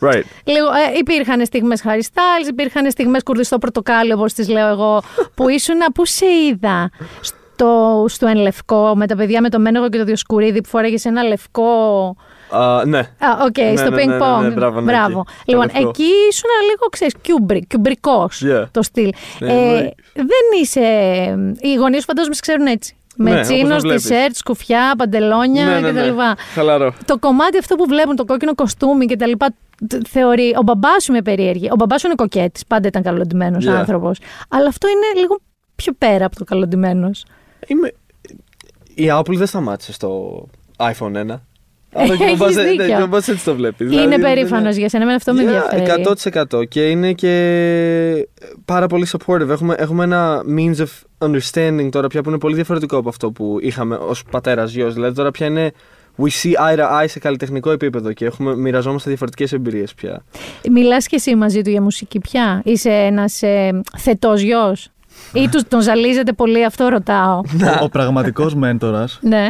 Right. 0.00 0.22
Λίγο, 0.44 0.66
ε, 0.66 0.98
υπήρχαν 0.98 1.46
στιγμές 1.46 1.82
Harry 1.84 2.00
Styles, 2.12 2.48
υπήρχαν 2.48 2.90
στιγμές 2.90 3.22
κουρδιστό 3.22 3.58
πορτοκάλι, 3.58 4.12
όπως 4.12 4.32
τις 4.32 4.48
λέω 4.48 4.68
εγώ, 4.68 5.02
που 5.36 5.48
ήσουν, 5.48 5.76
πού 5.94 6.04
σε 6.06 6.26
είδα; 6.48 6.90
Στο, 7.20 8.04
στο 8.08 8.26
Εν 8.26 8.36
Λευκώ, 8.36 8.92
με 8.96 9.06
τα 9.06 9.16
παιδιά 9.16 9.40
με 9.40 9.48
το 9.48 9.58
Μένεγο 9.60 9.88
και 9.88 9.98
το 9.98 10.04
Διοσκουρίδη 10.04 10.60
που 10.60 10.68
φόραγε 10.68 10.96
ένα 11.02 11.22
λευκό. 11.22 12.16
Α, 12.50 12.84
ναι. 12.86 12.98
Α, 12.98 13.28
οκ, 13.44 13.58
Ναι, 13.58 13.76
στο 13.76 13.90
ναι, 13.90 14.02
ping 14.02 14.06
ναι, 14.06 14.16
ναι, 14.16 14.24
pong. 14.24 14.40
ναι, 14.42 14.48
μπράβο, 14.50 14.80
ναι, 14.80 14.92
εκεί. 14.92 15.12
Το 15.12 15.24
Λοιπόν, 15.46 15.64
λευκό. 15.74 15.88
εκεί 15.88 16.02
ήσουν 16.30 16.50
λίγο, 16.70 16.86
ξέρεις, 16.90 17.14
Kubrick, 17.22 17.66
κιουμπρικός 17.66 18.42
Yeah. 18.46 18.64
το 18.70 18.82
στυλ. 18.82 19.12
Ναι, 19.38 19.52
ε, 19.52 19.56
εννοείται. 19.56 19.94
δεν 20.14 20.60
είσαι... 20.62 20.80
Οι 21.60 21.74
γονείς 21.74 21.98
σου 21.98 22.04
φαντάζομαι 22.06 22.34
σε 22.34 22.40
ξέρουν 22.40 22.66
έτσι. 22.66 22.96
Ναι, 23.16 23.30
Με 23.30 23.36
όπως 23.36 23.48
το 23.48 23.54
chinos, 23.54 23.80
βλέπεις. 23.82 24.02
T-shirts, 24.02 24.38
σκουφιά, 24.38 24.94
παντελόνια 24.98 25.64
ναι, 25.64 25.80
ναι, 25.80 25.88
κτλ. 26.00 26.14
ναι. 26.14 26.32
Χαλαρό. 26.54 26.94
Το 27.04 27.18
κομμάτι 27.18 27.58
αυτό 27.58 27.74
που 27.74 27.84
βλέπουν, 27.86 28.16
το 28.16 28.24
κόκκινο 28.24 28.54
κοστούμι 28.54 29.06
και 29.06 29.16
τα 29.16 29.26
λοιπά, 29.26 29.46
τ- 29.88 30.06
θεωρεί. 30.08 30.54
Ο 30.58 30.62
μπαμπάς 30.62 31.02
σου 31.04 31.12
με 31.12 31.22
περίεργη. 31.22 31.68
Ο 31.70 31.74
μπαμπάς 31.78 32.00
σου 32.00 32.06
είναι 32.06 32.14
κοκέτης. 32.14 32.66
Πάντα 32.66 32.88
ήταν 32.88 33.02
καλοντημένος 33.02 33.64
Yeah. 33.66 33.70
άνθρωπος. 33.72 34.18
Αλλά 34.48 34.68
αυτό 34.68 34.88
είναι 34.88 35.20
λίγο 35.20 35.38
πιο 35.74 35.92
πέρα 35.98 36.24
από 36.24 36.36
το 36.36 36.44
καλοντημένος. 36.44 37.24
Είμαι... 37.66 37.92
Η 38.94 39.06
Apple 39.12 39.34
δεν 39.36 39.46
σταμάτησε 39.46 39.92
στο 39.92 40.40
iPhone 40.76 41.12
1. 41.30 41.40
Άρα 41.94 42.16
και 42.16 42.22
ο 42.22 42.26
Έχεις 42.26 42.38
μπαμπάς- 42.38 42.54
δίκιο. 42.56 42.74
ναι, 42.74 42.86
και 42.86 42.94
ο 42.94 42.98
μπαμπάς 42.98 43.28
έτσι 43.28 43.44
το 43.44 43.54
βλέπεις. 43.54 43.92
είναι 43.92 44.00
Δηλαδή, 44.02 44.22
περήφανος 44.22 44.62
δεν- 44.70 44.78
για 44.78 44.88
σένα. 44.88 45.02
Εμένα 45.02 45.16
αυτό 45.18 45.32
με 45.34 45.42
Yeah, 45.42 45.44
ενδιαφέρει. 45.46 45.82
100% 45.82 46.64
και 46.68 46.80
είναι 46.90 47.12
και 47.12 48.28
πάρα 48.64 48.86
πολύ 48.86 49.06
supportive. 49.10 49.48
Έχουμε, 49.48 49.74
έχουμε 49.78 50.04
ένα 50.04 50.42
means 50.56 50.76
of 50.76 51.28
understanding 51.28 51.88
τώρα 51.90 52.06
πια 52.06 52.22
που 52.22 52.28
είναι 52.28 52.38
πολύ 52.38 52.54
διαφορετικό 52.54 52.96
από 52.96 53.08
αυτό 53.08 53.30
που 53.30 53.58
είχαμε 53.60 53.94
ως 53.94 54.22
πατέρας 54.30 54.72
γιος. 54.72 54.94
Δηλαδή 54.94 55.14
τώρα 55.14 55.30
πια 55.30 55.46
είναι 55.46 55.72
we 56.18 56.24
see 56.42 56.52
eye 56.52 56.78
to 56.78 57.00
eye 57.02 57.04
σε 57.08 57.18
καλλιτεχνικό 57.18 57.70
επίπεδο 57.70 58.12
και 58.12 58.24
έχουμε, 58.24 58.56
μοιραζόμαστε 58.56 59.08
διαφορετικές 59.08 59.52
εμπειρίες 59.52 59.94
πια. 59.94 60.24
Μιλάς 60.70 61.06
και 61.06 61.16
εσύ 61.16 61.34
μαζί 61.34 61.62
του 61.62 61.70
για 61.70 61.82
μουσική 61.82 62.18
πια; 62.18 62.60
Είσαι 62.64 62.90
ένας 62.90 63.42
ε, 63.42 63.80
θετός 63.98 64.40
γιος; 64.40 64.88
Ή 65.32 65.48
τους, 65.48 65.62
τον 65.68 65.80
ζαλίζετε 65.80 66.32
πολύ, 66.32 66.64
αυτό 66.64 66.88
ρωτάω. 66.88 67.40
Ο, 67.80 67.84
ο 67.84 67.88
πραγματικός 67.88 68.54
μέντορας 68.64 69.18
ναι, 69.22 69.48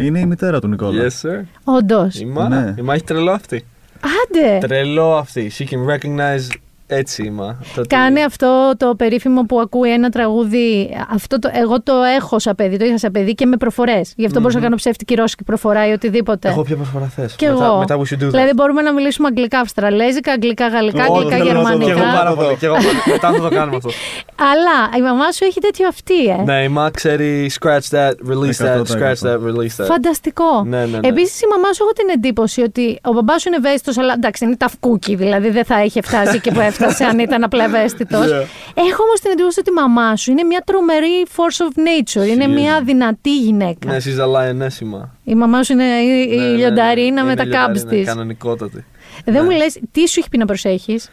είναι 0.00 0.18
η 0.18 0.26
μητέρα 0.26 0.60
του 0.60 0.68
Νικόλα. 0.68 1.02
Yes 1.02 1.28
sir. 1.28 1.42
όντως. 1.64 2.20
Η 2.20 2.24
μάνα, 2.24 2.60
Ναι. 2.60 2.74
η 2.78 2.80
μάνα 2.80 2.94
έχει 2.94 3.04
τρελό 3.04 3.30
αυτή. 3.30 3.64
Άντε! 4.00 4.58
Τρελό 4.66 5.16
αυτή. 5.16 5.50
She 5.58 5.62
can 5.62 5.86
recognize 5.96 6.48
έτσι 6.86 7.22
η 7.24 7.30
μάνα. 7.30 7.56
Το 7.74 7.80
ότι- 7.80 7.88
Κάνει 7.94 8.22
αυτό 8.24 8.72
το 8.76 8.94
περίφημο 8.94 9.42
που 9.42 9.60
ακούει 9.60 9.90
ένα 9.92 10.08
τραγούδι. 10.08 10.96
Αυτό 11.12 11.38
το, 11.38 11.50
εγώ 11.52 11.82
το 11.82 11.92
έχω 12.16 12.38
σαν 12.38 12.54
παιδί, 12.54 12.76
το 12.76 12.84
είχα 12.84 12.98
σαν 12.98 13.10
παιδί 13.12 13.34
και 13.34 13.46
με 13.46 13.56
προφορές. 13.56 14.12
Γι' 14.16 14.26
αυτό 14.26 14.38
μπορούσα 14.40 14.58
να 14.58 14.64
κάνω 14.64 14.76
ψεύτικη 14.76 15.14
ρώσικη 15.14 15.44
προφορά 15.44 15.88
ή 15.88 15.92
οτιδήποτε. 15.92 16.48
Εγώ 16.48 16.62
ποια 16.62 16.76
προσφορά 16.76 17.04
θες; 17.06 17.34
Και 17.36 17.48
μετά, 17.48 17.64
εγώ. 17.64 17.78
Μετά 17.78 17.96
we 17.96 18.00
should 18.00 18.22
do 18.22 18.26
that. 18.26 18.30
Δηλαδή 18.30 18.52
μπορούμε 18.54 18.82
να 18.82 18.92
μιλήσουμε 18.92 19.26
αγγλικά, 19.28 19.58
αυστραλέζικα, 19.60 20.32
αγγλικά, 20.32 20.68
γαλλικά, 20.68 21.06
Ω, 21.06 21.14
αγγλικά, 21.14 21.36
θέλω 21.36 21.52
να 21.62 21.70
το 21.70 21.76
δω. 21.76 21.84
Και 21.84 21.90
εγώ 21.90 21.98
γερμανικά. 21.98 22.18
πάρα 22.18 22.34
πολύ. 22.34 22.56
Και 22.56 22.66
εγώ 22.66 22.74
πάρα- 22.74 22.88
μετά 23.12 23.32
θα 23.32 23.40
το 23.40 23.48
κάνουμε 23.58 23.76
αυτό. 23.76 23.90
Αλλά 24.36 24.98
η 24.98 25.02
μαμά 25.02 25.32
σου 25.32 25.44
έχει 25.44 25.60
τέτοιο 25.60 25.86
αυτή, 25.88 26.24
ε. 26.26 26.42
ναι, 26.44 26.62
η 26.62 26.68
μάνα 26.68 26.90
ξέρει 26.90 27.50
scratch 27.60 27.88
that, 27.90 28.10
release 28.32 28.58
that, 28.64 28.76
100%. 28.76 28.82
scratch 28.96 29.20
that, 29.28 29.38
release 29.48 29.76
that. 29.82 29.86
Φανταστικό. 29.86 30.62
Ναι, 30.64 30.78
ναι, 30.84 30.98
ναι. 30.98 31.08
Επίσης, 31.08 31.40
η 31.40 31.46
μαμά 31.50 31.72
σου 31.72 31.82
έχω 31.82 31.92
την 31.92 32.08
εντύπωση 32.14 32.60
ότι 32.62 32.98
ο 33.04 33.12
μπαμπάς 33.12 33.40
σου 33.42 33.48
είναι 33.48 33.56
ευαίσθητος, 33.56 33.98
αλλά 33.98 34.12
εντάξει, 34.12 34.44
είναι 34.44 34.56
ταυκούκι, 34.56 35.14
δηλαδή 35.14 35.50
δεν 35.50 35.64
θα 35.64 35.84
είχε 35.84 36.00
φτάσει 36.02 36.40
και 36.40 36.50
που 36.50 36.60
έφτασε 36.68 36.81
αν 37.08 37.18
ήταν 37.18 37.44
απλά 37.44 37.64
ευαίσθητος. 37.64 38.26
Έχω 38.74 39.02
όμως 39.02 39.20
την 39.22 39.30
εντύπωση 39.30 39.60
ότι 39.60 39.70
η 39.70 39.72
μαμά 39.72 40.16
σου 40.16 40.30
είναι 40.30 40.42
μια 40.42 40.62
τρομερή 40.66 41.26
force 41.36 41.64
of 41.64 41.78
nature. 41.78 42.26
Είναι 42.28 42.46
μια 42.46 42.80
δυνατή 42.84 43.38
γυναίκα. 43.38 43.88
Ναι, 43.90 43.96
she's 44.04 44.20
a 44.20 44.26
lioness 44.26 44.80
η 44.80 44.84
μάνα. 44.84 45.14
Η 45.24 45.34
μαμά 45.34 45.62
σου 45.62 45.72
είναι 45.72 45.84
η, 45.84 46.28
η 46.30 46.36
Ναι, 46.36 46.42
ναι, 46.42 46.48
ναι. 46.50 46.56
λιονταρίνα 46.56 47.24
με 47.24 47.32
Είναι 47.32 47.44
τα 47.44 47.56
κάμπς 47.56 47.74
λιονταρίνα, 47.78 48.02
της. 48.04 48.06
Κανονικότατη. 48.12 48.84
Δεν 49.24 49.44
μου 49.44 49.50
Ναι. 49.50 49.56
λες, 49.56 49.78
τι 49.92 50.08
σου 50.08 50.18
έχει 50.20 50.28
πει 50.28 50.38
να 50.38 50.44
προσέχεις; 50.46 51.10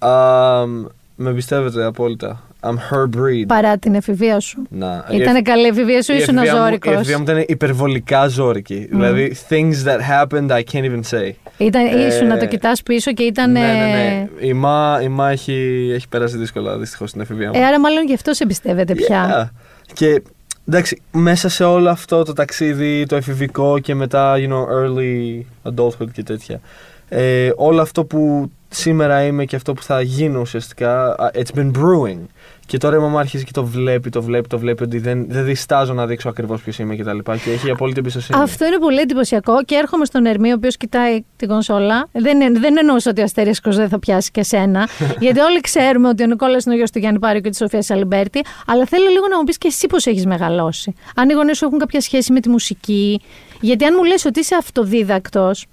Um, 0.00 0.84
με 1.16 1.32
πιστεύετε 1.32 1.84
απόλυτα. 1.84 2.42
I'm 2.60 2.68
her 2.90 3.04
breed. 3.16 3.44
παρά 3.46 3.78
την 3.78 3.94
εφηβεία 3.94 4.40
σου. 4.40 4.62
Να. 4.68 5.04
Ήταν 5.12 5.42
καλή 5.42 5.64
η 5.64 5.68
εφηβεία 5.68 6.02
σου, 6.02 6.12
η 6.12 6.16
ήσουν 6.16 6.36
εφηβεία 6.36 6.54
μου- 6.54 6.60
αζόρικο. 6.62 6.90
Η 6.90 6.94
εφηβεία 6.94 7.16
μου 7.16 7.22
ήταν 7.22 7.44
υπερβολικά 7.46 8.26
ζώρικη. 8.28 8.88
Δηλαδή, 8.90 9.36
things 9.48 9.74
that 9.86 9.98
happened 10.10 10.48
I 10.50 10.60
can't 10.72 10.84
even 10.84 11.00
say. 11.10 11.30
Ήταν, 11.58 11.86
Ε, 11.86 12.06
ήσουν 12.06 12.26
να 12.26 12.38
το 12.38 12.46
κοιτάς 12.46 12.82
πίσω 12.82 13.12
και 13.12 13.22
ήταν. 13.22 13.50
Ναι, 13.52 13.60
ναι, 13.60 13.66
ναι. 13.92 14.26
Η 14.46 14.52
μα, 14.52 15.00
η 15.02 15.08
μα 15.08 15.30
έχει, 15.30 15.90
έχει 15.94 16.08
περάσει 16.08 16.36
δύσκολα 16.36 16.78
δυστυχώς 16.78 17.08
στην 17.08 17.20
εφηβεία 17.20 17.46
μου. 17.48 17.60
Ε, 17.60 17.64
άρα 17.64 17.80
μάλλον 17.80 18.06
γι' 18.06 18.14
αυτό 18.14 18.32
σε 18.34 18.42
εμπιστεύεται 18.42 18.94
πια. 18.94 19.50
Yeah. 19.52 19.56
Και 19.92 20.22
εντάξει, 20.68 21.02
μέσα 21.12 21.48
σε 21.48 21.64
όλο 21.64 21.90
αυτό 21.90 22.22
το 22.22 22.32
ταξίδι, 22.32 23.06
το 23.06 23.16
εφηβικό 23.16 23.78
και 23.78 23.94
μετά, 23.94 24.34
you 24.36 24.48
know, 24.48 24.64
early 24.82 25.40
adulthood 25.72 26.10
και 26.12 26.22
τέτοια. 26.22 26.60
Ε, 27.08 27.50
όλο 27.56 27.80
αυτό 27.80 28.04
που 28.04 28.50
σήμερα 28.76 29.24
είμαι 29.24 29.44
και 29.44 29.56
αυτό 29.56 29.72
που 29.72 29.82
θα 29.82 30.00
γίνω 30.00 30.40
ουσιαστικά, 30.40 31.06
α, 31.06 31.30
it's 31.34 31.58
been 31.58 31.70
brewing. 31.72 32.18
Και 32.66 32.78
τώρα 32.78 32.96
η 32.96 32.98
μαμά 32.98 33.20
αρχίζει 33.20 33.44
και 33.44 33.50
το 33.52 33.64
βλέπει, 33.64 34.10
το 34.10 34.22
βλέπει, 34.22 34.48
το 34.48 34.58
βλέπει 34.58 34.82
ότι 34.82 34.98
δεν, 34.98 35.26
δεν 35.28 35.44
διστάζω 35.44 35.92
να 35.94 36.06
δείξω 36.06 36.28
ακριβώς 36.28 36.62
ποιος 36.62 36.78
είμαι 36.78 36.94
και 36.96 37.04
τα 37.04 37.12
λοιπά 37.14 37.36
και 37.36 37.50
έχει 37.50 37.70
απόλυτη 37.70 37.98
εμπιστοσύνη. 37.98 38.40
Αυτό 38.42 38.66
είναι 38.66 38.78
πολύ 38.78 39.00
εντυπωσιακό 39.00 39.62
και 39.64 39.74
έρχομαι 39.74 40.04
στον 40.04 40.26
Ερμή, 40.26 40.50
ο 40.50 40.54
οποίος 40.56 40.76
κοιτάει 40.76 41.24
την 41.36 41.48
κονσόλα. 41.48 42.08
Δεν, 42.12 42.40
εν- 42.40 42.60
δεν 42.60 42.76
εννοούσα 42.78 43.10
ότι 43.10 43.20
ο 43.20 43.24
Αστέρισκος 43.24 43.76
δεν 43.76 43.88
θα 43.88 43.98
πιάσει 43.98 44.30
και 44.30 44.42
σένα. 44.42 44.88
γιατί 45.24 45.40
όλοι 45.40 45.60
ξέρουμε 45.60 46.08
ότι 46.08 46.22
ο 46.22 46.26
Νικόλας 46.26 46.64
είναι 46.64 46.74
ο 46.74 46.76
γιος 46.78 46.90
του 46.90 46.98
Γιάννη 46.98 47.18
Πάριου 47.18 47.40
και 47.40 47.48
της 47.48 47.58
Σοφίας 47.58 47.84
Αλιμπέρτη. 47.84 48.42
Αλλά 48.66 48.86
θέλω 48.86 49.08
λίγο 49.10 49.28
να 49.28 49.36
μου 49.38 49.44
πεις 49.44 49.58
και 49.58 49.68
εσύ 49.68 49.86
πώς 49.86 50.06
έχεις 50.06 50.26
μεγαλώσει. 50.26 50.94
Αν 51.16 51.28
οι 51.28 51.32
γονείς 51.32 51.56
σου 51.56 51.64
έχουν 51.64 51.78
κάποια 51.78 52.00
σχέση 52.00 52.32
με 52.32 52.40
τη 52.40 52.48
μουσική. 52.48 53.20
Γιατί 53.60 53.84
αν 53.84 53.94
μου 53.96 54.04
λες 54.04 54.24
ότι 54.24 54.40
είσαι 54.40 54.54
αυτοδίδακτος, 54.54 55.66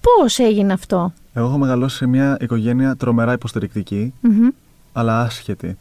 πώς 0.00 0.38
έγινε 0.38 0.72
αυτό; 0.72 1.12
Εγώ 1.38 1.46
έχω 1.46 1.58
μεγαλώσει 1.58 1.96
σε 1.96 2.06
μια 2.06 2.36
οικογένεια 2.40 2.96
τρομερά 2.96 3.32
υποστηρικτική, 3.32 4.12
Μμμ. 4.20 4.48
αλλά 4.92 5.20
άσχετη. 5.20 5.78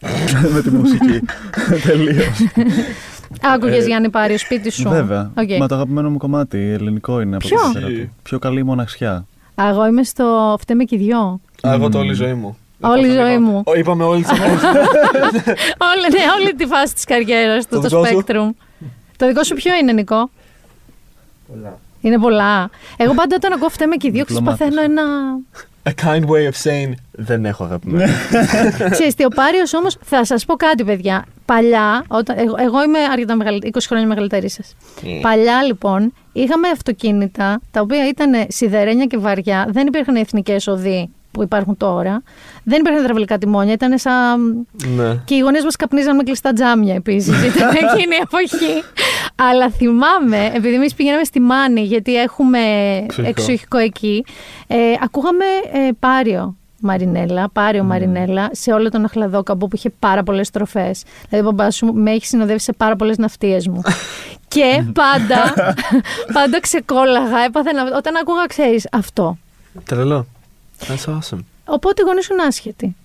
με 0.54 0.62
τη 0.62 0.70
μουσική. 0.70 1.20
Τελείως. 1.86 2.26
Άκουγες 3.42 3.82
Ε, 3.84 3.86
Γιάννη 3.86 4.10
Πάριο, 4.10 4.38
σπίτι 4.38 4.70
σου; 4.70 4.88
Βέβαια. 4.88 5.30
Οκ. 5.36 5.50
Μα 5.58 5.66
το 5.68 5.74
αγαπημένο 5.74 6.10
μου 6.10 6.16
κομμάτι 6.18 6.58
ελληνικό 6.58 7.20
είναι 7.20 7.36
από 7.36 7.48
Ποιο; 7.48 7.58
τη 7.58 7.72
θεραπεία. 7.78 8.08
Πιο 8.22 8.38
καλή 8.38 8.57
η 8.57 8.62
μοναξιά. 8.64 9.26
Α, 9.54 9.68
Εγώ 9.68 9.86
είμαι 9.86 10.02
στο 10.04 10.56
φταίμε 10.60 10.84
και 10.84 10.94
οι 10.94 10.98
δυο. 10.98 11.40
Α, 11.68 11.72
εγώ 11.72 11.88
το 11.88 11.98
όλη 11.98 12.10
η 12.10 12.14
ζωή 12.14 12.34
μου. 12.34 12.56
Όλη 12.80 13.06
η 13.08 13.12
ζωή 13.12 13.38
μου. 13.38 13.62
Ω, 13.66 13.74
Είπαμε 13.74 14.04
όλη 14.04 14.22
τη 14.24 14.34
ζωή 14.34 14.46
όλη, 15.90 16.06
ναι, 16.12 16.20
όλη 16.40 16.54
τη 16.56 16.66
φάση 16.66 16.94
της 16.94 17.04
καριέρας 17.04 17.66
του, 17.66 17.80
Το 17.80 17.88
το 17.88 18.00
δικό 18.02 18.06
σου; 18.06 18.24
spectrum. 18.26 18.48
Το 19.16 19.26
δικό 19.26 19.42
σου 19.44 19.54
ποιο 19.54 19.72
είναι, 19.80 19.92
Νικό; 19.92 20.30
Πολλά. 21.48 21.78
Είναι 22.00 22.18
πολλά. 22.18 22.70
Εγώ 22.96 23.14
πάντα 23.14 23.36
όταν 23.36 23.52
ακούω 23.52 23.68
φταίμε 23.68 23.96
και 23.96 24.06
οι 24.06 24.10
δύο, 24.10 24.24
ξέρεις, 24.24 24.42
Διπλωμάτης. 24.44 24.76
παθαίνω 24.76 24.92
ένα. 24.92 25.02
A 25.82 25.90
kind 26.04 26.22
way 26.24 26.50
of 26.50 26.62
saying 26.62 26.92
δεν 27.12 27.44
έχω 27.44 27.64
αγαπημένο. 27.64 28.12
Ξέρεις 28.90 29.14
τι, 29.14 29.24
ο 29.24 29.28
Πάριος 29.28 29.74
όμως, 29.74 29.96
θα 30.04 30.24
σας 30.24 30.44
πω 30.44 30.54
κάτι 30.56 30.84
παιδιά. 30.84 31.24
Παλιά, 31.44 32.04
όταν, 32.08 32.38
εγώ, 32.38 32.54
εγώ 32.58 32.82
είμαι 32.82 32.98
αρκετά 33.12 33.34
μεγαλύτερη, 33.36 33.72
20 33.74 33.78
χρόνια 33.86 34.06
μεγαλύτερη 34.06 34.50
σας. 34.50 34.76
Ε. 35.04 35.20
Παλιά 35.20 35.62
λοιπόν, 35.62 36.12
είχαμε 36.32 36.68
αυτοκίνητα, 36.68 37.60
τα 37.70 37.80
οποία 37.80 38.08
ήταν 38.08 38.46
σιδερένια 38.48 39.04
και 39.06 39.16
βαριά, 39.18 39.66
δεν 39.70 39.86
υπήρχαν 39.86 40.16
οι 40.16 40.20
εθνικές 40.20 40.66
οδοί 40.66 41.10
που 41.38 41.44
υπάρχουν 41.44 41.76
τώρα, 41.76 42.22
δεν 42.64 42.80
υπήρχαν 42.80 43.00
υδραυλικά 43.02 43.38
τιμόνια, 43.38 43.72
ήταν 43.72 43.98
σαν... 43.98 44.66
ναι. 44.96 45.20
Και 45.24 45.34
οι 45.34 45.38
γονείς 45.38 45.64
μας 45.64 45.76
καπνίζαν 45.76 46.16
με 46.16 46.22
κλειστά 46.22 46.52
τζάμια 46.52 46.94
επίσης, 46.94 47.44
ήταν 47.44 47.68
εκείνη 47.82 48.14
η 48.14 48.20
εποχή. 48.22 48.82
Αλλά 49.34 49.70
θυμάμαι, 49.70 50.50
επειδή 50.54 50.74
εμείς 50.74 50.94
πηγαίναμε 50.94 51.24
στη 51.24 51.40
Μάνη, 51.40 51.80
γιατί 51.80 52.14
έχουμε 52.16 52.58
Εξοχικό. 52.98 53.28
εξοχικό 53.28 53.78
εκεί, 53.78 54.24
ε, 54.66 54.76
ακούγαμε 55.02 55.44
ε, 55.72 55.90
Πάριο 55.98 56.56
Μαρινέλα, 56.80 57.48
Πάριο 57.52 57.82
Μαρινέλα, 57.84 58.48
σε 58.52 58.72
όλο 58.72 58.88
τον 58.90 59.04
Αχλαδόκαμπο 59.04 59.66
που 59.68 59.76
είχε 59.76 59.90
πάρα 59.98 60.22
πολλές 60.22 60.50
τροφές. 60.50 61.02
Δηλαδή, 61.28 61.48
ο 61.48 61.50
μπαμπάς 61.52 61.74
σου 61.76 61.86
με 61.86 62.10
έχει 62.10 62.26
συνοδεύσει 62.26 62.64
σε 62.64 62.72
πάρα 62.72 62.96
πολλές 62.96 63.18
ναυτίες 63.18 63.68
μου. 63.68 63.82
και 64.54 64.84
πάντα, 64.92 65.54
πάντα 66.32 66.60
ξεκόλαγα, 66.60 67.38
έπαθα 67.46 67.72
να, 67.72 67.82
όταν 67.96 68.16
άκουγα, 68.16 68.46
ξέρεις, 68.46 68.88
αυτό. 68.92 69.38
Τρελό. 69.84 70.26
That's 70.86 71.04
awesome. 71.14 71.38
Οπότε 71.64 72.02
οι 72.02 72.04
γονείς 72.06 72.24
σου 72.24 72.32
είναι 72.32 72.42
άσχετοι. 72.42 72.96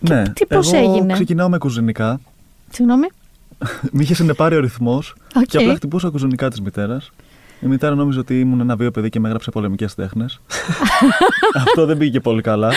Ναι. 0.00 0.22
τι- 0.28 0.46
πώς 0.46 0.72
Εγώ 0.72 0.92
έγινε; 0.92 1.12
ξεκινάω 1.12 1.48
με 1.48 1.58
κουζινικά. 1.58 2.20
Συγγνώμη. 2.70 3.06
Με 3.92 4.02
είχε 4.02 4.14
συνεπάρει 4.14 4.56
ο 4.56 4.60
ρυθμός 4.60 5.14
Οκ. 5.36 5.42
και 5.44 5.56
απλά 5.58 5.74
χτυπούσα 5.74 6.08
κουζινικά 6.08 6.48
της 6.50 6.60
μητέρας. 6.60 7.10
Η 7.60 7.66
μητέρα 7.66 7.94
νόμιζε 7.94 8.18
ότι 8.18 8.40
ήμουν 8.40 8.60
ένα 8.60 8.76
βίαιο 8.76 8.90
παιδί 8.90 9.08
και 9.08 9.20
με 9.20 9.26
έγραψε 9.28 9.50
πολεμικές 9.50 9.94
τέχνες. 9.94 10.40
Αυτό 11.66 11.86
δεν 11.86 11.96
πήγε 11.96 12.10
και 12.10 12.20
πολύ 12.20 12.40
καλά. 12.42 12.70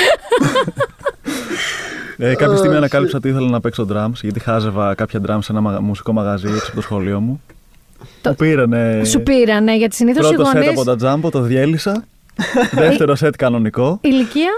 ε, 2.17 2.35
κάποια 2.35 2.55
στιγμή 2.57 2.75
ανακάλυψα 2.75 3.17
ότι 3.17 3.29
ήθελα 3.29 3.49
να 3.49 3.59
παίξω 3.61 3.87
drums 3.91 4.11
γιατί 4.21 4.39
χάζευα 4.39 4.95
κάποια 4.95 5.21
drums 5.27 5.37
σε 5.41 5.51
ένα 5.51 5.61
μαγα- 5.61 5.81
μουσικό 5.81 6.13
μαγαζί 6.13 6.47
έξω 6.47 6.65
από 6.67 6.75
το 6.75 6.81
σχολείο 6.81 7.19
μου. 7.19 7.41
Το- 8.21 8.29
Μου 8.29 8.35
πήρανε. 8.35 9.01
Σου 9.05 9.21
πήρανε, 9.21 9.77
γιατί 9.77 9.95
συνήθως 9.95 10.29
οι 10.29 10.33
Πρώτος 10.33 10.47
σετ 10.51 10.57
γονείς. 10.63 10.67
από 10.75 10.83
τα 10.83 10.95
τζάμπο, 10.95 11.29
το 11.29 11.41
διέλυσα. 11.41 12.03
Δεύτερο 12.83 13.15
σετ 13.15 13.35
κανονικό. 13.35 13.99
Ηλικία; 14.01 14.51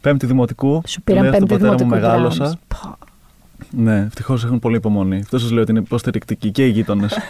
Πέμπτη 0.00 0.26
δημοτικού. 0.26 0.82
Σου 0.86 1.02
πήραν 1.02 1.22
λέει, 1.22 1.32
στον 1.32 1.46
πέμπτη 1.46 1.64
πατέρα 1.64 1.72
μου 1.72 1.78
δημοτικού 1.78 2.06
μεγάλωσα. 2.06 2.52
drums. 2.52 2.58
Πω. 2.68 2.98
Ναι, 3.70 3.98
ευτυχώς 3.98 4.44
έχουν 4.44 4.58
πολύ 4.58 4.76
υπομονή. 4.76 5.20
Αυτό 5.20 5.38
σας 5.38 5.50
λέω 5.50 5.62
ότι 5.62 5.70
είναι 5.70 5.80
υποστηρικτικοί 5.80 6.50
και 6.50 6.66
οι 6.66 6.68
γείτονες. 6.68 7.18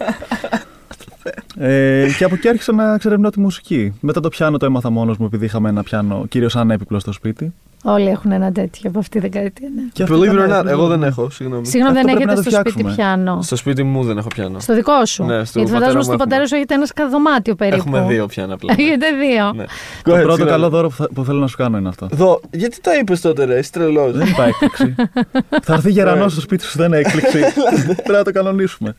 ε, 1.57 2.09
και 2.19 2.25
από 2.25 2.35
εκεί 2.35 2.49
άρχισα 2.49 2.73
να 2.73 2.95
εξερευνώ 2.95 3.31
τη 3.31 3.41
μουσική. 3.41 3.93
Μετά 4.01 4.21
το 4.21 4.29
πιάνο 4.29 4.57
το 4.57 4.67
έμαθα 4.67 4.91
μόνος 4.91 5.17
μου 5.17 5.27
επειδή 5.27 5.45
είχαμε 5.45 5.69
ένα 5.69 5.83
πιάνο 5.83 6.27
κυρίως 6.29 6.57
ανέπιπλο 6.57 6.99
στο 6.99 7.13
σπίτι. 7.13 7.53
Όλοι 7.85 8.09
έχουν 8.09 8.33
ένα 8.33 8.53
τέτοιο 8.53 8.91
από 8.91 8.99
αυτή 8.99 9.11
τη 9.11 9.29
δεκαετία. 9.29 9.69
Ναι. 9.75 9.83
Και 9.93 10.03
αυτό 10.03 10.17
Believe 10.19 10.23
it 10.39 10.43
or 10.43 10.45
ήταν- 10.47 10.67
not, 10.67 10.71
εγώ 10.71 10.87
δεν 10.87 11.03
έχω, 11.03 11.31
συγγνώμη. 11.31 11.67
Συγγνώμη, 11.67 11.99
Αυτό 11.99 12.07
δεν 12.07 12.17
πρέπει 12.17 12.31
έχετε 12.33 12.51
να 12.51 12.51
το 12.51 12.51
στο 12.51 12.71
σπίτι 12.71 12.71
φτιάξουμε. 12.89 13.15
πιάνο. 13.23 13.43
Στο 13.43 13.57
σπίτι 13.57 13.83
μου 13.83 14.05
δεν 14.05 14.19
έχω 14.19 14.29
πιάνο. 14.29 14.61
Στο 14.61 14.75
δικό 14.75 15.07
σου. 15.07 15.25
Ναι, 15.25 15.45
στο 15.45 15.59
Γιατί 15.59 15.59
πατέρα 15.59 15.69
φαντάζομαι 15.73 15.97
μου 15.99 16.03
στο 16.03 16.13
έχουμε. 16.13 16.25
πατέρα 16.25 16.47
σου 16.47 16.55
έχετε 16.55 16.75
ένα 16.75 16.87
σκαδωμάτιο 16.87 17.55
περίπου. 17.55 17.77
Έχουμε 17.77 18.05
δύο 18.09 18.27
πιάνα 18.27 18.55
απλά. 18.55 18.75
Έχετε 18.79 19.07
δύο. 19.11 19.53
Ναι. 19.55 19.65
Το 19.65 19.71
Go 20.13 20.15
ahead, 20.15 20.21
πρώτο 20.21 20.21
συγγνώμη. 20.37 20.51
καλό 20.51 20.69
δώρο 20.69 20.89
που, 20.89 20.95
θα- 20.95 21.09
που 21.15 21.25
θέλω 21.25 21.39
να 21.39 21.47
σου 21.47 21.57
κάνω 21.57 21.79
είναι 21.79 21.89
αυτό. 21.89 22.09
Δω, 22.11 22.41
γιατί 22.51 22.81
τα 22.81 22.95
είπες 22.99 23.21
τότε, 23.21 23.45
ρε, 23.45 23.59
είσαι 23.59 23.71
τρελός. 23.71 24.13
δεν 24.13 24.27
υπάρχει 24.27 24.65
έκπληξη. 24.65 24.95
θα 25.67 25.75
έρθει 25.75 25.91
γερανός 25.91 26.33
στο 26.33 26.41
σπίτι 26.41 26.65
σου, 26.65 26.79
δεν 26.79 26.87
είναι 26.87 26.97
έκπληξη. 26.99 27.39
Πρέπει 28.07 28.13
να 28.13 28.23
το 28.25 28.33
κανονίσουμε. 28.33 28.95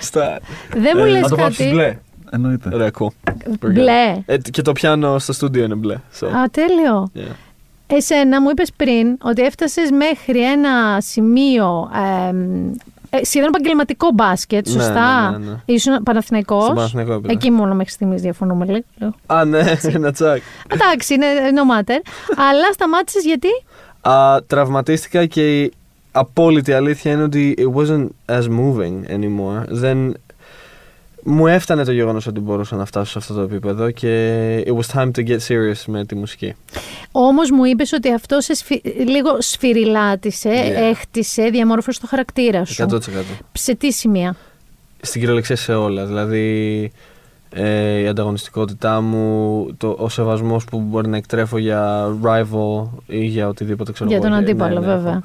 Στα. 0.00 0.38
Δεν 0.76 0.92
μου 0.96 1.04
Ε, 1.04 1.08
λες 1.08 1.20
Να 1.22 1.28
το 1.28 1.36
πάψεις 1.36 1.58
κάτι. 1.58 1.70
μπλε. 1.70 1.98
Εννοείται. 2.32 2.70
Ωραία, 2.74 2.90
cool. 2.98 3.32
Μπλε. 3.60 4.22
Ε, 4.26 4.36
και 4.38 4.62
το 4.62 4.72
πιάνο 4.72 5.18
στο 5.18 5.32
στούντιο 5.32 5.64
είναι 5.64 5.74
μπλε. 5.74 5.94
So, 6.20 6.26
Α, 6.26 6.50
τέλειο. 6.50 7.10
Yeah. 7.90 7.94
Εσένα 7.96 8.40
μου 8.40 8.50
είπες 8.50 8.72
πριν 8.76 9.16
ότι 9.22 9.42
έφτασες 9.42 9.90
μέχρι 9.90 10.42
ένα 10.42 11.00
σημείο. 11.00 11.90
εμ, 12.28 12.72
ε, 13.10 13.24
σχεδόν 13.24 13.48
επαγγελματικό 13.48 14.10
μπάσκετ, 14.14 14.66
Ναι, 14.66 14.72
σωστά; 14.72 15.30
ναι, 15.30 15.38
ναι, 15.38 15.50
ναι. 15.50 15.56
Ήσουν 15.64 16.02
Παναθηναϊκός; 16.02 16.64
Στο 16.64 16.72
Παναθηναϊκό 16.74 17.12
έπαιζα. 17.12 17.32
Εκεί 17.32 17.50
μόνο 17.50 17.74
μέχρι 17.74 17.92
στιγμής 17.92 18.20
διαφωνούμε 18.22 18.64
λίγο. 18.64 19.14
Α, 19.26 19.44
ναι, 19.44 19.62
ένα 19.82 20.12
τσακ. 20.12 20.42
Εντάξει, 20.68 21.14
είναι 21.14 21.26
no 21.54 21.78
matter. 21.78 22.00
Αλλά 22.48 22.72
σταμάτησες 22.72 23.24
γιατί; 23.24 23.48
Α, 24.00 24.36
τραυματίστηκα 24.46 25.26
και 25.26 25.60
η 25.62 25.72
απόλυτη 26.12 26.72
αλήθεια 26.72 27.12
είναι 27.12 27.22
ότι 27.22 27.54
it 27.58 27.74
wasn't 27.80 28.06
as 28.26 28.42
moving 28.42 29.10
anymore. 29.10 29.64
Δεν... 29.68 30.14
Μου 31.24 31.46
έφτανε 31.46 31.84
το 31.84 31.92
γεγονός 31.92 32.26
ότι 32.26 32.40
μπορούσα 32.40 32.76
να 32.76 32.84
φτάσω 32.84 33.10
σε 33.10 33.18
αυτό 33.18 33.34
το 33.34 33.40
επίπεδο 33.40 33.90
και 33.90 34.64
it 34.66 34.72
was 34.72 34.98
time 35.00 35.10
to 35.10 35.26
get 35.28 35.38
serious 35.48 35.82
με 35.86 36.04
τη 36.04 36.14
μουσική. 36.14 36.54
Όμως 37.12 37.50
μου 37.50 37.64
είπες 37.64 37.92
ότι 37.92 38.12
αυτό 38.12 38.40
σε 38.40 38.54
σφυ- 38.54 38.84
λίγο 39.08 39.30
σφυριλάτησε, 39.38 40.50
Yeah. 40.50 40.80
έχτισε, 40.90 41.42
διαμόρφωσε 41.42 42.00
το 42.00 42.06
χαρακτήρα 42.06 42.64
σου. 42.64 42.82
100%. 42.82 42.98
Σε 43.52 43.74
τι 43.74 43.92
σημεία; 43.92 44.36
Στην 45.00 45.20
κυριολεξία 45.20 45.56
σε 45.56 45.74
όλα. 45.74 46.06
Δηλαδή 46.06 46.92
ε, 47.50 47.98
η 48.00 48.06
ανταγωνιστικότητά 48.06 49.00
μου, 49.00 49.66
το, 49.78 49.96
ο 49.98 50.08
σεβασμός 50.08 50.64
που 50.64 50.80
μπορεί 50.80 51.08
να 51.08 51.16
εκτρέφω 51.16 51.58
για 51.58 52.06
rival 52.24 52.88
ή 53.06 53.24
για 53.24 53.48
οτιδήποτε 53.48 53.92
ξέρω 53.92 54.08
Για 54.08 54.18
εγώ, 54.18 54.26
τον 54.28 54.34
ναι, 54.36 54.42
αντίπαλο, 54.42 54.80
ναι, 54.80 54.86
βέβαια. 54.86 55.10
έχω. 55.12 55.22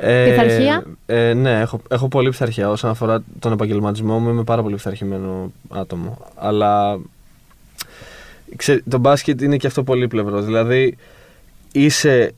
Ε, 0.00 0.30
Πειθαρχία; 0.30 0.84
Ε, 1.06 1.32
ναι, 1.32 1.60
έχω, 1.60 1.80
έχω 1.90 2.08
πολύ 2.08 2.28
πειθαρχία. 2.28 2.70
Όσον 2.70 2.90
αφορά 2.90 3.22
τον 3.38 3.52
επαγγελματισμό 3.52 4.18
μου, 4.18 4.28
είμαι 4.30 4.44
πάρα 4.44 4.62
πολύ 4.62 4.74
πειθαρχημένο 4.74 5.52
άτομο. 5.68 6.18
Αλλά 6.34 6.98
ξέ, 8.56 8.82
το 8.88 8.98
μπάσκετ 8.98 9.40
είναι 9.40 9.56
και 9.56 9.66
αυτό 9.66 9.82
πολύπλευρος. 9.82 10.44
Δηλαδή, 10.44 10.96
είσαι 11.72 12.34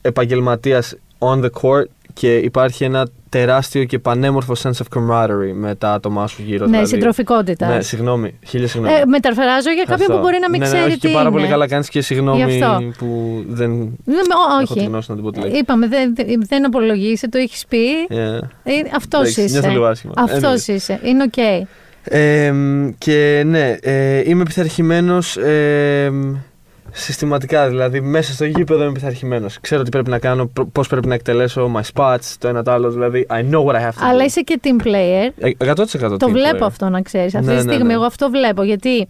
επαγγελματίας 0.00 0.96
on 1.18 1.42
the 1.42 1.50
court 1.60 1.86
και 2.14 2.36
υπάρχει 2.36 2.84
ένα 2.84 3.08
τεράστιο 3.28 3.84
και 3.84 3.98
πανέμορφο 3.98 4.54
sense 4.62 4.70
of 4.70 4.98
camaraderie 4.98 5.52
με 5.54 5.74
τα 5.74 5.92
άτομά 5.92 6.26
σου 6.26 6.42
γύρω. 6.42 6.64
Ναι, 6.64 6.70
δηλαδή. 6.70 6.88
συντροφικότητας. 6.88 7.68
Ναι, 7.74 7.80
συγγνώμη. 7.80 8.38
Χίλια 8.46 8.68
συγγνώμη. 8.68 8.94
Ε, 8.96 9.04
μεταφράζω 9.06 9.70
για 9.70 9.84
κάποιον 9.86 10.08
που 10.16 10.18
μπορεί 10.22 10.38
να 10.40 10.50
μην 10.50 10.60
ναι, 10.60 10.66
ξέρει 10.66 10.80
ναι, 10.80 10.86
όχι, 10.86 10.98
τι 10.98 11.06
και 11.06 11.12
πάρα 11.14 11.28
είναι. 11.28 11.36
πολύ 11.38 11.46
καλά 11.46 11.68
κάνεις 11.68 11.88
και 11.88 12.00
συγγνώμη 12.00 12.44
Γι' 12.44 12.62
αυτό. 12.62 12.82
που 12.98 13.42
δεν 13.48 13.70
Δεν, 14.04 14.16
ό, 14.16 14.62
έχω 14.62 14.74
τη 14.74 14.78
όχι. 14.80 14.88
γνώση 14.88 15.10
να 15.10 15.14
την 15.16 15.24
πω 15.24 15.30
τη 15.30 15.40
λέξη. 15.40 15.58
Είπαμε, 15.58 15.88
δεν, 15.88 16.14
δεν 16.48 16.66
απολογείσαι, 16.66 17.28
το 17.28 17.38
έχεις 17.38 17.64
πει. 17.68 17.86
Yeah. 18.08 18.14
Ε, 18.64 18.72
Αυτός 18.96 19.20
Εντάξει, 19.20 19.42
είσαι. 19.42 19.52
νιώθω 19.52 19.70
λίγο 19.70 19.84
άσχημα. 19.84 20.12
Αυτός 20.16 20.64
Anyway. 20.64 20.68
είσαι. 20.74 21.00
Είναι 21.02 21.22
οκ. 21.22 21.36
Ε, 22.08 22.52
και 22.98 23.42
ναι, 23.46 23.76
ε, 23.82 24.22
είμαι 24.30 24.42
πειθαρχημένος 24.42 25.36
ε, 25.36 26.12
συστηματικά. 26.96 27.68
Δηλαδή, 27.68 28.00
μέσα 28.00 28.32
στο 28.32 28.44
γήπεδο 28.44 28.82
είμαι 28.82 28.92
πειθαρχημένος. 28.92 29.58
Ξέρω 29.60 29.82
τι 29.82 29.90
πρέπει 29.90 30.10
να 30.10 30.18
κάνω, 30.18 30.50
πώς 30.72 30.88
πρέπει 30.88 31.06
να 31.08 31.14
εκτελέσω 31.14 31.70
my 31.76 31.80
spots, 31.94 32.34
το 32.38 32.48
ένα 32.48 32.62
το 32.62 32.70
άλλο. 32.70 32.90
Δηλαδή, 32.90 33.26
I 33.30 33.54
know 33.54 33.64
what 33.64 33.74
I 33.74 33.78
have 33.80 33.88
to 33.88 34.02
Αλλά 34.08 34.22
do. 34.22 34.26
είσαι 34.26 34.40
και 34.40 34.60
team 34.64 34.86
player. 34.86 35.28
Ε, 35.38 35.50
100% 35.58 36.18
Το 36.18 36.26
team 36.26 36.30
βλέπω 36.30 36.56
player. 36.64 36.66
αυτό 36.68 36.88
να 36.88 37.00
ξέρεις. 37.02 37.34
Αυτή 37.34 37.46
Ναι, 37.50 37.56
τη 37.58 37.64
ναι, 37.64 37.70
στιγμή 37.72 37.86
ναι. 37.88 37.92
εγώ 37.92 38.04
αυτό 38.04 38.30
βλέπω. 38.30 38.62
Γιατί 38.62 39.08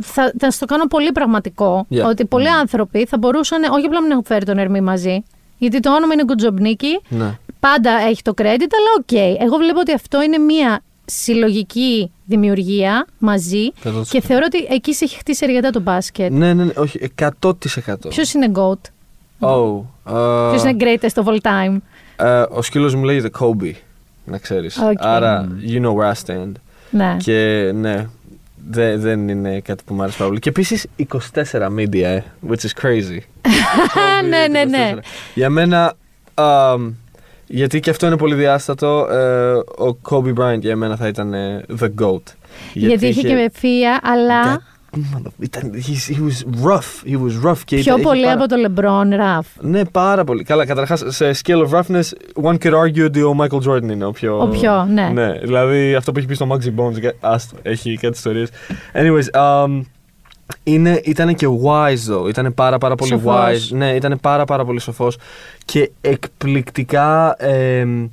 θα, 0.00 0.32
θα 0.38 0.50
στο 0.50 0.66
κάνω 0.66 0.86
πολύ 0.86 1.12
πραγματικό 1.12 1.86
Yeah. 1.90 2.02
ότι 2.08 2.24
πολλοί 2.24 2.48
άνθρωποι 2.48 3.06
θα 3.06 3.18
μπορούσαν 3.18 3.62
όχι 3.62 3.84
απλά 3.86 3.94
να 3.98 4.00
μην 4.02 4.10
έχουν 4.10 4.24
φέρει 4.24 4.44
τον 4.44 4.58
Ερμή 4.58 4.80
μαζί. 4.80 5.22
Γιατί 5.58 5.80
το 5.80 5.94
όνομα 5.94 6.12
είναι 6.12 6.24
Κουτζομπνίκη. 6.24 7.00
Ναι. 7.08 7.38
Πάντα 7.60 7.90
έχει 8.08 8.22
το 8.22 8.32
credit, 8.36 8.44
αλλά 8.78 8.90
οκ. 8.98 9.12
Εγώ 9.42 9.56
βλέπω 9.56 9.80
ότι 9.80 9.92
αυτό 9.92 10.22
είναι 10.22 10.38
μια 10.38 10.80
συλλογική 11.04 12.10
δημιουργία 12.24 13.06
μαζί 13.18 13.72
100%. 13.84 13.90
και 14.10 14.20
θεωρώ 14.20 14.44
ότι 14.46 14.66
εκεί 14.70 14.94
σε 14.94 15.04
έχει 15.04 15.16
χτίσει 15.16 15.44
αρκετά 15.44 15.70
το 15.70 15.80
μπάσκετ. 15.80 16.30
Ναι, 16.30 16.52
ναι, 16.54 16.64
ναι, 16.64 16.72
όχι, 16.76 17.00
100%. 17.40 18.08
Ποιος 18.08 18.32
είναι 18.32 18.50
GOAT, 18.54 18.78
Oh, 19.40 19.80
ε, 20.08 20.50
Ποιος 20.50 20.62
είναι 20.62 20.76
greatest 20.78 21.22
of 21.22 21.24
all 21.24 21.38
time; 21.40 21.76
ε, 22.16 22.44
ο 22.50 22.62
σκύλος 22.62 22.94
μου 22.94 23.04
λέγεται 23.04 23.30
Kobe, 23.38 23.72
να 24.24 24.38
ξέρεις. 24.38 24.78
Οκ. 24.78 24.98
Άρα, 25.00 25.48
you 25.66 25.82
know 25.84 25.94
where 25.94 26.12
I 26.12 26.14
stand. 26.26 26.52
Ναι. 26.90 27.16
Και 27.18 27.70
ναι, 27.74 28.06
δε- 28.70 28.96
δεν 28.96 29.28
είναι 29.28 29.60
κάτι 29.60 29.82
που 29.86 29.94
μου 29.94 30.02
άρεσε 30.02 30.16
πάρα 30.16 30.28
πολύ. 30.28 30.40
Και 30.40 30.48
επίσης 30.48 30.86
24 30.96 31.68
media, 31.78 32.00
ε, 32.02 32.20
which 32.48 32.52
is 32.60 32.82
crazy. 32.82 33.18
ναι, 34.28 34.46
ναι, 34.50 34.64
ναι. 34.64 34.92
24. 34.96 34.98
Για 35.34 35.50
μένα, 35.50 35.92
αμ, 36.34 36.92
γιατί 37.46 37.80
και 37.80 37.90
αυτό 37.90 38.06
είναι 38.06 38.16
πολυδιάστατο, 38.16 39.06
ε, 39.10 39.52
ο 39.82 39.98
Kobe 40.10 40.34
Bryant 40.34 40.60
για 40.60 40.76
μένα 40.76 40.96
θα 40.96 41.06
ήταν 41.08 41.34
ε, 41.34 41.64
the 41.80 41.88
GOAT. 42.02 42.22
Γιατί, 42.74 43.06
είχε 43.06 43.20
και 43.28 43.34
με 43.34 43.46
φία, 43.52 44.00
αλλά 44.02 44.62
Ήταν, 45.38 45.72
he's- 45.74 46.12
he 46.14 46.18
was 46.18 46.68
rough, 46.70 47.08
he 47.10 47.14
was 47.14 47.50
rough 47.50 47.58
και 47.64 47.76
πιο 47.76 47.80
ήταν- 47.80 47.96
είχε 47.96 48.02
πολύ 48.02 48.22
πάρα- 48.24 48.32
από 48.34 48.48
το 48.48 48.56
LeBron 48.66 49.16
Ραφ. 49.16 49.46
Ναι, 49.60 49.84
πάρα 49.84 50.24
πολύ. 50.24 50.42
Καλά, 50.42 50.66
καταρχάς, 50.66 51.02
σε 51.06 51.30
scale 51.44 51.66
of 51.66 51.68
roughness, 51.80 52.02
one 52.42 52.56
could 52.58 52.72
argue 52.84 53.04
ότι 53.04 53.22
ο 53.22 53.36
Michael 53.40 53.68
Jordan 53.68 53.82
είναι 53.90 54.04
ο 54.04 54.10
πιο... 54.10 54.38
Ο 54.42 54.46
πιο, 54.48 54.84
ναι. 54.84 55.08
Ναι, 55.12 55.32
δηλαδή 55.38 55.94
αυτό 55.94 56.12
που 56.12 56.18
έχει 56.18 56.26
πει 56.26 56.34
στο 56.34 56.46
Maxi 56.50 56.80
Bones, 56.80 57.00
και- 57.00 57.14
άστο, 57.20 57.56
έχει 57.62 57.94
κάτι 58.00 58.14
ιστορίες. 58.16 58.48
Anyways, 58.92 59.40
um, 59.40 59.80
είναι, 60.62 61.00
ήταν 61.04 61.34
και 61.34 61.46
wise 61.64 62.12
though, 62.14 62.28
ήταν 62.28 62.54
πάρα 62.54 62.78
πάρα 62.78 62.94
πολύ 62.94 63.10
Σοφός. 63.10 63.70
wise. 63.72 63.76
Ναι, 63.76 63.94
ήταν 63.94 64.18
πάρα 64.22 64.44
πάρα 64.44 64.64
πολύ 64.64 64.80
σοφός 64.80 65.16
και 65.64 65.90
εκπληκτικά 66.00 67.36
εμ, 67.44 68.08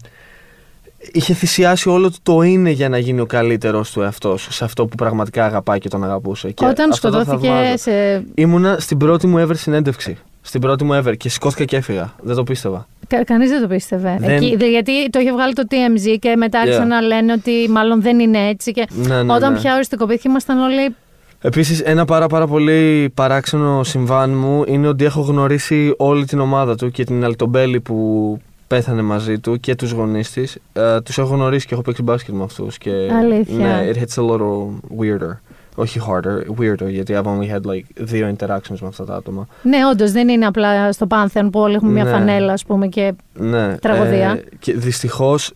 είχε 1.12 1.34
θυσιάσει 1.34 1.90
όλο 1.90 2.10
του 2.12 2.18
το 2.24 2.42
είναι 2.42 2.70
για 2.70 2.90
να 2.90 2.98
γίνει 2.98 3.20
ο 3.20 3.26
καλύτερος 3.26 3.92
του 3.92 4.02
εαυτός 4.02 4.48
σε 4.52 4.64
αυτό 4.64 4.86
που 4.86 4.96
πραγματικά 4.96 5.46
αγαπάει 5.46 5.80
και 5.80 5.90
τον 5.90 6.04
αγαπούσε. 6.04 6.52
Και 6.52 6.66
Όταν 6.66 6.90
αυτό 6.92 7.10
το 7.10 7.20
σκοτώθηκε 7.20 7.48
θαυμάζω. 7.54 7.78
σε. 7.78 8.24
Ήμουνα 8.36 8.78
στην 8.80 8.98
πρώτη 8.98 9.28
μου 9.28 9.48
ever 9.48 9.56
συνέντευξη. 9.56 10.18
Στην 10.42 10.62
πρώτη 10.62 10.84
μου 10.84 11.02
ever 11.04 11.18
και 11.18 11.30
σηκώθηκα 11.30 11.66
και 11.66 11.76
έφυγα. 11.76 12.14
Δεν 12.22 12.36
το 12.36 12.44
πίστευα. 12.44 12.88
Κα, 13.08 13.24
Κανείς 13.24 13.50
δεν 13.50 13.62
το 13.62 13.68
πίστευε. 13.68 14.18
Δεν- 14.20 14.30
Εκεί, 14.30 14.56
δε- 14.56 14.70
γιατί 14.70 15.10
το 15.10 15.20
είχε 15.20 15.32
βγάλει 15.32 15.54
το 15.54 15.64
TMZ 15.70 16.18
και 16.20 16.36
μετά 16.36 16.60
άρχισαν 16.60 16.86
Yeah. 16.86 16.90
να 16.90 17.02
λένε 17.02 17.32
ότι 17.34 17.52
μάλλον 17.70 18.02
δεν 18.02 18.20
είναι 18.20 18.48
έτσι. 18.48 18.72
Και 18.72 18.88
Ναι, 18.90 19.24
ναι, 19.24 19.34
όταν 19.34 19.54
ναι. 19.54 19.60
πια 19.60 19.74
οριστικοποιήθηκε, 19.76 20.28
ήμασταν 20.30 20.60
όλοι. 20.60 20.96
Επίσης, 21.44 21.80
ένα 21.80 22.06
πάρα, 22.06 22.28
πάρα 22.28 22.48
πολύ 22.48 23.10
παράξενο 23.14 23.84
συμβάν 23.84 24.30
μου 24.30 24.64
είναι 24.68 24.88
ότι 24.88 25.06
έχω 25.06 25.22
γνωρίσει 25.22 25.94
όλη 25.98 26.26
την 26.26 26.40
ομάδα 26.40 26.76
του 26.76 26.92
και 26.92 27.04
την 27.04 27.24
Αλτομπέλη 27.24 27.80
που 27.80 28.38
πέθανε 28.68 29.02
μαζί 29.02 29.40
του 29.40 29.60
και 29.60 29.76
τους 29.76 29.92
γονείς 29.92 30.32
της. 30.32 30.58
Ε, 30.74 31.02
τους 31.02 31.18
έχω 31.18 31.34
γνωρίσει 31.36 31.68
και 31.68 31.74
έχω 31.74 31.84
παίξει 31.84 32.02
μπάσκετ 32.04 32.36
με 32.36 32.44
αυτούς. 32.44 32.78
Αλήθεια. 33.20 33.56
Ναι, 33.58 33.90
it 33.92 33.96
hits 33.98 34.24
a 34.24 34.30
little 34.30 34.68
weirder. 35.00 35.38
Όχι 35.76 36.00
harder, 36.08 36.60
weirder, 36.62 36.90
γιατί 36.90 37.14
I've 37.18 37.26
only 37.26 37.56
had 37.56 37.72
like 37.72 37.84
δύο 37.96 38.36
interactions 38.38 38.78
με 38.82 38.88
αυτά 38.88 39.06
τα 39.06 39.16
άτομα. 39.16 39.48
Ναι, 39.64 39.78
όντως 39.92 40.12
δεν 40.12 40.30
είναι 40.30 40.46
απλά 40.46 40.92
στο 40.92 41.08
Πάνθεον 41.08 41.50
που 41.50 41.60
όλοι 41.60 41.76
έχουμε 41.76 41.92
μια 41.92 42.04
Ναι. 42.04 42.10
φανέλα, 42.12 42.54
ας 42.54 42.66
πούμε, 42.66 42.88
και 42.88 43.14
Ναι. 43.34 43.76
Τραγωδία. 43.78 44.30
Ε, 44.32 44.44
και 44.60 44.74
δυστυχώς 44.74 45.54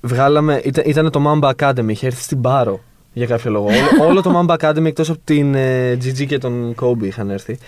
βγάλαμε. 0.00 0.60
Ήταν, 0.64 0.84
ήταν 0.86 1.10
το 1.10 1.22
Mamba 1.26 1.50
Academy, 1.56 1.88
είχε 1.88 2.06
έρθει 2.06 2.22
στην 2.22 2.40
Πάρο 2.40 2.80
για 3.12 3.26
κάποιο 3.26 3.50
λόγο. 3.50 3.66
όλο, 3.66 4.08
όλο 4.08 4.22
το 4.22 4.46
Mamba 4.48 4.56
Academy 4.56 4.84
εκτός 4.84 5.10
από 5.10 5.20
την 5.24 5.54
ε, 5.54 5.98
GG 6.04 6.26
και 6.26 6.38
τον 6.38 6.74
Kobe 6.80 7.02
είχαν 7.02 7.30
έρθει. 7.30 7.58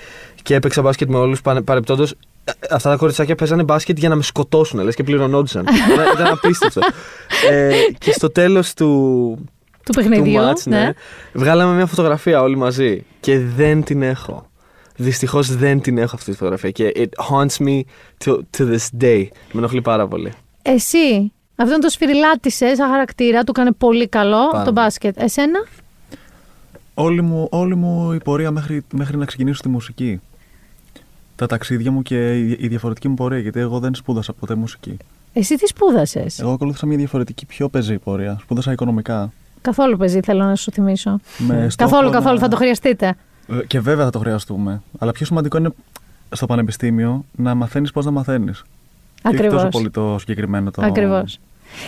Και 0.43 0.55
έπαιξα 0.55 0.82
μπάσκετ 0.82 1.09
με 1.09 1.16
όλους. 1.16 1.43
Παρεπτόντω, 1.64 2.06
αυτά 2.70 2.90
τα 2.90 2.97
κοριτσάκια 2.97 3.35
παίζανε 3.35 3.62
μπάσκετ 3.62 3.98
για 3.98 4.09
να 4.09 4.14
με 4.14 4.23
σκοτώσουν, 4.23 4.81
λες 4.81 4.94
και 4.94 5.02
πληρωνόντουσαν. 5.02 5.66
ήταν, 5.93 6.06
ήταν 6.14 6.27
απίστευτο. 6.27 6.81
ε, 7.51 7.73
και 7.98 8.12
στο 8.12 8.31
τέλος 8.31 8.74
του, 8.74 8.85
του 9.85 9.93
του 9.93 9.93
παιχνιδιού. 9.93 10.32
μάτς, 10.32 10.66
ναι, 10.66 10.93
βγάλαμε 11.32 11.74
μια 11.74 11.86
φωτογραφία 11.86 12.43
όλοι 12.43 12.56
μαζί. 12.56 13.05
Και 13.20 13.39
δεν 13.39 13.82
την 13.82 14.02
έχω. 14.02 14.47
Δυστυχώς 14.97 15.56
δεν 15.56 15.81
την 15.81 15.98
έχω 15.98 16.16
αυτή 16.16 16.31
τη 16.31 16.36
φωτογραφία. 16.36 16.70
Και 16.70 16.93
it 16.97 17.24
haunts 17.31 17.66
me 17.66 17.81
to, 18.24 18.39
to 18.59 18.62
this 18.62 19.02
day. 19.02 19.27
Με 19.52 19.59
ενοχλεί 19.59 19.82
πάρα 19.82 20.09
πολύ. 20.09 20.32
Εσύ, 20.62 21.32
αυτόν 21.57 21.81
το 21.81 21.89
σφυριλάτησε 21.89 22.74
σαν 22.74 22.91
χαρακτήρα, 22.91 23.45
του 23.45 23.51
έκανε 23.57 23.73
πολύ 23.73 24.09
καλό 24.09 24.37
Πάρα 24.51 24.51
το 24.51 24.59
πολύ. 24.59 24.70
μπάσκετ. 24.73 25.16
Εσένα, 25.23 25.65
Όλη 26.95 27.23
μου, 27.23 27.47
όλη 27.51 27.77
μου 27.77 28.12
η 28.12 28.19
πορεία 28.19 28.51
μέχρι, 28.51 28.83
μέχρι 28.93 29.16
να 29.16 29.24
ξεκινήσω 29.24 29.62
τη 29.62 29.69
μουσική. 29.69 30.20
Τα 31.37 31.47
ταξίδια 31.47 31.91
μου 31.91 32.03
και 32.03 32.39
η, 32.39 32.57
η 32.61 32.69
διαφορετική 32.69 33.09
μου 33.09 33.15
πορεία, 33.15 33.39
γιατί 33.39 33.61
εγώ 33.61 33.79
δεν 33.79 33.95
σπούδασα 33.95 34.33
ποτέ 34.33 34.55
μουσική. 34.55 34.97
εσύ 35.33 35.55
τι 35.57 35.66
σπούδασες; 35.66 36.39
Εγώ 36.39 36.53
ακολούθησα 36.53 36.87
μια 36.87 36.97
διαφορετική, 36.97 37.47
πιο 37.47 37.69
πεζή 37.69 37.99
πορεία. 37.99 38.39
Σπούδασα 38.41 38.73
οικονομικά. 38.73 39.33
Καθόλου 39.61 39.97
παίζει, 39.97 40.20
θέλω 40.20 40.45
να 40.45 40.55
σου 40.57 40.70
θυμίσω. 40.73 41.19
Με 41.39 41.69
στόχο 41.70 41.91
Καθόλου, 41.91 42.11
να- 42.11 42.16
καθόλου, 42.19 42.39
θα 42.39 42.49
το 42.49 42.57
χρειαστείτε. 42.57 43.15
Ε, 43.49 43.66
Και 43.66 43.81
βέβαια 43.81 44.05
θα 44.05 44.11
το 44.11 44.19
χρειαστούμε. 44.19 44.83
Αλλά 44.99 45.12
πιο 45.12 45.27
σημαντικό 45.27 45.59
είναι 45.59 45.70
στο 46.31 46.47
πανεπιστήμιο 46.47 47.24
να 47.37 47.55
μαθαίνεις 47.55 47.91
πώς 47.93 48.05
να 48.05 48.11
μαθαίνεις. 48.11 48.62
Και 49.23 49.28
όχι 49.28 49.36
Ακριβώ. 49.36 49.57
τόσο 49.57 49.69
πολύ 49.69 49.90
το 49.90 50.16
συγκεκριμένο 50.19 50.70
το. 50.70 50.82
Ακριβώς. 50.85 51.39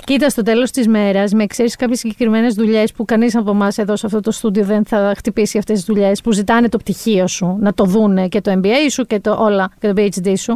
Κοίτα, 0.05 0.28
στο 0.28 0.43
τέλος 0.43 0.70
της 0.70 0.89
μέρας, 0.89 1.32
με 1.32 1.43
εξαίρεση 1.43 1.77
κάποιες 1.77 1.98
συγκεκριμένες 1.98 2.55
δουλειές 2.55 2.93
που 2.93 3.05
κανείς 3.05 3.36
από 3.36 3.51
εμάς 3.51 3.78
εδώ 3.78 3.97
σε 3.97 4.06
αυτό 4.06 4.20
το 4.20 4.31
στούντιο 4.31 4.65
δεν 4.65 4.85
θα 4.85 5.12
χτυπήσει 5.16 5.59
αυτές 5.59 5.74
τις 5.74 5.85
δουλειές, 5.85 6.20
που 6.20 6.32
ζητάνε 6.32 6.69
το 6.69 6.78
πτυχίο 6.78 7.27
σου, 7.27 7.56
να 7.61 7.74
το 7.74 7.85
δούνε 7.85 8.28
και 8.28 8.40
το 8.40 8.61
MBA 8.62 8.90
σου 8.90 9.05
και 9.05 9.20
το 9.20 9.36
όλα 9.39 9.70
και 9.81 9.93
το 9.93 10.02
PhD 10.02 10.32
σου. 10.36 10.55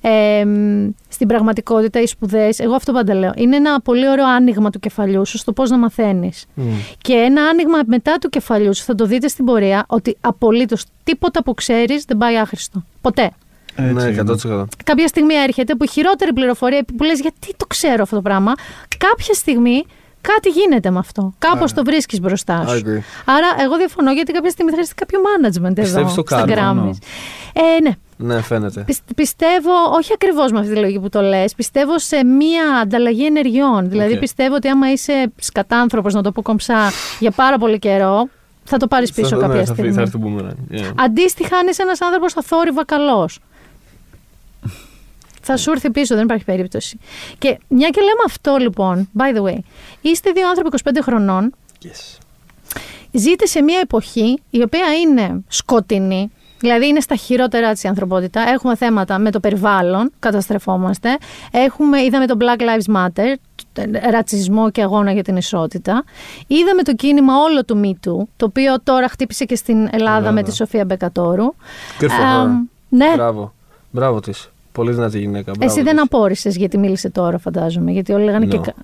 Ε, 0.00 0.44
μ, 0.44 0.88
στην 1.08 1.28
πραγματικότητα, 1.28 2.00
οι 2.00 2.06
σπουδές, 2.06 2.58
εγώ 2.58 2.74
αυτό 2.74 2.92
πάντα 2.92 3.14
λέω, 3.14 3.32
είναι 3.36 3.56
ένα 3.56 3.80
πολύ 3.80 4.08
ωραίο 4.08 4.26
άνοιγμα 4.26 4.70
του 4.70 4.78
κεφαλιού 4.78 5.26
σου 5.26 5.38
στο 5.38 5.52
πώς 5.52 5.70
να 5.70 5.78
μαθαίνεις. 5.78 6.44
Και 6.98 7.12
ένα 7.12 7.42
άνοιγμα 7.42 7.78
μετά 7.86 8.18
του 8.20 8.28
κεφαλιού 8.28 8.74
σου, 8.74 8.84
θα 8.84 8.94
το 8.94 9.06
δείτε 9.06 9.28
στην 9.28 9.44
πορεία, 9.44 9.84
ότι 9.88 10.16
απολύτως 10.20 10.84
τίποτα 11.04 11.42
που 11.42 11.54
ξέρεις 11.54 12.04
δεν 12.04 12.16
πάει 12.16 12.36
άχρηστο. 12.36 12.84
Ποτέ. 13.00 13.30
Έτσι 13.76 13.92
ναι, 13.92 14.02
είναι. 14.02 14.22
100%. 14.62 14.64
Κάποια 14.84 15.06
στιγμή 15.08 15.34
έρχεται 15.34 15.74
που 15.74 15.84
η 15.84 15.88
χειρότερη 15.88 16.32
πληροφορία 16.32 16.84
που 16.96 17.04
λες 17.04 17.20
γιατί 17.20 17.54
το 17.56 17.66
ξέρω 17.66 18.02
αυτό 18.02 18.16
το 18.16 18.22
πράγμα, 18.22 18.52
κάποια 18.98 19.34
στιγμή 19.34 19.84
κάτι 20.20 20.48
γίνεται 20.48 20.90
με 20.90 20.98
αυτό. 20.98 21.34
Κάπως 21.38 21.72
το 21.72 21.84
βρίσκεις 21.84 22.20
μπροστά 22.20 22.64
I 22.64 22.68
σου. 22.68 22.74
agree. 22.78 23.00
Άρα 23.24 23.46
εγώ 23.64 23.76
διαφωνώ 23.76 24.12
γιατί 24.12 24.32
κάποια 24.32 24.50
στιγμή 24.50 24.70
θα 24.70 24.76
χρειαστεί 24.76 24.94
κάποιο 24.94 25.20
management 25.20 25.62
εδώ 25.78 25.82
Πιστεύεις 25.82 26.12
στο 26.12 26.22
στα 26.26 26.44
karma, 26.46 26.50
Grammys. 26.50 26.96
Ε, 27.52 27.80
ναι. 27.82 27.90
Ναι, 28.18 28.40
φαίνεται. 28.42 28.80
Πισ- 28.86 29.14
πιστεύω, 29.16 29.70
όχι 29.92 30.12
ακριβώς 30.12 30.52
με 30.52 30.58
αυτή 30.58 30.72
τη 30.72 30.78
λογική 30.80 30.98
που 31.00 31.08
το 31.08 31.20
λες, 31.20 31.54
πιστεύω 31.54 31.98
σε 31.98 32.24
μία 32.24 32.64
ανταλλαγή 32.82 33.24
ενεργειών. 33.26 33.88
Δηλαδή 33.90 34.12
Οκ. 34.12 34.18
πιστεύω 34.18 34.54
ότι 34.54 34.68
άμα 34.68 34.92
είσαι 34.92 35.32
σκατάνθρωπος, 35.36 36.14
να 36.14 36.22
το 36.22 36.32
πω 36.32 36.42
κομψά, 36.42 36.90
για 37.18 37.30
πάρα 37.30 37.58
πολύ 37.58 37.78
καιρό, 37.78 38.28
θα 38.64 38.76
το 38.76 38.86
πάρεις 38.86 39.12
πίσω 39.12 39.28
Θα- 39.28 39.36
κάποια 39.36 39.48
ναι, 39.48 39.64
θα, 39.64 39.72
στιγμή. 39.72 39.82
φύγει, 39.82 39.94
θα 39.94 40.00
έρθει 40.00 40.18
το 40.18 40.24
boomerang. 40.24 40.74
Yeah. 40.76 40.92
Αντίστοιχα, 41.04 41.56
αν 41.56 41.66
είσαι 41.66 41.82
ένας 41.82 42.00
άνθρωπος 42.00 42.36
αθόρυβα 42.36 42.84
καλός. 42.84 43.38
Θα 45.46 45.56
σου 45.56 45.70
έρθει 45.70 45.90
πίσω, 45.90 46.14
δεν 46.14 46.24
υπάρχει 46.24 46.44
περίπτωση. 46.44 46.98
Και 47.38 47.58
μια 47.68 47.88
και 47.88 48.00
λέμε 48.00 48.22
αυτό 48.26 48.56
λοιπόν, 48.56 49.08
by 49.18 49.36
the 49.36 49.42
way, 49.42 49.58
είστε 50.00 50.30
δύο 50.30 50.48
άνθρωποι 50.48 50.76
25 50.84 50.90
χρονών, 51.02 51.54
Yes. 51.82 52.18
ζείτε 53.12 53.46
σε 53.46 53.62
μια 53.62 53.78
εποχή 53.82 54.38
η 54.50 54.62
οποία 54.62 54.94
είναι 55.02 55.44
σκοτεινή, 55.48 56.30
δηλαδή 56.58 56.86
είναι 56.86 57.00
στα 57.00 57.16
χειρότερά 57.16 57.72
της 57.72 57.82
η 57.82 57.88
ανθρωπότητα. 57.88 58.40
Έχουμε 58.48 58.76
θέματα 58.76 59.18
με 59.18 59.30
το 59.30 59.40
περιβάλλον, 59.40 60.12
καταστρεφόμαστε. 60.18 61.16
Έχουμε, 61.50 62.02
είδαμε 62.02 62.26
το 62.26 62.36
Black 62.40 62.60
Lives 62.60 62.96
Matter, 62.96 63.34
ρατσισμό 64.10 64.70
και 64.70 64.82
αγώνα 64.82 65.12
για 65.12 65.22
την 65.22 65.36
ισότητα. 65.36 66.04
Είδαμε 66.46 66.82
το 66.82 66.94
κίνημα 66.94 67.34
όλο 67.36 67.64
του 67.64 67.80
Me 67.84 68.08
Too, 68.08 68.24
το 68.36 68.44
οποίο 68.46 68.80
τώρα 68.80 69.08
χτύπησε 69.08 69.44
και 69.44 69.56
στην 69.56 69.76
Ελλάδα 69.76 69.94
Ελλάδα. 69.94 70.32
με 70.32 70.42
τη 70.42 70.54
Σοφία 70.54 70.84
Μπεκατόρου. 70.84 71.54
Good 72.00 72.04
for 72.04 72.08
her. 72.08 72.44
Εμ, 72.44 72.68
ναι, 72.88 73.12
Μπράβο. 73.14 73.52
Μπράβο 73.90 74.20
της. 74.20 74.50
Πολύ 74.76 74.92
δυνατή 74.92 75.18
γυναίκα. 75.18 75.52
Μπράβο 75.58 75.72
εσύ 75.72 75.82
δεν 75.82 75.94
της. 75.94 76.02
απόρρισες 76.02 76.56
γιατί 76.56 76.78
μίλησε 76.78 77.10
τώρα 77.10 77.38
φαντάζομαι, 77.38 77.90
γιατί 77.90 78.12
όλοι 78.12 78.24
λέγανε 78.24 78.46
και... 78.46 78.58
No. 78.58 78.62
κα- 78.64 78.74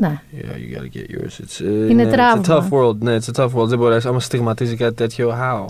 Ναι. 0.00 0.20
Yeah, 0.36 0.42
you 0.44 0.78
gotta 0.78 0.96
get 0.96 1.14
yours. 1.14 1.44
It's, 1.44 1.64
uh, 1.86 1.90
Είναι 1.90 2.04
ναι, 2.04 2.04
It's 2.04 2.12
a 2.12 2.12
τραύμα. 2.12 2.42
tough 2.46 2.72
world. 2.78 2.96
Ναι, 2.98 3.16
it's 3.16 3.36
a 3.36 3.44
tough 3.44 3.50
world. 3.54 3.66
Δεν 3.66 3.78
μπορείς. 3.78 4.06
Άμα 4.06 4.20
στιγματίζει 4.20 4.76
κάτι 4.76 4.94
τέτοιο, 4.94 5.30
how? 5.40 5.64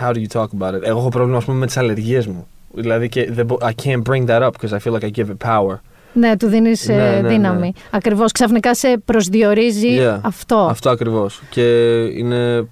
How 0.00 0.12
do 0.12 0.16
you 0.16 0.40
talk 0.40 0.46
about 0.58 0.74
it? 0.74 0.82
Εγώ 0.82 0.98
έχω 0.98 1.08
πρόβλημα, 1.08 1.38
ας 1.38 1.44
πούμε, 1.44 1.58
με 1.58 1.66
τις 1.66 1.76
αλλεργίες 1.76 2.26
μου. 2.26 2.46
Δηλαδή, 2.74 3.08
και 3.08 3.32
δεν 3.32 3.46
μπο- 3.46 3.58
I 3.62 3.70
can't 3.86 4.02
bring 4.10 4.26
that 4.26 4.42
up 4.42 4.50
because 4.60 4.76
I 4.76 4.78
feel 4.84 4.92
like 4.98 5.04
I 5.04 5.10
give 5.18 5.26
it 5.26 5.46
power. 5.50 5.74
Ναι, 6.12 6.36
του 6.36 6.46
δίνεις 6.46 6.86
Ναι, 6.88 6.94
ε, 6.94 7.10
ναι, 7.14 7.20
ναι. 7.20 7.28
δύναμη. 7.28 7.72
Ακριβώς, 7.90 8.32
ξαφνικά 8.32 8.74
σε 8.74 8.98
προσδιορίζει 9.04 9.96
Yeah. 10.00 10.18
αυτό. 10.22 10.56
Αυτό 10.56 10.90
ακριβώς. 10.90 11.42
Και 11.50 11.62
είναι 12.04 12.66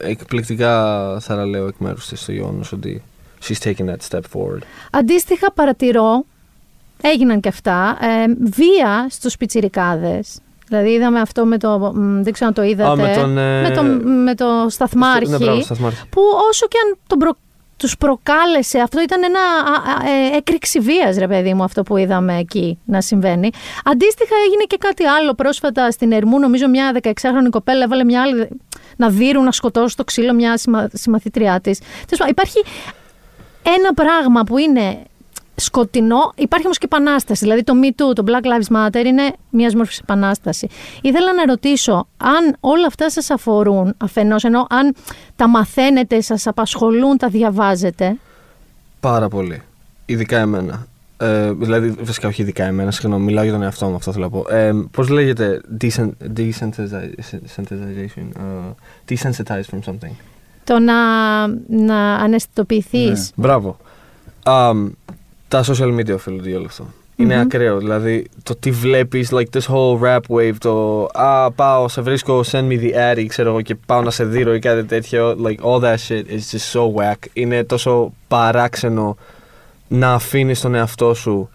εκπληκτικά 0.00 1.16
θαραλέω 1.20 1.66
εκ 1.66 1.74
μέρους 1.78 2.08
της 2.08 2.24
το 2.24 2.32
γεγονός 2.32 2.72
ότι 2.72 3.02
she's 3.48 3.60
taking 3.70 3.86
that 3.86 4.02
step 4.10 4.20
forward. 4.36 4.62
Αντίστοιχα 4.90 5.52
παρατηρώ, 5.52 6.24
έγιναν 7.02 7.40
και 7.40 7.48
αυτά, 7.48 7.98
ε, 8.00 8.34
βία 8.50 9.06
στους 9.10 9.36
πιτσιρικάδες. 9.36 10.38
Δηλαδή 10.68 10.88
είδαμε 10.90 11.20
αυτό 11.20 11.44
με 11.44 11.58
το, 11.58 11.92
μ, 11.94 12.22
δεν 12.22 12.32
ξέρω 12.32 12.48
αν 12.48 12.54
το 12.54 12.62
είδατε, 12.62 12.90
Α, 13.02 13.06
με 13.08 13.14
τον, 13.16 13.38
ε, 13.38 13.60
με 13.62 13.70
το, 13.70 13.82
με 14.08 14.34
το 14.34 14.66
σταθμάρχη, 14.68 15.30
Ναι, 15.30 15.36
μπράβο, 15.38 15.60
σταθμάρχη. 15.62 16.06
που 16.10 16.20
όσο 16.50 16.66
και 16.66 16.76
αν 16.86 16.96
τον 17.06 17.18
προ, 17.18 17.36
τους 17.76 17.96
προκάλεσε, 17.96 18.78
αυτό 18.78 19.02
ήταν 19.02 19.22
ένα 19.24 19.38
α, 19.40 20.04
α, 20.06 20.10
ε, 20.10 20.36
έκρηξη 20.36 20.80
βίας 20.80 21.16
ρε 21.16 21.28
παιδί 21.28 21.54
μου 21.54 21.62
αυτό 21.62 21.82
που 21.82 21.96
είδαμε 21.96 22.38
εκεί 22.38 22.78
να 22.84 23.00
συμβαίνει. 23.00 23.50
Αντίστοιχα 23.84 24.34
έγινε 24.46 24.62
και 24.66 24.76
κάτι 24.76 25.04
άλλο 25.04 25.34
πρόσφατα 25.34 25.90
στην 25.90 26.12
Ερμού, 26.12 26.38
νομίζω 26.38 26.68
μια 26.68 26.92
16χρονη 27.02 27.48
κοπέλα 27.50 27.82
έβαλε 27.84 28.04
μια 28.04 28.22
άλλη 28.22 28.48
να 28.96 29.08
δίρουν, 29.08 29.44
να 29.44 29.52
σκοτώσει 29.52 29.92
στο 29.92 30.04
ξύλο 30.04 30.32
μια 30.34 30.56
συμμα, 30.56 30.88
συμμαθήτριά 30.92 31.60
της. 31.60 31.78
Τέλος 31.78 32.08
πάντων, 32.18 32.28
Υπάρχει 32.28 32.62
ένα 33.64 33.94
πράγμα 33.94 34.42
που 34.44 34.58
είναι 34.58 34.98
σκοτεινό, 35.56 36.32
υπάρχει 36.36 36.64
όμως 36.64 36.78
και 36.78 36.84
επανάσταση. 36.84 37.44
Δηλαδή 37.44 37.62
το 37.64 37.72
Me 37.82 37.86
Too, 37.86 38.14
το 38.14 38.24
Black 38.26 38.44
Lives 38.44 38.76
Matter 38.76 39.04
είναι 39.04 39.32
μιας 39.50 39.74
μόρφη 39.74 39.98
επανάσταση. 40.02 40.68
Ήθελα 41.00 41.34
να 41.34 41.44
ρωτήσω 41.46 42.06
αν 42.16 42.56
όλα 42.60 42.86
αυτά 42.86 43.10
σας 43.10 43.30
αφορούν 43.30 43.94
αφενός, 43.96 44.44
ενώ 44.44 44.66
αν 44.70 44.94
τα 45.36 45.48
μαθαίνετε, 45.48 46.20
σας 46.20 46.46
απασχολούν, 46.46 47.16
τα 47.16 47.28
διαβάζετε. 47.28 48.16
Πάρα 49.00 49.28
πολύ. 49.28 49.62
Ειδικά 50.06 50.38
εμένα. 50.38 50.86
Ε, 51.16 51.52
δηλαδή, 51.52 51.90
βασικά 52.00 52.28
όχι 52.28 52.42
ειδικά 52.42 52.64
εμένα, 52.64 52.90
συγγνώμη, 52.90 53.24
μιλάω 53.24 53.44
για 53.44 53.52
τον 53.52 53.62
εαυτό 53.62 53.86
μου, 53.86 53.94
αυτό 53.94 54.12
θέλω 54.12 54.24
να 54.24 54.30
πω. 54.30 54.54
Ε, 54.54 54.72
Πώς 54.90 55.08
λέγεται 55.08 55.60
decent, 55.80 56.10
desensitization, 56.36 58.26
uh, 58.36 58.74
desensitized 59.08 59.68
from 59.70 59.80
something. 59.86 60.14
Το 60.64 60.78
να, 60.78 60.94
να 61.68 62.14
αναισθητοποιηθείς. 62.14 63.32
Ναι. 63.34 63.46
Μπράβο. 63.46 63.76
Αμ, 64.42 64.90
τα 65.48 65.64
social 65.64 65.94
media 65.98 66.14
οφείλονται 66.14 66.48
για 66.48 66.58
όλο 66.58 66.66
αυτό. 66.66 66.86
Είναι 67.16 67.34
Μμμ. 67.34 67.42
ακραίο. 67.42 67.78
Δηλαδή, 67.78 68.26
το 68.42 68.56
τι 68.56 68.70
βλέπεις, 68.70 69.28
like 69.32 69.58
this 69.58 69.74
whole 69.74 70.00
rap 70.02 70.20
wave, 70.28 70.54
το 70.58 71.04
Α, 71.12 71.50
πάω, 71.52 71.88
σε 71.88 72.00
βρίσκω, 72.00 72.40
send 72.50 72.68
me 72.68 72.80
the 72.80 72.90
addy, 73.12 73.24
ξέρω 73.28 73.48
εγώ, 73.48 73.60
και 73.60 73.74
πάω 73.74 74.02
να 74.02 74.10
σε 74.10 74.24
δείρω 74.24 74.54
ή 74.54 74.58
κάτι 74.58 74.84
τέτοιο. 74.84 75.36
Like, 75.44 75.58
all 75.64 75.82
that 75.82 75.96
shit 76.08 76.22
is 76.28 76.56
just 76.56 76.72
so 76.72 76.82
whack. 76.94 77.18
Είναι 77.32 77.64
τόσο 77.64 78.12
παράξενο 78.28 79.16
να 79.88 80.12
αφήνεις 80.12 80.60
τον 80.60 80.74
εαυτό 80.74 81.14
σου 81.14 81.48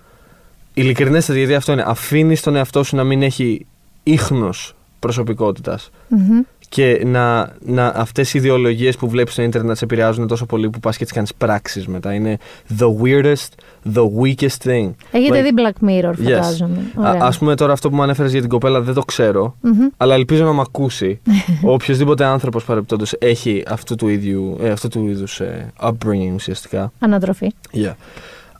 ειλικρινέστατα, 0.73 1.38
γιατί 1.38 1.56
αυτό 1.56 1.72
είναι. 1.72 1.84
Αφήνεις 1.88 2.41
τον 2.41 2.56
εαυτό 2.56 2.84
σου 2.84 2.95
να 2.95 3.03
μην 3.03 3.22
έχει 3.23 3.65
ίχνος 4.03 4.76
προσωπικότητας 4.99 5.90
Μμμ. 6.07 6.40
Και 6.70 7.02
να, 7.06 7.52
να 7.66 7.88
αυτές 7.88 8.34
οι 8.34 8.38
ιδεολογίες 8.38 8.98
που 8.98 9.10
βλέπεις 9.10 9.34
στο 9.34 9.41
ίντερνετ 9.41 9.70
να 9.70 9.76
σε 9.76 9.84
επηρεάζουν 9.84 10.28
τόσο 10.28 10.46
πολύ 10.46 10.70
που 10.70 10.80
πας 10.80 10.98
και 10.98 11.04
τις 11.04 11.14
κάνεις 11.14 11.34
πράξεις 11.34 11.88
μετά. 11.88 12.14
Είναι 12.14 12.38
the 12.80 12.86
weirdest, 13.04 13.48
the 13.96 14.04
weakest 14.22 14.58
thing. 14.64 14.91
Έχετε 15.12 15.40
Like- 15.40 15.44
δει 15.44 15.50
Black 15.56 15.90
Mirror, 15.90 16.10
Yes. 16.10 16.16
φαντάζομαι. 16.24 16.78
Α 16.96 17.18
ας 17.20 17.38
πούμε 17.38 17.56
τώρα 17.56 17.74
αυτό 17.74 17.90
που 17.90 17.96
μου 17.96 18.02
ανέφερες 18.02 18.32
για 18.32 18.41
την 18.41 18.50
κοπέλα 18.50 18.82
δεν 18.82 18.94
το 18.94 19.02
ξέρω, 19.02 19.56
Μμμ. 19.62 19.88
αλλά 19.98 20.14
ελπίζω 20.16 20.44
να 20.46 20.52
μ' 20.54 20.60
ακούσει. 20.60 21.20
Ο 21.68 21.74
οποιοδήποτε 21.74 22.24
άνθρωπος 22.26 22.64
παρεπτόντως 22.64 23.14
έχει 23.20 23.64
αυτού 23.68 23.96
του, 23.96 24.08
ίδιου, 24.08 24.58
ε, 24.62 24.70
αυτού 24.70 24.88
του 24.88 25.08
είδους 25.08 25.40
ε, 25.40 25.72
upbringing 25.82 26.34
ουσιαστικά. 26.36 26.91
Ανατροφή. 27.00 27.52
Yeah. 27.74 27.94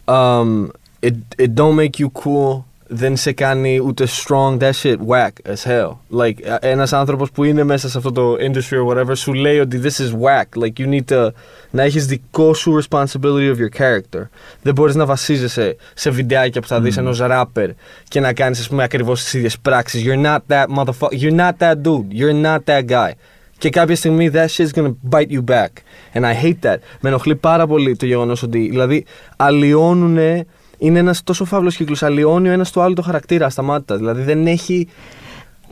Um, 0.06 0.68
it, 0.99 1.15
it 1.38 1.53
don't 1.56 1.76
make 1.76 1.99
you 1.99 2.10
cool. 2.23 2.64
Δεν 2.91 3.18
σε 3.18 3.32
κάνει 3.32 3.80
ούτε 3.80 4.07
strong. 4.07 4.57
That 4.60 4.72
shit 4.82 4.98
whack 5.07 5.30
as 5.44 5.64
hell. 5.64 5.90
Like, 6.20 6.36
ε, 6.41 6.56
ένας 6.60 6.94
άνθρωπος 6.94 7.32
που 7.32 7.44
είναι 7.44 7.64
μέσα 7.64 7.90
σε 7.90 7.98
αυτό 7.98 8.11
το 8.11 8.34
industry 8.34 8.78
or 8.78 8.88
whatever 8.88 9.11
σου 9.16 9.34
λέει 9.34 9.60
ότι 9.60 9.82
this 9.84 10.02
is 10.02 10.11
whack. 10.11 10.64
Like, 10.64 10.74
you 10.80 10.90
need 10.90 11.16
to 11.16 11.28
να 11.72 11.84
έχεις 11.84 12.06
δικό 12.06 12.53
σου 12.53 12.82
responsibility 12.82 13.53
of 13.53 13.57
your 13.57 13.82
character. 13.82 14.28
Δεν 14.61 14.74
μπορείς 14.74 14.95
να 14.95 15.06
βασίζεσαι 15.06 15.76
σε 15.94 16.10
βιντεάκια 16.10 16.61
που 16.61 16.68
θα 16.68 16.82
δεις 16.82 16.98
ενός 16.98 17.20
rapper 17.22 17.70
και 18.07 18.20
να 18.20 18.34
κάνεις, 18.34 18.60
ας 18.60 18.70
πούμε, 18.70 18.84
ακριβώς 18.84 19.24
τις 19.24 19.34
ίδιες 19.34 19.60
πράξεις. 19.60 20.03
You're 20.06 20.26
not 20.26 20.38
that 20.48 20.66
motherfucker. 20.78 21.20
You're 21.22 21.40
not 21.40 21.52
that 21.60 21.76
dude. 21.84 22.07
You're 22.20 22.45
not 22.45 22.60
that 22.66 22.86
guy. 22.88 23.11
Και 23.57 23.70
κάποια 23.70 23.95
στιγμή 23.95 24.32
that 24.34 24.45
shit's 24.45 24.80
gonna 24.80 24.95
bite 25.10 25.30
you 25.30 25.44
back. 25.44 25.70
And 26.14 26.24
I 26.26 26.34
hate 26.44 26.60
that. 26.61 26.78
Με 26.99 27.10
ενοχλεί 27.10 27.36
πάρα 27.36 27.68
πολύ 27.68 27.95
το 27.95 28.06
γεγονός 28.06 28.44
ότι 28.44 28.60
δηλαδή 28.70 29.06
αλλοιώνουν. 29.36 30.45
Είναι 30.80 30.99
ένας 30.99 31.23
τόσο 31.23 31.45
φαύλος 31.45 31.76
κύκλο. 31.76 31.97
Αλλοιώνει 32.01 32.49
ο 32.49 32.51
ένας 32.51 32.72
του 32.72 32.81
άλλου 32.81 32.93
το 32.93 33.01
χαρακτήρα 33.01 33.45
ασταμάτητα. 33.45 33.97
Δηλαδή 33.97 34.22
δεν 34.22 34.47
έχει. 34.47 34.88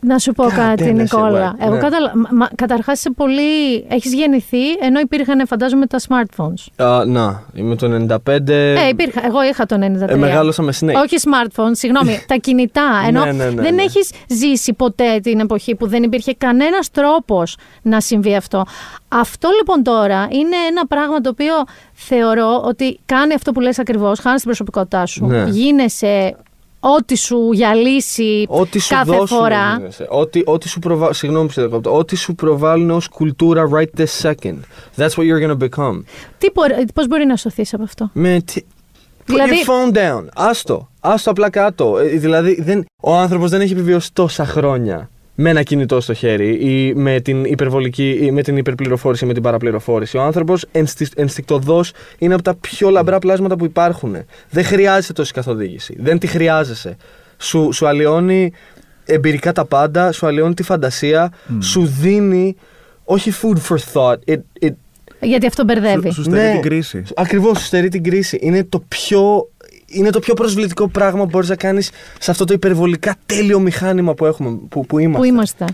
Να 0.01 0.17
σου 0.19 0.31
πω 0.31 0.43
God 0.45 0.51
κάτι, 0.55 0.89
damn, 0.89 0.93
Νικόλα. 0.95 1.55
that's 1.59 1.61
it, 1.61 1.65
Εγώ 1.65 1.73
ναι. 1.75 1.79
καταλα... 1.81 2.11
μα- 2.31 2.49
καταρχάς 2.55 2.99
είσαι 2.99 3.11
πολύ... 3.15 3.85
Έχεις 3.89 4.13
γεννηθεί 4.13 4.69
ενώ 4.81 4.99
υπήρχαν 4.99 5.47
φαντάζομαι 5.47 5.85
τα 5.85 5.97
smartphones. 6.07 6.83
Α, 6.85 7.05
να, 7.05 7.43
είμαι 7.53 7.75
το 7.75 8.05
95. 8.25 8.49
Ε, 8.49 8.87
υπήρχα. 8.87 9.25
Εγώ 9.25 9.43
είχα 9.43 9.65
το 9.65 9.75
93. 10.05 10.09
ε, 10.09 10.15
μεγάλωσα 10.15 10.61
με 10.61 10.73
Snake. 10.79 10.93
Όχι 11.03 11.15
smartphone, 11.23 11.71
συγγνώμη, 11.71 12.19
τα 12.27 12.35
κινητά. 12.35 13.03
Ενώ 13.07 13.25
Ναι, 13.25 13.31
ναι, 13.31 13.45
ναι, 13.49 13.61
δεν 13.61 13.75
ναι. 13.75 13.81
έχεις 13.81 14.11
ζήσει 14.27 14.73
ποτέ 14.73 15.19
την 15.23 15.39
εποχή 15.39 15.75
που 15.75 15.87
δεν 15.87 16.03
υπήρχε 16.03 16.33
κανένας 16.33 16.91
τρόπος 16.91 17.57
να 17.81 18.01
συμβεί 18.01 18.35
αυτό. 18.35 18.63
Αυτό 19.07 19.49
λοιπόν 19.57 19.83
τώρα 19.83 20.27
είναι 20.31 20.55
ένα 20.69 20.87
πράγμα 20.87 21.21
το 21.21 21.29
οποίο 21.29 21.53
θεωρώ 21.93 22.61
ότι 22.65 22.99
κάνει 23.05 23.33
αυτό 23.33 23.51
που 23.51 23.59
λες 23.59 23.79
ακριβώς, 23.79 24.19
χάνεις 24.19 24.37
την 24.41 24.47
προσωπικότητά 24.49 25.05
σου, 25.05 25.25
Ναι. 25.25 25.43
γίνεσαι 25.49 26.35
ό,τι 26.79 27.15
σου 27.17 27.51
γυαλίσει 27.53 28.45
Ό,τι 28.49 28.79
σου 28.79 28.93
κάθε 28.93 29.11
δώσουν, 29.11 29.37
φορά. 29.37 29.75
γίνεσαι. 29.77 30.05
Ό,τι, 30.09 30.41
ό,τι 30.45 30.67
σου 30.69 30.79
προβάλλουν. 30.79 31.13
Συγγνώμη 31.13 31.45
που 31.47 31.51
σε 31.51 31.61
διακόπτω. 31.61 31.97
Ό,τι 31.97 32.15
σου 32.15 32.35
προβάλλουν 32.35 32.89
ως 32.91 33.07
κουλτούρα 33.07 33.69
right 33.73 33.99
this 33.99 34.29
second. 34.29 34.55
That's 34.97 35.09
what 35.09 35.23
you're 35.23 35.47
gonna 35.47 35.57
become. 35.69 36.01
Τι, 36.37 36.47
μπορεί- 36.53 36.85
πώς 36.93 37.07
μπορεί 37.07 37.25
να 37.25 37.35
σωθείς 37.35 37.73
από 37.73 37.83
αυτό; 37.83 38.09
Με 38.13 38.41
τι. 38.45 38.61
Put 38.61 39.23
Δηλαδή- 39.25 39.63
your 39.65 39.69
phone 39.91 39.95
down. 39.97 40.25
Άστο. 40.35 40.87
Άστο 40.99 41.29
απλά 41.31 41.49
κάτω. 41.49 41.97
Ε, 41.97 42.03
δηλαδή, 42.07 42.61
δεν, 42.61 42.85
ο 43.03 43.15
άνθρωπος 43.15 43.49
δεν 43.49 43.61
έχει 43.61 43.71
επιβιώσει 43.71 44.13
τόσα 44.13 44.45
χρόνια 44.45 45.09
με 45.39 45.49
ένα 45.49 45.63
κινητό 45.63 46.01
στο 46.01 46.13
χέρι 46.13 46.49
ή 46.49 46.93
με 46.95 47.19
την 47.19 47.45
υπερβολική 47.45 48.19
ή 48.21 48.31
με 48.31 48.41
την 48.41 48.57
υπερπληροφόρηση 48.57 49.23
ή 49.23 49.27
με 49.27 49.33
την 49.33 49.43
παραπληροφόρηση. 49.43 50.17
Ο 50.17 50.21
άνθρωπος 50.21 50.65
ενστικτοδός 51.15 51.91
είναι 52.17 52.33
από 52.33 52.43
τα 52.43 52.55
πιο 52.55 52.89
λαμπρά 52.89 53.19
πλάσματα 53.19 53.55
που 53.55 53.65
υπάρχουν. 53.65 54.15
Δεν 54.49 54.63
χρειάζεται 54.63 55.13
τόση 55.13 55.33
καθοδήγηση. 55.33 55.95
Δεν 55.99 56.19
τη 56.19 56.27
χρειάζεσαι. 56.27 56.97
Σου, 57.37 57.69
σου 57.71 57.87
αλλοιώνει 57.87 58.51
εμπειρικά 59.05 59.51
τα 59.51 59.65
πάντα, 59.65 60.11
σου 60.11 60.25
αλλοιώνει 60.25 60.53
τη 60.53 60.63
φαντασία, 60.63 61.33
σου 61.59 61.85
δίνει 61.85 62.55
όχι 63.03 63.31
food 63.41 63.57
for 63.69 63.77
thought. 63.93 64.17
It, 64.27 64.65
it, 64.65 64.73
Γιατί 65.21 65.45
αυτό 65.45 65.63
μπερδεύει. 65.63 66.09
Σου, 66.09 66.13
σου 66.13 66.23
στερεί 66.23 66.51
την 66.51 66.61
κρίση. 66.61 67.03
Ακριβώς, 67.15 67.59
σου 67.59 67.65
στερεί 67.65 67.89
την 67.89 68.03
κρίση. 68.03 68.37
Είναι 68.41 68.63
το 68.63 68.83
πιο. 68.87 69.49
Είναι 69.89 70.09
το 70.09 70.19
πιο 70.19 70.33
προσβλητικό 70.33 70.87
πράγμα 70.87 71.23
που 71.23 71.29
μπορείς 71.29 71.49
να 71.49 71.55
κάνεις 71.55 71.89
σε 72.19 72.31
αυτό 72.31 72.45
το 72.45 72.53
υπερβολικά 72.53 73.15
τέλειο 73.25 73.59
μηχάνημα 73.59 74.13
που, 74.13 74.25
έχουμε, 74.25 74.59
που, 74.69 74.85
που 74.85 74.99
είμαστε. 74.99 75.27
Που 75.27 75.33
είμαστε. 75.33 75.65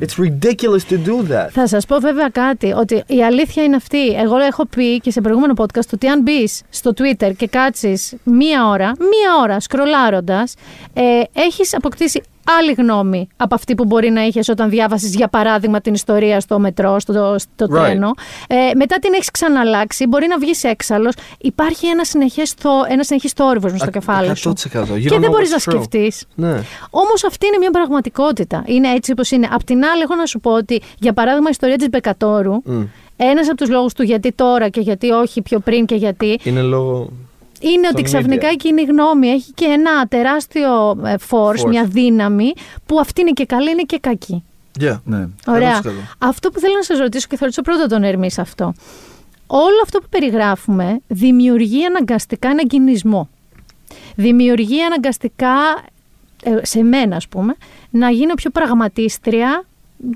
It's 0.00 0.24
ridiculous 0.24 0.92
to 0.92 0.96
do 1.06 1.32
that. 1.32 1.48
Θα 1.50 1.66
σας 1.66 1.86
πω 1.86 1.98
βέβαια 1.98 2.28
κάτι, 2.28 2.72
ότι 2.72 3.02
η 3.06 3.24
αλήθεια 3.24 3.62
είναι 3.62 3.76
αυτή. 3.76 4.08
Εγώ 4.08 4.36
έχω 4.36 4.66
πει 4.66 5.00
και 5.00 5.10
σε 5.10 5.20
προηγούμενο 5.20 5.52
podcast 5.56 5.88
ότι 5.92 6.06
αν 6.06 6.22
μπεις 6.22 6.62
στο 6.70 6.92
Twitter 6.96 7.32
και 7.36 7.46
κάτσεις 7.46 8.14
μία 8.24 8.68
ώρα, 8.68 8.92
μία 8.98 9.42
ώρα 9.42 9.60
σκρολάροντας, 9.60 10.54
ε, 10.92 11.22
έχεις 11.32 11.74
αποκτήσει 11.74 12.22
άλλη 12.60 12.72
γνώμη 12.72 13.28
από 13.36 13.54
αυτή 13.54 13.74
που 13.74 13.84
μπορεί 13.84 14.10
να 14.10 14.22
είχες 14.22 14.48
όταν 14.48 14.70
διάβασες, 14.70 15.14
για 15.14 15.28
παράδειγμα, 15.28 15.80
την 15.80 15.94
ιστορία 15.94 16.40
στο 16.40 16.58
μετρό, 16.58 17.00
στο, 17.00 17.36
στο 17.38 17.66
Right. 17.66 17.68
τρένο. 17.68 18.10
Ε, 18.48 18.56
μετά 18.76 18.96
την 18.98 19.12
έχεις 19.14 19.30
ξαναλλάξει, 19.30 20.06
μπορεί 20.06 20.26
να 20.26 20.38
βγεις 20.38 20.64
έξαλλος. 20.64 21.12
Υπάρχει 21.38 21.86
ένα 21.86 22.04
συνεχές 22.04 22.54
ένας 22.88 23.06
συνεχής 23.06 23.32
θόρυβος 23.32 23.70
μες 23.72 23.80
στο 23.80 23.88
Α, 23.88 23.92
κεφάλι 23.92 24.36
σου. 24.36 24.48
100%. 24.48 24.94
You 24.94 25.00
Και 25.00 25.08
don't 25.08 25.08
δεν 25.10 25.22
know 25.22 25.30
μπορείς 25.30 25.50
να 25.50 25.56
what's 25.56 25.60
true. 25.60 25.72
σκεφτείς. 25.74 26.24
Ναι. 26.34 26.60
Όμως 26.90 27.24
αυτή 27.24 27.46
είναι 27.46 27.58
μια 27.58 27.70
πραγματικότητα. 27.70 28.62
Είναι 28.66 28.88
έτσι 28.92 29.12
όπως 29.12 29.30
είναι. 29.30 29.48
Απ' 29.50 29.64
την 29.64 29.84
άλλη, 29.84 30.02
έχω 30.02 30.14
να 30.14 30.26
σου 30.26 30.40
πω 30.40 30.50
ότι, 30.50 30.82
για 30.98 31.12
παράδειγμα, 31.12 31.46
η 31.48 31.50
ιστορία 31.52 31.76
της 31.76 31.88
Μπεκατόρου, 31.88 32.54
Μμ. 32.64 32.82
ένας 33.16 33.46
από 33.48 33.56
τους 33.56 33.68
λόγους 33.68 33.92
του 33.92 34.02
γιατί 34.02 34.32
τώρα 34.32 34.68
και 34.68 34.80
γιατί 34.80 35.10
όχι 35.10 35.42
πιο 35.42 35.58
πριν 35.58 35.86
και 35.86 35.94
γιατί, 35.94 36.38
Είναι 36.42 36.62
λόγω. 36.62 37.08
Είναι 37.62 37.88
ότι 37.92 38.00
media. 38.02 38.04
ξαφνικά 38.04 38.50
η 38.50 38.56
κοινή 38.56 38.82
γνώμη 38.82 39.28
έχει 39.28 39.52
και 39.52 39.64
ένα 39.64 40.06
τεράστιο 40.06 40.98
ε, 41.04 41.14
force, 41.30 41.50
Force. 41.50 41.68
μια 41.68 41.84
δύναμη, 41.84 42.52
που 42.86 42.98
αυτή 42.98 43.20
είναι 43.20 43.30
και 43.30 43.46
καλή, 43.46 43.70
είναι 43.70 43.82
και 43.82 43.98
κακή. 43.98 44.44
Yeah. 44.80 45.00
Ναι. 45.04 45.26
Ωραία. 45.46 45.80
100%. 45.82 45.88
Αυτό 46.18 46.50
που 46.50 46.58
θέλω 46.58 46.74
να 46.74 46.82
σας 46.82 46.98
ρωτήσω 46.98 47.26
και 47.28 47.36
θα 47.36 47.44
ρωτήσω 47.44 47.62
πρώτα 47.62 47.86
τον 47.86 48.02
Ερμή 48.02 48.30
σε 48.30 48.40
αυτό. 48.40 48.74
Όλο 49.46 49.80
αυτό 49.82 49.98
που 49.98 50.06
περιγράφουμε 50.10 51.00
δημιουργεί 51.06 51.84
αναγκαστικά 51.84 52.48
έναν 52.48 52.66
κινησμό. 52.66 53.28
Δημιουργεί 54.16 54.82
αναγκαστικά, 54.82 55.54
ε, 56.42 56.56
σε 56.62 56.82
μένα 56.82 57.16
ας 57.16 57.28
πούμε, 57.28 57.56
να 57.90 58.10
γίνω 58.10 58.34
πιο 58.34 58.50
πραγματίστρια, 58.50 59.64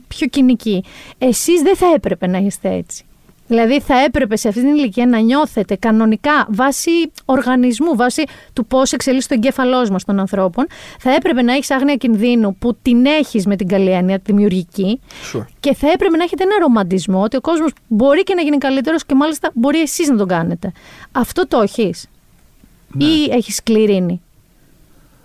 πιο 0.08 0.26
κοινική. 0.26 0.84
Εσείς 1.18 1.62
δεν 1.62 1.76
θα 1.76 1.86
έπρεπε 1.94 2.26
να 2.26 2.38
είστε 2.38 2.72
έτσι. 2.72 3.05
Δηλαδή 3.46 3.80
θα 3.80 3.98
έπρεπε 3.98 4.36
σε 4.36 4.48
αυτή 4.48 4.60
την 4.60 4.74
ηλικία 4.74 5.06
να 5.06 5.18
νιώθετε 5.18 5.76
κανονικά 5.76 6.46
βάσει 6.50 6.90
οργανισμού, 7.24 7.96
βάσει 7.96 8.24
του 8.52 8.66
πώς 8.66 8.92
εξελίσσεται 8.92 9.34
το 9.34 9.40
εγκέφαλός 9.44 9.90
μας 9.90 10.04
των 10.04 10.18
ανθρώπων, 10.20 10.66
θα 10.98 11.14
έπρεπε 11.14 11.42
να 11.42 11.52
έχεις 11.52 11.70
άγνοια 11.70 11.96
κινδύνου 11.96 12.56
που 12.56 12.76
την 12.82 13.06
έχεις 13.06 13.46
με 13.46 13.56
την 13.56 13.68
καλή 13.68 13.90
έννοια, 13.90 14.16
τη 14.18 14.22
δημιουργική, 14.32 15.00
Sure. 15.32 15.44
και 15.60 15.74
θα 15.74 15.90
έπρεπε 15.90 16.16
να 16.16 16.24
έχετε 16.24 16.42
ένα 16.42 16.54
ρομαντισμό 16.60 17.22
ότι 17.22 17.36
ο 17.36 17.40
κόσμος 17.40 17.70
μπορεί 17.88 18.22
και 18.22 18.34
να 18.34 18.42
γίνει 18.42 18.58
καλύτερος 18.58 19.04
και 19.06 19.14
μάλιστα 19.14 19.50
μπορεί 19.54 19.80
εσείς 19.80 20.08
να 20.08 20.16
τον 20.16 20.28
κάνετε. 20.28 20.72
Αυτό 21.12 21.46
το 21.48 21.60
έχεις; 21.60 22.06
Ή 22.98 23.30
έχεις 23.30 23.54
σκληρίνει. 23.56 24.20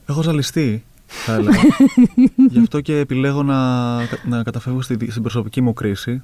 Έχω 0.10 0.22
ζαλιστεί, 0.22 0.84
θα 1.06 1.34
έλεγα. 1.34 1.60
Γι' 2.52 2.60
αυτό 2.60 2.82
και 2.82 2.98
επιλέγω 2.98 3.44
να, 3.44 3.98
να 4.24 4.44
καταφεύγω 4.44 4.82
στη, 4.82 5.08
στην 5.10 5.22
προσωπική 5.22 5.62
μου 5.62 5.74
κρίση, 5.74 6.24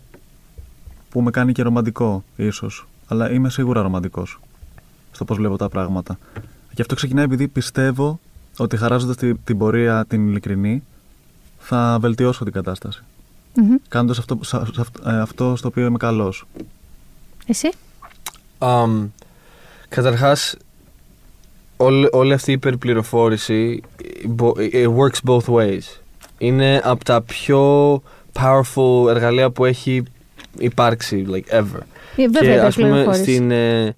που 1.17 1.23
με 1.23 1.31
κάνει 1.31 1.51
και 1.51 1.61
ρομαντικό, 1.61 2.23
ίσως. 2.35 2.87
Αλλά 3.07 3.31
είμαι 3.31 3.49
σίγουρα 3.49 3.81
ρομαντικός 3.81 4.39
στο 5.11 5.25
πώς 5.25 5.37
βλέπω 5.37 5.57
τα 5.57 5.69
πράγματα. 5.69 6.17
Γι' 6.73 6.81
αυτό 6.81 6.95
ξεκινάει 6.95 7.23
επειδή 7.25 7.47
πιστεύω 7.47 8.19
ότι 8.57 8.77
χαράζοντας 8.77 9.15
τη- 9.15 9.35
την 9.35 9.57
πορεία 9.57 10.05
την 10.07 10.27
ειλικρινή, 10.27 10.83
θα 11.59 11.97
βελτιώσω 12.01 12.43
την 12.43 12.53
κατάσταση. 12.53 13.03
Μμμ. 13.55 13.75
Κάνοντας 13.87 14.17
αυτό, 14.19 14.37
σε- 14.41 14.65
σε 14.73 14.81
αυτό- 14.81 15.09
ε, 15.09 15.19
αυτό 15.19 15.55
στο 15.55 15.67
οποίο 15.67 15.85
είμαι 15.85 15.97
καλός. 15.97 16.45
Εσύ; 17.47 17.69
Um, 18.59 19.07
καταρχάς, 19.89 20.55
όλη, 21.77 22.07
όλη 22.11 22.33
αυτή 22.33 22.49
η 22.49 22.53
υπερπληροφόρηση 22.53 23.81
μπο- 24.27 24.53
it 24.57 24.87
works 24.97 25.29
both 25.29 25.45
ways. 25.55 26.01
Είναι 26.37 26.81
από 26.83 27.03
τα 27.03 27.21
πιο 27.21 27.93
powerful 28.33 29.07
εργαλεία 29.09 29.49
που 29.49 29.65
έχει 29.65 30.03
υπάρξει, 30.59 31.25
like 31.29 31.53
ever. 31.59 31.79
Ε, 32.15 32.27
Βέβαια, 32.27 32.41
και 32.55 32.55
η 32.55 32.59
ας 32.59 32.75
πούμε 32.75 32.89
πληροφόρηση. 32.89 33.23
στην... 33.33 33.51
ε, 33.51 33.95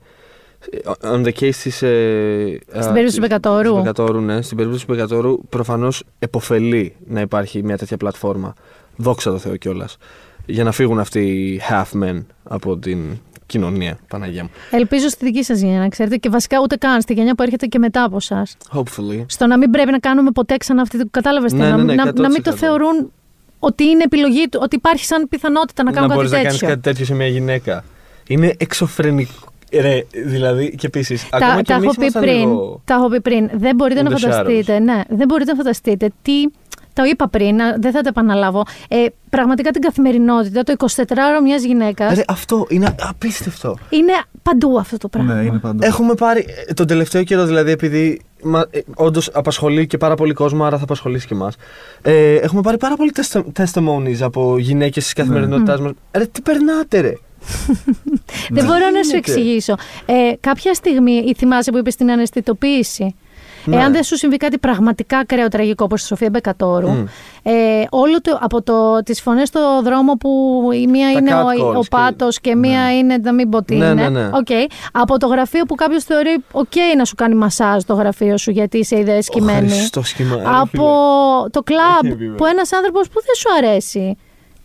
on 1.02 1.24
the 1.26 1.32
case 1.40 1.56
της... 1.64 1.82
ε, 1.82 2.60
Στην 2.70 2.82
α, 2.82 2.92
περίπτωση 2.92 3.16
του 3.16 3.22
Μπεκατόρου. 3.22 3.72
της 3.74 3.82
Μπεκατόρου, 3.82 4.20
ναι. 4.22 4.42
Στην 4.42 4.58
περίπτωση 4.58 4.86
του 4.86 4.94
Μπεκατόρου 4.94 5.40
προφανώς 5.50 6.04
εποφελεί 6.20 6.96
να 7.08 7.22
υπάρχει 7.22 7.64
μια 7.64 7.78
τέτοια 7.78 7.98
πλατφόρμα. 7.98 8.54
Δόξα 8.96 9.32
τω 9.32 9.38
Θεώ 9.38 9.56
κιόλας. 9.56 9.98
Για 10.46 10.64
να 10.64 10.72
φύγουν 10.72 11.00
αυτοί 11.00 11.20
οι 11.20 11.62
half 11.70 12.04
men 12.04 12.24
από 12.44 12.78
την 12.78 13.00
κοινωνία, 13.46 13.98
Παναγία 14.08 14.44
μου. 14.44 14.50
Ελπίζω 14.72 15.08
στη 15.08 15.26
δική 15.26 15.44
σας 15.44 15.60
γενιά, 15.60 15.80
να 15.80 15.88
ξέρετε, 15.88 16.16
και 16.18 16.30
βασικά 16.30 16.58
ούτε 16.62 16.76
καν 16.76 17.02
στη 17.02 17.14
γενιά 17.14 17.36
που 17.36 17.44
έρχεται 17.44 17.66
και 17.66 17.80
μετά 17.80 18.04
από 18.04 18.16
εσά. 18.16 18.48
Hopefully. 18.74 19.24
Στο 19.26 19.48
να 19.48 19.58
μην 19.58 19.72
πρέπει 19.72 19.92
να 19.92 20.00
κάνουμε 20.00 20.32
ποτέ 20.32 20.58
ξανά 20.58 20.82
αυτή 20.82 20.98
την. 20.98 21.08
Κατάλαβες 21.12 21.52
τι 21.52 21.58
Ναι, 21.58 21.66
εννοώ, 21.66 21.78
ναι, 21.84 21.94
ναι, 21.96 22.04
να, 22.04 22.12
να 22.22 22.30
μην 22.30 22.44
το 22.44 22.52
100%. 22.52 22.56
θεωρούν 22.56 23.12
ότι 23.60 23.84
είναι 23.84 24.04
επιλογή 24.04 24.48
του, 24.50 24.60
ότι 24.64 24.76
υπάρχει 24.76 25.06
σαν 25.06 25.28
πιθανότητα 25.30 25.84
να 25.84 25.92
κάνουν 25.92 26.10
να 26.10 26.16
κάτι 26.16 26.28
μπορείς 26.30 26.32
να 26.32 26.50
τέτοιο. 26.50 26.68
κάνεις 26.68 26.76
κάτι 26.76 26.82
τέτοιο 26.90 27.06
σε 27.06 27.14
μια 27.14 27.28
γυναίκα. 27.28 27.84
Είναι 28.28 28.54
εξωφρενικό. 28.58 29.48
Ρε, 29.74 30.04
δηλαδή 30.26 30.76
και 30.78 30.86
επίσης. 30.88 31.30
Τα, 31.30 31.38
Ακόμα 31.38 31.56
και 31.58 31.64
τα, 31.64 31.74
έχω 31.74 31.84
εμείς 31.84 31.96
πει 31.96 32.02
ήμασταν 32.02 32.22
πριν, 32.22 32.38
λίγο- 32.38 32.82
τα 32.86 32.94
έχω 32.94 33.08
πει 33.10 33.22
πριν. 33.22 33.50
Δεν 33.54 33.76
μπορείτε 33.76 34.00
in 34.00 34.04
να 34.04 34.10
the 34.16 34.20
φανταστείτε. 34.20 34.80
Ναι, 34.80 35.02
δεν 35.10 35.28
μπορείτε 35.28 35.52
να 35.52 35.58
φανταστείτε 35.58 36.10
τι. 36.22 36.44
Το 36.94 37.04
είπα 37.04 37.28
πριν, 37.28 37.56
να- 37.56 37.76
δεν 37.80 37.92
θα 37.92 38.02
το 38.02 38.08
επαναλάβω. 38.10 38.64
Ε, 38.88 39.06
πραγματικά 39.30 39.72
την 39.72 39.82
καθημερινότητα, 39.82 40.64
το 40.64 40.72
24ωρο 40.78 41.42
μιας 41.44 41.64
γυναίκας 41.64 42.14
Ρε, 42.16 42.24
αυτό 42.28 42.66
είναι 42.70 42.96
απίστευτο. 43.10 43.78
είναι 43.90 44.12
παντού 44.44 44.80
αυτό 44.80 44.98
το 44.98 45.08
πράγμα. 45.08 45.34
Ναι, 45.34 45.42
είναι 45.44 45.58
παντού. 45.58 45.80
Έχουμε 45.86 46.14
πάρει 46.14 46.46
ε, 46.68 46.74
τον 46.74 46.88
τελευταίο 46.88 47.24
καιρό, 47.24 47.46
δηλαδή, 47.46 47.72
επειδή 47.72 48.22
όντως 48.96 49.30
απασχολεί 49.34 49.88
και 49.88 49.98
πάρα 49.98 50.16
πολύ 50.16 50.34
κόσμο, 50.34 50.64
άρα 50.66 50.78
θα 50.78 50.84
απασχολήσει 50.84 51.28
και 51.28 51.34
εμάς. 51.34 51.56
Ε, 52.02 52.36
έχουμε 52.36 52.62
πάρει 52.62 52.78
πάρα 52.78 52.96
πολλοί 52.96 53.12
testim- 53.16 53.64
testimonies 53.64 54.18
από 54.22 54.58
γυναίκες 54.58 55.04
της 55.04 55.14
καθημερινότητάς 55.14 55.80
μας. 55.82 55.92
Ρε, 56.12 56.26
τι 56.26 56.42
περνάτε, 56.42 57.00
ρε; 57.00 57.14
Δεν 58.50 58.66
μπορώ 58.66 58.78
να 58.90 59.04
σου 59.04 59.10
γίνεται. 59.10 59.18
εξηγήσω. 59.18 59.76
Ε, 60.06 60.14
κάποια 60.40 60.74
στιγμή, 60.74 61.12
ή 61.12 61.34
θυμάσαι 61.38 61.72
που 61.72 61.78
είπες 61.78 61.94
στην 61.94 62.12
αναισθητοποίηση; 62.12 63.16
Ναι. 63.66 63.76
Εάν 63.76 63.92
δεν 63.92 64.04
σου 64.04 64.18
συμβεί 64.18 64.38
κάτι 64.38 64.58
πραγματικά 64.58 65.18
ακραίο 65.18 65.48
τραγικό 65.48 65.84
όπως 65.84 66.00
στη 66.00 66.08
Σοφία 66.08 66.30
Μπεκατόρου, 66.30 66.90
Μμ. 66.90 67.06
ε, 67.44 67.52
όλο 67.90 68.22
το, 68.22 68.38
από 68.42 68.62
το, 68.62 69.04
τις 69.04 69.22
φωνές 69.22 69.48
στο 69.48 69.60
δρόμο 69.84 70.14
που 70.14 70.30
η 70.74 70.88
μία 70.88 71.12
Τα 71.14 71.20
είναι 71.20 71.34
ο, 71.34 71.46
catcalls 71.48 71.76
ο 71.76 71.80
και- 71.82 71.88
πάτος 71.90 72.40
και 72.40 72.56
μία 72.56 72.98
είναι 72.98 73.18
να 73.18 73.34
μην 73.34 73.50
πω 73.50 73.64
τι 73.64 73.76
Ναι, 73.76 73.86
είναι. 73.86 74.10
ναι, 74.10 74.10
ναι. 74.10 74.30
Οκ. 74.34 74.48
Από 74.92 75.18
το 75.20 75.28
γραφείο 75.28 75.66
που 75.66 75.76
κάποιος 75.76 76.04
θεωρεί 76.04 76.44
οκ 76.52 76.74
να 76.98 77.06
σου 77.06 77.16
κάνει 77.16 77.36
μασάζ 77.36 77.84
το 77.84 77.94
γραφείο 77.94 78.38
σου 78.38 78.52
γιατί 78.52 78.78
είσαι 78.78 79.00
ιδέες 79.00 79.26
σκημένη. 79.26 79.70
Χριστός 79.70 80.08
σχήμα. 80.08 80.36
ρε, 80.36 80.44
Από 80.46 80.68
φίλε. 80.70 81.50
το 81.52 81.62
κλαμπ 81.64 82.04
Έχει 82.04 82.14
επίπεδο. 82.14 82.36
που 82.36 82.46
ένας 82.46 82.74
άνθρωπος 82.74 83.08
που 83.08 83.22
δεν 83.26 83.36
σου 83.36 83.48
αρέσει. 83.58 84.18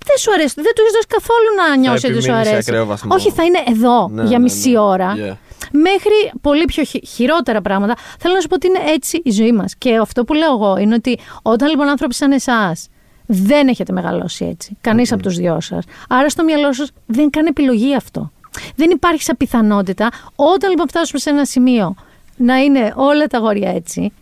Δεν 0.07 0.16
σου 0.19 0.33
αρέσει, 0.33 0.55
δεν 0.57 0.65
του 0.75 0.81
έχεις 0.83 0.93
δώσει 0.93 1.07
καθόλου 1.07 1.49
να 1.61 1.77
νιώσει 1.77 2.07
ότι 2.07 2.15
σου 2.15 2.21
επιμείνει 2.21 2.45
σε 2.45 2.51
αρέσει. 2.51 2.71
ακραίο 2.71 2.87
βαθμό. 2.87 3.15
Όχι, 3.15 3.31
θα 3.31 3.43
είναι 3.45 3.59
εδώ 3.69 4.09
Ναι, 4.12 4.23
για 4.23 4.39
ναι, 4.39 4.43
μισή 4.45 4.71
ναι. 4.71 4.79
ώρα. 4.79 5.12
Yeah. 5.16 5.37
Μέχρι 5.73 6.32
πολύ 6.41 6.65
πιο 6.65 6.85
χει- 6.85 7.09
χειρότερα 7.09 7.61
πράγματα. 7.61 7.95
Θέλω 8.19 8.35
να 8.35 8.41
σου 8.41 8.49
πω 8.49 8.55
ότι 8.55 8.66
είναι 8.66 8.78
έτσι 8.86 9.20
η 9.24 9.31
ζωή 9.31 9.53
μας. 9.53 9.74
Και 9.77 9.97
αυτό 9.97 10.24
που 10.24 10.35
λέω 10.35 10.53
εγώ 10.53 10.77
είναι 10.77 10.95
ότι 10.95 11.19
όταν 11.43 11.69
λοιπόν 11.69 11.89
άνθρωποι 11.89 12.15
σαν 12.15 12.32
εσάς 12.32 12.89
δεν 13.27 13.69
έχετε 13.69 13.93
μεγαλώσει 13.93 14.45
έτσι, 14.45 14.77
κανείς 14.81 15.12
από 15.12 15.23
τους 15.23 15.36
δυο 15.36 15.61
σας, 15.61 15.85
άρα 16.09 16.28
στο 16.28 16.45
μυαλό 16.45 16.73
σας 16.73 16.91
δεν 17.07 17.31
κάνει 17.31 17.49
επιλογή 17.49 17.95
αυτό. 17.95 18.32
Δεν 18.77 18.91
υπάρχει 18.91 19.23
σαν 19.23 19.36
πιθανότητα 19.36 20.11
όταν 20.35 20.70
λοιπόν 20.70 20.89
φτάσουμε 20.89 21.20
σε 21.20 21.31
ένα 21.31 21.45
σημείο 21.45 21.95
να 22.36 22.57
είναι 22.57 22.93
όλα 22.97 23.27
τα 23.27 23.39
αγόρια 23.39 23.70
έτσι 23.70 24.12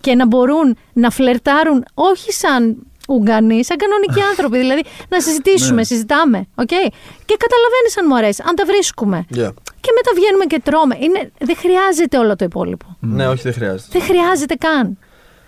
και 0.00 0.14
να 0.14 0.26
μπορούν 0.26 0.76
να 0.92 1.10
φλερτάρουν 1.10 1.84
όχι 1.94 2.32
σαν 2.32 2.76
Ουγγανοί, 3.08 3.64
σαν 3.64 3.76
κανονικοί 3.76 4.20
άνθρωποι. 4.30 4.58
Δηλαδή 4.58 4.82
να 5.08 5.20
συζητήσουμε, 5.20 5.74
Ναι. 5.74 5.84
συζητάμε. 5.84 6.38
Okay? 6.54 6.86
Και 7.24 7.36
καταλαβαίνεις 7.38 7.98
αν 7.98 8.04
μου 8.08 8.16
αρέσει, 8.16 8.42
αν 8.48 8.54
τα 8.54 8.64
βρίσκουμε. 8.66 9.26
Yeah. 9.34 9.48
Και 9.82 9.90
μετά 9.94 10.10
βγαίνουμε 10.14 10.44
και 10.44 10.60
τρώμε. 10.64 10.96
Είναι, 11.00 11.30
δεν 11.38 11.56
χρειάζεται 11.56 12.18
όλο 12.18 12.36
το 12.36 12.44
υπόλοιπο. 12.44 12.96
Ναι, 13.00 13.28
όχι, 13.28 13.42
δεν 13.42 13.52
χρειάζεται. 13.52 13.98
Δεν 13.98 14.02
χρειάζεται 14.02 14.54
καν. 14.54 14.98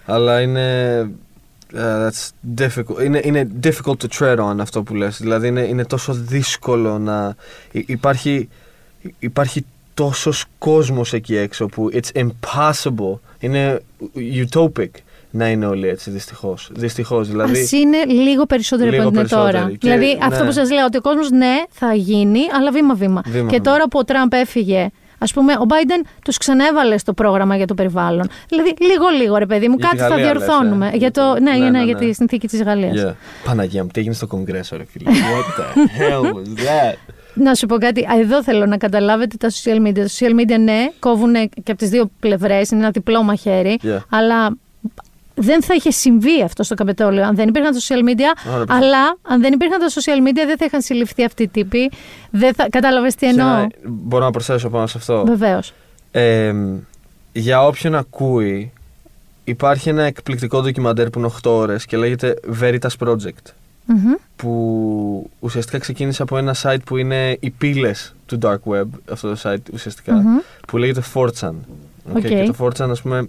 Αλλά 0.07 0.41
είναι. 0.41 1.01
uh, 1.75 1.79
that's 2.09 2.29
difficult. 2.59 3.03
Είναι, 3.05 3.21
είναι 3.25 3.49
difficult 3.63 3.97
to 4.03 4.07
tread 4.19 4.39
on 4.51 4.57
αυτό 4.61 4.83
που 4.83 4.95
λες. 4.95 5.19
Δηλαδή 5.21 5.47
είναι, 5.49 5.61
είναι 5.61 5.85
τόσο 5.85 6.13
δύσκολο 6.13 6.99
να. 6.99 7.35
υ- 7.71 7.89
Υπάρχει, 7.89 8.49
υπάρχει 9.19 9.65
τόσος 9.95 10.45
κόσμος 10.59 11.13
εκεί 11.13 11.37
έξω 11.37 11.67
που 11.67 11.91
it's 11.93 12.25
impossible. 12.27 13.19
Είναι 13.39 13.81
utopic 14.53 14.89
να 15.37 15.49
είναι 15.49 15.67
όλοι 15.67 15.89
έτσι 15.89 16.11
δυστυχώς. 16.11 16.71
Δυστυχώς 16.75 17.29
δηλαδή. 17.29 17.59
Α 17.61 17.79
είναι 17.79 18.05
λίγο 18.23 18.45
περισσότερο 18.47 18.91
Λίγο 18.91 19.01
από 19.03 19.09
ό,τι 19.09 19.19
είναι 19.19 19.29
τώρα. 19.29 19.45
περισσότεροι. 19.45 19.79
Και- 19.79 19.89
δηλαδή 19.91 20.07
ναι. 20.13 20.19
αυτό 20.27 20.45
που 20.45 20.53
σας 20.53 20.71
λέω, 20.71 20.85
ότι 20.85 20.97
ο 20.97 21.01
κόσμος 21.01 21.31
ναι, 21.31 21.55
θα 21.71 21.95
γίνει, 21.95 22.41
αλλά 22.59 22.71
βήμα-βήμα. 22.71 23.23
Βήμα, 23.27 23.51
και 23.51 23.59
βήμα. 23.61 23.61
τώρα 23.73 23.89
που 23.89 23.99
ο 23.99 24.05
Τραμπ 24.05 24.33
έφυγε, 24.33 24.89
ας 25.19 25.33
πούμε, 25.33 25.53
ο 25.53 25.65
Biden 25.69 26.07
τους 26.25 26.37
ξανέβαλε 26.39 26.99
στο 26.99 27.13
πρόγραμμα 27.13 27.57
για 27.57 27.67
το 27.67 27.75
περιβάλλον. 27.75 28.29
Δηλαδή, 28.49 28.75
λίγο-λίγο, 28.81 29.37
ρε 29.37 29.47
παιδί 29.47 29.69
μου, 29.69 29.77
Για 29.79 29.89
τη 29.89 29.97
κάτι 29.97 30.11
θα 30.11 30.17
Γαλλία, 30.17 30.33
λες, 30.35 30.43
διορθώνουμε. 30.45 30.91
ε. 30.93 30.97
για 30.97 31.11
το, 31.11 31.21
Για 31.23 31.33
το- 31.35 31.41
ναι, 31.43 31.51
ναι, 31.51 31.59
ναι, 31.71 31.71
ναι, 31.79 31.85
για 31.85 31.95
ναι. 31.95 32.07
τη 32.07 32.13
συνθήκη 32.13 32.49
της 32.49 32.63
Γαλλίας. 32.63 33.05
Yeah. 33.07 33.15
Παναγία 33.45 33.83
μου, 33.83 33.89
τι 33.93 34.01
έγινε 34.01 34.15
στο 34.15 34.27
Κογκρέσο, 34.27 34.77
ρε 34.77 34.85
φίλε; 34.85 35.11
What 35.11 35.61
the 35.61 35.65
hell 36.01 36.35
was 36.35 36.39
that? 36.61 36.95
Να 37.37 37.55
σου 37.55 37.67
πω 37.67 37.77
κάτι. 37.79 38.01
Α, 38.05 38.19
Εδώ 38.21 38.43
θέλω 38.43 38.67
να 38.67 38.77
καταλάβετε 38.77 39.37
τα 39.37 39.49
social 39.51 39.87
media. 39.87 39.95
Τα 39.95 40.07
social 40.19 40.41
media, 40.41 40.59
ναι, 40.61 40.87
κόβουν 40.99 41.33
και 41.35 41.71
από 41.71 41.77
τις 41.77 41.89
δύο 41.89 42.11
πλευρές. 42.21 42.71
Είναι 42.71 42.81
ένα 42.81 42.91
διπλό 42.91 43.23
μαχαίρι. 43.23 43.79
Yeah. 43.83 43.99
Αλλά 44.09 44.57
δεν 45.35 45.63
θα 45.63 45.75
είχε 45.75 45.91
συμβεί 45.91 46.43
αυτό 46.43 46.63
στο 46.63 46.75
Καπετόλιο 46.75 47.25
αν 47.25 47.35
δεν 47.35 47.49
υπήρχαν 47.49 47.73
τα 47.73 47.79
social 47.81 48.09
media. 48.09 48.59
100%. 48.61 48.65
Αλλά 48.69 49.17
αν 49.23 49.41
δεν 49.41 49.53
υπήρχαν 49.53 49.79
τα 49.81 49.87
social 49.89 50.29
media, 50.29 50.43
δεν 50.47 50.57
θα 50.59 50.65
είχαν 50.65 50.83
συλληφθεί 50.83 51.25
αυτοί 51.25 51.43
οι 51.43 51.49
τύποι. 51.49 51.91
Δεν 52.31 52.55
θα... 52.55 52.67
Κατάλαβες 52.71 53.15
τι 53.15 53.27
Και 53.27 53.33
εννοώ. 53.33 53.47
να- 53.47 53.67
Μπορώ 53.85 54.25
να 54.25 54.31
προσθέσω 54.31 54.69
πάνω 54.71 54.87
σε 54.87 54.99
αυτό. 54.99 55.25
Βεβαίως. 55.27 55.73
Ε, 56.11 56.55
για 57.33 57.67
όποιον 57.67 57.95
ακούει, 57.95 58.73
υπάρχει 59.45 59.89
ένα 59.89 60.03
εκπληκτικό 60.03 60.61
ντοκιμαντέρ 60.63 61.11
που 61.11 61.19
είναι 61.19 61.31
8 61.43 61.51
ώρες 61.51 61.85
και 61.85 61.97
λέγεται 61.97 62.35
Veritas 62.61 63.07
Project. 63.07 63.53
Που 64.37 65.31
ουσιαστικά 65.41 65.79
ξεκίνησε 65.79 66.23
από 66.23 66.37
ένα 66.39 66.55
site 66.63 66.77
που 66.85 66.97
είναι 66.97 67.37
οι 67.41 67.51
πύλες 67.51 68.15
του 68.27 68.39
Dark 68.43 68.59
Web, 68.73 68.85
αυτό 69.11 69.29
το 69.35 69.41
site 69.43 69.73
ουσιαστικα 69.73 70.23
που 70.69 70.77
λέγεται 70.77 71.03
4chan. 71.15 71.53
Οκ. 72.15 72.21
Και 72.21 72.53
το 72.59 72.65
4chan, 72.67 72.89
ας 72.91 73.03
πούμε, 73.03 73.27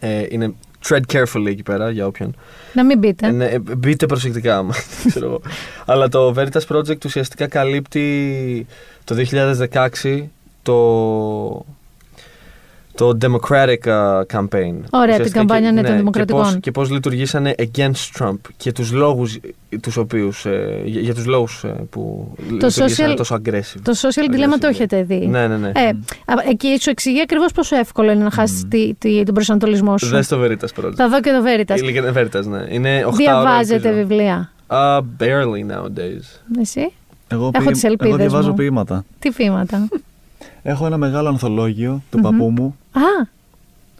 ε, 0.00 0.26
είναι 0.30 0.54
tread 0.88 1.00
carefully 1.12 1.46
εκεί 1.46 1.62
πέρα 1.62 1.90
για 1.90 2.06
όποιον. 2.06 2.36
Να 2.72 2.84
μην 2.84 3.00
πείτε. 3.00 3.26
Ε, 3.26 3.30
ναι, 3.30 3.44
ε, 3.44 3.58
μπείτε 3.58 4.06
προσεκτικά, 4.06 4.56
άμα, 4.56 4.74
ξέρω 5.08 5.26
εγώ. 5.26 5.40
Αλλά 5.84 6.08
το 6.08 6.34
Veritas 6.36 6.76
Project 6.76 7.04
ουσιαστικά 7.04 7.46
καλύπτει 7.46 8.66
το 9.04 9.16
2016 10.02 10.24
το, 10.62 10.74
το 12.98 13.18
Democratic 13.20 13.82
uh, 13.84 14.20
Campaign. 14.32 14.74
Ωραία, 14.90 15.14
την 15.14 15.24
Ουσιαστικά 15.24 15.38
καμπάνια, 15.38 15.72
ναι, 15.72 15.80
των 15.80 15.90
και 15.90 15.96
Δημοκρατικών. 15.96 16.42
πώς, 16.42 16.56
και 16.60 16.70
πώς 16.70 16.90
λειτουργήσανε 16.90 17.54
against 17.58 18.18
Trump 18.18 18.36
και 18.56 18.72
τους 18.72 18.92
λόγους 18.92 19.38
τους 19.82 19.96
οποίους, 19.96 20.44
ε, 20.46 20.82
για, 20.84 21.00
για 21.00 21.14
τους 21.14 21.26
λόγους 21.26 21.64
ε, 21.64 21.68
που 21.90 22.32
λειτουργήσανε 22.50 23.12
social- 23.12 23.16
τόσο 23.16 23.34
aggressive. 23.44 23.80
Το 23.82 23.92
social 24.00 24.34
dilemma 24.34 24.58
το 24.60 24.66
Aggressive, 24.66 24.70
έχετε 24.70 25.02
δει. 25.02 25.26
Ναι, 25.26 25.46
ναι, 25.46 25.56
ναι. 25.56 25.68
Ε, 25.74 25.88
α, 26.24 26.34
εκεί 26.50 26.78
σου 26.80 26.90
εξηγεί 26.90 27.20
ακριβώς 27.20 27.52
πόσο 27.52 27.76
εύκολο 27.76 28.10
είναι 28.12 28.24
να 28.24 28.30
χάσεις 28.30 28.66
τον 29.24 29.34
προσανατολισμό 29.34 29.98
σου. 29.98 30.06
Δες 30.08 30.28
το 30.28 30.38
Veritas 30.44 30.82
Project. 30.84 30.92
Θα 30.94 31.08
δω 31.08 31.20
και 31.20 31.30
το 31.30 31.42
Veritas. 31.46 31.82
Λέγεται 31.84 32.12
Veritas, 32.16 32.44
ναι. 32.44 32.66
Είναι 32.68 33.04
8 33.06 33.12
Διαβάζετε 33.16 33.92
βιβλία. 33.92 34.50
Uh, 34.66 34.98
barely 34.98 35.72
nowadays. 35.72 36.40
Εσύ; 36.60 36.92
Εγώ, 37.28 37.50
Έχω 37.54 37.70
τις 37.70 37.84
ελπίδες 37.84 38.08
εγώ 38.14 38.16
διαβάζω 38.16 38.48
μου. 38.48 38.54
ποίηματα. 38.54 39.04
Τι 39.18 39.30
φήματα. 39.30 39.88
Έχω 40.62 40.86
ένα 40.86 40.96
μεγάλο 40.96 41.28
ανθολόγιο 41.28 42.02
του 42.10 42.20
παππού 42.20 42.50
μου. 42.50 42.76
Α, 42.92 43.26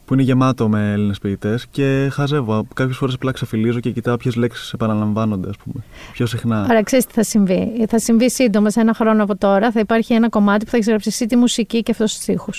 που 0.09 0.15
είναι 0.15 0.23
γεμάτο 0.23 0.69
με 0.69 0.93
Έλληνες 0.93 1.19
ποιητές 1.19 1.67
και 1.71 2.09
χαζεύω. 2.13 2.67
Κάποιες 2.75 2.97
φορές 2.97 3.15
απλά 3.15 3.33
ξαφυλίζω 3.33 3.81
και 3.81 3.91
κοιτάω 3.91 4.17
ποιες 4.17 4.35
λέξεις 4.37 4.73
επαναλαμβάνονται, 4.73 5.49
ας 5.49 5.57
πούμε. 5.57 5.85
Πιο 6.13 6.27
συχνά. 6.27 6.67
Ωραία, 6.69 6.83
ξέρεις 6.83 7.07
τι 7.07 7.13
θα 7.13 7.23
συμβεί. 7.23 7.87
Θα 7.89 7.99
συμβεί 7.99 8.31
σύντομα, 8.31 8.71
σε 8.71 8.81
ένα 8.81 8.95
χρόνο 8.95 9.23
από 9.23 9.37
τώρα, 9.37 9.71
θα 9.71 9.81
υπάρχει 9.81 10.15
ένα 10.15 10.29
κομμάτι 10.29 10.65
που 10.65 10.71
θα 10.71 10.77
έχει 10.77 10.89
γράψει 10.89 11.09
εσύ 11.09 11.27
τη 11.27 11.37
μουσική 11.37 11.83
και 11.83 11.91
αυτός 11.91 12.15
τους 12.15 12.25
τοίχου. 12.25 12.51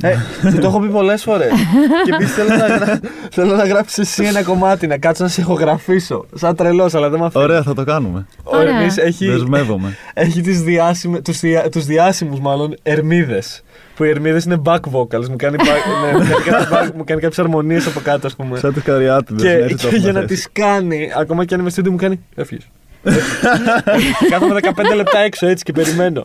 Ε, 0.00 0.14
το 0.60 0.66
έχω 0.66 0.80
πει 0.80 0.88
πολλές 0.88 1.22
φορές. 1.22 1.50
και 2.04 2.14
επίσης 2.14 2.34
θέλω, 2.34 2.48
να 2.48 2.66
γρα... 2.66 3.00
θέλω 3.30 3.54
να 3.54 3.64
γράψεις 3.64 3.98
εσύ 3.98 4.24
ένα 4.24 4.42
κομμάτι, 4.42 4.86
να 4.86 4.98
κάτσω 4.98 5.22
να 5.22 5.28
σε 5.28 5.40
ηχογραφήσω. 5.40 6.26
Σαν 6.34 6.56
τρελός, 6.56 6.94
αλλά 6.94 7.08
δεν 7.08 7.20
με 7.20 7.26
αφήνει. 7.26 7.44
Ωραία, 7.44 7.62
θα 7.62 7.74
το 7.74 7.84
κάνουμε. 7.84 8.26
Ο 8.42 8.56
Ωραία. 8.56 8.76
Ερμής 8.76 8.96
έχει, 8.96 9.26
Δεσμεύομαι. 9.26 9.96
έχει 10.14 10.40
τις, 10.40 10.62
διάσημε, 10.62 11.20
τους, 11.20 11.40
δια, 11.40 11.68
τους 11.68 11.84
διάσημους 11.84 12.40
μάλλον 12.40 12.74
ερμίδες. 12.82 13.62
Που 13.96 14.04
οι 14.04 14.08
ερμίδες 14.08 14.44
είναι 14.44 14.62
back 14.64 14.80
vocals. 14.92 15.28
Μου 15.28 15.36
κάνει, 15.36 15.56
back, 15.58 16.12
ναι, 16.12 16.18
μου 16.18 16.24
κάνει, 16.44 16.44
κάτι 16.44 16.66
back- 16.72 16.92
μου 16.96 17.04
κάνει 17.04 17.20
κάποιες 17.20 17.38
αρμονίες 17.38 17.86
από 17.86 18.00
κάτω, 18.00 18.26
ας 18.26 18.36
πούμε. 18.36 18.58
Σαν 18.58 18.74
τι 18.74 18.80
καριάτιδες. 18.80 19.42
και, 19.82 19.88
και 19.88 19.96
για 19.96 20.12
να 20.12 20.24
τις 20.24 20.48
κάνει, 20.52 21.10
ακόμα 21.16 21.44
και 21.44 21.54
αν 21.54 21.60
είμαι 21.60 21.70
στο 21.70 21.90
μου 21.90 21.96
κάνει 21.96 22.24
Έφυγες. 22.34 22.64
Κάθομαι 24.30 24.60
15 24.62 24.94
λεπτά 24.96 25.18
έξω 25.18 25.46
έτσι 25.46 25.64
και 25.64 25.72
περιμένω. 25.72 26.24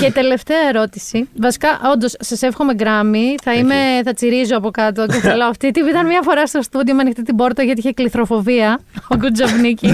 και 0.00 0.12
τελευταία 0.12 0.68
ερώτηση. 0.68 1.28
Βασικά, 1.40 1.68
όντως, 1.92 2.14
σας 2.18 2.42
εύχομαι 2.42 2.74
γκράμμι. 2.74 3.34
Θα, 3.42 3.54
είμαι, 3.54 3.74
θα 4.04 4.12
τσιρίζω 4.14 4.56
από 4.56 4.70
κάτω 4.70 5.06
και 5.06 5.12
θα 5.18 5.36
λέω 5.36 5.46
αυτή. 5.46 5.70
Τι 5.70 5.80
ήταν 5.80 6.06
μια 6.06 6.20
φορά 6.22 6.46
στο 6.46 6.62
στούντιο 6.62 6.94
με 6.94 7.00
ανοιχτή 7.00 7.22
την 7.22 7.36
πόρτα 7.36 7.62
γιατί 7.62 7.80
είχε 7.80 7.92
κληθροφοβία 7.92 8.80
ο 9.08 9.16
Γκουτζομπνίκη. 9.16 9.90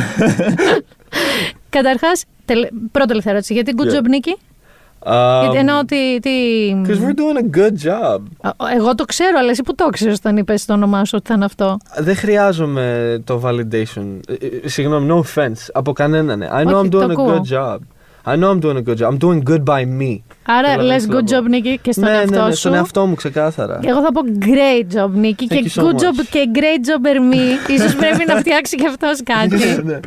Καταρχάς, 1.77 2.25
πρώτη 2.93 3.09
τελευταία 3.09 3.33
ερώτηση. 3.33 3.53
Γιατί 3.53 3.73
Γκουτζομπνίκη, 3.73 4.37
γιατί 5.43 5.57
εννοώ 5.57 5.79
ότι. 5.79 6.19
Τι... 6.21 6.31
Because 6.85 6.99
we're 6.99 7.15
doing 7.15 7.39
a 7.45 7.57
good 7.57 7.89
job. 7.91 8.19
Εγώ 8.75 8.95
το 8.95 9.05
ξέρω, 9.05 9.39
αλλά 9.39 9.51
εσύ 9.51 9.63
που 9.63 9.75
το 9.75 9.89
ξέρεις 9.89 10.17
όταν 10.17 10.37
είπες 10.37 10.65
το 10.65 10.73
όνομά 10.73 11.05
σου 11.05 11.13
ότι 11.17 11.29
θα 11.29 11.35
είναι 11.35 11.45
αυτό. 11.45 11.77
Δεν 11.99 12.17
χρειάζομαι 12.17 13.19
το 13.25 13.41
validation. 13.45 14.21
Ε, 14.29 14.33
ε, 14.63 14.69
Συγγνώμη, 14.69 15.09
no 15.11 15.17
offense. 15.35 15.67
Από 15.73 15.93
κανέναν. 15.93 16.43
I 16.43 16.65
know 16.67 16.75
Όχι, 16.77 16.87
I'm 16.87 16.91
το 16.91 16.99
doing 17.01 17.09
a 17.09 17.11
ακούω. 17.11 17.43
good 17.51 17.53
job. 17.57 17.77
I 18.25 18.37
know 18.37 18.51
I'm 18.53 18.61
doing 18.61 18.77
a 18.77 18.83
good 18.89 18.97
job. 18.99 19.09
I'm 19.13 19.19
doing 19.19 19.41
good 19.51 19.65
by 19.65 19.85
me. 20.01 20.17
Άρα 20.47 20.69
Θέλω 20.69 20.77
να 20.77 20.83
λες 20.83 21.03
ήθελα 21.05 21.19
good 21.21 21.31
να 21.31 21.39
πω. 21.41 21.45
job, 21.47 21.49
Νίκη, 21.49 21.79
και 21.83 21.93
στον 21.93 22.05
ναι, 22.05 22.11
εαυτό 22.11 22.37
ναι, 22.41 22.45
ναι, 22.45 22.51
σου. 22.51 22.57
στον 22.59 22.75
εαυτό 22.75 23.07
μου 23.07 23.15
ξεκάθαρα. 23.15 23.81
Εγώ 23.85 24.01
θα 24.03 24.13
πω 24.13 24.21
great 24.41 24.97
job, 25.05 25.11
Νίκη, 25.11 25.47
και 25.47 25.63
Thank 25.65 25.79
you 25.79 25.83
so 25.83 25.87
good 25.87 25.95
much. 25.95 25.99
job 25.99 26.27
και 26.31 26.51
great 26.55 26.87
job 26.89 27.07
me. 27.35 27.71
Ίσως 27.75 27.95
πρέπει 27.97 28.25
να 28.27 28.37
φτιάξει 28.37 28.77
και 28.77 28.87
αυτός 28.87 29.23
κάτι. 29.23 29.57
Ναι, 29.57 29.83
ναι. 29.83 30.01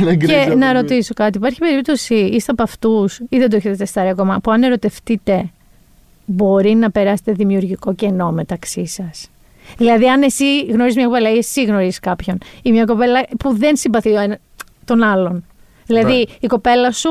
Ένα 0.00 0.12
great 0.12 0.18
Και 0.26 0.46
job 0.52 0.56
να 0.56 0.68
by 0.68 0.72
me. 0.72 0.74
ρωτήσω 0.74 1.14
κάτι. 1.14 1.38
Υπάρχει 1.38 1.58
περίπτωση, 1.58 2.14
είστε 2.14 2.52
από 2.52 2.62
αυτούς 2.62 3.18
ή 3.28 3.38
δεν 3.38 3.50
το 3.50 3.56
έχετε 3.56 3.76
τεστάρει 3.76 4.08
ακόμα, 4.08 4.38
που 4.42 4.50
αν 4.50 4.62
ερωτευτείτε, 4.62 5.50
μπορεί 6.24 6.74
να 6.74 6.90
περάσετε 6.90 7.32
δημιουργικό 7.32 7.94
κενό 7.94 8.30
μεταξύ 8.32 8.86
σας; 8.86 9.30
Δηλαδή, 9.76 10.08
αν 10.08 10.22
εσύ 10.22 10.60
γνωρίζεις 10.60 10.96
μια 10.96 11.06
κοπέλα 11.06 11.30
ή 11.32 11.36
εσύ 11.38 11.64
γνωρίζεις 11.64 12.00
κάποιον, 12.00 12.38
ή 12.62 12.72
μια 12.72 12.84
κοπέλα 12.84 13.26
που 13.38 13.56
δεν 13.56 13.76
συμπαθεί 13.76 14.10
ο 14.10 14.20
ένα- 14.20 14.38
τον 14.84 15.02
άλλον. 15.02 15.44
Δηλαδή, 15.88 16.26
Right. 16.28 16.36
η 16.40 16.46
κοπέλα 16.46 16.92
σου 16.92 17.08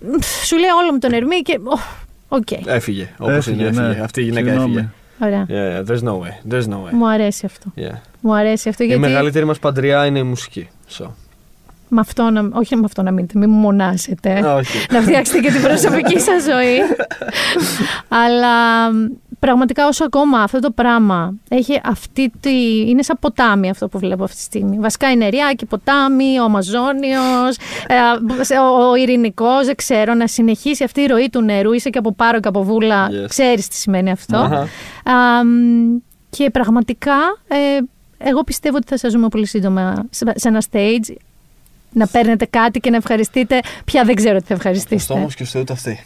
μ, 0.00 0.22
σου 0.44 0.56
λέει 0.56 0.68
όλο 0.82 0.92
με 0.92 0.98
τον 0.98 1.12
Ερμή 1.12 1.36
και. 1.36 1.58
οχ, 1.64 1.80
Οκ. 2.28 2.50
Έφυγε. 2.66 3.08
Όπως 3.18 3.34
Έφυγε, 3.36 3.56
είναι, 3.60 3.68
έφυγε. 3.68 3.86
ναι. 3.86 4.00
Αυτή 4.04 4.20
η 4.20 4.24
γυναίκα 4.24 4.48
Συγγνώμη. 4.50 4.72
έφυγε. 4.76 4.88
Ωραία. 5.20 5.46
Yeah, 5.48 5.82
yeah, 5.82 5.90
there's 5.92 6.02
no 6.02 6.12
way. 6.12 6.52
There's 6.54 6.66
no 6.68 6.74
way. 6.86 6.90
Μου 6.92 7.08
αρέσει 7.08 7.46
αυτό. 7.46 7.72
Yeah. 7.76 7.94
Μου 8.20 8.34
αρέσει 8.34 8.68
αυτό 8.68 8.82
Η 8.84 8.86
γιατί. 8.86 9.00
μεγαλύτερη 9.00 9.44
μας 9.44 9.58
παντρειά 9.58 10.06
είναι 10.06 10.18
η 10.18 10.22
μουσική. 10.22 10.68
So. 10.98 11.06
Με 11.88 12.00
αυτό 12.00 12.22
να... 12.30 12.48
Όχι 12.52 12.76
με 12.76 12.82
αυτό 12.84 13.02
να 13.02 13.10
μείνετε, 13.10 13.38
μην 13.38 13.50
μου 13.50 13.56
μονάσετε. 13.58 14.40
Όχι. 14.56 14.86
να 14.90 15.00
φτιάξετε 15.00 15.38
και 15.40 15.50
την 15.50 15.62
προσωπική 15.62 16.18
σας 16.20 16.42
ζωή. 16.42 16.78
Αλλά 18.24 18.92
μ, 18.92 19.06
πραγματικά 19.38 19.86
όσο 19.86 20.04
ακόμα 20.04 20.38
αυτό 20.42 20.58
το 20.58 20.70
πράγμα 20.70 21.34
έχει 21.48 21.80
αυτή 21.84 22.32
τη... 22.40 22.80
Είναι 22.88 23.02
σαν 23.02 23.16
ποτάμι 23.20 23.70
αυτό 23.70 23.88
που 23.88 23.98
βλέπω 23.98 24.24
αυτή 24.24 24.36
τη 24.36 24.42
στιγμή. 24.42 24.78
Βασικά 24.78 25.10
είναι 25.10 25.28
ριάκι, 25.28 25.66
ποτάμι, 25.66 26.38
ο 26.38 26.44
Αμαζόνιος, 26.44 27.56
ε, 28.48 28.56
ο, 28.58 28.88
ο 28.90 28.94
Ειρηνικός, 28.94 29.66
δεν 29.66 29.74
ξέρω, 29.76 30.14
να 30.14 30.26
συνεχίσει 30.26 30.84
αυτή 30.84 31.00
η 31.00 31.06
ροή 31.06 31.28
του 31.28 31.42
νερού. 31.42 31.72
Είσαι 31.72 31.90
και 31.90 31.98
από 31.98 32.12
πάρο 32.12 32.40
και 32.40 32.48
από 32.48 32.62
βούλα, 32.62 33.08
Yes. 33.10 33.26
ξέρεις 33.28 33.68
τι 33.68 33.74
σημαίνει 33.74 34.10
αυτό. 34.10 34.36
Αχα. 34.36 34.60
Α, 35.16 35.44
μ, 35.44 35.96
και 36.30 36.50
πραγματικά 36.50 37.16
ε, 37.48 37.56
εγώ 38.18 38.44
πιστεύω 38.44 38.76
ότι 38.76 38.86
θα 38.88 38.98
σας 38.98 39.12
δούμε 39.12 39.28
πολύ 39.28 39.46
σύντομα 39.46 40.06
σε, 40.10 40.32
σε 40.34 40.48
ένα 40.48 40.62
stage 40.70 41.14
να 41.92 42.06
παίρνετε 42.06 42.46
κάτι 42.50 42.80
και 42.80 42.90
να 42.90 42.96
ευχαριστείτε. 42.96 43.60
Πια 43.84 44.04
δεν 44.04 44.14
ξέρω 44.14 44.38
τι 44.38 44.44
θα 44.44 44.54
Αυτό 44.54 44.68
ευχαριστήσετε. 44.68 45.12
όμως 45.12 45.34
και 45.34 45.44
στο 45.44 45.60
ούτε 45.60 45.72
αυτή. 45.72 46.02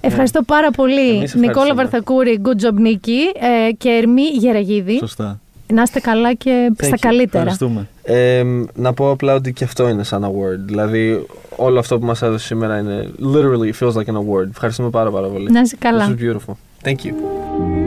Ευχαριστώ 0.00 0.42
πάρα 0.42 0.70
πολύ, 0.70 1.08
Εμείς 1.16 1.34
Νικόλα 1.34 1.48
ευχαριστούμε. 1.48 1.74
Βαρθακούρη, 1.82 2.40
good 2.44 2.64
job 2.66 2.74
Νίκη 2.74 3.20
ε, 3.68 3.72
και 3.72 3.88
Ερμή 3.88 4.22
Γεραγίδη. 4.22 4.96
Σωστά. 4.98 5.40
Να 5.72 5.82
είστε 5.82 6.00
καλά 6.00 6.34
και 6.34 6.68
Thank 6.70 6.84
στα 6.84 6.96
you. 6.96 7.00
καλύτερα. 7.00 7.38
Ευχαριστούμε. 7.50 7.88
Ε, 8.02 8.42
να 8.74 8.92
πω 8.92 9.10
απλά 9.10 9.34
ότι 9.34 9.52
και 9.52 9.64
αυτό 9.64 9.88
είναι 9.88 10.02
σαν 10.04 10.24
award. 10.24 10.58
Δηλαδή, 10.64 11.26
όλο 11.56 11.78
αυτό 11.78 11.98
που 11.98 12.06
μας 12.06 12.22
έδωσε 12.22 12.46
σήμερα 12.46 12.78
είναι 12.78 13.10
literally 13.34 13.72
it 13.72 13.84
feels 13.86 13.92
like 13.92 14.14
an 14.14 14.16
award. 14.16 14.48
Ευχαριστούμε 14.50 14.90
πάρα 14.90 15.10
πάρα 15.10 15.26
πολύ. 15.28 15.50
Να 15.50 15.60
είστε 15.60 15.76
καλά. 15.78 16.08
This 16.18 16.22
was 16.22 16.30
beautiful. 16.30 16.54
Thank 16.84 16.96
you. 16.96 17.12
You 17.12 17.81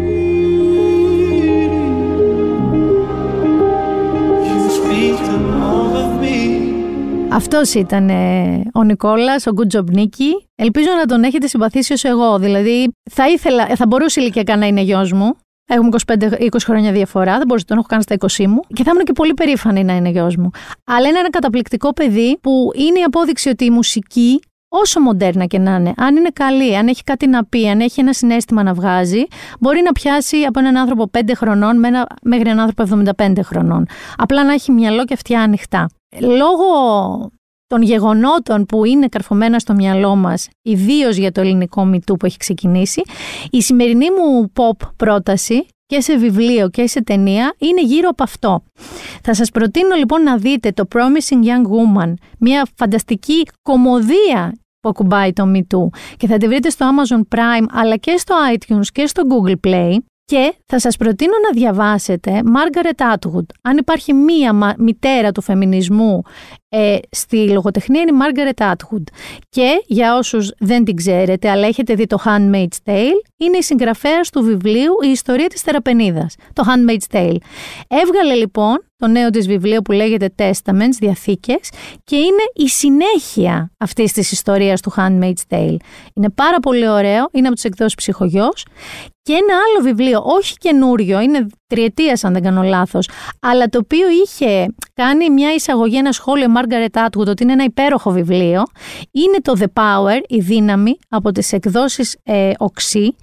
Αυτός 7.36 7.74
ήταν 7.74 8.10
ε, 8.10 8.62
ο 8.74 8.84
Νικόλας, 8.84 9.48
ο 9.48 9.52
Good 9.56 9.78
Job 9.78 9.86
Νίκη. 9.92 10.48
Ελπίζω 10.56 10.88
να 10.98 11.06
τον 11.06 11.24
έχετε 11.24 11.48
συμπαθήσει 11.48 11.94
όσο 11.94 12.10
εγώ. 12.10 12.40
Δηλαδή, 12.40 12.92
θα 13.12 13.28
ήθελα, 13.30 13.72
ε, 13.72 13.76
θα 13.76 13.88
μπορούσε 13.88 14.22
ηλικιακά 14.22 14.56
να 14.58 14.66
είναι 14.68 14.82
γιος 14.82 15.12
μου. 15.12 15.34
Έχουμε 15.68 15.90
25-20 16.08 16.48
χρόνια 16.66 16.92
διαφορά, 16.92 17.38
δεν 17.38 17.48
μπορούσα, 17.48 17.66
τον 17.68 17.78
έχω 17.78 17.86
κάνει 17.90 18.02
στα 18.04 18.16
20 18.20 18.48
μου. 18.48 18.60
Και 18.74 18.84
θα 18.84 18.92
ήμουν 18.94 19.04
και 19.06 19.14
πολύ 19.14 19.34
περήφανη 19.34 19.84
να 19.84 19.96
είναι 19.96 20.10
γιος 20.10 20.36
μου. 20.36 20.50
Αλλά 20.84 21.08
είναι 21.08 21.20
ένα 21.20 21.30
καταπληκτικό 21.30 21.94
παιδί 21.94 22.38
που 22.42 22.72
είναι 22.76 23.00
η 23.00 23.04
απόδειξη 23.04 23.50
ότι 23.50 23.66
η 23.66 23.70
μουσική, 23.70 24.40
όσο 24.70 25.00
μοντέρνα 25.00 25.46
και 25.46 25.60
να 25.60 25.76
είναι, 25.76 25.94
αν 25.98 26.16
είναι 26.16 26.30
καλή, 26.34 26.78
αν 26.78 26.88
έχει 26.88 27.04
κάτι 27.04 27.28
να 27.28 27.46
πει, 27.46 27.68
αν 27.70 27.80
έχει 27.80 28.00
ένα 28.00 28.14
συνέστημα 28.14 28.64
να 28.64 28.74
βγάζει, 28.74 29.24
μπορεί 29.60 29.82
να 29.82 29.92
πιάσει 29.92 30.38
από 30.44 30.60
έναν 30.60 30.78
άνθρωπο 30.78 31.10
5 31.12 31.32
χρονών 31.36 31.80
με 31.80 31.88
ένα- 31.88 32.08
μέχρι 32.24 32.50
έναν 32.50 32.60
άνθρωπο 32.60 32.84
75 33.18 33.42
χρονών. 33.44 33.86
Απλά 34.18 34.44
να 34.44 34.54
έχει 34.54 34.72
μυαλό 34.72 35.06
και 35.06 35.14
αυτιά 35.14 35.42
ανοιχτά. 35.42 35.90
Λόγω 36.20 37.32
των 37.68 37.82
γεγονότων 37.82 38.66
που 38.66 38.86
είναι 38.86 39.08
καρφωμένα 39.08 39.60
στο 39.60 39.74
μυαλό 39.74 40.16
μας, 40.16 40.48
ιδίως 40.62 41.16
για 41.16 41.32
το 41.32 41.42
ελληνικό 41.42 41.86
μυτού 41.86 42.18
που 42.18 42.26
έχει 42.26 42.38
ξεκινήσει, 42.38 43.02
η 43.50 43.62
σημερινή 43.62 44.12
μου 44.12 44.52
pop 44.56 44.88
πρόταση 44.96 45.66
και 45.86 46.02
σε 46.02 46.18
βιβλίο 46.18 46.70
και 46.70 46.88
σε 46.88 47.04
ταινία 47.04 47.56
είναι 47.58 47.82
γύρω 47.82 48.10
από 48.10 48.24
αυτό. 48.24 48.64
Θα 49.22 49.34
σας 49.34 49.50
προτείνω 49.50 49.96
λοιπόν 49.96 50.24
να 50.24 50.38
δείτε 50.38 50.72
το 50.72 50.88
Promising 50.96 51.46
Young 51.46 51.66
Woman, 51.72 52.14
μια 52.40 52.68
φανταστική 52.76 53.48
κομμωδία 53.62 54.54
που 54.80 54.90
ακουμπάει 54.90 55.34
το 55.34 55.52
Me 55.56 55.62
Too 55.76 55.88
και 56.18 56.28
θα 56.28 56.38
τη 56.38 56.48
βρείτε 56.48 56.70
στο 56.70 56.90
Amazon 56.90 57.38
Prime 57.38 57.66
αλλά 57.72 57.96
και 57.96 58.18
στο 58.18 58.36
iTunes 58.54 58.88
και 58.92 59.08
στο 59.08 59.24
Google 59.30 59.68
Play 59.68 59.96
και 60.26 60.54
θα 60.66 60.80
σας 60.80 60.98
προτείνω 60.98 61.34
να 61.48 61.60
διαβάσετε 61.60 62.42
Margaret 62.46 63.14
Atwood. 63.14 63.46
Αν 63.62 63.78
υπάρχει 63.78 64.14
μία 64.14 64.54
μα- 64.54 64.74
μητέρα 64.78 65.32
του 65.32 65.42
φεμινισμού 65.42 66.22
ε, 66.70 66.98
στη 67.12 67.50
λογοτεχνία 67.50 68.02
είναι 68.02 68.12
η 68.12 68.20
Margaret 68.22 68.72
Atwood. 68.72 69.04
Και 69.50 69.84
για 69.86 70.18
όσους 70.18 70.52
δεν 70.60 70.84
την 70.84 70.96
ξέρετε, 70.96 71.50
αλλά 71.50 71.68
έχετε 71.68 71.94
δει 71.96 72.06
το 72.08 72.18
Handmaid's 72.26 72.78
Tale, 72.92 73.22
είναι 73.38 73.58
η 73.58 73.62
συγγραφέας 73.62 74.30
του 74.30 74.44
βιβλίου 74.44 74.94
«Η 75.02 75.08
ιστορία 75.10 75.48
της 75.48 75.62
Θεραπενίδας», 75.62 76.36
το 76.54 76.64
Handmaid's 76.68 77.16
Tale. 77.16 77.38
Έβγαλε 77.88 78.34
λοιπόν 78.34 78.86
το 78.98 79.08
νέο 79.08 79.30
της 79.30 79.48
βιβλίο 79.48 79.82
που 79.82 79.92
λέγεται 79.92 80.34
Testaments, 80.38 80.96
Διαθήκες, 81.00 81.70
και 82.04 82.16
είναι 82.16 82.44
η 82.54 82.68
συνέχεια 82.70 83.72
αυτής 83.78 84.12
της 84.14 84.32
ιστορίας 84.32 84.82
του 84.82 84.94
Handmaid's 84.98 85.44
Tale. 85.50 85.76
Είναι 86.14 86.30
πάρα 86.30 86.60
πολύ 86.60 86.88
ωραίο, 86.88 87.30
είναι 87.32 87.48
από 87.48 87.56
τις 87.56 87.64
εκδόσεις 87.64 87.96
ψυχογιός 87.96 88.66
και 89.22 89.34
ένα 89.34 89.54
άλλο 89.54 89.84
βιβλίο, 89.84 90.22
όχι 90.26 90.56
καινούριο, 90.58 91.20
είναι 91.20 91.48
τριετίας 91.68 92.24
αν 92.24 92.34
δεν 92.34 92.44
κάνω 92.44 92.62
λάθος, 92.62 93.10
αλλά 93.40 93.66
το 93.68 93.78
οποίο 93.78 94.08
είχε 94.24 94.76
κάνει 94.94 95.30
μια 95.30 95.54
εισαγωγή, 95.54 95.98
ένα 95.98 96.12
σχόλιο 96.12 96.48
Margaret 96.56 97.06
Atwood 97.06 97.28
ότι 97.28 97.44
είναι 97.44 97.52
ένα 97.52 97.64
υπέροχο 97.64 98.12
βιβλίο, 98.12 98.64
είναι 99.12 99.38
το 99.42 99.54
The 99.60 99.82
Power, 99.82 100.20
η 100.28 100.40
δύναμη, 100.40 100.98
από 101.10 101.32
τις 101.32 101.54
εκδόσεις 101.54 102.18
ε, 102.24 102.52
Οξύ, 102.58 103.16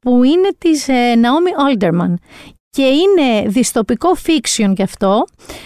που 0.00 0.24
είναι 0.24 0.48
της 0.58 0.88
ε, 0.88 1.14
Naomi 1.14 1.76
Alderman. 1.76 2.14
Και 2.70 2.82
είναι 2.82 3.48
διστοπικό 3.48 4.08
fiction 4.26 4.72
κι 4.74 4.82
αυτό, 4.82 5.24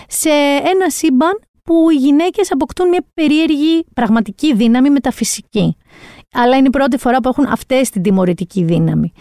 σε 0.09 0.31
ένα 0.65 0.91
σύμπαν 0.91 1.41
που 1.63 1.91
οι 1.91 1.95
γυναίκες 1.95 2.53
αποκτούν 2.53 2.89
μια 2.89 3.05
περίεργη 3.15 3.85
πραγματική 3.95 4.55
δύναμη 4.55 4.91
μεταφυσική. 4.91 5.77
Αλλά 6.33 6.57
είναι 6.57 6.67
η 6.67 6.71
πρώτη 6.71 6.99
φορά 6.99 7.21
που 7.21 7.29
έχουν 7.29 7.47
αυτές 7.49 7.91
την 7.91 8.03
τιμωρητική 8.03 8.65
δύναμη. 8.65 9.13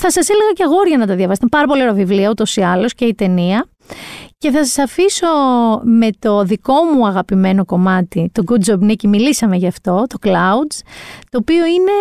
Θα 0.00 0.10
σας 0.10 0.28
έλεγα 0.28 0.50
και 0.52 0.62
αγόρια 0.62 0.96
να 0.96 1.06
τα 1.06 1.14
διαβάσετε. 1.14 1.46
Είναι 1.46 1.50
πάρα 1.50 1.66
πολύ 1.66 1.82
ωραίο 1.82 1.94
βιβλίο, 1.94 2.30
ούτως 2.30 2.56
ή 2.56 2.60
άλλως, 2.62 2.94
και 2.94 3.04
η 3.04 3.14
ταινία. 3.14 3.66
Και 4.38 4.50
θα 4.50 4.64
σας 4.64 4.78
αφήσω 4.78 5.26
με 5.82 6.08
το 6.18 6.44
δικό 6.44 6.74
μου 6.82 7.06
αγαπημένο 7.06 7.64
κομμάτι, 7.64 8.30
το 8.32 8.42
Good 8.46 8.70
Job 8.70 8.90
Nicky, 8.90 9.06
μιλήσαμε 9.06 9.56
γι' 9.56 9.66
αυτό, 9.66 10.04
το 10.08 10.18
Clouds, 10.22 10.78
το 11.30 11.38
οποίο 11.38 11.66
είναι, 11.66 11.92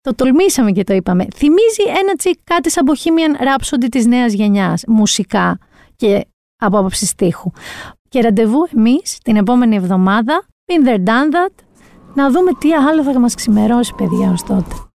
το 0.00 0.14
τολμήσαμε 0.14 0.70
και 0.70 0.84
το 0.84 0.94
είπαμε, 0.94 1.26
θυμίζει 1.34 1.98
ένα 2.00 2.14
τσικ 2.18 2.38
κάτι 2.44 2.70
σαν 2.70 2.84
Bohemian 2.86 3.42
Rhapsody 3.42 3.86
της 3.90 4.06
νέας 4.06 4.32
γενιάς, 4.32 4.84
μουσικά 4.86 5.58
και 5.96 6.26
από 6.56 6.78
άποψη 6.78 7.06
στίχου. 7.06 7.50
Και 8.08 8.20
ραντεβού 8.20 8.68
εμείς 8.76 9.18
την 9.24 9.36
επόμενη 9.36 9.76
εβδομάδα, 9.76 10.46
been 10.72 10.88
there, 10.88 10.98
done 10.98 11.34
that, 11.34 11.64
να 12.14 12.30
δούμε 12.30 12.50
τι 12.58 12.72
άλλο 12.72 13.02
θα 13.02 13.18
μας 13.18 13.34
ξημερώσει 13.34 13.94
παιδιά 13.94 14.30
ως 14.30 14.42
τότε. 14.42 14.84